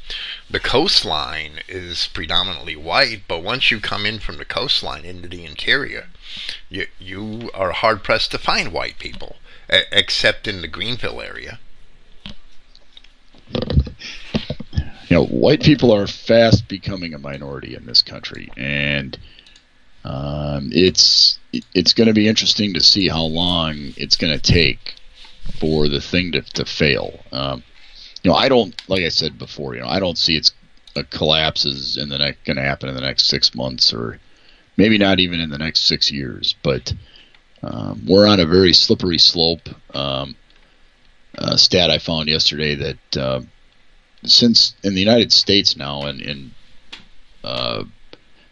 the 0.51 0.61
coastline 0.61 1.61
is 1.69 2.09
predominantly 2.13 2.75
white, 2.75 3.23
but 3.29 3.43
once 3.43 3.71
you 3.71 3.81
come 3.81 4.05
in 4.05 4.19
from 4.19 4.37
the 4.37 4.45
coastline 4.45 5.05
into 5.05 5.29
the 5.29 5.45
interior, 5.45 6.09
you 6.69 6.87
you 6.99 7.51
are 7.55 7.71
hard 7.73 8.03
pressed 8.03 8.33
to 8.33 8.39
find 8.39 8.73
white 8.73 8.99
people, 8.99 9.37
a- 9.71 9.87
except 9.97 10.49
in 10.49 10.61
the 10.61 10.69
Greenville 10.69 11.21
area. 11.21 11.61
You 15.09 15.19
know, 15.19 15.27
white 15.27 15.63
people 15.63 15.95
are 15.95 16.09
fast 16.09 16.67
becoming 16.67 17.15
a 17.15 17.19
minority 17.19 17.77
in 17.77 17.87
this 17.87 18.03
country, 18.03 18.51
and 18.57 19.17
um, 20.07 20.71
it's 20.73 21.39
it's 21.75 21.93
going 21.93 22.07
to 22.07 22.15
be 22.15 22.29
interesting 22.29 22.75
to 22.75 22.81
see 22.81 23.09
how 23.09 23.23
long 23.23 23.75
it's 23.97 24.17
going 24.17 24.33
to 24.33 24.53
take 24.53 24.95
for 25.59 25.89
the 25.89 26.01
thing 26.01 26.33
to, 26.33 26.43
to 26.43 26.65
fail. 26.65 27.19
Um, 27.33 27.65
you 28.23 28.31
know, 28.31 28.37
I 28.37 28.49
don't 28.49 28.81
like 28.89 29.03
I 29.03 29.09
said 29.09 29.37
before. 29.37 29.75
You 29.75 29.81
know, 29.83 29.89
I 29.89 29.99
don't 29.99 30.17
see 30.17 30.37
it's 30.37 30.53
a 30.95 31.03
collapse 31.03 31.65
is 31.65 31.97
in 31.97 32.09
the 32.09 32.19
next 32.19 32.45
going 32.45 32.57
to 32.57 32.63
happen 32.63 32.89
in 32.89 32.95
the 32.95 33.01
next 33.01 33.27
six 33.27 33.55
months 33.55 33.93
or 33.93 34.21
maybe 34.77 34.97
not 34.97 35.19
even 35.19 35.41
in 35.41 35.51
the 35.51 35.59
next 35.59 35.87
six 35.87 36.11
years. 36.13 36.55
But 36.63 36.95
um, 37.63 38.03
we're 38.07 38.29
on 38.29 38.39
a 38.39 38.47
very 38.47 38.73
slippery 38.73 39.19
slope. 39.19 39.69
Um, 39.95 40.37
a 41.35 41.59
stat 41.59 41.91
I 41.91 41.99
found 41.99 42.29
yesterday 42.29 42.77
that 42.77 43.17
uh, 43.17 43.41
since 44.25 44.75
in 44.85 44.95
the 44.95 45.01
United 45.01 45.33
States 45.33 45.77
now 45.77 46.03
and 46.03 46.21
in 46.21 46.51
uh, 47.43 47.85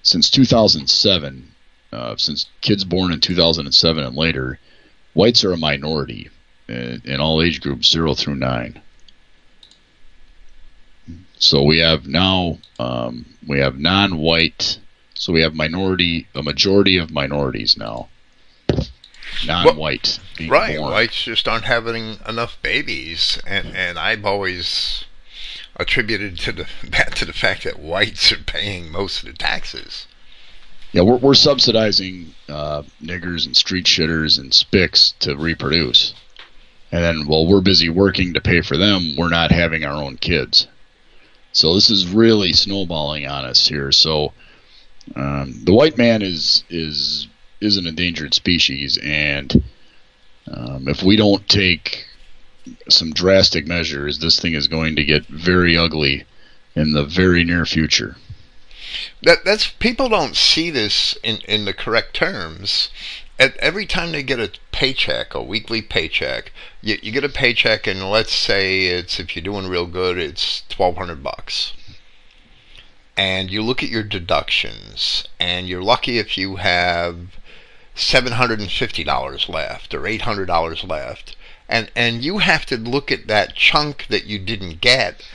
since 0.05 0.31
2007, 0.31 1.51
uh, 1.93 2.17
since 2.17 2.47
kids 2.61 2.85
born 2.85 3.13
in 3.13 3.21
2007 3.21 4.05
and 4.05 4.15
later, 4.15 4.61
whites 5.15 5.43
are 5.45 5.53
a 5.53 5.57
minority 5.57 6.31
in, 6.69 7.03
in 7.05 7.21
all 7.21 7.43
age 7.43 7.61
groups 7.61 7.91
zero 7.91 8.15
through 8.15 8.37
nine. 8.37 8.81
So 11.39 11.63
we 11.63 11.79
have 11.79 12.07
now 12.07 12.59
um, 12.79 13.27
we 13.47 13.59
have 13.59 13.79
non-white. 13.79 14.79
So 15.15 15.33
we 15.33 15.43
have 15.43 15.55
minority, 15.55 16.27
a 16.35 16.43
majority 16.43 16.97
of 16.99 17.11
minorities 17.11 17.77
now, 17.77 18.09
non-white. 19.47 20.19
Well, 20.39 20.49
right, 20.49 20.77
born. 20.77 20.93
whites 20.93 21.25
just 21.25 21.49
aren't 21.49 21.65
having 21.65 22.19
enough 22.29 22.59
babies, 22.63 23.41
and 23.47 23.69
and 23.75 23.99
I've 23.99 24.25
always 24.25 25.05
attributed 25.77 26.39
to 26.39 26.53
the, 26.53 26.67
that 26.91 27.17
to 27.17 27.25
the 27.25 27.33
fact 27.33 27.65
that 27.65 27.79
whites 27.79 28.33
are 28.33 28.43
paying 28.43 28.91
most 28.91 29.23
of 29.23 29.29
the 29.29 29.37
taxes. 29.37 30.07
Yeah, 30.93 31.03
we're, 31.03 31.17
we're 31.17 31.35
subsidizing 31.35 32.35
uh, 32.49 32.83
niggers 33.03 33.47
and 33.47 33.57
street 33.57 33.87
shitters 33.87 34.39
and 34.39 34.53
spics 34.53 35.13
to 35.21 35.37
reproduce. 35.37 36.15
And 36.93 37.03
then 37.03 37.27
while 37.27 37.47
we're 37.47 37.61
busy 37.61 37.89
working 37.89 38.35
to 38.35 38.41
pay 38.41 38.61
for 38.61 38.77
them, 38.77 39.17
we're 39.17 39.29
not 39.29 39.51
having 39.51 39.85
our 39.85 40.01
own 40.01 40.17
kids. 40.17 40.69
So 41.53 41.75
this 41.75 41.91
is 41.91 42.07
really 42.07 42.53
snowballing 42.53 43.27
on 43.27 43.45
us 43.45 43.67
here. 43.67 43.91
So 43.91 44.33
um, 45.17 45.65
the 45.65 45.75
white 45.75 45.99
man 45.99 46.23
is 46.23 46.65
is 46.71 47.29
is 47.61 47.77
an 47.77 47.87
endangered 47.87 48.35
species, 48.35 48.99
and 49.03 49.65
um, 50.49 50.89
if 50.89 51.03
we 51.03 51.17
don't 51.17 51.49
take 51.49 52.05
some 52.89 53.13
drastic 53.13 53.67
measures, 53.67 54.19
this 54.19 54.41
thing 54.41 54.55
is 54.55 54.69
going 54.69 54.97
to 54.97 55.05
get 55.05 55.27
very 55.27 55.77
ugly 55.77 56.25
in 56.75 56.93
the 56.93 57.05
very 57.05 57.45
near 57.45 57.67
future. 57.67 58.17
That 59.23 59.45
that's 59.45 59.69
people 59.69 60.09
don't 60.09 60.37
see 60.37 60.71
this 60.71 61.17
in 61.23 61.39
in 61.49 61.65
the 61.65 61.73
correct 61.73 62.15
terms. 62.15 62.91
At 63.39 63.57
every 63.57 63.87
time 63.87 64.13
they 64.13 64.23
get 64.23 64.39
a 64.39 64.53
paycheck, 64.71 65.35
a 65.35 65.43
weekly 65.43 65.83
paycheck, 65.83 66.53
you, 66.81 66.99
you 67.03 67.11
get 67.11 67.25
a 67.25 67.29
paycheck, 67.29 67.87
and 67.87 68.09
let's 68.09 68.33
say 68.33 68.87
it's 68.87 69.19
if 69.19 69.35
you're 69.35 69.43
doing 69.43 69.67
real 69.67 69.87
good, 69.87 70.19
it's 70.19 70.63
twelve 70.69 70.97
hundred 70.97 71.23
bucks. 71.23 71.73
And 73.17 73.51
you 73.51 73.63
look 73.63 73.83
at 73.83 73.89
your 73.89 74.03
deductions, 74.03 75.25
and 75.41 75.69
you're 75.69 75.83
lucky 75.83 76.19
if 76.19 76.39
you 76.39 76.57
have 76.57 77.39
seven 77.95 78.33
hundred 78.33 78.61
and 78.61 78.71
fifty 78.71 79.05
dollars 79.05 79.49
left 79.49 79.95
or 79.95 80.07
eight 80.07 80.23
hundred 80.23 80.47
dollars 80.47 80.85
left 80.85 81.37
and 81.69 81.91
and 81.95 82.25
you 82.25 82.39
have 82.39 82.67
to 82.67 82.77
look 82.77 83.11
at 83.11 83.27
that 83.27 83.55
chunk 83.55 84.07
that 84.09 84.25
you 84.25 84.39
didn't 84.39 84.81
get 84.81 85.27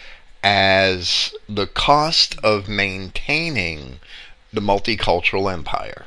as 0.43 1.33
the 1.47 1.67
cost 1.67 2.37
of 2.43 2.69
maintaining 2.69 3.99
the 4.53 4.61
multicultural 4.61 5.51
empire. 5.51 6.05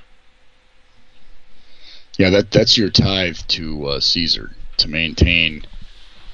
Yeah, 2.18 2.30
that 2.30 2.50
that's 2.50 2.76
your 2.76 2.90
tithe 2.90 3.38
to 3.48 3.86
uh, 3.86 4.00
Caesar 4.00 4.52
to 4.78 4.88
maintain 4.88 5.64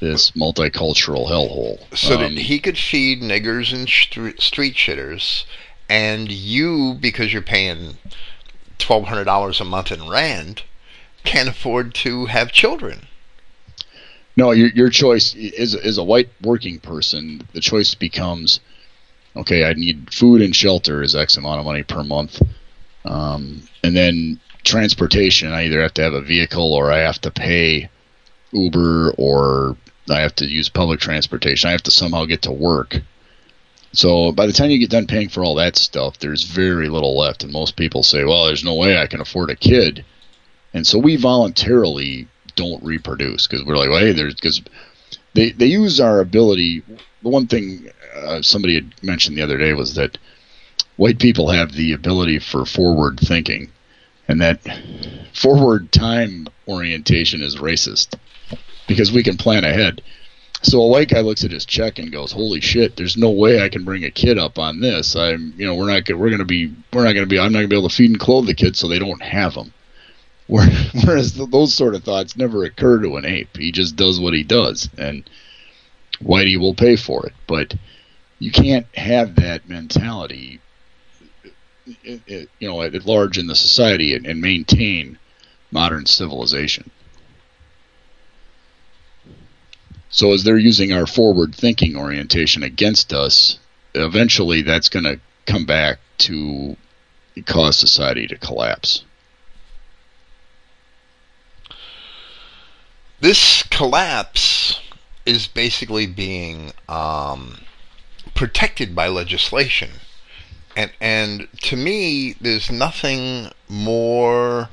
this 0.00 0.30
multicultural 0.32 1.28
hellhole. 1.28 1.80
So 1.96 2.14
um, 2.14 2.20
that 2.20 2.42
he 2.42 2.58
could 2.58 2.78
feed 2.78 3.20
niggers 3.20 3.72
and 3.72 3.88
st- 3.88 4.40
street 4.40 4.74
shitters, 4.74 5.44
and 5.88 6.30
you, 6.30 6.94
because 7.00 7.32
you're 7.32 7.42
paying 7.42 7.98
twelve 8.78 9.04
hundred 9.04 9.24
dollars 9.24 9.60
a 9.60 9.64
month 9.64 9.90
in 9.90 10.08
rent, 10.08 10.62
can't 11.24 11.48
afford 11.48 11.94
to 11.94 12.26
have 12.26 12.52
children. 12.52 13.06
No, 14.38 14.52
your 14.52 14.68
your 14.68 14.88
choice 14.88 15.34
is 15.34 15.74
is 15.74 15.98
a 15.98 16.04
white 16.04 16.28
working 16.40 16.78
person. 16.78 17.42
The 17.54 17.60
choice 17.60 17.96
becomes, 17.96 18.60
okay, 19.34 19.64
I 19.64 19.72
need 19.72 20.14
food 20.14 20.42
and 20.42 20.54
shelter 20.54 21.02
is 21.02 21.16
X 21.16 21.36
amount 21.36 21.58
of 21.58 21.66
money 21.66 21.82
per 21.82 22.04
month, 22.04 22.40
um, 23.04 23.64
and 23.82 23.96
then 23.96 24.38
transportation. 24.62 25.52
I 25.52 25.64
either 25.64 25.82
have 25.82 25.94
to 25.94 26.02
have 26.02 26.12
a 26.12 26.20
vehicle 26.20 26.72
or 26.72 26.92
I 26.92 26.98
have 26.98 27.20
to 27.22 27.32
pay 27.32 27.90
Uber 28.52 29.14
or 29.18 29.76
I 30.08 30.20
have 30.20 30.36
to 30.36 30.46
use 30.46 30.68
public 30.68 31.00
transportation. 31.00 31.66
I 31.68 31.72
have 31.72 31.82
to 31.82 31.90
somehow 31.90 32.24
get 32.24 32.42
to 32.42 32.52
work. 32.52 33.00
So 33.92 34.30
by 34.30 34.46
the 34.46 34.52
time 34.52 34.70
you 34.70 34.78
get 34.78 34.90
done 34.90 35.08
paying 35.08 35.30
for 35.30 35.42
all 35.42 35.56
that 35.56 35.74
stuff, 35.74 36.20
there's 36.20 36.44
very 36.44 36.88
little 36.88 37.18
left, 37.18 37.42
and 37.42 37.52
most 37.52 37.74
people 37.74 38.04
say, 38.04 38.22
"Well, 38.22 38.46
there's 38.46 38.62
no 38.62 38.76
way 38.76 38.98
I 38.98 39.08
can 39.08 39.20
afford 39.20 39.50
a 39.50 39.56
kid," 39.56 40.04
and 40.72 40.86
so 40.86 40.96
we 40.96 41.16
voluntarily 41.16 42.28
don't 42.58 42.82
reproduce 42.82 43.46
because 43.46 43.64
we're 43.64 43.76
like, 43.76 43.88
well, 43.88 44.00
hey, 44.00 44.12
there's 44.12 44.34
because 44.34 44.60
they 45.34 45.52
they 45.52 45.66
use 45.66 46.00
our 46.00 46.20
ability. 46.20 46.82
The 47.22 47.28
one 47.28 47.46
thing 47.46 47.88
uh, 48.14 48.42
somebody 48.42 48.74
had 48.74 48.92
mentioned 49.02 49.36
the 49.36 49.42
other 49.42 49.58
day 49.58 49.72
was 49.74 49.94
that 49.94 50.18
white 50.96 51.20
people 51.20 51.50
have 51.50 51.72
the 51.72 51.92
ability 51.92 52.40
for 52.40 52.66
forward 52.66 53.20
thinking, 53.20 53.70
and 54.26 54.40
that 54.40 54.60
forward 55.32 55.92
time 55.92 56.48
orientation 56.66 57.42
is 57.42 57.56
racist 57.56 58.18
because 58.88 59.12
we 59.12 59.22
can 59.22 59.36
plan 59.36 59.64
ahead. 59.64 60.02
So 60.62 60.80
a 60.80 60.88
white 60.88 61.10
guy 61.10 61.20
looks 61.20 61.44
at 61.44 61.52
his 61.52 61.64
check 61.64 62.00
and 62.00 62.10
goes, 62.10 62.32
"Holy 62.32 62.60
shit! 62.60 62.96
There's 62.96 63.16
no 63.16 63.30
way 63.30 63.62
I 63.62 63.68
can 63.68 63.84
bring 63.84 64.02
a 64.02 64.10
kid 64.10 64.36
up 64.36 64.58
on 64.58 64.80
this. 64.80 65.14
I'm, 65.14 65.54
you 65.56 65.64
know, 65.64 65.76
we're 65.76 65.92
not, 65.92 66.10
we're 66.10 66.36
to 66.36 66.44
be, 66.44 66.74
we're 66.92 67.04
not 67.04 67.12
to 67.12 67.26
be, 67.26 67.38
I'm 67.38 67.52
not 67.52 67.60
going 67.60 67.70
to 67.70 67.74
be 67.74 67.78
able 67.78 67.88
to 67.88 67.94
feed 67.94 68.10
and 68.10 68.18
clothe 68.18 68.46
the 68.46 68.54
kids, 68.54 68.80
so 68.80 68.88
they 68.88 68.98
don't 68.98 69.22
have 69.22 69.54
them." 69.54 69.72
Whereas 71.04 71.34
those 71.34 71.74
sort 71.74 71.94
of 71.94 72.04
thoughts 72.04 72.36
never 72.36 72.64
occur 72.64 73.02
to 73.02 73.16
an 73.16 73.26
ape. 73.26 73.56
He 73.56 73.70
just 73.70 73.96
does 73.96 74.18
what 74.18 74.32
he 74.32 74.42
does, 74.42 74.88
and 74.96 75.28
Whitey 76.22 76.58
will 76.58 76.74
pay 76.74 76.96
for 76.96 77.26
it. 77.26 77.34
But 77.46 77.74
you 78.38 78.50
can't 78.50 78.86
have 78.94 79.34
that 79.36 79.68
mentality, 79.68 80.60
you 82.02 82.46
know, 82.62 82.80
at 82.80 83.04
large 83.04 83.36
in 83.36 83.46
the 83.46 83.54
society 83.54 84.14
and, 84.14 84.26
and 84.26 84.40
maintain 84.40 85.18
modern 85.70 86.06
civilization. 86.06 86.90
So 90.08 90.32
as 90.32 90.44
they're 90.44 90.56
using 90.56 90.94
our 90.94 91.06
forward 91.06 91.54
thinking 91.54 91.94
orientation 91.94 92.62
against 92.62 93.12
us, 93.12 93.58
eventually 93.94 94.62
that's 94.62 94.88
going 94.88 95.04
to 95.04 95.20
come 95.44 95.66
back 95.66 95.98
to 96.18 96.76
cause 97.44 97.76
society 97.76 98.26
to 98.28 98.38
collapse. 98.38 99.04
This 103.20 103.62
collapse 103.64 104.80
is 105.26 105.46
basically 105.48 106.06
being 106.06 106.72
um, 106.88 107.58
protected 108.34 108.94
by 108.94 109.08
legislation. 109.08 109.90
And, 110.76 110.92
and 111.00 111.48
to 111.62 111.76
me, 111.76 112.34
there's 112.40 112.70
nothing 112.70 113.50
more 113.68 114.68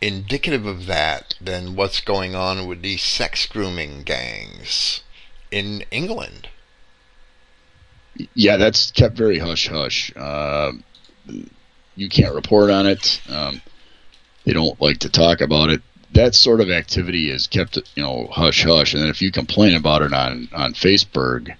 indicative 0.00 0.66
of 0.66 0.86
that 0.86 1.34
than 1.40 1.76
what's 1.76 2.00
going 2.00 2.34
on 2.34 2.66
with 2.66 2.82
these 2.82 3.02
sex 3.02 3.46
grooming 3.46 4.02
gangs 4.02 5.02
in 5.50 5.84
England. 5.90 6.48
Yeah, 8.34 8.56
that's 8.56 8.90
kept 8.90 9.16
very 9.16 9.38
hush 9.38 9.68
hush. 9.68 10.12
Uh, 10.16 10.72
you 11.94 12.08
can't 12.08 12.34
report 12.34 12.70
on 12.70 12.86
it. 12.86 13.20
Um, 13.28 13.62
they 14.44 14.52
don't 14.52 14.80
like 14.80 14.98
to 14.98 15.08
talk 15.08 15.40
about 15.40 15.70
it. 15.70 15.82
That 16.12 16.34
sort 16.34 16.60
of 16.60 16.70
activity 16.70 17.30
is 17.30 17.46
kept, 17.46 17.78
you 17.94 18.02
know, 18.02 18.28
hush 18.30 18.64
hush. 18.64 18.92
And 18.92 19.02
then 19.02 19.10
if 19.10 19.22
you 19.22 19.32
complain 19.32 19.74
about 19.74 20.02
it 20.02 20.12
on 20.12 20.48
on 20.52 20.74
Facebook, 20.74 21.54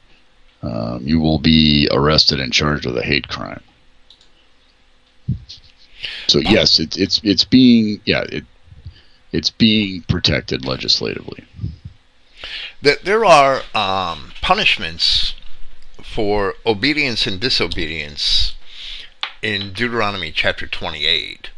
um, 0.63 1.01
you 1.03 1.21
will 1.21 1.39
be 1.39 1.89
arrested 1.91 2.41
and 2.41 2.53
charged 2.53 2.87
with 2.87 2.97
a 2.99 3.03
hate 3.03 3.29
crime. 3.29 3.63
So 6.29 6.41
yes, 6.41 6.79
it's 6.79 6.97
it's 6.97 7.21
it's 7.25 7.45
being 7.45 8.01
yeah 8.05 8.25
it 8.29 8.45
it's 9.33 9.51
being 9.51 10.03
protected 10.03 10.65
legislatively. 10.65 11.45
That 12.83 13.05
there 13.05 13.25
are 13.25 13.63
um, 13.75 14.33
punishments 14.43 15.35
for 16.03 16.55
obedience 16.67 17.27
and 17.27 17.41
disobedience 17.41 18.55
in 19.41 19.73
Deuteronomy 19.73 20.31
chapter 20.31 20.67
28. 20.67 21.51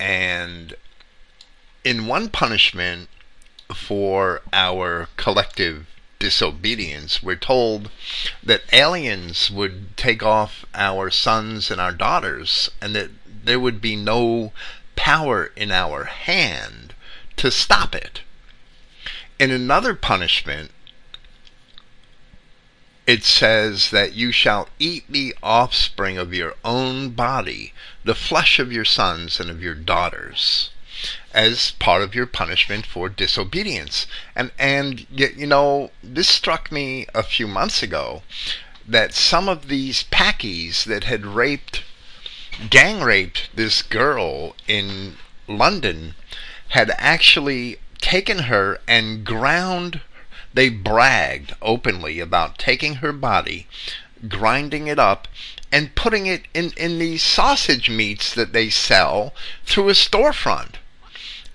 And 0.00 0.74
in 1.84 2.06
one 2.06 2.28
punishment 2.28 3.08
for 3.74 4.42
our 4.52 5.08
collective 5.16 5.86
disobedience, 6.18 7.22
we're 7.22 7.36
told 7.36 7.90
that 8.42 8.62
aliens 8.72 9.50
would 9.50 9.96
take 9.96 10.22
off 10.22 10.64
our 10.74 11.10
sons 11.10 11.70
and 11.70 11.80
our 11.80 11.92
daughters, 11.92 12.70
and 12.80 12.94
that 12.94 13.10
there 13.26 13.60
would 13.60 13.80
be 13.80 13.96
no 13.96 14.52
power 14.96 15.52
in 15.54 15.70
our 15.70 16.04
hand 16.04 16.94
to 17.36 17.50
stop 17.50 17.94
it. 17.94 18.22
In 19.38 19.50
another 19.50 19.94
punishment, 19.94 20.72
it 23.06 23.24
says 23.24 23.90
that 23.90 24.12
you 24.12 24.32
shall 24.32 24.68
eat 24.78 25.04
the 25.08 25.34
offspring 25.42 26.18
of 26.18 26.34
your 26.34 26.56
own 26.64 27.10
body, 27.10 27.72
the 28.04 28.14
flesh 28.14 28.58
of 28.58 28.72
your 28.72 28.84
sons 28.84 29.40
and 29.40 29.48
of 29.48 29.62
your 29.62 29.74
daughters, 29.74 30.70
as 31.32 31.72
part 31.72 32.02
of 32.02 32.14
your 32.14 32.26
punishment 32.26 32.86
for 32.86 33.08
disobedience. 33.08 34.06
And 34.34 34.50
and 34.58 35.06
you 35.10 35.46
know, 35.46 35.90
this 36.02 36.28
struck 36.28 36.72
me 36.72 37.06
a 37.14 37.22
few 37.22 37.46
months 37.46 37.82
ago 37.82 38.22
that 38.86 39.14
some 39.14 39.48
of 39.48 39.68
these 39.68 40.04
Packies 40.04 40.84
that 40.84 41.04
had 41.04 41.26
raped, 41.26 41.82
gang 42.70 43.00
raped 43.00 43.50
this 43.54 43.82
girl 43.82 44.56
in 44.66 45.16
London 45.46 46.14
had 46.70 46.90
actually 46.96 47.76
taken 48.00 48.40
her 48.40 48.80
and 48.86 49.24
ground 49.24 50.00
they 50.54 50.68
bragged 50.70 51.54
openly 51.60 52.20
about 52.20 52.58
taking 52.58 52.96
her 52.96 53.12
body, 53.12 53.66
grinding 54.26 54.88
it 54.88 54.98
up, 54.98 55.28
and 55.70 55.94
putting 55.94 56.26
it 56.26 56.42
in, 56.54 56.72
in 56.76 56.98
these 56.98 57.22
sausage 57.22 57.90
meats 57.90 58.32
that 58.34 58.52
they 58.52 58.70
sell 58.70 59.34
through 59.64 59.88
a 59.88 59.92
storefront. 59.92 60.76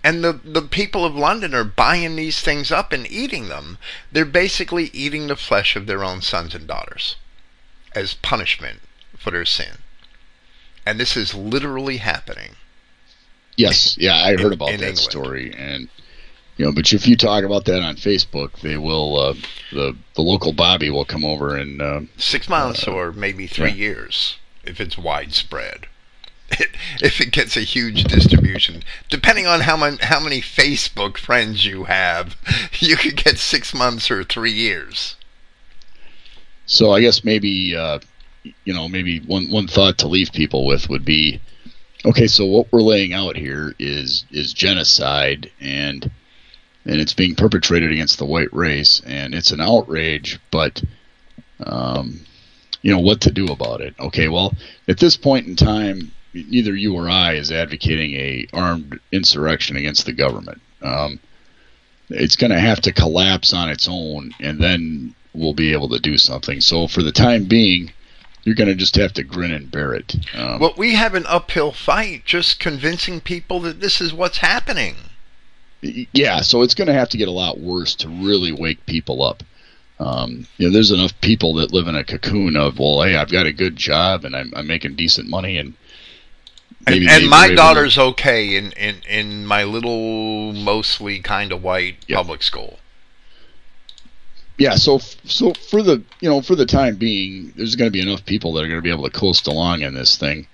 And 0.03 0.23
the, 0.23 0.33
the 0.33 0.61
people 0.61 1.05
of 1.05 1.15
London 1.15 1.55
are 1.55 1.63
buying 1.63 2.17
these 2.17 2.41
things 2.41 2.71
up 2.71 2.91
and 2.91 3.09
eating 3.09 3.47
them. 3.47 3.77
They're 4.11 4.25
basically 4.25 4.91
eating 4.93 5.27
the 5.27 5.37
flesh 5.37 5.77
of 5.77 5.85
their 5.85 6.03
own 6.03 6.21
sons 6.21 6.53
and 6.53 6.67
daughters 6.67 7.15
as 7.95 8.15
punishment 8.15 8.81
for 9.17 9.31
their 9.31 9.45
sin. 9.45 9.77
And 10.85 10.99
this 10.99 11.15
is 11.15 11.33
literally 11.33 11.97
happening. 11.97 12.57
Yes, 13.55 13.97
yeah, 13.97 14.15
I 14.15 14.35
heard 14.35 14.53
about 14.53 14.65
that 14.65 14.73
England. 14.73 14.97
story, 14.97 15.53
and 15.55 15.87
you 16.57 16.65
know, 16.65 16.71
but 16.71 16.91
if 16.91 17.07
you 17.07 17.15
talk 17.15 17.43
about 17.43 17.65
that 17.65 17.81
on 17.83 17.95
Facebook, 17.95 18.59
they 18.61 18.77
will 18.77 19.17
uh, 19.17 19.33
the 19.71 19.95
the 20.15 20.21
local 20.21 20.53
Bobby 20.53 20.89
will 20.89 21.05
come 21.05 21.23
over 21.23 21.55
and 21.55 21.81
uh, 21.81 22.01
six 22.17 22.49
months 22.49 22.87
uh, 22.87 22.91
or 22.91 23.11
maybe 23.11 23.45
three 23.45 23.69
yeah. 23.69 23.75
years 23.75 24.37
if 24.63 24.81
it's 24.81 24.97
widespread. 24.97 25.87
If 27.01 27.19
it 27.21 27.31
gets 27.31 27.57
a 27.57 27.61
huge 27.61 28.03
distribution, 28.05 28.83
depending 29.09 29.47
on 29.47 29.61
how 29.61 29.77
many 29.77 29.97
how 30.01 30.19
many 30.19 30.41
Facebook 30.41 31.17
friends 31.17 31.65
you 31.65 31.85
have, 31.85 32.35
you 32.79 32.95
could 32.95 33.15
get 33.15 33.37
six 33.37 33.73
months 33.73 34.09
or 34.09 34.23
three 34.23 34.51
years. 34.51 35.15
So 36.65 36.91
I 36.91 37.01
guess 37.01 37.23
maybe 37.23 37.75
uh, 37.75 37.99
you 38.65 38.73
know 38.73 38.87
maybe 38.87 39.19
one 39.19 39.49
one 39.49 39.67
thought 39.67 39.97
to 39.99 40.07
leave 40.07 40.31
people 40.31 40.65
with 40.65 40.89
would 40.89 41.05
be, 41.05 41.41
okay, 42.05 42.27
so 42.27 42.45
what 42.45 42.71
we're 42.71 42.81
laying 42.81 43.13
out 43.13 43.35
here 43.35 43.75
is 43.79 44.25
is 44.31 44.53
genocide 44.53 45.51
and 45.59 46.09
and 46.85 46.99
it's 46.99 47.13
being 47.13 47.35
perpetrated 47.35 47.91
against 47.91 48.17
the 48.17 48.25
white 48.25 48.53
race, 48.53 49.01
and 49.05 49.33
it's 49.33 49.51
an 49.51 49.61
outrage. 49.61 50.39
But 50.51 50.83
um, 51.65 52.19
you 52.81 52.91
know 52.91 52.99
what 52.99 53.21
to 53.21 53.31
do 53.31 53.47
about 53.47 53.81
it? 53.81 53.95
Okay, 53.99 54.27
well, 54.27 54.53
at 54.87 54.99
this 54.99 55.17
point 55.17 55.47
in 55.47 55.55
time, 55.55 56.11
neither 56.33 56.75
you 56.75 56.95
or 56.95 57.09
I 57.09 57.33
is 57.33 57.51
advocating 57.51 58.13
a 58.13 58.47
armed 58.53 58.99
insurrection 59.11 59.75
against 59.75 60.05
the 60.05 60.13
government. 60.13 60.61
Um, 60.81 61.19
it's 62.09 62.35
going 62.35 62.51
to 62.51 62.59
have 62.59 62.81
to 62.81 62.91
collapse 62.91 63.53
on 63.53 63.69
its 63.69 63.87
own, 63.89 64.33
and 64.39 64.59
then 64.59 65.15
we'll 65.33 65.53
be 65.53 65.71
able 65.71 65.89
to 65.89 65.99
do 65.99 66.17
something. 66.17 66.61
So 66.61 66.87
for 66.87 67.01
the 67.01 67.11
time 67.11 67.45
being, 67.45 67.91
you're 68.43 68.55
going 68.55 68.67
to 68.67 68.75
just 68.75 68.95
have 68.97 69.13
to 69.13 69.23
grin 69.23 69.51
and 69.51 69.71
bear 69.71 69.93
it. 69.93 70.15
Um, 70.35 70.59
well, 70.59 70.73
we 70.77 70.95
have 70.95 71.15
an 71.15 71.25
uphill 71.27 71.71
fight 71.71 72.25
just 72.25 72.59
convincing 72.59 73.21
people 73.21 73.59
that 73.61 73.79
this 73.79 74.01
is 74.01 74.13
what's 74.13 74.39
happening 74.39 74.95
yeah, 75.83 76.41
so 76.41 76.61
it's 76.61 76.73
going 76.73 76.87
to 76.87 76.93
have 76.93 77.09
to 77.09 77.17
get 77.17 77.27
a 77.27 77.31
lot 77.31 77.59
worse 77.59 77.95
to 77.95 78.09
really 78.09 78.51
wake 78.51 78.85
people 78.85 79.21
up. 79.21 79.43
Um, 79.99 80.47
you 80.57 80.67
know, 80.67 80.73
there's 80.73 80.91
enough 80.91 81.19
people 81.21 81.55
that 81.55 81.73
live 81.73 81.87
in 81.87 81.95
a 81.95 82.03
cocoon 82.03 82.55
of, 82.55 82.79
well, 82.79 83.03
hey, 83.03 83.15
I've 83.15 83.31
got 83.31 83.45
a 83.45 83.53
good 83.53 83.75
job 83.75 84.25
and 84.25 84.35
I'm, 84.35 84.51
I'm 84.55 84.67
making 84.67 84.95
decent 84.95 85.29
money 85.29 85.57
and 85.57 85.73
maybe, 86.85 87.07
and, 87.07 87.23
and 87.23 87.29
my 87.29 87.53
daughter's 87.53 87.97
okay 87.97 88.55
in, 88.55 88.71
in, 88.73 89.01
in 89.07 89.45
my 89.45 89.63
little, 89.63 90.53
mostly 90.53 91.19
kind 91.19 91.51
of 91.51 91.63
white 91.63 91.97
yep. 92.07 92.17
public 92.17 92.43
school. 92.43 92.79
Yeah, 94.57 94.75
so 94.75 94.99
so 94.99 95.53
for 95.53 95.81
the 95.81 96.03
you 96.19 96.29
know 96.29 96.41
for 96.41 96.55
the 96.55 96.65
time 96.65 96.95
being, 96.95 97.53
there's 97.55 97.75
going 97.75 97.87
to 97.87 97.91
be 97.91 98.01
enough 98.01 98.23
people 98.23 98.53
that 98.53 98.63
are 98.63 98.67
going 98.67 98.77
to 98.77 98.83
be 98.83 98.91
able 98.91 99.09
to 99.09 99.09
coast 99.09 99.47
along 99.47 99.81
in 99.81 99.95
this 99.95 100.15
thing, 100.15 100.47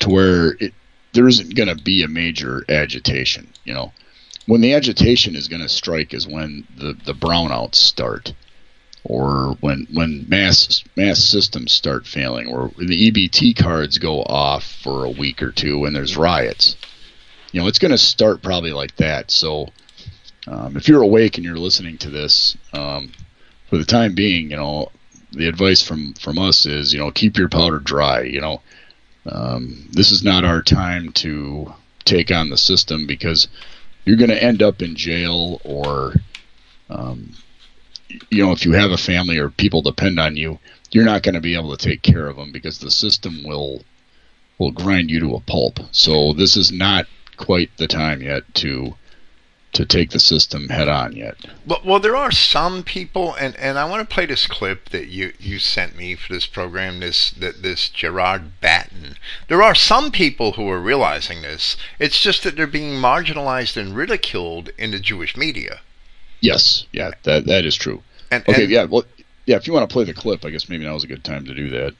to 0.00 0.08
where 0.08 0.56
it 0.60 0.72
there 1.12 1.28
isn't 1.28 1.54
going 1.54 1.68
to 1.68 1.82
be 1.82 2.02
a 2.02 2.08
major 2.08 2.64
agitation. 2.68 3.48
You 3.64 3.74
know, 3.74 3.92
when 4.46 4.60
the 4.60 4.74
agitation 4.74 5.36
is 5.36 5.48
going 5.48 5.62
to 5.62 5.68
strike 5.68 6.14
is 6.14 6.26
when 6.26 6.66
the, 6.76 6.94
the 7.04 7.14
brownouts 7.14 7.76
start 7.76 8.32
or 9.04 9.56
when 9.60 9.86
when 9.92 10.24
mass 10.28 10.82
mass 10.96 11.18
systems 11.18 11.72
start 11.72 12.06
failing 12.06 12.48
or 12.48 12.70
the 12.78 13.10
EBT 13.10 13.56
cards 13.56 13.98
go 13.98 14.22
off 14.22 14.64
for 14.64 15.04
a 15.04 15.10
week 15.10 15.42
or 15.42 15.52
two 15.52 15.80
when 15.80 15.92
there's 15.92 16.16
riots. 16.16 16.76
You 17.52 17.60
know, 17.60 17.68
it's 17.68 17.78
going 17.78 17.92
to 17.92 17.98
start 17.98 18.42
probably 18.42 18.72
like 18.72 18.96
that. 18.96 19.30
So 19.30 19.68
um, 20.48 20.76
if 20.76 20.88
you're 20.88 21.02
awake 21.02 21.36
and 21.36 21.44
you're 21.44 21.56
listening 21.56 21.98
to 21.98 22.10
this, 22.10 22.56
um, 22.72 23.12
for 23.68 23.78
the 23.78 23.84
time 23.84 24.14
being, 24.14 24.50
you 24.50 24.56
know, 24.56 24.90
the 25.32 25.48
advice 25.48 25.86
from 25.86 26.14
from 26.14 26.38
us 26.38 26.66
is, 26.66 26.92
you 26.92 26.98
know, 26.98 27.10
keep 27.10 27.36
your 27.36 27.48
powder 27.48 27.78
dry. 27.78 28.22
You 28.22 28.40
know, 28.40 28.62
um, 29.26 29.88
this 29.90 30.10
is 30.10 30.22
not 30.24 30.44
our 30.44 30.62
time 30.62 31.12
to 31.12 31.72
take 32.04 32.30
on 32.30 32.50
the 32.50 32.56
system 32.56 33.06
because 33.06 33.48
you're 34.04 34.16
going 34.16 34.30
to 34.30 34.42
end 34.42 34.62
up 34.62 34.82
in 34.82 34.96
jail 34.96 35.60
or 35.64 36.14
um, 36.90 37.32
you 38.30 38.44
know 38.44 38.52
if 38.52 38.64
you 38.64 38.72
have 38.72 38.90
a 38.90 38.96
family 38.96 39.38
or 39.38 39.50
people 39.50 39.82
depend 39.82 40.18
on 40.18 40.36
you 40.36 40.58
you're 40.90 41.04
not 41.04 41.22
going 41.22 41.34
to 41.34 41.40
be 41.40 41.56
able 41.56 41.76
to 41.76 41.88
take 41.88 42.02
care 42.02 42.26
of 42.28 42.36
them 42.36 42.52
because 42.52 42.78
the 42.78 42.90
system 42.90 43.42
will 43.44 43.82
will 44.58 44.70
grind 44.70 45.10
you 45.10 45.20
to 45.20 45.34
a 45.34 45.40
pulp 45.40 45.78
so 45.90 46.32
this 46.32 46.56
is 46.56 46.70
not 46.70 47.06
quite 47.36 47.70
the 47.76 47.88
time 47.88 48.22
yet 48.22 48.42
to 48.54 48.94
to 49.74 49.84
take 49.84 50.10
the 50.10 50.20
system 50.20 50.68
head 50.68 50.88
on 50.88 51.16
yet. 51.16 51.34
Well, 51.66 51.80
well, 51.84 52.00
there 52.00 52.14
are 52.14 52.30
some 52.30 52.84
people, 52.84 53.34
and, 53.34 53.56
and 53.56 53.76
I 53.76 53.84
want 53.84 54.08
to 54.08 54.14
play 54.14 54.24
this 54.24 54.46
clip 54.46 54.90
that 54.90 55.08
you, 55.08 55.32
you 55.40 55.58
sent 55.58 55.96
me 55.96 56.14
for 56.14 56.32
this 56.32 56.46
program. 56.46 57.00
This 57.00 57.30
that 57.32 57.62
this 57.62 57.88
Gerard 57.88 58.60
Batten. 58.60 59.16
There 59.48 59.62
are 59.62 59.74
some 59.74 60.12
people 60.12 60.52
who 60.52 60.68
are 60.70 60.80
realizing 60.80 61.42
this. 61.42 61.76
It's 61.98 62.20
just 62.20 62.44
that 62.44 62.56
they're 62.56 62.68
being 62.68 63.00
marginalized 63.00 63.76
and 63.76 63.96
ridiculed 63.96 64.70
in 64.78 64.92
the 64.92 65.00
Jewish 65.00 65.36
media. 65.36 65.80
Yes, 66.44 66.86
yeah, 66.92 67.10
that 67.22 67.46
that 67.46 67.64
is 67.64 67.74
true. 67.74 68.02
And, 68.30 68.44
Okay, 68.48 68.64
and- 68.64 68.70
yeah, 68.70 68.84
well, 68.84 69.04
yeah. 69.46 69.56
If 69.56 69.66
you 69.66 69.72
want 69.72 69.88
to 69.88 69.92
play 69.92 70.04
the 70.04 70.12
clip, 70.14 70.44
I 70.44 70.50
guess 70.50 70.68
maybe 70.68 70.84
now 70.84 70.94
is 70.94 71.04
a 71.04 71.06
good 71.06 71.24
time 71.24 71.46
to 71.46 71.54
do 71.54 71.70
that. 71.70 71.94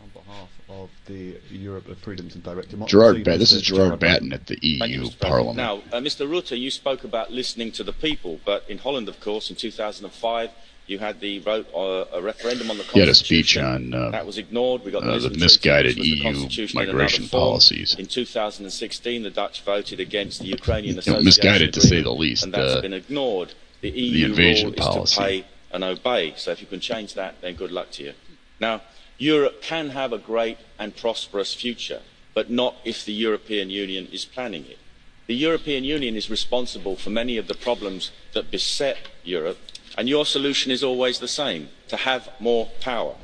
On 0.00 0.08
behalf 0.14 0.48
of 0.68 0.90
the 1.06 1.36
Europe 1.50 1.88
of 1.88 1.98
Freedoms 1.98 2.34
and 2.34 2.44
Direct 2.44 2.70
Democracy. 2.70 2.92
Gerard, 2.96 3.24
Bat- 3.24 3.38
this 3.38 3.52
is 3.52 3.62
Gerard 3.62 3.98
Batten. 3.98 4.30
Batten 4.30 4.32
at 4.32 4.46
the 4.46 4.56
Thank 4.78 4.92
you, 4.92 5.02
EU 5.04 5.10
Parliament. 5.20 5.56
Now, 5.56 5.76
uh, 5.92 6.00
Mr. 6.00 6.28
Rutte, 6.28 6.58
you 6.58 6.70
spoke 6.70 7.02
about 7.04 7.32
listening 7.32 7.72
to 7.72 7.82
the 7.82 7.92
people, 7.92 8.38
but 8.44 8.64
in 8.68 8.78
Holland, 8.78 9.08
of 9.08 9.20
course, 9.20 9.50
in 9.50 9.56
2005, 9.56 10.50
you 10.86 10.98
had 10.98 11.20
the 11.20 11.38
vote 11.40 11.66
uh, 11.74 12.04
a 12.12 12.22
referendum 12.22 12.70
on 12.70 12.78
the 12.78 12.84
He 12.84 13.00
had 13.00 13.08
a 13.08 13.14
speech 13.14 13.56
on 13.56 13.92
uh, 13.92 14.10
that 14.10 14.24
was 14.24 14.38
ignored. 14.38 14.84
We 14.84 14.90
got 14.92 15.02
the, 15.02 15.12
uh, 15.12 15.18
the 15.18 15.30
misguided 15.30 15.96
the 15.96 16.06
EU 16.06 16.28
in 16.28 16.68
migration 16.74 17.28
policies. 17.28 17.94
In 17.98 18.06
2016, 18.06 19.22
the 19.22 19.30
Dutch 19.30 19.62
voted 19.62 20.00
against 20.00 20.40
the 20.40 20.46
Ukrainian 20.46 20.90
You 20.90 20.94
know, 20.94 21.00
association 21.00 21.24
misguided 21.24 21.74
to 21.74 21.80
say 21.80 22.00
the 22.02 22.12
least. 22.12 22.44
and 22.44 22.54
that's 22.54 22.74
Uh, 22.74 22.80
been 22.80 22.92
ignored. 22.92 23.54
The 23.80 23.90
EU 23.90 24.26
invasion 24.26 24.68
rule 24.70 24.76
policy. 24.76 25.02
is 25.02 25.16
to 25.16 25.20
pay 25.22 25.44
and 25.72 25.84
obey. 25.84 26.34
So 26.36 26.52
if 26.52 26.60
you 26.60 26.66
can 26.66 26.80
change 26.80 27.14
that, 27.14 27.40
then 27.40 27.54
good 27.54 27.72
luck 27.72 27.90
to 27.92 28.04
you. 28.04 28.12
Now, 28.60 28.82
Europe 29.18 29.62
can 29.62 29.90
have 29.90 30.12
a 30.12 30.18
great 30.18 30.58
and 30.78 30.94
prosperous 30.94 31.52
future, 31.54 32.02
but 32.34 32.50
not 32.50 32.76
if 32.84 33.04
the 33.04 33.12
European 33.12 33.70
Union 33.70 34.08
is 34.12 34.24
planning 34.24 34.64
it. 34.66 34.78
The 35.26 35.34
European 35.34 35.82
Union 35.82 36.14
is 36.16 36.30
responsible 36.30 36.94
for 36.96 37.10
many 37.10 37.36
of 37.36 37.48
the 37.48 37.54
problems 37.54 38.12
that 38.34 38.50
beset 38.50 38.98
Europe, 39.24 39.58
and 39.96 40.08
your 40.08 40.26
solution 40.26 40.70
is 40.70 40.84
always 40.84 41.18
the 41.18 41.28
same 41.28 41.68
to 41.88 41.96
have 41.96 42.28
more 42.38 42.68
power. 42.80 43.14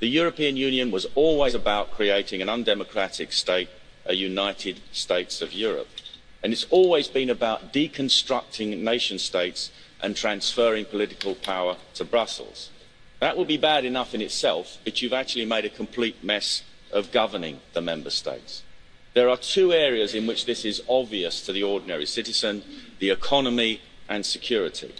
The 0.00 0.06
European 0.08 0.56
Union 0.56 0.90
was 0.90 1.06
always 1.14 1.54
about 1.54 1.92
creating 1.92 2.42
an 2.42 2.48
undemocratic 2.48 3.32
state, 3.32 3.68
a 4.04 4.14
United 4.14 4.80
States 4.92 5.40
of 5.40 5.52
Europe. 5.52 5.88
And 6.42 6.52
it's 6.52 6.66
always 6.70 7.08
been 7.08 7.30
about 7.30 7.72
deconstructing 7.72 8.78
nation 8.78 9.18
states 9.18 9.70
and 10.02 10.14
transferring 10.14 10.84
political 10.84 11.34
power 11.34 11.76
to 11.94 12.04
Brussels. 12.04 12.70
That 13.20 13.36
will 13.36 13.46
be 13.46 13.56
bad 13.56 13.84
enough 13.84 14.14
in 14.14 14.20
itself, 14.20 14.78
but 14.84 15.00
you've 15.00 15.14
actually 15.14 15.46
made 15.46 15.64
a 15.64 15.70
complete 15.70 16.22
mess 16.22 16.62
of 16.92 17.10
governing 17.10 17.60
the 17.72 17.80
member 17.80 18.10
states. 18.10 18.62
There 19.14 19.30
are 19.30 19.36
two 19.36 19.72
areas 19.72 20.14
in 20.14 20.26
which 20.26 20.44
this 20.44 20.64
is 20.64 20.82
obvious 20.88 21.40
to 21.46 21.52
the 21.52 21.62
ordinary 21.62 22.06
citizen 22.06 22.62
the 22.98 23.10
economy 23.10 23.80
and 24.08 24.26
security. 24.26 24.92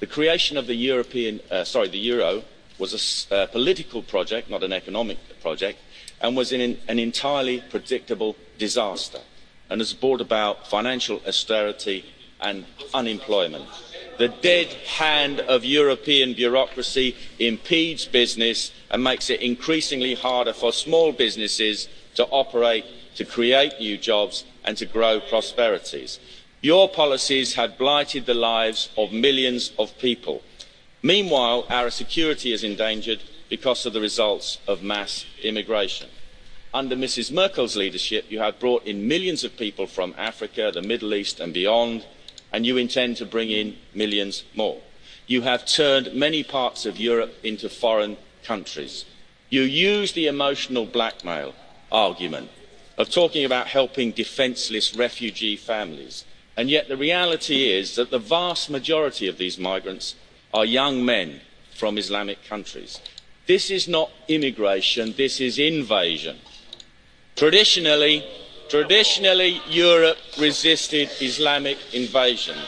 The 0.00 0.06
creation 0.06 0.56
of 0.56 0.66
the 0.66 0.74
uh, 0.74 1.64
euro 1.92 2.42
was 2.78 3.28
a 3.30 3.34
uh, 3.34 3.46
political 3.48 4.02
project, 4.02 4.48
not 4.48 4.62
an 4.62 4.72
economic 4.72 5.18
project, 5.42 5.78
and 6.22 6.34
was 6.34 6.52
an 6.52 6.78
entirely 6.88 7.62
predictable 7.70 8.34
disaster 8.58 9.20
and 9.68 9.80
has 9.80 9.92
brought 9.92 10.22
about 10.22 10.66
financial 10.66 11.20
austerity 11.26 12.06
and 12.40 12.64
unemployment. 12.94 13.66
The 14.18 14.28
dead 14.28 14.68
hand 14.98 15.40
of 15.40 15.64
European 15.64 16.32
bureaucracy 16.32 17.14
impedes 17.38 18.06
business 18.06 18.72
and 18.90 19.04
makes 19.04 19.28
it 19.28 19.42
increasingly 19.42 20.14
harder 20.14 20.54
for 20.54 20.72
small 20.72 21.12
businesses 21.12 21.88
to 22.14 22.26
operate, 22.26 22.84
to 23.16 23.24
create 23.26 23.74
new 23.78 23.98
jobs 23.98 24.44
and 24.64 24.76
to 24.78 24.86
grow 24.86 25.20
prosperities. 25.20 26.18
Your 26.62 26.90
policies 26.90 27.54
have 27.54 27.78
blighted 27.78 28.26
the 28.26 28.34
lives 28.34 28.90
of 28.94 29.12
millions 29.12 29.72
of 29.78 29.96
people. 29.96 30.42
Meanwhile, 31.02 31.64
our 31.70 31.88
security 31.88 32.52
is 32.52 32.62
endangered 32.62 33.22
because 33.48 33.86
of 33.86 33.94
the 33.94 34.00
results 34.00 34.58
of 34.68 34.82
mass 34.82 35.24
immigration. 35.42 36.10
Under 36.74 36.94
Mrs 36.94 37.32
Merkel's 37.32 37.76
leadership, 37.76 38.26
you 38.28 38.40
have 38.40 38.60
brought 38.60 38.84
in 38.84 39.08
millions 39.08 39.42
of 39.42 39.56
people 39.56 39.86
from 39.86 40.14
Africa, 40.18 40.70
the 40.72 40.82
Middle 40.82 41.14
East 41.14 41.40
and 41.40 41.54
beyond, 41.54 42.04
and 42.52 42.66
you 42.66 42.76
intend 42.76 43.16
to 43.16 43.24
bring 43.24 43.50
in 43.50 43.78
millions 43.94 44.44
more. 44.54 44.82
You 45.26 45.40
have 45.42 45.64
turned 45.64 46.12
many 46.12 46.42
parts 46.44 46.84
of 46.84 47.00
Europe 47.00 47.34
into 47.42 47.70
foreign 47.70 48.18
countries. 48.44 49.06
You 49.48 49.62
use 49.62 50.12
the 50.12 50.26
emotional 50.26 50.84
blackmail 50.84 51.54
argument 51.90 52.50
of 52.98 53.08
talking 53.08 53.46
about 53.46 53.68
helping 53.68 54.12
defenceless 54.12 54.94
refugee 54.94 55.56
families, 55.56 56.24
yet 56.68 56.88
the 56.88 56.96
reality 56.96 57.70
is 57.70 57.94
that 57.94 58.10
the 58.10 58.18
vast 58.18 58.68
majority 58.68 59.28
of 59.28 59.38
these 59.38 59.56
migrants 59.58 60.16
are 60.52 60.64
young 60.64 61.04
men 61.04 61.40
from 61.74 61.96
Islamic 61.96 62.44
countries. 62.44 63.00
This 63.46 63.70
is 63.70 63.88
not 63.88 64.10
immigration, 64.28 65.14
this 65.16 65.40
is 65.40 65.58
invasion. 65.58 66.38
Traditionally, 67.36 68.24
Europe 69.68 70.18
resisted 70.38 71.08
Islamic 71.20 71.78
invasion. 71.94 72.58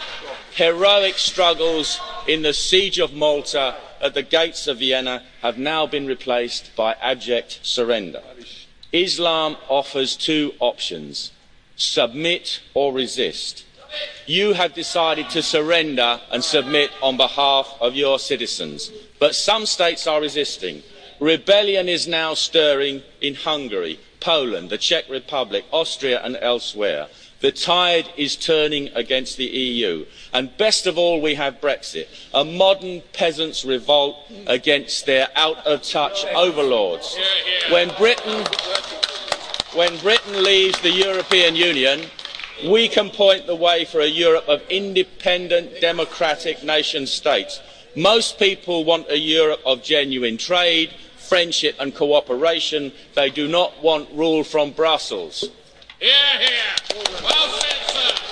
Heroic 0.55 1.19
struggles 1.19 2.01
in 2.27 2.43
the 2.43 2.55
siege 2.55 2.98
of 2.98 3.12
Malta 3.12 3.77
at 4.01 4.14
the 4.14 4.23
gates 4.23 4.66
of 4.66 4.78
Vienna 4.78 5.23
have 5.43 5.59
now 5.59 5.86
been 5.86 6.06
replaced 6.06 6.74
by 6.77 6.94
abject 6.94 7.60
surrender. 7.62 8.23
Islam 8.93 9.56
offers 9.69 10.16
two 10.16 10.52
options 10.60 11.32
submit 11.77 12.60
or 12.74 12.93
resist. 12.93 13.64
You 14.27 14.52
have 14.55 14.74
decided 14.74 15.31
to 15.31 15.43
surrender 15.43 16.20
and 16.31 16.43
submit 16.43 16.90
on 17.02 17.16
behalf 17.16 17.74
of 17.81 17.94
your 17.94 18.19
citizens, 18.19 18.90
but 19.19 19.35
some 19.35 19.66
states 19.66 20.06
are 20.06 20.20
resisting. 20.20 20.82
Rebellion 21.20 21.89
is 21.89 22.09
now 22.09 22.35
stirring 22.35 23.02
in 23.20 23.35
Hungary, 23.35 24.01
Poland, 24.20 24.70
the 24.70 24.78
Czech 24.78 25.09
Republic, 25.09 25.64
Austria, 25.73 26.20
and 26.24 26.36
elsewhere. 26.40 27.09
The 27.43 27.51
tide 27.51 28.09
is 28.16 28.36
turning 28.36 28.89
against 28.94 29.36
the 29.36 29.47
EU. 29.47 30.06
And 30.32 30.56
best 30.56 30.86
of 30.86 30.97
all, 30.97 31.20
we 31.20 31.35
have 31.35 31.60
Brexit, 31.60 32.06
a 32.32 32.44
modern 32.44 33.02
peasants' 33.12 33.64
revolt 33.64 34.16
against 34.47 35.06
their 35.06 35.28
out 35.35 35.66
of 35.66 35.82
touch 35.82 36.24
overlords. 36.27 37.19
When 37.70 37.89
Britain, 37.98 38.44
leaves 40.44 40.81
the 40.82 40.93
European 40.93 41.56
Union, 41.56 42.02
we 42.65 42.89
can 42.89 43.11
point 43.11 43.47
the 43.47 43.57
way 43.57 43.85
for 43.85 44.01
a 44.01 44.07
Europe 44.07 44.49
of 44.49 44.63
independent, 44.69 45.81
democratic 45.81 46.63
nation 46.63 47.07
states. 47.07 47.61
Most 47.95 48.39
people 48.39 48.85
want 48.85 49.11
a 49.11 49.19
Europe 49.19 49.61
of 49.67 49.83
genuine 49.83 50.39
trade, 50.39 50.95
friendship 51.17 51.77
and 51.79 51.95
cooperation. 51.95 52.93
They 53.15 53.31
do 53.31 53.49
not 53.49 53.83
want 53.83 54.11
rule 54.13 54.45
from 54.45 54.71
Brussels. 54.73 55.49
Hear, 55.99 56.11
hear. 56.39 57.03
Well 57.23 57.61
said, 57.61 57.91
sir. 57.91 58.23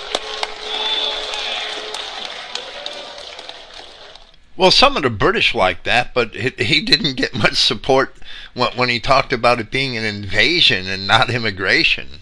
Well, 4.57 4.71
some 4.71 4.97
of 4.97 5.03
the 5.03 5.09
British 5.09 5.55
like 5.55 5.83
that, 5.83 6.13
but 6.13 6.35
he, 6.35 6.51
he 6.63 6.81
didn't 6.81 7.17
get 7.17 7.33
much 7.33 7.55
support 7.55 8.15
when, 8.53 8.71
when 8.73 8.89
he 8.89 8.99
talked 8.99 9.33
about 9.33 9.59
it 9.59 9.71
being 9.71 9.97
an 9.97 10.03
invasion 10.03 10.87
and 10.87 11.07
not 11.07 11.29
immigration. 11.29 12.20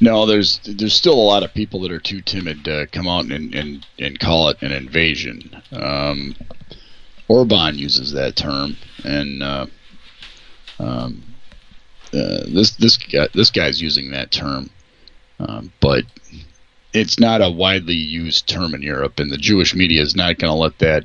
No, 0.00 0.24
there's 0.24 0.60
there's 0.64 0.94
still 0.94 1.14
a 1.14 1.30
lot 1.30 1.42
of 1.42 1.52
people 1.52 1.80
that 1.80 1.92
are 1.92 2.00
too 2.00 2.22
timid 2.22 2.64
to 2.64 2.88
come 2.90 3.06
out 3.06 3.26
and 3.26 3.54
and, 3.54 3.86
and 3.98 4.18
call 4.18 4.48
it 4.48 4.62
an 4.62 4.72
invasion. 4.72 5.62
Um, 5.72 6.34
Orban 7.28 7.78
uses 7.78 8.12
that 8.12 8.34
term, 8.34 8.76
and 9.04 9.42
uh, 9.42 9.66
um, 10.78 11.22
uh, 12.12 12.42
this 12.48 12.72
this 12.72 12.96
guy, 12.96 13.28
this 13.34 13.50
guy's 13.50 13.80
using 13.80 14.10
that 14.10 14.32
term, 14.32 14.70
um, 15.38 15.72
but 15.80 16.04
it's 16.92 17.20
not 17.20 17.42
a 17.42 17.50
widely 17.50 17.94
used 17.94 18.48
term 18.48 18.74
in 18.74 18.82
Europe, 18.82 19.20
and 19.20 19.30
the 19.30 19.36
Jewish 19.36 19.74
media 19.74 20.02
is 20.02 20.16
not 20.16 20.38
going 20.38 20.52
to 20.52 20.58
let 20.58 20.78
that 20.78 21.04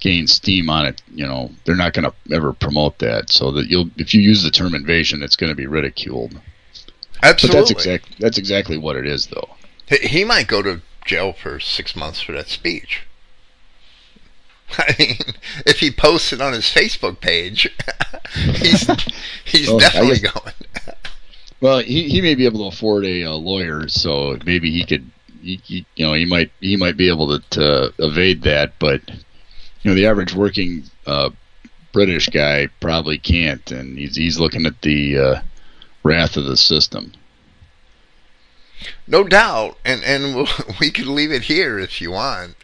gain 0.00 0.26
steam 0.26 0.68
on 0.68 0.84
it. 0.84 1.00
You 1.14 1.26
know, 1.26 1.50
they're 1.64 1.76
not 1.76 1.94
going 1.94 2.04
to 2.04 2.34
ever 2.34 2.52
promote 2.52 2.98
that. 2.98 3.30
So 3.30 3.50
that 3.52 3.68
you'll 3.68 3.90
if 3.96 4.12
you 4.12 4.20
use 4.20 4.42
the 4.42 4.50
term 4.50 4.74
invasion, 4.74 5.22
it's 5.22 5.36
going 5.36 5.50
to 5.50 5.56
be 5.56 5.66
ridiculed. 5.66 6.38
But 7.22 7.30
Absolutely. 7.30 7.60
that's 7.60 7.70
exact. 7.70 8.18
That's 8.20 8.38
exactly 8.38 8.76
what 8.76 8.96
it 8.96 9.06
is, 9.06 9.26
though. 9.28 9.48
He- 9.88 10.24
might 10.24 10.48
go 10.48 10.60
to 10.62 10.82
jail 11.04 11.32
for 11.32 11.60
six 11.60 11.94
months 11.96 12.20
for 12.20 12.32
that 12.32 12.48
speech. 12.48 13.02
I 14.78 14.94
mean, 14.98 15.16
if 15.66 15.78
he 15.80 15.90
posts 15.90 16.32
it 16.32 16.40
on 16.40 16.52
his 16.52 16.64
Facebook 16.64 17.20
page, 17.20 17.68
he's 18.34 18.88
he's 19.44 19.68
Oh, 19.68 19.76
I 19.76 19.80
definitely 19.80 20.18
guess- 20.18 20.32
going. 20.32 20.54
Well, 21.60 21.78
he, 21.78 22.08
he 22.08 22.20
may 22.20 22.34
be 22.34 22.44
able 22.44 22.68
to 22.68 22.74
afford 22.76 23.04
a, 23.04 23.22
uh 23.22 23.34
lawyer, 23.34 23.86
so 23.86 24.36
maybe 24.44 24.72
he 24.72 24.84
could. 24.84 25.08
He, 25.40 25.60
he, 25.64 25.86
you 25.94 26.04
know, 26.04 26.12
he 26.14 26.24
might 26.24 26.50
he 26.58 26.76
might 26.76 26.96
be 26.96 27.08
able 27.08 27.38
to, 27.38 27.48
to 27.50 27.94
evade 28.04 28.42
that, 28.42 28.72
but 28.80 29.00
you 29.08 29.90
know, 29.90 29.94
the 29.94 30.06
average 30.06 30.34
working 30.34 30.82
uh, 31.06 31.30
British 31.92 32.28
guy 32.30 32.66
probably 32.80 33.16
can't, 33.16 33.70
and 33.70 33.96
he's 33.96 34.16
he's 34.16 34.40
looking 34.40 34.66
at 34.66 34.82
the 34.82 35.16
uh, 35.16 35.42
wrath 36.02 36.36
of 36.36 36.44
the 36.44 36.56
system. 36.56 37.12
No 39.06 39.24
doubt, 39.24 39.78
and 39.84 40.02
and 40.02 40.34
we'll, 40.34 40.48
we 40.80 40.90
could 40.90 41.06
leave 41.06 41.32
it 41.32 41.42
here 41.42 41.78
if 41.78 42.00
you 42.00 42.10
want, 42.12 42.56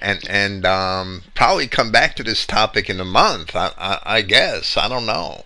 and 0.00 0.26
and 0.28 0.66
um, 0.66 1.22
probably 1.34 1.68
come 1.68 1.92
back 1.92 2.16
to 2.16 2.24
this 2.24 2.46
topic 2.46 2.90
in 2.90 3.00
a 3.00 3.04
month. 3.04 3.54
I, 3.54 3.72
I, 3.78 3.98
I 4.04 4.22
guess 4.22 4.76
I 4.76 4.88
don't 4.88 5.06
know. 5.06 5.44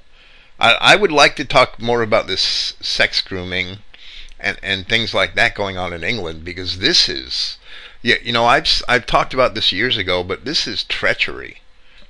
I, 0.58 0.74
I 0.80 0.96
would 0.96 1.12
like 1.12 1.36
to 1.36 1.44
talk 1.44 1.80
more 1.80 2.02
about 2.02 2.26
this 2.26 2.74
sex 2.80 3.20
grooming, 3.20 3.78
and 4.40 4.58
and 4.62 4.88
things 4.88 5.12
like 5.12 5.34
that 5.34 5.54
going 5.54 5.76
on 5.76 5.92
in 5.92 6.04
England 6.04 6.44
because 6.44 6.78
this 6.78 7.08
is 7.08 7.58
Yeah, 8.02 8.16
you 8.22 8.32
know, 8.32 8.46
I've 8.46 8.82
I've 8.88 9.06
talked 9.06 9.34
about 9.34 9.54
this 9.54 9.72
years 9.72 9.96
ago, 9.96 10.22
but 10.22 10.44
this 10.44 10.66
is 10.66 10.84
treachery. 10.84 11.60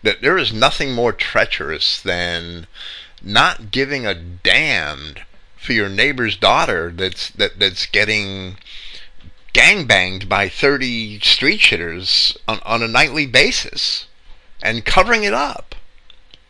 That 0.02 0.20
there 0.20 0.36
is 0.36 0.52
nothing 0.52 0.92
more 0.92 1.12
treacherous 1.12 2.00
than 2.00 2.66
not 3.24 3.70
giving 3.70 4.06
a 4.06 4.14
damn 4.14 5.14
for 5.56 5.72
your 5.72 5.88
neighbor's 5.88 6.36
daughter 6.36 6.92
that's 6.94 7.30
that 7.30 7.58
that's 7.58 7.86
getting 7.86 8.56
gangbanged 9.54 10.28
by 10.28 10.48
30 10.48 11.20
street 11.20 11.60
shitters 11.60 12.36
on, 12.46 12.60
on 12.64 12.82
a 12.82 12.88
nightly 12.88 13.24
basis 13.26 14.06
and 14.62 14.84
covering 14.84 15.24
it 15.24 15.32
up. 15.32 15.74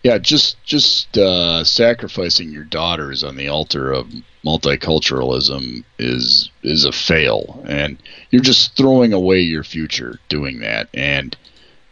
Yeah, 0.02 0.18
just 0.18 0.62
just 0.64 1.16
uh, 1.16 1.64
sacrificing 1.64 2.52
your 2.52 2.64
daughters 2.64 3.24
on 3.24 3.36
the 3.36 3.48
altar 3.48 3.90
of 3.90 4.12
multiculturalism 4.44 5.82
is 5.98 6.50
is 6.62 6.84
a 6.84 6.92
fail, 6.92 7.62
and 7.66 7.96
you're 8.30 8.42
just 8.42 8.76
throwing 8.76 9.14
away 9.14 9.40
your 9.40 9.64
future 9.64 10.18
doing 10.28 10.60
that. 10.60 10.88
And 10.92 11.34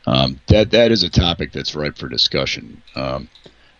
um, 0.06 0.40
that 0.48 0.72
that 0.72 0.92
is 0.92 1.02
a 1.02 1.08
topic 1.08 1.52
that's 1.52 1.74
ripe 1.74 1.96
for 1.96 2.08
discussion. 2.08 2.82
Um, 2.94 3.30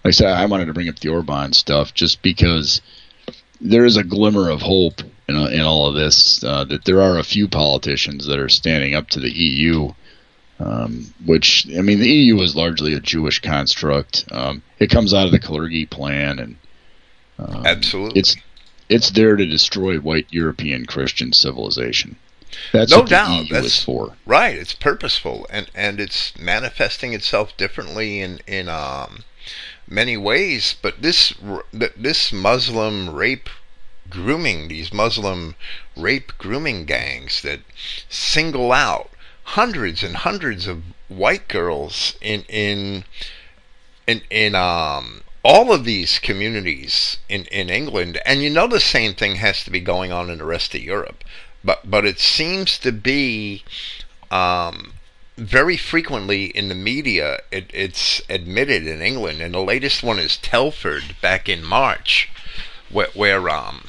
like 0.04 0.10
I 0.10 0.10
said, 0.12 0.28
I 0.28 0.46
wanted 0.46 0.66
to 0.66 0.72
bring 0.74 0.88
up 0.88 0.98
the 0.98 1.08
Orban 1.10 1.52
stuff 1.52 1.94
just 1.94 2.22
because 2.22 2.80
there 3.60 3.84
is 3.84 3.96
a 3.96 4.02
glimmer 4.04 4.50
of 4.50 4.62
hope 4.62 5.00
in, 5.28 5.36
in 5.36 5.60
all 5.60 5.86
of 5.86 5.94
this. 5.94 6.42
Uh, 6.42 6.64
that 6.64 6.84
there 6.84 7.00
are 7.00 7.18
a 7.18 7.24
few 7.24 7.46
politicians 7.48 8.26
that 8.26 8.38
are 8.38 8.48
standing 8.48 8.94
up 8.94 9.08
to 9.10 9.20
the 9.20 9.30
EU. 9.32 9.92
Um, 10.60 11.12
which 11.24 11.66
I 11.76 11.80
mean, 11.82 11.98
the 11.98 12.08
EU 12.08 12.40
is 12.40 12.54
largely 12.54 12.94
a 12.94 13.00
Jewish 13.00 13.40
construct. 13.40 14.24
Um, 14.30 14.62
it 14.78 14.90
comes 14.90 15.12
out 15.12 15.26
of 15.26 15.32
the 15.32 15.40
Kalergi 15.40 15.90
plan, 15.90 16.38
and 16.38 16.56
um, 17.38 17.66
Absolutely. 17.66 18.20
it's 18.20 18.36
it's 18.88 19.10
there 19.10 19.34
to 19.34 19.44
destroy 19.46 19.98
white 19.98 20.26
European 20.30 20.86
Christian 20.86 21.32
civilization. 21.32 22.14
That's 22.72 22.92
No 22.92 23.04
doubt, 23.04 23.46
EU 23.46 23.52
that's- 23.52 23.82
for. 23.82 24.14
Right, 24.24 24.56
it's 24.56 24.74
purposeful 24.74 25.46
and 25.50 25.68
and 25.74 25.98
it's 25.98 26.38
manifesting 26.38 27.12
itself 27.12 27.56
differently 27.56 28.20
in 28.20 28.38
in 28.46 28.68
um 28.68 29.24
many 29.92 30.16
ways, 30.16 30.74
but 30.80 31.02
this 31.02 31.34
this 31.72 32.32
Muslim 32.32 33.10
rape 33.10 33.48
grooming, 34.08 34.68
these 34.68 34.92
Muslim 34.92 35.54
rape 35.96 36.32
grooming 36.38 36.84
gangs 36.84 37.42
that 37.42 37.60
single 38.08 38.72
out 38.72 39.10
hundreds 39.44 40.02
and 40.02 40.16
hundreds 40.16 40.66
of 40.66 40.82
white 41.08 41.48
girls 41.48 42.16
in 42.20 42.42
in 42.48 43.04
in 44.06 44.22
in 44.30 44.54
um 44.54 45.22
all 45.44 45.72
of 45.72 45.84
these 45.84 46.18
communities 46.18 47.18
in 47.28 47.44
in 47.46 47.68
England. 47.68 48.20
And 48.24 48.42
you 48.42 48.50
know 48.50 48.66
the 48.66 48.80
same 48.80 49.14
thing 49.14 49.36
has 49.36 49.62
to 49.64 49.70
be 49.70 49.80
going 49.80 50.12
on 50.12 50.30
in 50.30 50.38
the 50.38 50.44
rest 50.44 50.74
of 50.74 50.82
Europe. 50.82 51.22
But 51.62 51.90
but 51.90 52.04
it 52.06 52.18
seems 52.18 52.78
to 52.78 52.92
be 52.92 53.64
um 54.30 54.94
very 55.36 55.76
frequently 55.76 56.46
in 56.46 56.68
the 56.68 56.74
media 56.74 57.40
it, 57.50 57.70
it's 57.72 58.20
admitted 58.28 58.86
in 58.86 59.00
England 59.00 59.40
and 59.40 59.54
the 59.54 59.60
latest 59.60 60.02
one 60.02 60.18
is 60.18 60.36
Telford 60.36 61.16
back 61.20 61.48
in 61.48 61.64
March 61.64 62.30
where, 62.90 63.08
where 63.14 63.48
um 63.48 63.88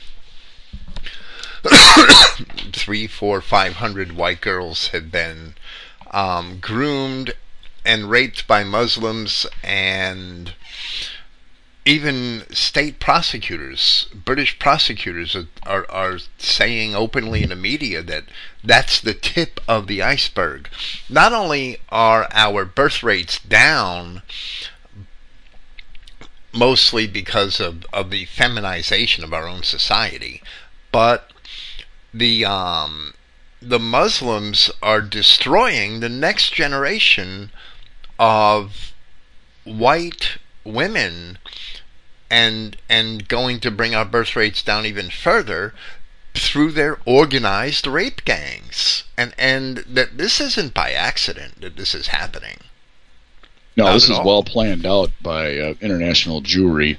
three, 2.74 3.08
four, 3.08 3.40
five 3.40 3.76
hundred 3.76 4.12
white 4.12 4.42
girls 4.42 4.88
had 4.90 5.12
been 5.12 5.56
um, 6.12 6.60
groomed 6.60 7.34
and 7.86 8.10
raped 8.10 8.48
by 8.48 8.64
Muslims, 8.64 9.46
and 9.64 10.54
even 11.86 12.44
state 12.50 13.00
prosecutors, 13.00 14.08
British 14.14 14.58
prosecutors, 14.58 15.36
are, 15.36 15.48
are, 15.66 15.86
are 15.90 16.18
saying 16.38 16.96
openly 16.96 17.44
in 17.44 17.50
the 17.50 17.56
media 17.56 18.02
that 18.02 18.24
that's 18.64 19.02
the 19.02 19.14
tip 19.14 19.60
of 19.68 19.88
the 19.88 20.02
iceberg. 20.02 20.70
Not 21.10 21.34
only 21.34 21.78
are 21.90 22.28
our 22.32 22.64
birth 22.64 23.04
rates 23.04 23.38
down, 23.40 24.22
mostly 26.54 27.06
because 27.06 27.60
of, 27.60 27.86
of 27.92 28.12
the 28.12 28.26
feminization 28.26 29.24
of 29.24 29.34
our 29.34 29.48
own 29.48 29.64
society, 29.64 30.42
but 30.92 31.32
the 32.14 32.46
um, 32.46 33.14
the 33.62 33.80
Muslims 33.80 34.70
are 34.82 35.02
destroying 35.02 36.00
the 36.00 36.10
next 36.10 36.54
generation 36.54 37.52
of 38.20 38.94
white 39.64 40.38
women 40.64 41.38
and 42.30 42.78
and 42.90 43.28
going 43.28 43.60
to 43.60 43.70
bring 43.72 43.94
our 43.94 44.06
birth 44.06 44.36
rates 44.36 44.64
down 44.64 44.86
even 44.86 45.10
further 45.10 45.74
through 46.34 46.72
their 46.72 46.98
organized 47.06 47.86
rape 47.86 48.24
gangs 48.26 49.04
and 49.18 49.34
and 49.38 49.78
that 49.88 50.18
this 50.18 50.42
isn't 50.42 50.74
by 50.74 50.92
accident 50.92 51.62
that 51.62 51.76
this 51.78 51.94
is 51.94 52.08
happening 52.08 52.58
No, 53.78 53.86
Not 53.86 53.94
this 53.94 54.10
is 54.10 54.18
all. 54.18 54.26
well 54.26 54.44
planned 54.44 54.86
out 54.86 55.12
by 55.22 55.58
uh, 55.58 55.74
international 55.82 56.42
Jewry. 56.42 56.98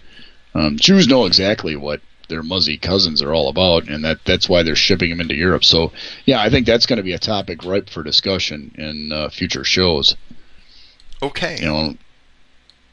Um, 0.55 0.77
Jews 0.79 1.09
know 1.09 1.27
exactly 1.27 1.75
what 1.75 2.01
their 2.29 2.43
Muzzy 2.45 2.79
cousins 2.79 3.21
are 3.21 3.35
all 3.35 3.49
about, 3.49 3.89
and 3.89 4.05
that 4.05 4.19
that's 4.25 4.49
why 4.49 4.63
they're 4.63 4.77
shipping 4.77 5.11
them 5.11 5.21
into 5.21 5.35
Europe. 5.35 5.65
So, 5.65 5.93
yeah, 6.25 6.41
I 6.41 6.49
think 6.49 6.65
that's 6.65 6.87
going 6.87 6.97
to 6.97 7.03
be 7.03 7.13
a 7.13 7.19
topic 7.19 7.65
ripe 7.65 7.91
for 7.91 8.03
discussion 8.03 8.73
in 8.79 9.11
uh, 9.13 9.29
future 9.31 9.65
shows. 9.65 10.17
okay 11.23 11.59
You 11.59 11.67
know, 11.67 11.95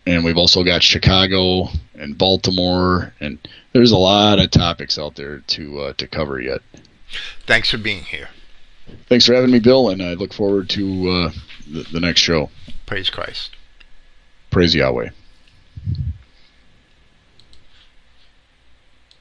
and 0.06 0.24
we've 0.24 0.38
also 0.38 0.64
got 0.64 0.84
Chicago 0.84 1.70
and 1.96 2.18
Baltimore, 2.18 3.14
and 3.20 3.38
there's 3.74 3.92
a 3.92 3.98
lot 3.98 4.40
of 4.40 4.52
topics 4.52 4.98
out 4.98 5.16
there 5.16 5.40
to 5.40 5.80
uh, 5.80 5.94
to 5.94 6.08
cover 6.08 6.40
yet. 6.42 6.62
thanks 7.46 7.70
for 7.70 7.78
being 7.78 8.04
here 8.04 8.30
Thanks 9.08 9.26
for 9.26 9.34
having 9.34 9.52
me, 9.52 9.60
Bill, 9.60 9.90
and 9.90 10.02
I 10.02 10.14
look 10.16 10.34
forward 10.34 10.70
to 10.72 11.10
uh, 11.10 11.32
the, 11.70 11.84
the 11.94 12.00
next 12.00 12.22
show. 12.22 12.50
praise 12.86 13.10
christ 13.10 13.52
Praise 14.50 14.76
Yahweh. 14.76 15.10